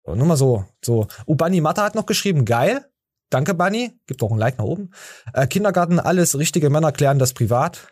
so 0.04 0.16
nur 0.16 0.26
mal 0.26 0.36
so. 0.36 0.66
So. 0.84 1.08
Ubani 1.28 1.62
Matta 1.62 1.84
hat 1.84 1.94
noch 1.94 2.08
geschrieben, 2.08 2.44
geil. 2.44 2.84
Danke, 3.30 3.54
Bunny. 3.54 3.94
Gib 4.08 4.18
doch 4.18 4.32
ein 4.32 4.40
Like 4.40 4.58
nach 4.58 4.66
oben. 4.66 4.90
Äh, 5.34 5.46
Kindergarten, 5.46 6.00
alles 6.00 6.38
richtige 6.38 6.72
Männer 6.72 6.92
klären 6.92 7.20
das 7.20 7.34
privat. 7.34 7.88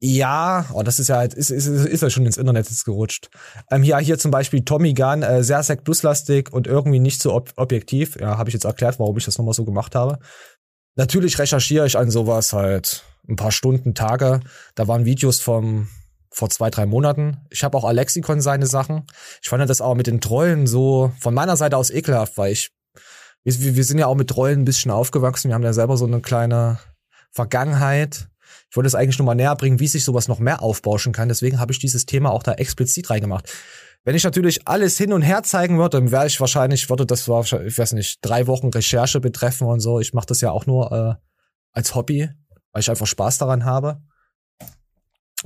Ja, 0.00 0.66
oh, 0.72 0.82
das 0.82 0.98
ist 0.98 1.08
ja 1.08 1.22
ist, 1.22 1.50
ist, 1.50 1.66
ist 1.66 2.02
ja 2.02 2.10
schon 2.10 2.24
ins 2.24 2.38
Internet 2.38 2.68
jetzt 2.70 2.84
gerutscht. 2.86 3.28
Ähm, 3.70 3.82
hier, 3.82 3.98
hier 3.98 4.18
zum 4.18 4.30
Beispiel 4.30 4.64
Tommy 4.64 4.94
Gunn, 4.94 5.22
äh, 5.22 5.44
sehr 5.44 5.62
Sec 5.62 5.84
Plus-lastig 5.84 6.50
und 6.50 6.66
irgendwie 6.66 7.00
nicht 7.00 7.20
so 7.20 7.34
ob 7.34 7.52
objektiv. 7.56 8.16
Ja, 8.18 8.38
habe 8.38 8.48
ich 8.48 8.54
jetzt 8.54 8.64
erklärt, 8.64 8.98
warum 8.98 9.18
ich 9.18 9.26
das 9.26 9.36
nochmal 9.36 9.54
so 9.54 9.66
gemacht 9.66 9.94
habe. 9.94 10.18
Natürlich 10.96 11.38
recherchiere 11.38 11.86
ich 11.86 11.98
an 11.98 12.10
sowas 12.10 12.54
halt 12.54 13.04
ein 13.28 13.36
paar 13.36 13.52
Stunden, 13.52 13.94
Tage. 13.94 14.40
Da 14.74 14.88
waren 14.88 15.04
Videos 15.04 15.40
vom 15.40 15.88
vor 16.34 16.50
zwei, 16.50 16.68
drei 16.70 16.84
Monaten. 16.84 17.38
Ich 17.50 17.64
habe 17.64 17.76
auch 17.78 17.84
Alexikon 17.84 18.40
seine 18.40 18.66
Sachen. 18.66 19.06
Ich 19.42 19.48
fand 19.48 19.68
das 19.68 19.80
aber 19.80 19.94
mit 19.94 20.06
den 20.06 20.20
Trollen 20.20 20.66
so 20.66 21.12
von 21.20 21.32
meiner 21.32 21.56
Seite 21.56 21.76
aus 21.76 21.90
ekelhaft, 21.90 22.36
weil 22.36 22.52
ich 22.52 22.70
wir, 23.44 23.76
wir 23.76 23.84
sind 23.84 23.98
ja 23.98 24.06
auch 24.06 24.14
mit 24.14 24.30
Trollen 24.30 24.60
ein 24.60 24.64
bisschen 24.64 24.90
aufgewachsen. 24.90 25.48
Wir 25.48 25.54
haben 25.54 25.62
ja 25.62 25.72
selber 25.72 25.96
so 25.96 26.06
eine 26.06 26.20
kleine 26.20 26.78
Vergangenheit 27.30 28.28
ich 28.74 28.76
wollte 28.76 28.88
es 28.88 28.96
eigentlich 28.96 29.18
nur 29.18 29.26
mal 29.26 29.36
näher 29.36 29.54
bringen, 29.54 29.78
wie 29.78 29.86
sich 29.86 30.04
sowas 30.04 30.26
noch 30.26 30.40
mehr 30.40 30.60
aufbauschen 30.60 31.12
kann. 31.12 31.28
Deswegen 31.28 31.60
habe 31.60 31.70
ich 31.70 31.78
dieses 31.78 32.06
Thema 32.06 32.32
auch 32.32 32.42
da 32.42 32.54
explizit 32.54 33.08
reingemacht. 33.08 33.48
Wenn 34.02 34.16
ich 34.16 34.24
natürlich 34.24 34.66
alles 34.66 34.98
hin 34.98 35.12
und 35.12 35.22
her 35.22 35.44
zeigen 35.44 35.78
würde, 35.78 36.00
dann 36.00 36.10
wäre 36.10 36.26
ich 36.26 36.40
wahrscheinlich, 36.40 36.90
würde 36.90 37.06
das 37.06 37.28
war, 37.28 37.44
ich 37.44 37.78
weiß 37.78 37.92
nicht, 37.92 38.18
drei 38.20 38.48
Wochen 38.48 38.70
Recherche 38.70 39.20
betreffen 39.20 39.68
und 39.68 39.78
so. 39.78 40.00
Ich 40.00 40.12
mache 40.12 40.26
das 40.26 40.40
ja 40.40 40.50
auch 40.50 40.66
nur 40.66 40.90
äh, 40.90 41.14
als 41.70 41.94
Hobby, 41.94 42.28
weil 42.72 42.80
ich 42.80 42.90
einfach 42.90 43.06
Spaß 43.06 43.38
daran 43.38 43.64
habe. 43.64 44.02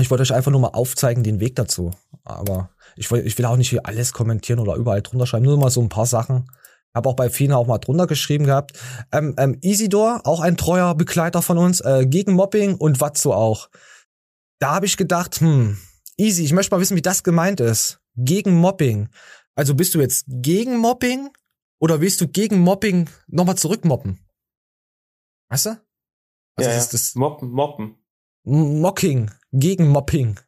Ich 0.01 0.11
wollte 0.11 0.23
euch 0.23 0.33
einfach 0.33 0.51
nur 0.51 0.61
mal 0.61 0.69
aufzeigen, 0.69 1.25
den 1.25 1.41
Weg 1.41 1.57
dazu. 1.57 1.91
Aber 2.25 2.71
ich 2.97 3.11
will, 3.11 3.27
ich 3.27 3.37
will 3.39 3.45
auch 3.47 3.57
nicht 3.57 3.71
hier 3.71 3.87
alles 3.87 4.13
kommentieren 4.13 4.61
oder 4.61 4.75
überall 4.77 5.03
drunter 5.03 5.27
schreiben, 5.27 5.45
nur 5.45 5.59
mal 5.59 5.71
so 5.71 5.81
ein 5.81 5.89
paar 5.89 6.07
Sachen, 6.07 6.51
habe 6.95 7.09
auch 7.09 7.17
bei 7.17 7.31
Fina 7.31 7.57
auch 7.57 7.67
mal 7.67 7.79
drunter 7.79 8.07
geschrieben 8.07 8.45
gehabt. 8.45 8.79
Ähm, 9.13 9.35
ähm, 9.39 9.59
Isidor, 9.61 10.23
auch 10.25 10.41
ein 10.41 10.57
treuer 10.57 10.95
Begleiter 10.95 11.43
von 11.43 11.59
uns, 11.59 11.81
äh, 11.81 12.07
gegen 12.07 12.33
Mobbing 12.33 12.77
und 12.77 13.01
Watzo 13.01 13.33
auch. 13.33 13.69
Da 14.61 14.75
habe 14.75 14.87
ich 14.87 14.97
gedacht, 14.97 15.41
hm, 15.41 15.79
easy, 16.17 16.45
ich 16.45 16.53
möchte 16.53 16.75
mal 16.75 16.81
wissen, 16.81 16.97
wie 16.97 17.03
das 17.03 17.23
gemeint 17.23 17.61
ist. 17.61 18.01
Gegen 18.17 18.57
Mobbing. 18.57 19.09
Also 19.55 19.75
bist 19.75 19.95
du 19.95 20.01
jetzt 20.01 20.27
gegen 20.29 20.79
Mobbing 20.79 21.31
oder 21.81 22.01
willst 22.01 22.21
du 22.21 22.29
gegen 22.29 22.59
Mobbing 22.61 23.09
nochmal 23.27 23.57
zurückmobben? 23.57 24.19
Weißt 25.51 25.67
du? 25.67 25.71
Also 26.57 26.71
ja, 26.71 26.77
das, 26.77 26.91
das 26.91 27.15
Mobben, 27.15 27.51
Mobben. 27.51 27.97
Mocking, 28.45 29.31
gegen 29.53 29.89
Mobbing. 29.89 30.39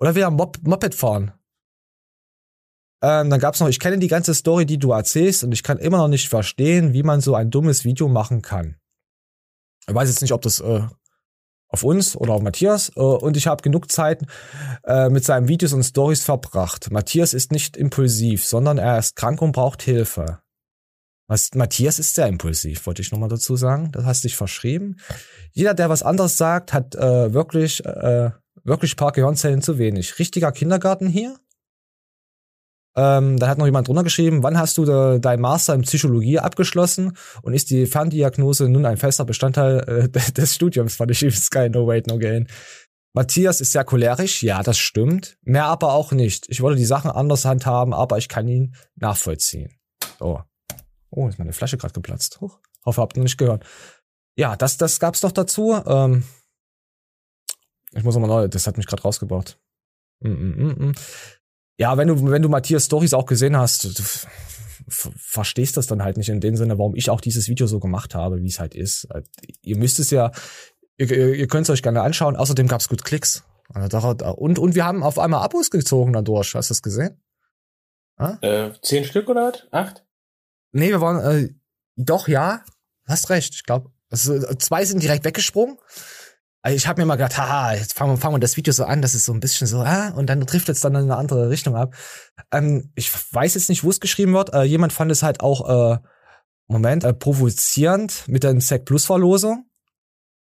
Oder 0.00 0.14
wieder 0.14 0.30
Mop 0.30 0.58
Moped 0.62 0.94
fahren. 0.94 1.32
Ähm, 3.02 3.30
dann 3.30 3.40
gab's 3.40 3.60
noch, 3.60 3.68
ich 3.68 3.80
kenne 3.80 3.98
die 3.98 4.08
ganze 4.08 4.34
Story, 4.34 4.66
die 4.66 4.78
du 4.78 4.92
erzählst 4.92 5.44
und 5.44 5.52
ich 5.52 5.62
kann 5.62 5.78
immer 5.78 5.98
noch 5.98 6.08
nicht 6.08 6.28
verstehen, 6.28 6.92
wie 6.92 7.02
man 7.02 7.20
so 7.20 7.34
ein 7.34 7.50
dummes 7.50 7.84
Video 7.84 8.08
machen 8.08 8.40
kann. 8.40 8.76
Ich 9.86 9.94
weiß 9.94 10.08
jetzt 10.08 10.22
nicht, 10.22 10.32
ob 10.32 10.40
das 10.40 10.60
äh, 10.60 10.82
auf 11.68 11.82
uns 11.82 12.16
oder 12.16 12.32
auf 12.32 12.42
Matthias 12.42 12.92
äh, 12.96 13.00
und 13.00 13.36
ich 13.36 13.46
habe 13.46 13.62
genug 13.62 13.90
Zeit 13.90 14.22
äh, 14.84 15.10
mit 15.10 15.24
seinen 15.24 15.48
Videos 15.48 15.72
und 15.74 15.82
Stories 15.82 16.22
verbracht. 16.22 16.90
Matthias 16.90 17.34
ist 17.34 17.52
nicht 17.52 17.76
impulsiv, 17.76 18.44
sondern 18.44 18.78
er 18.78 18.98
ist 18.98 19.16
krank 19.16 19.42
und 19.42 19.52
braucht 19.52 19.82
Hilfe. 19.82 20.43
Was, 21.26 21.54
Matthias 21.54 21.98
ist 21.98 22.14
sehr 22.14 22.26
impulsiv, 22.26 22.86
wollte 22.86 23.00
ich 23.00 23.10
nochmal 23.10 23.30
dazu 23.30 23.56
sagen. 23.56 23.90
Das 23.92 24.04
hast 24.04 24.24
dich 24.24 24.36
verschrieben. 24.36 24.96
Jeder, 25.52 25.72
der 25.72 25.88
was 25.88 26.02
anderes 26.02 26.36
sagt, 26.36 26.72
hat 26.72 26.94
äh, 26.94 27.32
wirklich, 27.32 27.84
äh, 27.84 28.30
wirklich 28.62 28.96
paar 28.96 29.12
Gehirnzellen 29.12 29.62
zu 29.62 29.78
wenig. 29.78 30.18
Richtiger 30.18 30.52
Kindergarten 30.52 31.08
hier. 31.08 31.36
Ähm, 32.96 33.38
dann 33.38 33.48
hat 33.48 33.58
noch 33.58 33.66
jemand 33.66 33.88
drunter 33.88 34.04
geschrieben, 34.04 34.42
wann 34.42 34.56
hast 34.56 34.78
du 34.78 34.84
de, 34.84 35.18
dein 35.18 35.40
Master 35.40 35.74
in 35.74 35.82
Psychologie 35.82 36.38
abgeschlossen 36.38 37.16
und 37.42 37.52
ist 37.52 37.70
die 37.70 37.86
Ferndiagnose 37.86 38.68
nun 38.68 38.86
ein 38.86 38.98
fester 38.98 39.24
Bestandteil 39.24 40.10
äh, 40.14 40.32
des 40.32 40.54
Studiums? 40.54 40.96
Fand 40.96 41.10
ich 41.10 41.22
übelst 41.22 41.50
geil, 41.50 41.70
no 41.70 41.86
wait, 41.86 42.06
no 42.06 42.18
gain. 42.18 42.46
Matthias 43.14 43.60
ist 43.60 43.72
sehr 43.72 43.84
cholerisch, 43.84 44.42
ja, 44.42 44.62
das 44.62 44.76
stimmt. 44.76 45.38
Mehr 45.42 45.66
aber 45.66 45.92
auch 45.92 46.12
nicht. 46.12 46.46
Ich 46.48 46.60
wollte 46.60 46.78
die 46.78 46.84
Sachen 46.84 47.10
anders 47.10 47.44
handhaben, 47.44 47.94
aber 47.94 48.18
ich 48.18 48.28
kann 48.28 48.46
ihn 48.46 48.74
nachvollziehen. 48.96 49.70
So. 50.18 50.42
Oh, 51.14 51.28
ist 51.28 51.38
meine 51.38 51.52
Flasche 51.52 51.76
gerade 51.76 51.94
geplatzt. 51.94 52.40
Huch. 52.40 52.58
Hoffe, 52.84 53.00
habt 53.00 53.16
ihr 53.16 53.22
nicht 53.22 53.38
gehört. 53.38 53.64
Ja, 54.36 54.56
das, 54.56 54.76
das 54.76 54.98
gab's 54.98 55.20
doch 55.20 55.32
dazu. 55.32 55.80
Ähm, 55.86 56.24
ich 57.92 58.02
muss 58.02 58.14
nochmal 58.14 58.28
neu, 58.28 58.48
das 58.48 58.66
hat 58.66 58.76
mich 58.76 58.86
gerade 58.86 59.02
rausgebracht. 59.02 59.58
Mm, 60.20 60.28
mm, 60.28 60.56
mm, 60.56 60.86
mm. 60.88 60.94
Ja, 61.78 61.96
wenn 61.96 62.08
du, 62.08 62.30
wenn 62.30 62.42
du 62.42 62.48
Matthias 62.48 62.86
Stories 62.86 63.14
auch 63.14 63.26
gesehen 63.26 63.56
hast, 63.56 63.84
du 63.84 64.02
verstehst 64.88 65.76
das 65.76 65.86
dann 65.86 66.02
halt 66.02 66.16
nicht 66.16 66.28
in 66.28 66.40
dem 66.40 66.56
Sinne, 66.56 66.78
warum 66.78 66.96
ich 66.96 67.10
auch 67.10 67.20
dieses 67.20 67.48
Video 67.48 67.66
so 67.66 67.80
gemacht 67.80 68.14
habe, 68.14 68.42
wie 68.42 68.48
es 68.48 68.60
halt 68.60 68.74
ist. 68.74 69.08
Ihr 69.62 69.76
müsst 69.76 69.98
es 69.98 70.10
ja, 70.10 70.32
ihr, 70.98 71.34
ihr 71.34 71.46
könnt 71.46 71.66
es 71.66 71.70
euch 71.70 71.82
gerne 71.82 72.02
anschauen. 72.02 72.36
Außerdem 72.36 72.66
gab 72.66 72.80
es 72.80 72.88
gut 72.88 73.04
Klicks. 73.04 73.44
Also 73.72 73.98
und, 73.98 74.58
und 74.58 74.74
wir 74.74 74.84
haben 74.84 75.02
auf 75.02 75.18
einmal 75.18 75.42
Abos 75.42 75.70
gezogen 75.70 76.12
dadurch. 76.12 76.54
Hast 76.54 76.70
du 76.70 76.74
das 76.74 76.82
gesehen? 76.82 77.22
Ah? 78.16 78.36
Äh, 78.42 78.72
zehn 78.82 79.04
Stück 79.04 79.28
oder 79.28 79.52
was? 79.52 79.66
Acht? 79.72 80.03
Nee, 80.74 80.90
wir 80.90 81.00
waren, 81.00 81.20
äh, 81.20 81.54
doch, 81.96 82.26
ja. 82.26 82.64
Hast 83.06 83.30
recht. 83.30 83.54
Ich 83.54 83.64
glaube, 83.64 83.92
also, 84.10 84.38
zwei 84.54 84.84
sind 84.84 85.02
direkt 85.02 85.24
weggesprungen. 85.24 85.78
Also 86.62 86.76
ich 86.76 86.88
habe 86.88 87.00
mir 87.00 87.06
mal 87.06 87.16
gedacht, 87.16 87.36
haha, 87.36 87.74
jetzt 87.74 87.94
fangen 87.94 88.12
wir, 88.12 88.16
fangen 88.16 88.34
wir 88.34 88.40
das 88.40 88.56
Video 88.56 88.72
so 88.72 88.84
an, 88.84 89.02
das 89.02 89.14
ist 89.14 89.26
so 89.26 89.32
ein 89.32 89.40
bisschen 89.40 89.66
so, 89.66 89.80
ah, 89.80 90.08
und 90.16 90.26
dann 90.26 90.46
trifft 90.46 90.68
es 90.70 90.80
dann 90.80 90.94
in 90.94 91.02
eine 91.02 91.16
andere 91.16 91.50
Richtung 91.50 91.76
ab. 91.76 91.94
Ähm, 92.50 92.90
ich 92.94 93.12
weiß 93.32 93.54
jetzt 93.54 93.68
nicht, 93.68 93.84
wo 93.84 93.90
es 93.90 94.00
geschrieben 94.00 94.32
wird. 94.32 94.52
Äh, 94.52 94.62
jemand 94.62 94.92
fand 94.92 95.12
es 95.12 95.22
halt 95.22 95.40
auch, 95.40 95.68
äh, 95.68 95.98
Moment, 96.66 97.04
äh, 97.04 97.12
provozierend 97.12 98.26
mit 98.26 98.42
der 98.42 98.58
Sec 98.60 98.86
Plus 98.86 99.04
Verlosung. 99.04 99.70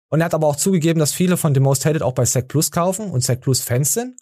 Und 0.09 0.19
er 0.19 0.25
hat 0.25 0.33
aber 0.33 0.47
auch 0.47 0.57
zugegeben, 0.57 0.99
dass 0.99 1.13
viele 1.13 1.37
von 1.37 1.55
The 1.55 1.61
Most 1.61 1.85
Hated 1.85 2.03
auch 2.03 2.13
bei 2.13 2.25
Sec 2.25 2.47
Plus 2.49 2.69
kaufen 2.69 3.09
und 3.09 3.23
Sec 3.23 3.41
Plus 3.41 3.61
Fans 3.61 3.93
sind. 3.93 4.19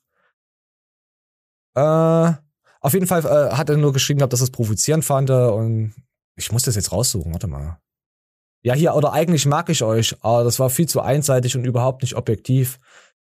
Äh, 1.76 2.34
auf 2.80 2.93
jeden 2.93 3.07
Fall 3.07 3.26
äh, 3.26 3.56
hat 3.56 3.69
er 3.69 3.77
nur 3.77 3.93
geschrieben 3.93 4.19
gehabt, 4.19 4.34
dass 4.34 4.41
er 4.41 4.45
es 4.45 4.51
provozierend 4.51 5.06
fand 5.06 5.30
und 5.30 5.93
ich 6.35 6.51
muss 6.51 6.64
das 6.64 6.76
jetzt 6.76 6.91
raussuchen, 6.91 7.34
warte 7.34 7.47
mal. 7.47 7.80
Ja, 8.61 8.73
hier, 8.73 8.95
oder 8.95 9.14
eigentlich 9.14 9.45
mag 9.45 9.69
ich 9.69 9.84
euch, 9.84 10.15
aber 10.22 10.43
das 10.43 10.60
war 10.60 10.69
viel 10.69 10.88
zu 10.88 11.01
einseitig 11.01 11.56
und 11.56 11.65
überhaupt 11.65 12.01
nicht 12.01 12.15
objektiv. 12.15 12.77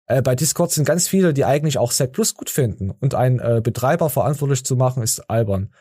Äh, 0.07 0.21
bei 0.21 0.35
Discord 0.35 0.71
sind 0.71 0.83
ganz 0.83 1.07
viele, 1.07 1.33
die 1.33 1.45
eigentlich 1.45 1.77
auch 1.77 1.91
Sec 1.91 2.11
Plus 2.11 2.33
gut 2.33 2.49
finden. 2.49 2.91
Und 2.91 3.15
einen 3.15 3.39
äh, 3.39 3.61
Betreiber 3.63 4.09
verantwortlich 4.09 4.65
zu 4.65 4.75
machen, 4.75 5.03
ist 5.03 5.29
albern. 5.29 5.73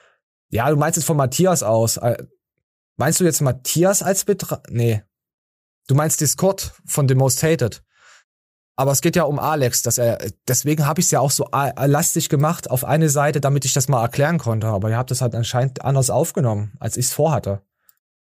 Ja, 0.50 0.70
du 0.70 0.76
meinst 0.76 0.96
jetzt 0.96 1.06
von 1.06 1.16
Matthias 1.16 1.62
aus. 1.62 1.96
Äh, 1.96 2.22
meinst 2.96 3.18
du 3.18 3.24
jetzt 3.24 3.40
Matthias 3.40 4.02
als 4.02 4.24
Betreiber? 4.24 4.62
Nee. 4.68 5.02
Du 5.88 5.96
meinst 5.96 6.20
Discord 6.20 6.72
von 6.86 7.08
The 7.08 7.16
Most 7.16 7.42
Hated. 7.42 7.82
Aber 8.76 8.92
es 8.92 9.02
geht 9.02 9.16
ja 9.16 9.24
um 9.24 9.38
Alex, 9.38 9.82
dass 9.82 9.98
er, 9.98 10.18
deswegen 10.48 10.86
habe 10.86 11.00
ich 11.00 11.06
es 11.06 11.10
ja 11.10 11.20
auch 11.20 11.30
so 11.30 11.46
lastig 11.52 12.28
gemacht 12.30 12.70
auf 12.70 12.84
eine 12.84 13.10
Seite, 13.10 13.40
damit 13.40 13.64
ich 13.64 13.74
das 13.74 13.88
mal 13.88 14.02
erklären 14.02 14.38
konnte. 14.38 14.68
Aber 14.68 14.88
ihr 14.88 14.96
habt 14.96 15.10
es 15.10 15.20
halt 15.20 15.34
anscheinend 15.34 15.84
anders 15.84 16.08
aufgenommen, 16.08 16.72
als 16.80 16.96
ich 16.96 17.06
es 17.06 17.12
vorhatte. 17.12 17.60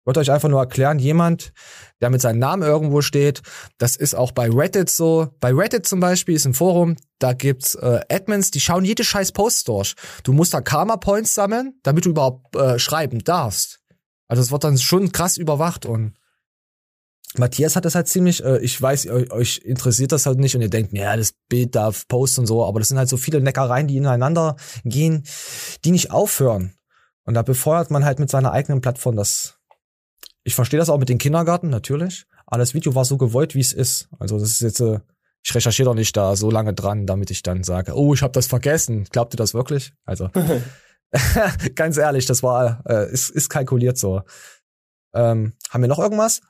wollte 0.05 0.21
euch 0.21 0.31
einfach 0.31 0.49
nur 0.49 0.61
erklären, 0.61 1.01
jemand, 1.01 1.53
der 2.01 2.11
mit 2.11 2.21
seinem 2.21 2.39
Namen 2.39 2.63
irgendwo 2.63 3.01
steht, 3.01 3.43
das 3.79 3.97
ist 3.97 4.15
auch 4.15 4.31
bei 4.31 4.49
Reddit 4.49 4.91
so. 4.91 5.29
Bei 5.41 5.53
Reddit 5.53 5.87
zum 5.87 5.99
Beispiel 5.99 6.37
ist 6.37 6.45
ein 6.45 6.55
Forum, 6.55 6.97
da 7.19 7.33
gibt's 7.33 7.75
äh, 7.75 8.01
Admins, 8.09 8.51
die 8.53 8.61
schauen 8.61 8.85
jede 8.85 9.03
scheiß 9.03 9.33
Post 9.33 9.67
durch. 9.67 9.95
Du 10.23 10.33
musst 10.33 10.55
da 10.55 10.61
Karma-Points 10.61 11.35
sammeln, 11.35 11.81
damit 11.83 12.05
du 12.05 12.11
überhaupt 12.11 12.55
äh, 12.55 12.79
schreiben 12.79 13.25
darfst. 13.25 13.81
Also 14.29 14.43
es 14.43 14.53
wird 14.53 14.63
dann 14.63 14.79
schon 14.79 15.11
krass 15.11 15.37
überwacht 15.37 15.85
und 15.85 16.15
Matthias 17.39 17.77
hat 17.77 17.85
das 17.85 17.95
halt 17.95 18.09
ziemlich, 18.09 18.45
äh, 18.45 18.59
ich 18.59 18.81
weiß, 18.81 19.09
euch, 19.09 19.33
euch 19.33 19.59
interessiert 19.65 20.13
das 20.13 20.27
halt 20.27 20.39
nicht 20.39 20.55
und 20.55 20.63
ihr 20.63 20.71
denkt, 20.71 20.93
ja, 20.93 21.17
das 21.17 21.35
Bild 21.49 21.75
darf 21.75 22.07
posten 22.09 22.43
und 22.43 22.47
so, 22.47 22.65
aber 22.65 22.79
das 22.79 22.89
sind 22.89 22.99
halt 22.99 23.09
so 23.09 23.17
viele 23.17 23.41
Neckereien, 23.41 23.89
die 23.89 23.97
ineinander 23.97 24.57
gehen, 24.85 25.25
die 25.85 25.91
nicht 25.91 26.11
aufhören. 26.11 26.75
Und 27.25 27.35
da 27.35 27.43
befeuert 27.43 27.91
man 27.91 28.05
halt 28.05 28.19
mit 28.19 28.31
seiner 28.31 28.53
eigenen 28.53 28.81
Plattform 28.81 29.17
das. 29.17 29.59
Ich 30.43 30.55
verstehe 30.55 30.79
das 30.79 30.91
auch 30.91 30.99
mit 30.99 31.09
den 31.09 31.19
Kindergarten, 31.19 31.71
natürlich. 31.71 32.27
Aber 32.47 32.59
das 32.59 32.75
Video 32.75 32.95
war 32.95 33.05
so 33.05 33.17
gewollt, 33.17 33.55
wie 33.55 33.61
es 33.61 33.73
ist. 33.73 34.09
Also 34.19 34.39
das 34.39 34.51
ist 34.51 34.61
jetzt, 34.61 34.81
äh, 34.81 35.01
ich 35.43 35.55
recherchiere 35.55 35.87
doch 35.87 35.95
nicht 35.95 36.17
da 36.17 36.37
so 36.37 36.51
lange 36.51 36.75
dran, 36.75 37.07
damit 37.07 37.31
ich 37.31 37.43
dann 37.43 37.65
sage, 37.65 37.95
oh, 37.95 38.15
ich 38.15 38.23
habe 38.23 38.33
das 38.33 38.47
vergessen. 38.47 39.05
Glaubt 39.11 39.35
ihr 39.35 39.39
das 39.39 39.55
wirklich? 39.55 39.95
Also 40.05 40.29
ganz 41.75 41.97
ehrlich, 41.97 42.27
das 42.27 42.43
war, 42.43 42.83
äh, 42.89 43.11
ist, 43.11 43.31
ist 43.31 43.49
kalkuliert 43.49 43.99
so. 43.99 44.23
Ähm, 45.15 45.55
haben 45.71 45.83
wir 45.83 45.89
noch 45.89 45.99
irgendwas? 45.99 46.41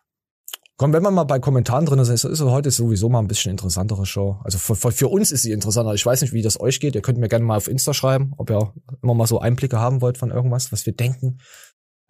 Komm, 0.76 0.92
wenn 0.92 1.04
man 1.04 1.14
mal 1.14 1.24
bei 1.24 1.38
Kommentaren 1.38 1.86
drin 1.86 2.00
ist, 2.00 2.08
ist, 2.08 2.24
ist 2.24 2.40
heute 2.40 2.72
sowieso 2.72 3.08
mal 3.08 3.20
ein 3.20 3.28
bisschen 3.28 3.52
interessantere 3.52 4.06
Show. 4.06 4.40
Also 4.42 4.58
für, 4.58 4.74
für, 4.90 5.08
uns 5.08 5.30
ist 5.30 5.42
sie 5.42 5.52
interessanter. 5.52 5.94
Ich 5.94 6.04
weiß 6.04 6.22
nicht, 6.22 6.32
wie 6.32 6.42
das 6.42 6.58
euch 6.58 6.80
geht. 6.80 6.96
Ihr 6.96 7.02
könnt 7.02 7.18
mir 7.18 7.28
gerne 7.28 7.44
mal 7.44 7.56
auf 7.56 7.68
Insta 7.68 7.94
schreiben, 7.94 8.32
ob 8.38 8.50
ihr 8.50 8.72
immer 9.00 9.14
mal 9.14 9.28
so 9.28 9.38
Einblicke 9.38 9.78
haben 9.78 10.00
wollt 10.00 10.18
von 10.18 10.32
irgendwas, 10.32 10.72
was 10.72 10.84
wir 10.84 10.92
denken. 10.92 11.38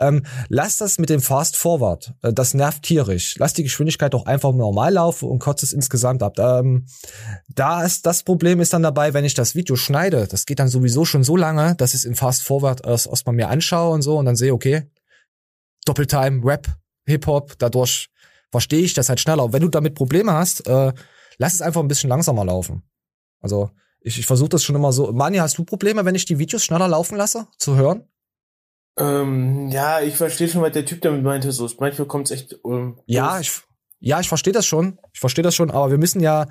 Ähm, 0.00 0.24
lasst 0.48 0.80
das 0.80 0.98
mit 0.98 1.10
dem 1.10 1.20
Fast 1.20 1.56
Forward. 1.56 2.14
Äh, 2.22 2.32
das 2.32 2.54
nervt 2.54 2.82
tierisch. 2.82 3.36
Lasst 3.38 3.58
die 3.58 3.62
Geschwindigkeit 3.62 4.14
doch 4.14 4.24
einfach 4.24 4.52
normal 4.52 4.94
laufen 4.94 5.28
und 5.28 5.40
kotzt 5.40 5.62
es 5.62 5.74
insgesamt 5.74 6.22
ab. 6.22 6.38
Ähm, 6.38 6.86
da 7.48 7.84
ist 7.84 8.06
das 8.06 8.22
Problem 8.22 8.60
ist 8.60 8.72
dann 8.72 8.82
dabei, 8.82 9.12
wenn 9.12 9.26
ich 9.26 9.34
das 9.34 9.54
Video 9.54 9.76
schneide, 9.76 10.26
das 10.26 10.46
geht 10.46 10.58
dann 10.58 10.68
sowieso 10.68 11.04
schon 11.04 11.22
so 11.22 11.36
lange, 11.36 11.74
dass 11.76 11.92
ich 11.92 12.00
es 12.00 12.04
im 12.06 12.14
Fast 12.14 12.42
Forward 12.42 12.84
erst, 12.84 13.06
erst 13.06 13.26
mal 13.26 13.32
mir 13.32 13.50
anschaue 13.50 13.94
und 13.94 14.02
so 14.02 14.18
und 14.18 14.24
dann 14.24 14.36
sehe, 14.36 14.54
okay, 14.54 14.90
Doppeltime, 15.84 16.40
Rap, 16.42 16.66
Hip-Hop, 17.06 17.54
dadurch 17.58 18.08
verstehe 18.54 18.82
ich 18.82 18.94
das 18.94 19.08
halt 19.08 19.18
schneller. 19.18 19.52
wenn 19.52 19.62
du 19.62 19.68
damit 19.68 19.96
Probleme 19.96 20.32
hast, 20.32 20.68
äh, 20.68 20.92
lass 21.38 21.54
es 21.54 21.60
einfach 21.60 21.80
ein 21.80 21.88
bisschen 21.88 22.08
langsamer 22.08 22.44
laufen. 22.44 22.84
Also 23.40 23.70
ich, 24.00 24.16
ich 24.20 24.26
versuche 24.26 24.50
das 24.50 24.62
schon 24.62 24.76
immer 24.76 24.92
so. 24.92 25.12
Mani, 25.12 25.38
hast 25.38 25.58
du 25.58 25.64
Probleme, 25.64 26.04
wenn 26.04 26.14
ich 26.14 26.24
die 26.24 26.38
Videos 26.38 26.64
schneller 26.64 26.86
laufen 26.86 27.16
lasse, 27.16 27.48
zu 27.58 27.74
hören? 27.74 28.04
Ähm, 28.96 29.70
ja, 29.70 30.00
ich 30.00 30.14
verstehe 30.14 30.46
schon, 30.48 30.62
was 30.62 30.70
der 30.70 30.84
Typ 30.84 31.02
damit 31.02 31.24
meinte. 31.24 31.50
So, 31.50 31.68
manchmal 31.80 32.06
kommt 32.06 32.30
es 32.30 32.30
echt. 32.30 32.60
Ähm, 32.64 33.00
ja, 33.06 33.40
ich, 33.40 33.50
ja, 33.98 34.20
ich 34.20 34.28
verstehe 34.28 34.52
das 34.52 34.66
schon. 34.66 35.00
Ich 35.12 35.18
verstehe 35.18 35.42
das 35.42 35.56
schon, 35.56 35.72
aber 35.72 35.90
wir 35.90 35.98
müssen 35.98 36.20
ja 36.20 36.46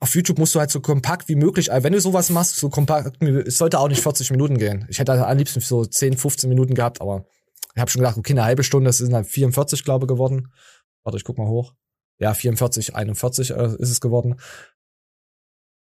auf 0.00 0.16
YouTube 0.16 0.40
musst 0.40 0.56
du 0.56 0.58
halt 0.58 0.72
so 0.72 0.80
kompakt 0.80 1.28
wie 1.28 1.36
möglich, 1.36 1.68
wenn 1.70 1.92
du 1.92 2.00
sowas 2.00 2.30
machst, 2.30 2.56
so 2.56 2.68
kompakt, 2.68 3.22
es 3.22 3.58
sollte 3.58 3.78
auch 3.78 3.86
nicht 3.86 4.02
40 4.02 4.32
Minuten 4.32 4.58
gehen. 4.58 4.84
Ich 4.88 4.98
hätte 4.98 5.24
am 5.24 5.38
liebsten 5.38 5.60
so 5.60 5.84
10, 5.84 6.16
15 6.16 6.48
Minuten 6.48 6.74
gehabt, 6.74 7.00
aber 7.00 7.24
ich 7.76 7.80
habe 7.80 7.88
schon 7.88 8.00
gedacht, 8.00 8.18
okay, 8.18 8.32
eine 8.32 8.44
halbe 8.44 8.64
Stunde, 8.64 8.88
das 8.88 8.98
sind 8.98 9.12
dann 9.12 9.24
44, 9.24 9.84
glaube 9.84 10.04
ich, 10.04 10.08
geworden. 10.08 10.52
Warte, 11.04 11.16
ich 11.16 11.24
guck 11.24 11.38
mal 11.38 11.48
hoch. 11.48 11.74
Ja, 12.18 12.34
44, 12.34 12.94
41 12.94 13.50
äh, 13.50 13.74
ist 13.78 13.90
es 13.90 14.00
geworden. 14.00 14.36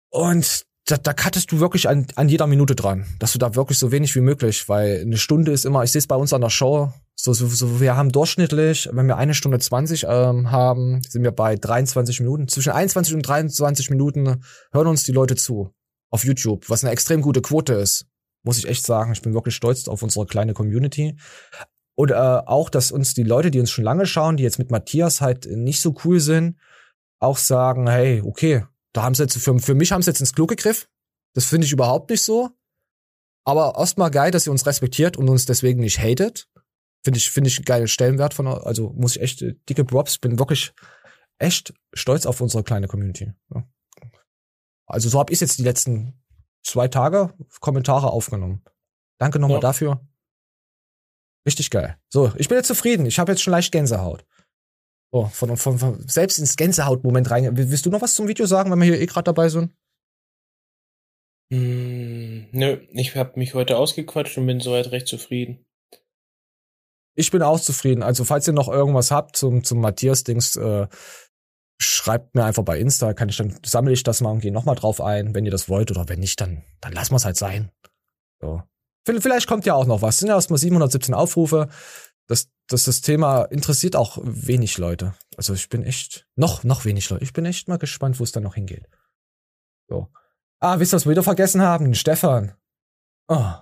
Und 0.10 0.66
da, 0.86 0.98
da 0.98 1.14
cuttest 1.14 1.52
du 1.52 1.60
wirklich 1.60 1.88
an, 1.88 2.08
an 2.16 2.30
jeder 2.30 2.48
Minute 2.48 2.76
dran, 2.76 3.06
dass 3.20 3.34
du 3.34 3.40
da 3.40 3.56
wirklich 3.56 3.78
so 3.78 3.92
wenig 3.92 4.16
wie 4.16 4.22
möglich, 4.22 4.68
weil 4.68 5.02
eine 5.02 5.18
Stunde 5.18 5.52
ist 5.52 5.66
immer, 5.66 5.84
ich 5.84 5.92
sehe 5.92 6.00
es 6.00 6.08
bei 6.08 6.16
uns 6.16 6.34
an 6.34 6.42
der 6.42 6.50
Show, 6.50 6.92
so, 7.16 7.32
so, 7.34 7.48
so, 7.48 7.80
wir 7.80 7.96
haben 7.96 8.12
durchschnittlich, 8.12 8.90
wenn 8.92 9.08
wir 9.08 9.18
eine 9.18 9.34
Stunde 9.34 9.60
20 9.60 10.06
ähm, 10.10 10.52
haben, 10.52 11.02
sind 11.08 11.24
wir 11.24 11.32
bei 11.32 11.56
23 11.56 12.20
Minuten. 12.20 12.48
Zwischen 12.48 12.74
21 12.74 13.14
und 13.14 13.22
23 13.22 13.90
Minuten 13.92 14.44
hören 14.74 14.88
uns 14.88 15.04
die 15.04 15.14
Leute 15.14 15.36
zu 15.36 15.74
auf 16.10 16.26
YouTube, 16.26 16.70
was 16.70 16.84
eine 16.84 16.92
extrem 16.92 17.22
gute 17.22 17.42
Quote 17.42 17.74
ist. 17.74 18.06
Muss 18.44 18.58
ich 18.58 18.68
echt 18.68 18.86
sagen. 18.86 19.14
Ich 19.14 19.22
bin 19.22 19.34
wirklich 19.34 19.56
stolz 19.56 19.88
auf 19.88 20.04
unsere 20.04 20.26
kleine 20.26 20.54
Community. 20.54 21.16
Und 21.96 22.12
äh, 22.12 22.14
auch, 22.14 22.70
dass 22.70 22.92
uns 22.92 23.14
die 23.14 23.24
Leute, 23.24 23.52
die 23.52 23.60
uns 23.60 23.70
schon 23.70 23.84
lange 23.84 24.06
schauen, 24.06 24.38
die 24.38 24.44
jetzt 24.44 24.60
mit 24.60 24.72
Matthias 24.72 25.22
halt 25.22 25.46
nicht 25.46 25.80
so 25.80 25.96
cool 26.04 26.20
sind, 26.20 26.58
auch 27.20 27.38
sagen, 27.38 27.88
hey, 27.88 28.22
okay, 28.22 28.66
da 28.94 29.04
haben 29.04 29.16
sie 29.16 29.24
jetzt, 29.24 29.38
für, 29.38 29.60
für 29.60 29.76
mich 29.76 29.92
haben 29.92 30.02
sie 30.02 30.10
jetzt 30.10 30.20
ins 30.20 30.34
Klo 30.34 30.48
gegriffen. 30.48 30.88
Das 31.34 31.46
finde 31.46 31.66
ich 31.66 31.72
überhaupt 31.72 32.10
nicht 32.10 32.22
so. 32.22 32.50
Aber 33.46 33.76
erstmal 33.78 34.12
geil, 34.12 34.32
dass 34.32 34.48
ihr 34.48 34.52
uns 34.52 34.66
respektiert 34.66 35.18
und 35.18 35.30
uns 35.30 35.46
deswegen 35.46 35.82
nicht 35.82 36.00
hatet. 36.00 36.48
Finde 37.04 37.18
ich, 37.18 37.30
finde 37.32 37.50
ich 37.50 37.58
einen 37.58 37.66
geilen 37.66 37.88
Stellenwert 37.88 38.34
von, 38.34 38.48
also 38.48 38.92
muss 38.94 39.16
ich 39.16 39.22
echt, 39.22 39.42
äh, 39.42 39.56
dicke 39.70 39.84
Props, 39.84 40.18
bin 40.18 40.40
wirklich 40.40 40.74
echt 41.38 41.74
stolz 41.94 42.26
auf 42.26 42.40
unsere 42.40 42.64
kleine 42.64 42.88
Community. 42.88 43.34
Ja. 43.54 43.68
Also 44.86 45.10
so 45.10 45.20
habe 45.20 45.34
ich 45.34 45.42
jetzt 45.42 45.58
die 45.58 45.64
letzten 45.64 46.14
zwei 46.64 46.88
Tage 46.88 47.34
Kommentare 47.60 48.12
aufgenommen. 48.12 48.64
Danke 49.18 49.40
nochmal 49.40 49.58
ja. 49.58 49.62
dafür. 49.62 50.08
Richtig 51.46 51.70
geil. 51.70 51.98
So, 52.10 52.32
ich 52.38 52.48
bin 52.48 52.58
jetzt 52.58 52.68
zufrieden. 52.68 53.06
Ich 53.06 53.20
habe 53.20 53.32
jetzt 53.32 53.42
schon 53.42 53.52
leicht 53.52 53.72
Gänsehaut. 53.72 54.26
Oh, 55.12 55.28
von, 55.28 55.56
von, 55.58 55.78
von 55.78 56.08
selbst 56.08 56.40
ins 56.40 56.56
Gänsehaut-Moment 56.56 57.30
rein. 57.30 57.56
Willst 57.56 57.86
du 57.86 57.90
noch 57.90 58.02
was 58.02 58.16
zum 58.16 58.28
Video 58.28 58.46
sagen, 58.46 58.72
wenn 58.72 58.80
wir 58.80 58.86
hier 58.86 59.02
eh 59.02 59.06
gerade 59.06 59.26
dabei 59.26 59.50
sind? 59.50 59.72
Mm, 61.52 62.50
nö, 62.52 62.82
ich 62.92 63.16
habe 63.16 63.38
mich 63.38 63.54
heute 63.54 63.78
ausgequatscht 63.78 64.38
und 64.38 64.48
bin 64.48 64.60
soweit 64.60 64.92
recht 64.92 65.08
zufrieden. 65.08 65.66
Ich 67.16 67.30
bin 67.30 67.44
auch 67.44 67.60
zufrieden. 67.60 68.02
Also, 68.02 68.24
falls 68.24 68.48
ihr 68.48 68.54
noch 68.54 68.70
irgendwas 68.70 69.12
habt 69.12 69.36
zum, 69.36 69.64
zum 69.64 69.82
Matthias-Dings, 69.82 70.56
äh, 70.56 70.88
schreibt 71.80 72.34
mir 72.34 72.46
einfach 72.46 72.64
bei 72.64 72.80
Insta, 72.80 73.14
kann 73.14 73.30
ich 73.30 73.38
dann, 73.38 73.60
sammle 73.64 73.94
ich 73.94 74.02
das 74.02 74.22
mal 74.22 74.32
und 74.32 74.40
gehe 74.40 74.52
nochmal 74.52 74.76
drauf 74.76 75.00
ein, 75.00 75.36
wenn 75.36 75.46
ihr 75.46 75.52
das 75.52 75.70
wollt, 75.70 75.92
oder 75.92 76.10
wenn 76.10 76.20
nicht, 76.20 76.42
dann, 76.42 76.64
dann 76.82 76.94
lassen 76.94 77.12
wir 77.12 77.18
es 77.18 77.26
halt 77.26 77.38
sein. 77.38 77.72
So. 78.42 78.64
Vielleicht 79.06 79.48
kommt 79.48 79.66
ja 79.66 79.74
auch 79.74 79.86
noch 79.86 80.02
was. 80.02 80.16
Es 80.16 80.20
sind 80.20 80.30
ja 80.30 80.36
erstmal 80.36 80.60
717 80.60 81.14
Aufrufe. 81.14 81.68
Das, 82.28 82.48
das, 82.68 82.86
das 82.86 83.02
Thema 83.02 83.44
interessiert 83.44 83.96
auch 83.96 84.18
wenig 84.24 84.78
Leute. 84.78 85.14
Also 85.36 85.54
ich 85.54 85.68
bin 85.70 85.84
echt, 85.84 86.26
noch, 86.36 86.64
noch 86.64 86.86
wenig 86.86 87.10
Leute. 87.10 87.24
Ich 87.24 87.34
bin 87.34 87.46
echt 87.46 87.68
mal 87.68 87.78
gespannt, 87.78 88.20
wo 88.20 88.24
es 88.24 88.32
dann 88.32 88.44
noch 88.44 88.56
hingeht. 88.56 88.88
So. 89.90 90.08
Ah, 90.60 90.80
wisst 90.80 90.94
ihr, 90.94 90.96
was 90.96 91.06
wir 91.06 91.12
wieder 91.12 91.24
vergessen 91.24 91.62
haben? 91.62 91.94
Stefan. 91.94 92.54
Oh. 93.28 93.54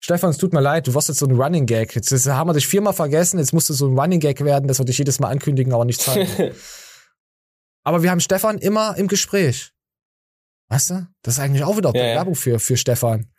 Stefan, 0.00 0.30
es 0.30 0.38
tut 0.38 0.52
mir 0.52 0.60
leid, 0.60 0.86
du 0.86 0.94
warst 0.94 1.08
jetzt 1.08 1.18
so 1.18 1.26
ein 1.26 1.38
Running 1.38 1.66
Gag. 1.66 1.94
Jetzt, 1.94 2.10
jetzt 2.10 2.26
haben 2.26 2.48
wir 2.48 2.54
dich 2.54 2.66
viermal 2.66 2.94
vergessen, 2.94 3.38
jetzt 3.38 3.52
musst 3.52 3.68
du 3.68 3.74
so 3.74 3.86
ein 3.86 3.98
Running 3.98 4.18
Gag 4.18 4.42
werden, 4.42 4.66
dass 4.66 4.78
wir 4.78 4.84
dich 4.84 4.98
jedes 4.98 5.20
Mal 5.20 5.28
ankündigen, 5.28 5.72
aber 5.72 5.84
nicht 5.84 6.00
zeigen. 6.00 6.54
aber 7.84 8.02
wir 8.02 8.10
haben 8.10 8.20
Stefan 8.20 8.58
immer 8.58 8.96
im 8.96 9.06
Gespräch. 9.06 9.72
Weißt 10.70 10.90
du? 10.90 11.06
Das 11.22 11.34
ist 11.34 11.40
eigentlich 11.40 11.62
auch 11.62 11.76
wieder 11.76 11.94
ja, 11.94 12.02
Werbung 12.02 12.34
ja. 12.34 12.40
für, 12.40 12.58
für 12.58 12.76
Stefan. 12.76 13.31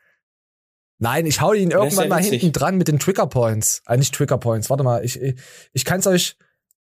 Nein, 0.99 1.25
ich 1.25 1.41
hau 1.41 1.53
ihn 1.53 1.71
irgendwann 1.71 2.05
ja 2.05 2.09
mal 2.09 2.23
hinten 2.23 2.51
dran 2.51 2.77
mit 2.77 2.87
den 2.87 2.99
Trigger 2.99 3.27
Points. 3.27 3.81
Äh, 3.87 3.97
nicht 3.97 4.13
Trigger 4.13 4.37
Points, 4.37 4.69
warte 4.69 4.83
mal, 4.83 5.03
ich, 5.03 5.21
ich, 5.21 5.35
ich 5.73 5.85
kann 5.85 5.99
es 5.99 6.07
euch 6.07 6.37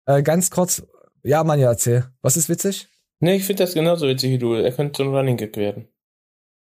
äh, 0.06 0.22
ganz 0.22 0.50
kurz. 0.50 0.82
Ja, 1.22 1.44
Manja, 1.44 1.68
erzähl. 1.68 2.06
Was 2.22 2.36
ist 2.36 2.48
witzig? 2.48 2.88
Nee, 3.20 3.36
ich 3.36 3.44
finde 3.44 3.64
das 3.64 3.74
genauso 3.74 4.08
witzig 4.08 4.30
wie 4.30 4.38
du. 4.38 4.54
Er 4.54 4.72
könnte 4.72 5.02
so 5.02 5.08
ein 5.08 5.14
Running 5.14 5.36
Gag 5.36 5.56
werden. 5.56 5.88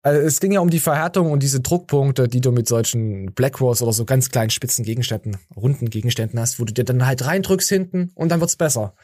Also 0.02 0.22
es 0.22 0.40
ging 0.40 0.54
ja 0.54 0.62
um 0.62 0.70
die 0.70 0.80
Verhärtung 0.80 1.32
und 1.32 1.44
diese 1.44 1.60
Druckpunkte, 1.60 2.28
die 2.28 2.40
du 2.40 2.52
mit 2.52 2.68
solchen 2.68 3.34
Black 3.34 3.60
Rolls 3.60 3.82
oder 3.82 3.92
so 3.92 4.06
ganz 4.06 4.30
kleinen 4.30 4.50
spitzen 4.50 4.86
Gegenständen, 4.86 5.38
runden 5.56 5.90
Gegenständen 5.90 6.40
hast, 6.40 6.60
wo 6.60 6.64
du 6.64 6.74
dir 6.74 6.86
dann 6.86 7.06
halt 7.06 7.26
reindrückst 7.26 7.68
hinten 7.68 8.12
und 8.16 8.30
dann 8.30 8.40
wird's 8.40 8.56
besser. 8.56 8.96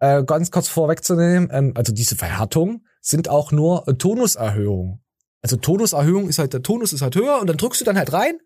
Äh, 0.00 0.24
ganz 0.24 0.50
kurz 0.50 0.68
vorwegzunehmen, 0.68 1.50
ähm, 1.52 1.72
also 1.74 1.92
diese 1.92 2.16
Verhärtung 2.16 2.84
sind 3.00 3.28
auch 3.28 3.52
nur 3.52 3.84
Tonuserhöhungen. 3.98 5.00
Also 5.48 5.56
Tonuserhöhung 5.56 6.28
ist 6.28 6.38
halt, 6.38 6.52
der 6.52 6.60
Tonus 6.60 6.92
ist 6.92 7.00
halt 7.00 7.16
höher 7.16 7.40
und 7.40 7.46
dann 7.46 7.56
drückst 7.56 7.80
du 7.80 7.84
dann 7.86 7.96
halt 7.96 8.12
rein. 8.12 8.38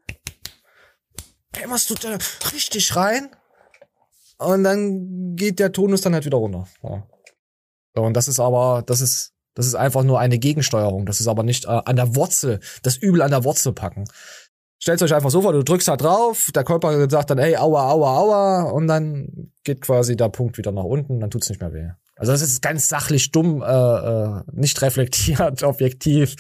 Hämmerst 1.52 1.90
du 1.90 1.96
da 1.96 2.16
richtig 2.52 2.94
rein. 2.94 3.28
Und 4.38 4.62
dann 4.62 5.34
geht 5.34 5.58
der 5.58 5.72
Tonus 5.72 6.02
dann 6.02 6.14
halt 6.14 6.24
wieder 6.24 6.36
runter. 6.36 6.68
Ja. 6.84 7.02
Und 8.00 8.16
das 8.16 8.28
ist 8.28 8.38
aber, 8.38 8.84
das 8.86 9.00
ist, 9.00 9.32
das 9.54 9.66
ist 9.66 9.74
einfach 9.74 10.04
nur 10.04 10.20
eine 10.20 10.38
Gegensteuerung. 10.38 11.04
Das 11.04 11.18
ist 11.18 11.26
aber 11.26 11.42
nicht 11.42 11.64
äh, 11.64 11.80
an 11.84 11.96
der 11.96 12.14
Wurzel, 12.14 12.60
das 12.84 12.98
Übel 12.98 13.20
an 13.20 13.32
der 13.32 13.42
Wurzel 13.42 13.72
packen. 13.72 14.04
Stellt 14.78 15.02
euch 15.02 15.12
einfach 15.12 15.30
so 15.30 15.42
vor, 15.42 15.52
du 15.52 15.64
drückst 15.64 15.88
da 15.88 15.96
drauf, 15.96 16.50
der 16.54 16.62
Körper 16.62 17.10
sagt 17.10 17.30
dann, 17.30 17.38
ey, 17.38 17.56
aua, 17.56 17.90
aua, 17.90 18.16
aua, 18.16 18.62
und 18.70 18.86
dann 18.86 19.50
geht 19.64 19.80
quasi 19.80 20.16
der 20.16 20.28
Punkt 20.28 20.56
wieder 20.56 20.70
nach 20.70 20.84
unten, 20.84 21.18
dann 21.18 21.32
tut's 21.32 21.48
nicht 21.48 21.60
mehr 21.60 21.72
weh. 21.72 21.90
Also 22.23 22.31
das 22.31 22.43
ist 22.43 22.62
ganz 22.62 22.89
sachlich 22.89 23.32
dumm, 23.32 23.62
äh, 23.62 23.66
äh, 23.66 24.43
nicht 24.53 24.81
reflektiert, 24.81 25.62
objektiv 25.65 26.36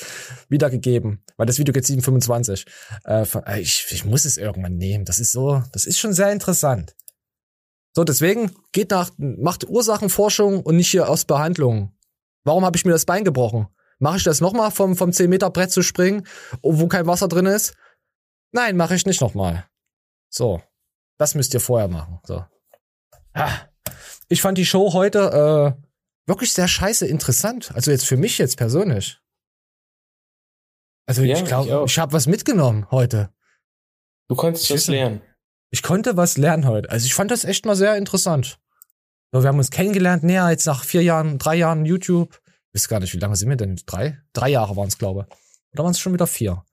wiedergegeben. 0.48 1.24
Weil 1.36 1.46
das 1.46 1.58
Video 1.58 1.72
geht 1.72 1.84
725. 1.84 2.66
Äh, 3.04 3.26
äh, 3.46 3.60
ich, 3.60 3.86
ich 3.90 4.04
muss 4.04 4.24
es 4.24 4.36
irgendwann 4.36 4.76
nehmen. 4.76 5.04
Das 5.04 5.18
ist 5.18 5.32
so, 5.32 5.60
das 5.72 5.84
ist 5.84 5.98
schon 5.98 6.12
sehr 6.12 6.30
interessant. 6.30 6.94
So, 7.96 8.04
deswegen 8.04 8.52
geht 8.70 8.92
nach, 8.92 9.10
macht 9.18 9.68
Ursachenforschung 9.68 10.62
und 10.62 10.76
nicht 10.76 10.88
hier 10.88 11.08
aus 11.08 11.24
Behandlung. 11.24 11.92
Warum 12.44 12.64
habe 12.64 12.76
ich 12.76 12.84
mir 12.84 12.92
das 12.92 13.04
Bein 13.04 13.24
gebrochen? 13.24 13.66
Mache 13.98 14.18
ich 14.18 14.22
das 14.22 14.40
nochmal 14.40 14.70
vom, 14.70 14.94
vom 14.94 15.12
10 15.12 15.28
Meter 15.28 15.50
Brett 15.50 15.72
zu 15.72 15.82
springen, 15.82 16.28
wo 16.62 16.86
kein 16.86 17.08
Wasser 17.08 17.26
drin 17.26 17.46
ist? 17.46 17.74
Nein, 18.52 18.76
mache 18.76 18.94
ich 18.94 19.04
nicht 19.04 19.20
nochmal. 19.20 19.66
So. 20.28 20.62
Das 21.18 21.34
müsst 21.34 21.54
ihr 21.54 21.60
vorher 21.60 21.88
machen. 21.88 22.20
So. 22.24 22.44
Ha. 23.34 23.71
Ich 24.32 24.40
fand 24.40 24.56
die 24.56 24.64
Show 24.64 24.94
heute 24.94 25.76
äh, 25.76 25.82
wirklich 26.26 26.54
sehr 26.54 26.66
scheiße 26.66 27.06
interessant. 27.06 27.70
Also 27.74 27.90
jetzt 27.90 28.06
für 28.06 28.16
mich 28.16 28.38
jetzt 28.38 28.56
persönlich. 28.56 29.20
Also 31.06 31.22
Ja, 31.22 31.34
ich 31.36 31.42
ich 31.42 31.48
glaube, 31.48 31.80
auch. 31.80 31.84
ich, 31.86 31.98
habe 31.98 32.14
was 32.14 32.26
mitgenommen 32.26 32.90
heute. 32.90 33.30
Du 34.28 34.34
konntest 34.34 34.70
was 34.70 34.88
lernen. 34.88 35.20
Ich 35.70 35.82
konnte 35.82 36.16
was 36.16 36.38
lernen 36.38 36.66
heute. 36.66 36.88
Also 36.88 37.04
ich 37.04 37.12
fand 37.12 37.30
das 37.30 37.44
echt 37.44 37.66
mal 37.66 37.76
sehr 37.76 37.98
interessant. 37.98 38.58
So, 39.32 39.42
wir 39.42 39.48
haben 39.48 39.58
uns 39.58 39.70
kennengelernt, 39.70 40.22
näher 40.22 40.48
jetzt 40.48 40.64
nach 40.64 40.82
vier 40.82 41.02
Jahren, 41.02 41.36
drei 41.38 41.56
Jahren 41.56 41.84
YouTube. 41.84 42.40
Wisst 42.72 42.88
gar 42.88 43.00
nicht, 43.00 43.12
wie 43.12 43.18
lange 43.18 43.36
sind 43.36 43.50
wir 43.50 43.56
denn? 43.56 43.78
Drei? 43.84 44.18
Drei 44.32 44.48
Jahre 44.48 44.76
waren 44.76 44.88
es, 44.88 44.96
glaube 44.96 45.26
ich. 45.28 45.36
Oder 45.74 45.84
waren 45.84 45.90
es 45.90 46.00
schon 46.00 46.14
wieder 46.14 46.26
vier? 46.26 46.64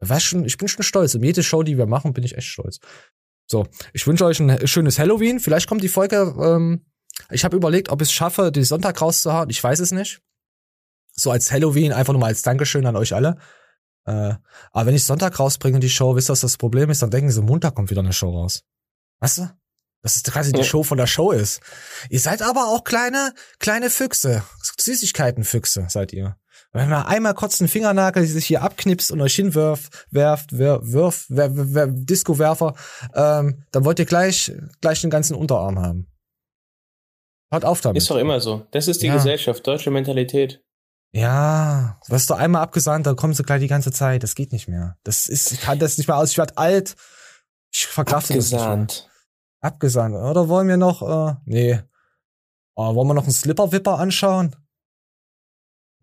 War 0.00 0.20
schon, 0.20 0.44
ich 0.44 0.58
bin 0.58 0.68
schon 0.68 0.82
stolz. 0.82 1.14
Um 1.14 1.24
jede 1.24 1.42
Show, 1.42 1.62
die 1.62 1.78
wir 1.78 1.86
machen, 1.86 2.12
bin 2.12 2.24
ich 2.24 2.36
echt 2.36 2.48
stolz. 2.48 2.78
So, 3.46 3.66
ich 3.92 4.06
wünsche 4.06 4.24
euch 4.24 4.40
ein 4.40 4.66
schönes 4.66 4.98
Halloween. 4.98 5.40
Vielleicht 5.40 5.68
kommt 5.68 5.82
die 5.82 5.88
Folge. 5.88 6.34
Ähm, 6.38 6.86
ich 7.30 7.44
habe 7.44 7.56
überlegt, 7.56 7.90
ob 7.90 8.00
ich 8.00 8.08
es 8.08 8.12
schaffe, 8.12 8.50
die 8.50 8.64
Sonntag 8.64 9.00
rauszuhauen. 9.00 9.50
Ich 9.50 9.62
weiß 9.62 9.80
es 9.80 9.92
nicht. 9.92 10.20
So 11.12 11.30
als 11.30 11.52
Halloween, 11.52 11.92
einfach 11.92 12.12
nur 12.12 12.20
mal 12.20 12.28
als 12.28 12.42
Dankeschön 12.42 12.86
an 12.86 12.96
euch 12.96 13.14
alle. 13.14 13.38
Äh, 14.06 14.34
aber 14.72 14.86
wenn 14.86 14.94
ich 14.94 15.04
Sonntag 15.04 15.38
rausbringe, 15.38 15.80
die 15.80 15.88
Show, 15.88 16.16
wisst 16.16 16.28
ihr, 16.28 16.32
was 16.32 16.40
das 16.40 16.56
Problem 16.56 16.90
ist? 16.90 17.02
Dann 17.02 17.10
denken 17.10 17.30
sie, 17.30 17.42
Montag 17.42 17.74
kommt 17.74 17.90
wieder 17.90 18.00
eine 18.00 18.12
Show 18.12 18.30
raus. 18.30 18.64
Weißt 19.20 19.38
du? 19.38 19.50
Das 20.02 20.16
ist 20.16 20.30
quasi 20.30 20.52
die. 20.52 20.64
Show 20.64 20.82
von 20.82 20.98
der 20.98 21.06
Show 21.06 21.32
ist. 21.32 21.62
Ihr 22.10 22.20
seid 22.20 22.42
aber 22.42 22.68
auch 22.68 22.84
kleine, 22.84 23.32
kleine 23.58 23.88
Füchse. 23.88 24.44
Süßigkeitenfüchse 24.78 25.86
seid 25.88 26.12
ihr. 26.12 26.36
Wenn 26.74 26.90
man 26.90 27.06
einmal 27.06 27.34
kurz 27.34 27.60
einen 27.60 27.68
Fingernagel 27.68 28.26
sich 28.26 28.46
hier 28.46 28.62
abknipst 28.62 29.12
und 29.12 29.20
euch 29.20 29.36
hinwirft, 29.36 30.06
werft, 30.10 30.58
wer, 30.58 30.80
wirft, 30.82 31.26
wer, 31.28 31.50
wer, 31.54 31.86
Disco-Werfer, 31.86 32.74
ähm, 33.14 33.64
dann 33.70 33.84
wollt 33.84 34.00
ihr 34.00 34.06
gleich, 34.06 34.52
gleich 34.80 35.00
den 35.00 35.08
ganzen 35.08 35.36
Unterarm 35.36 35.78
haben. 35.78 36.08
Hört 37.52 37.64
auf 37.64 37.80
damit. 37.80 38.02
Ist 38.02 38.10
doch 38.10 38.16
immer 38.16 38.40
so. 38.40 38.66
Das 38.72 38.88
ist 38.88 39.02
die 39.02 39.06
Ja. 39.06 39.14
Gesellschaft, 39.14 39.64
deutsche 39.64 39.92
Mentalität. 39.92 40.64
Ja, 41.12 42.00
du 42.06 42.12
wirst 42.12 42.28
doch 42.28 42.38
einmal 42.38 42.62
abgesandt, 42.62 43.06
dann 43.06 43.14
kommst 43.14 43.38
du 43.38 43.44
gleich 43.44 43.60
die 43.60 43.68
ganze 43.68 43.92
Zeit. 43.92 44.24
Das 44.24 44.34
geht 44.34 44.50
nicht 44.50 44.66
mehr. 44.66 44.96
Das 45.04 45.28
ist, 45.28 45.52
ich 45.52 45.60
kann 45.60 45.78
das 45.78 45.96
nicht 45.96 46.08
mehr 46.08 46.16
aus. 46.16 46.32
Ich 46.32 46.38
werde 46.38 46.58
alt. 46.58 46.96
Ich 47.72 47.86
verkrafte 47.86 48.34
das 48.34 48.50
nicht 48.50 48.60
mehr. 48.60 48.62
Abgesandt. 48.62 49.10
Abgesandt. 49.60 50.16
Oder 50.16 50.48
wollen 50.48 50.66
wir 50.66 50.76
noch, 50.76 51.02
äh, 51.02 51.36
nee. 51.44 51.80
Oh, 52.74 52.96
wollen 52.96 53.06
wir 53.06 53.14
noch 53.14 53.22
einen 53.22 53.32
Slipper-Wipper 53.32 53.96
anschauen? 53.96 54.56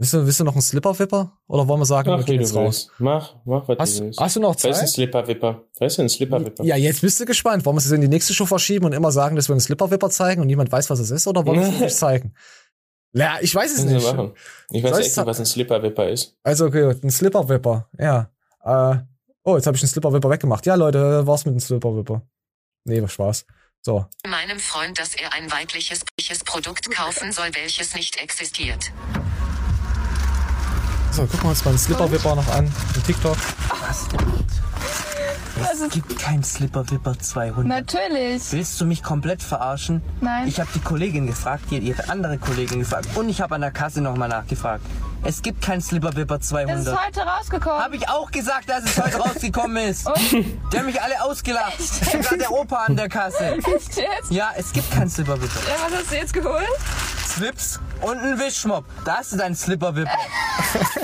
Willst 0.01 0.13
du, 0.15 0.25
willst 0.25 0.39
du 0.39 0.43
noch 0.43 0.53
einen 0.53 0.63
Slipper-Wipper? 0.63 1.37
Oder 1.47 1.67
wollen 1.67 1.79
wir 1.81 1.85
sagen, 1.85 2.09
wir 2.09 2.17
Mach, 2.17 2.25
gehen 2.25 2.39
jetzt 2.41 2.55
raus? 2.55 2.87
willst. 2.89 2.99
Mach, 2.99 3.35
mach, 3.45 3.67
was 3.67 3.77
Hast- 3.77 3.99
du 3.99 4.03
willst. 4.05 4.19
hast 4.19 4.35
du 4.35 4.39
noch 4.39 4.55
Was 4.55 4.63
ist 4.63 4.65
ein 4.65 4.73
Zeit? 4.73 4.89
Slipper-Wipper? 4.89 5.61
Was 5.77 5.93
ist 5.93 5.99
ein 5.99 6.09
Slipper-Wipper? 6.09 6.63
Ja, 6.63 6.75
jetzt 6.75 7.01
bist 7.01 7.19
du 7.19 7.25
gespannt. 7.25 7.63
Wollen 7.65 7.75
wir 7.75 7.81
es 7.81 7.91
in 7.91 8.01
die 8.01 8.07
nächste 8.07 8.33
Show 8.33 8.47
verschieben 8.47 8.85
und 8.85 8.93
immer 8.93 9.11
sagen, 9.11 9.35
dass 9.35 9.47
wir 9.47 9.53
einen 9.53 9.59
Slipper-Wipper 9.59 10.09
zeigen 10.09 10.41
und 10.41 10.47
niemand 10.47 10.71
weiß, 10.71 10.89
was 10.89 10.97
es 10.97 11.11
ist? 11.11 11.27
Oder 11.27 11.45
wollen 11.45 11.59
wir 11.59 11.67
es 11.67 11.79
nicht 11.79 11.95
zeigen? 11.95 12.33
Ja, 13.13 13.37
ich 13.41 13.53
weiß 13.53 13.71
es 13.77 13.83
nicht. 13.85 14.03
machen. 14.03 14.33
Ich 14.71 14.81
weiß 14.81 14.89
Soll 14.91 15.01
echt 15.01 15.17
nicht, 15.17 15.25
was 15.27 15.39
ein 15.39 15.45
Slipper-Wipper 15.45 16.09
ist. 16.09 16.35
Also 16.41 16.65
okay, 16.65 16.95
ein 17.03 17.11
Slipper-Wipper. 17.11 17.87
Ja. 17.99 18.31
Äh, 18.63 18.97
oh, 19.43 19.55
jetzt 19.55 19.67
habe 19.67 19.77
ich 19.77 19.83
einen 19.83 19.89
Slipper-Wipper 19.89 20.31
weggemacht. 20.31 20.65
Ja, 20.65 20.73
Leute, 20.73 21.27
war's 21.27 21.45
mit 21.45 21.53
dem 21.53 21.59
Slipper-Wipper. 21.59 22.23
Nee, 22.85 23.01
war 23.01 23.07
Spaß. 23.07 23.45
So. 23.83 24.05
meinem 24.27 24.57
Freund, 24.59 24.97
dass 24.97 25.13
er 25.13 25.31
ein 25.33 25.51
weibliches 25.51 26.01
weibliches 26.01 26.43
Produkt 26.43 26.89
kaufen 26.89 27.31
soll, 27.31 27.49
welches 27.53 27.93
nicht 27.93 28.17
existiert. 28.19 28.91
So, 31.11 31.23
gucken 31.23 31.43
wir 31.43 31.49
uns 31.49 31.65
mal 31.65 31.71
einen 31.71 31.77
Slipper-Wipper 31.77 32.35
noch 32.35 32.47
an. 32.47 32.65
Ein 32.65 33.03
TikTok. 33.05 33.35
Es 35.71 35.89
gibt 35.89 36.17
kein 36.19 36.43
Slipper-Wipper 36.43 37.17
200. 37.19 37.65
Natürlich. 37.65 38.51
Willst 38.51 38.79
du 38.81 38.85
mich 38.85 39.03
komplett 39.03 39.43
verarschen? 39.43 40.01
Nein. 40.21 40.47
Ich 40.47 40.59
habe 40.59 40.69
die 40.73 40.79
Kollegin 40.79 41.27
gefragt, 41.27 41.65
die 41.69 41.77
hat 41.77 41.83
ihre 41.83 42.09
andere 42.09 42.37
Kollegin 42.37 42.79
gefragt 42.79 43.07
und 43.15 43.29
ich 43.29 43.41
habe 43.41 43.55
an 43.55 43.61
der 43.61 43.71
Kasse 43.71 44.01
nochmal 44.01 44.29
nachgefragt. 44.29 44.83
Es 45.23 45.41
gibt 45.43 45.61
kein 45.61 45.81
Slipper-Wipper 45.81 46.39
Das 46.39 46.47
200. 46.49 46.79
ist 46.79 47.05
heute 47.05 47.19
rausgekommen. 47.21 47.83
Habe 47.83 47.95
ich 47.95 48.09
auch 48.09 48.31
gesagt, 48.31 48.69
dass 48.69 48.83
es 48.85 48.97
heute 49.01 49.17
rausgekommen 49.17 49.77
ist. 49.89 50.07
Die 50.31 50.77
haben 50.77 50.85
mich 50.87 50.99
alle 51.01 51.21
ausgelacht. 51.23 51.79
Sogar 51.79 52.37
der 52.37 52.51
Opa 52.51 52.85
an 52.85 52.95
der 52.95 53.07
Kasse. 53.07 53.55
Echt 53.57 53.97
jetzt? 53.97 54.31
Ja, 54.31 54.51
es 54.57 54.71
gibt 54.73 54.89
kein 54.91 55.09
Slipper-Wipper. 55.09 55.59
Ja, 55.69 55.75
was 55.91 55.99
hast 55.99 56.11
du 56.11 56.15
jetzt 56.15 56.33
geholt? 56.33 56.65
Slips 57.27 57.79
und 58.01 58.17
ein 58.17 58.39
Wischmopp. 58.39 58.83
Das 59.05 59.31
ist 59.31 59.39
ein 59.41 59.55
Slipper-Wipper. 59.55 60.09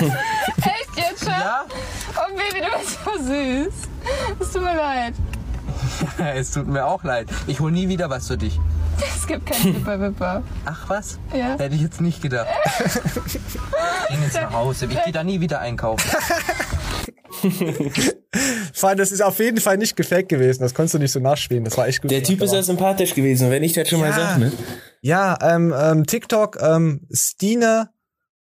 jetzt 0.98 1.24
schon? 1.24 1.32
Ja. 1.32 1.64
Oh 2.16 2.34
Baby, 2.36 2.64
du 2.66 2.78
bist 2.78 2.98
so 3.04 3.10
süß. 3.22 3.74
Es 4.40 4.52
tut 4.52 4.62
mir 4.62 4.76
leid. 4.76 5.14
es 6.34 6.50
tut 6.52 6.66
mir 6.66 6.84
auch 6.86 7.02
leid. 7.04 7.28
Ich 7.46 7.60
hol 7.60 7.70
nie 7.70 7.88
wieder 7.88 8.10
was 8.10 8.26
für 8.28 8.36
dich. 8.36 8.58
Es 9.00 9.26
gibt 9.26 9.46
kein 9.46 9.76
Wipper-Wipper. 9.76 10.42
Ach 10.64 10.88
was? 10.88 11.18
Ja. 11.32 11.56
Hätte 11.58 11.74
ich 11.76 11.82
jetzt 11.82 12.00
nicht 12.00 12.20
gedacht. 12.20 12.48
Geh 14.08 14.16
jetzt 14.22 14.34
nach 14.34 14.52
Hause. 14.52 14.86
Ich 14.90 15.04
gehe 15.04 15.12
da 15.12 15.22
nie 15.22 15.40
wieder 15.40 15.60
einkaufen. 15.60 16.04
Vor 18.72 18.88
allem, 18.88 18.98
das 18.98 19.12
ist 19.12 19.22
auf 19.22 19.38
jeden 19.38 19.60
Fall 19.60 19.76
nicht 19.76 19.96
gefaked 19.96 20.28
gewesen. 20.28 20.62
Das 20.62 20.74
konntest 20.74 20.94
du 20.94 20.98
nicht 20.98 21.12
so 21.12 21.20
nachspielen. 21.20 21.64
Das 21.64 21.76
war 21.78 21.86
echt 21.86 22.02
gut. 22.02 22.10
Der 22.10 22.22
Typ 22.24 22.42
ist 22.42 22.52
ja 22.52 22.62
sympathisch 22.62 23.14
gewesen, 23.14 23.50
wenn 23.50 23.62
ich 23.62 23.72
das 23.74 23.88
schon 23.88 24.00
mal 24.00 24.10
Ja. 24.10 24.16
sag, 24.16 24.38
ne? 24.38 24.52
Ja, 25.00 25.38
ähm, 25.42 25.72
ähm, 25.78 26.06
TikTok, 26.06 26.58
ähm, 26.60 27.06
Stine, 27.12 27.90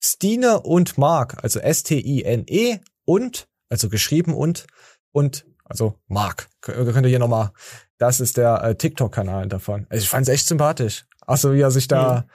Stine 0.04 0.62
und 0.62 0.98
Mark, 0.98 1.38
also 1.44 1.60
S-T-I-N-E 1.60 2.80
und, 3.06 3.48
also 3.70 3.90
geschrieben 3.90 4.34
und, 4.34 4.68
und, 5.12 5.46
also 5.66 6.00
Mark. 6.08 6.50
Kön- 6.62 6.92
Könnt 6.92 7.06
ihr 7.06 7.10
hier 7.10 7.20
nochmal, 7.20 7.52
das 7.98 8.20
ist 8.20 8.38
der 8.38 8.64
äh, 8.64 8.76
TikTok-Kanal 8.76 9.48
davon. 9.48 9.88
Also 9.90 10.04
ich 10.04 10.10
fand's 10.10 10.30
echt 10.30 10.48
sympathisch. 10.48 11.06
Achso, 11.26 11.54
wie 11.54 11.62
er 11.62 11.72
sich 11.72 11.88
da, 11.88 12.26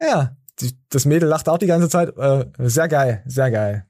ja, 0.00 0.36
die, 0.60 0.78
das 0.88 1.04
Mädel 1.04 1.28
lacht 1.28 1.48
auch 1.48 1.58
die 1.58 1.66
ganze 1.66 1.88
Zeit. 1.88 2.16
Äh, 2.16 2.46
sehr 2.58 2.88
geil, 2.88 3.22
sehr 3.26 3.50
geil. 3.50 3.86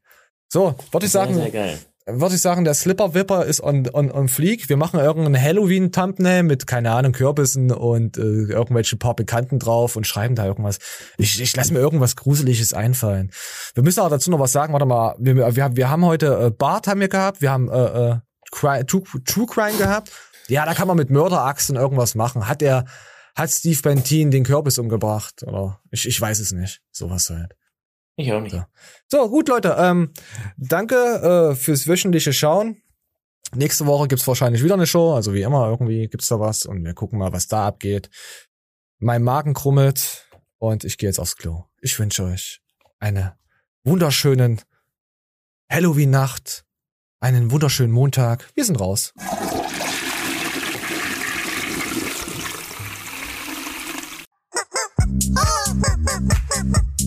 So, 0.53 0.75
würde 0.91 1.07
ich 1.07 1.13
sagen, 1.13 1.35
Sehr, 1.35 1.43
sehr 1.45 1.53
geil. 1.53 1.79
Würde 2.19 2.35
ich 2.35 2.41
sagen, 2.41 2.65
der 2.65 2.75
Slipper 2.75 3.15
Wipper 3.15 3.45
ist 3.45 3.63
on, 3.63 3.87
on, 3.93 4.11
on 4.11 4.29
fleek. 4.29 4.69
Wir 4.69 4.77
machen 4.77 4.99
irgendeinen 4.99 5.41
Halloween-Thumbnail 5.41 6.43
mit, 6.43 6.67
keine 6.67 6.93
Ahnung, 6.93 7.13
Kürbissen 7.13 7.71
und 7.71 8.17
äh, 8.17 8.21
irgendwelche 8.23 8.97
paar 8.97 9.15
Bekannten 9.15 9.59
drauf 9.59 9.97
und 9.97 10.07
schreiben 10.07 10.35
da 10.35 10.47
irgendwas. 10.47 10.79
Ich, 11.19 11.41
ich 11.41 11.55
lasse 11.57 11.73
mir 11.73 11.79
irgendwas 11.81 12.17
Gruseliges 12.17 12.73
einfallen. 12.73 13.31
Wir 13.75 13.83
müssen 13.83 14.01
aber 14.01 14.11
dazu 14.11 14.31
noch 14.31 14.41
was 14.41 14.53
sagen. 14.53 14.73
Warte 14.73 14.87
mal, 14.87 15.15
wir, 15.19 15.55
wir, 15.57 15.65
haben- 15.65 15.77
wir 15.77 15.91
haben 15.91 16.05
heute 16.05 16.47
äh, 16.47 16.51
Bart 16.51 16.87
haben 16.87 17.01
wir 17.01 17.09
gehabt, 17.09 17.41
wir 17.43 17.51
haben 17.53 17.69
äh, 17.71 18.11
äh, 18.11 18.17
Cry, 18.51 18.85
True, 18.85 19.03
True 19.25 19.47
Crime 19.47 19.77
gehabt. 19.79 20.11
Ja, 20.49 20.65
da 20.67 20.75
kann 20.75 20.89
man 20.89 20.97
mit 20.97 21.11
Mörderachsen 21.11 21.77
irgendwas 21.77 22.15
machen. 22.17 22.49
Hat 22.49 22.61
der, 22.61 22.85
hat 23.37 23.51
Steve 23.51 23.81
Bentin 23.83 24.31
den 24.33 24.43
Kürbis 24.45 24.79
umgebracht? 24.79 25.45
Oder 25.45 25.79
ich, 25.93 26.09
ich 26.09 26.21
weiß 26.21 26.41
es 26.41 26.51
nicht. 26.53 26.81
Sowas 26.91 27.31
halt. 27.31 27.55
Ich 28.17 28.33
auch 28.33 28.41
nicht. 28.41 28.53
So, 28.53 28.65
so 29.09 29.31
gut, 29.31 29.49
Leute. 29.49 29.77
Ähm, 29.79 30.13
danke 30.57 30.95
äh, 31.53 31.55
fürs 31.55 31.87
wöchentliche 31.87 32.33
Schauen. 32.33 32.83
Nächste 33.55 33.87
Woche 33.87 34.09
gibt's 34.09 34.27
wahrscheinlich 34.29 34.63
wieder 34.63 34.75
eine 34.75 34.87
Show. 34.87 35.15
Also 35.15 35.35
wie 35.35 35.43
immer, 35.43 35.69
irgendwie 35.69 36.09
gibt's 36.09 36.29
da 36.29 36.39
was. 36.39 36.67
Und 36.67 36.85
wir 36.85 36.95
gucken 36.95 37.19
mal, 37.19 37.33
was 37.33 37.49
da 37.49 37.67
abgeht. 37.67 38.11
Mein 38.99 39.23
Magen 39.23 39.55
krummelt 39.55 40.29
und 40.59 40.85
ich 40.85 40.99
gehe 40.99 41.09
jetzt 41.09 41.19
aufs 41.19 41.37
Klo. 41.37 41.65
Ich 41.81 41.99
wünsche 41.99 42.25
euch 42.25 42.61
eine 42.99 43.39
wunderschönen 43.85 44.61
Halloween-Nacht, 45.73 46.65
einen 47.21 47.51
wunderschönen 47.51 47.93
Montag. 47.93 48.51
Wir 48.55 48.65
sind 48.65 48.79
raus. 48.79 49.15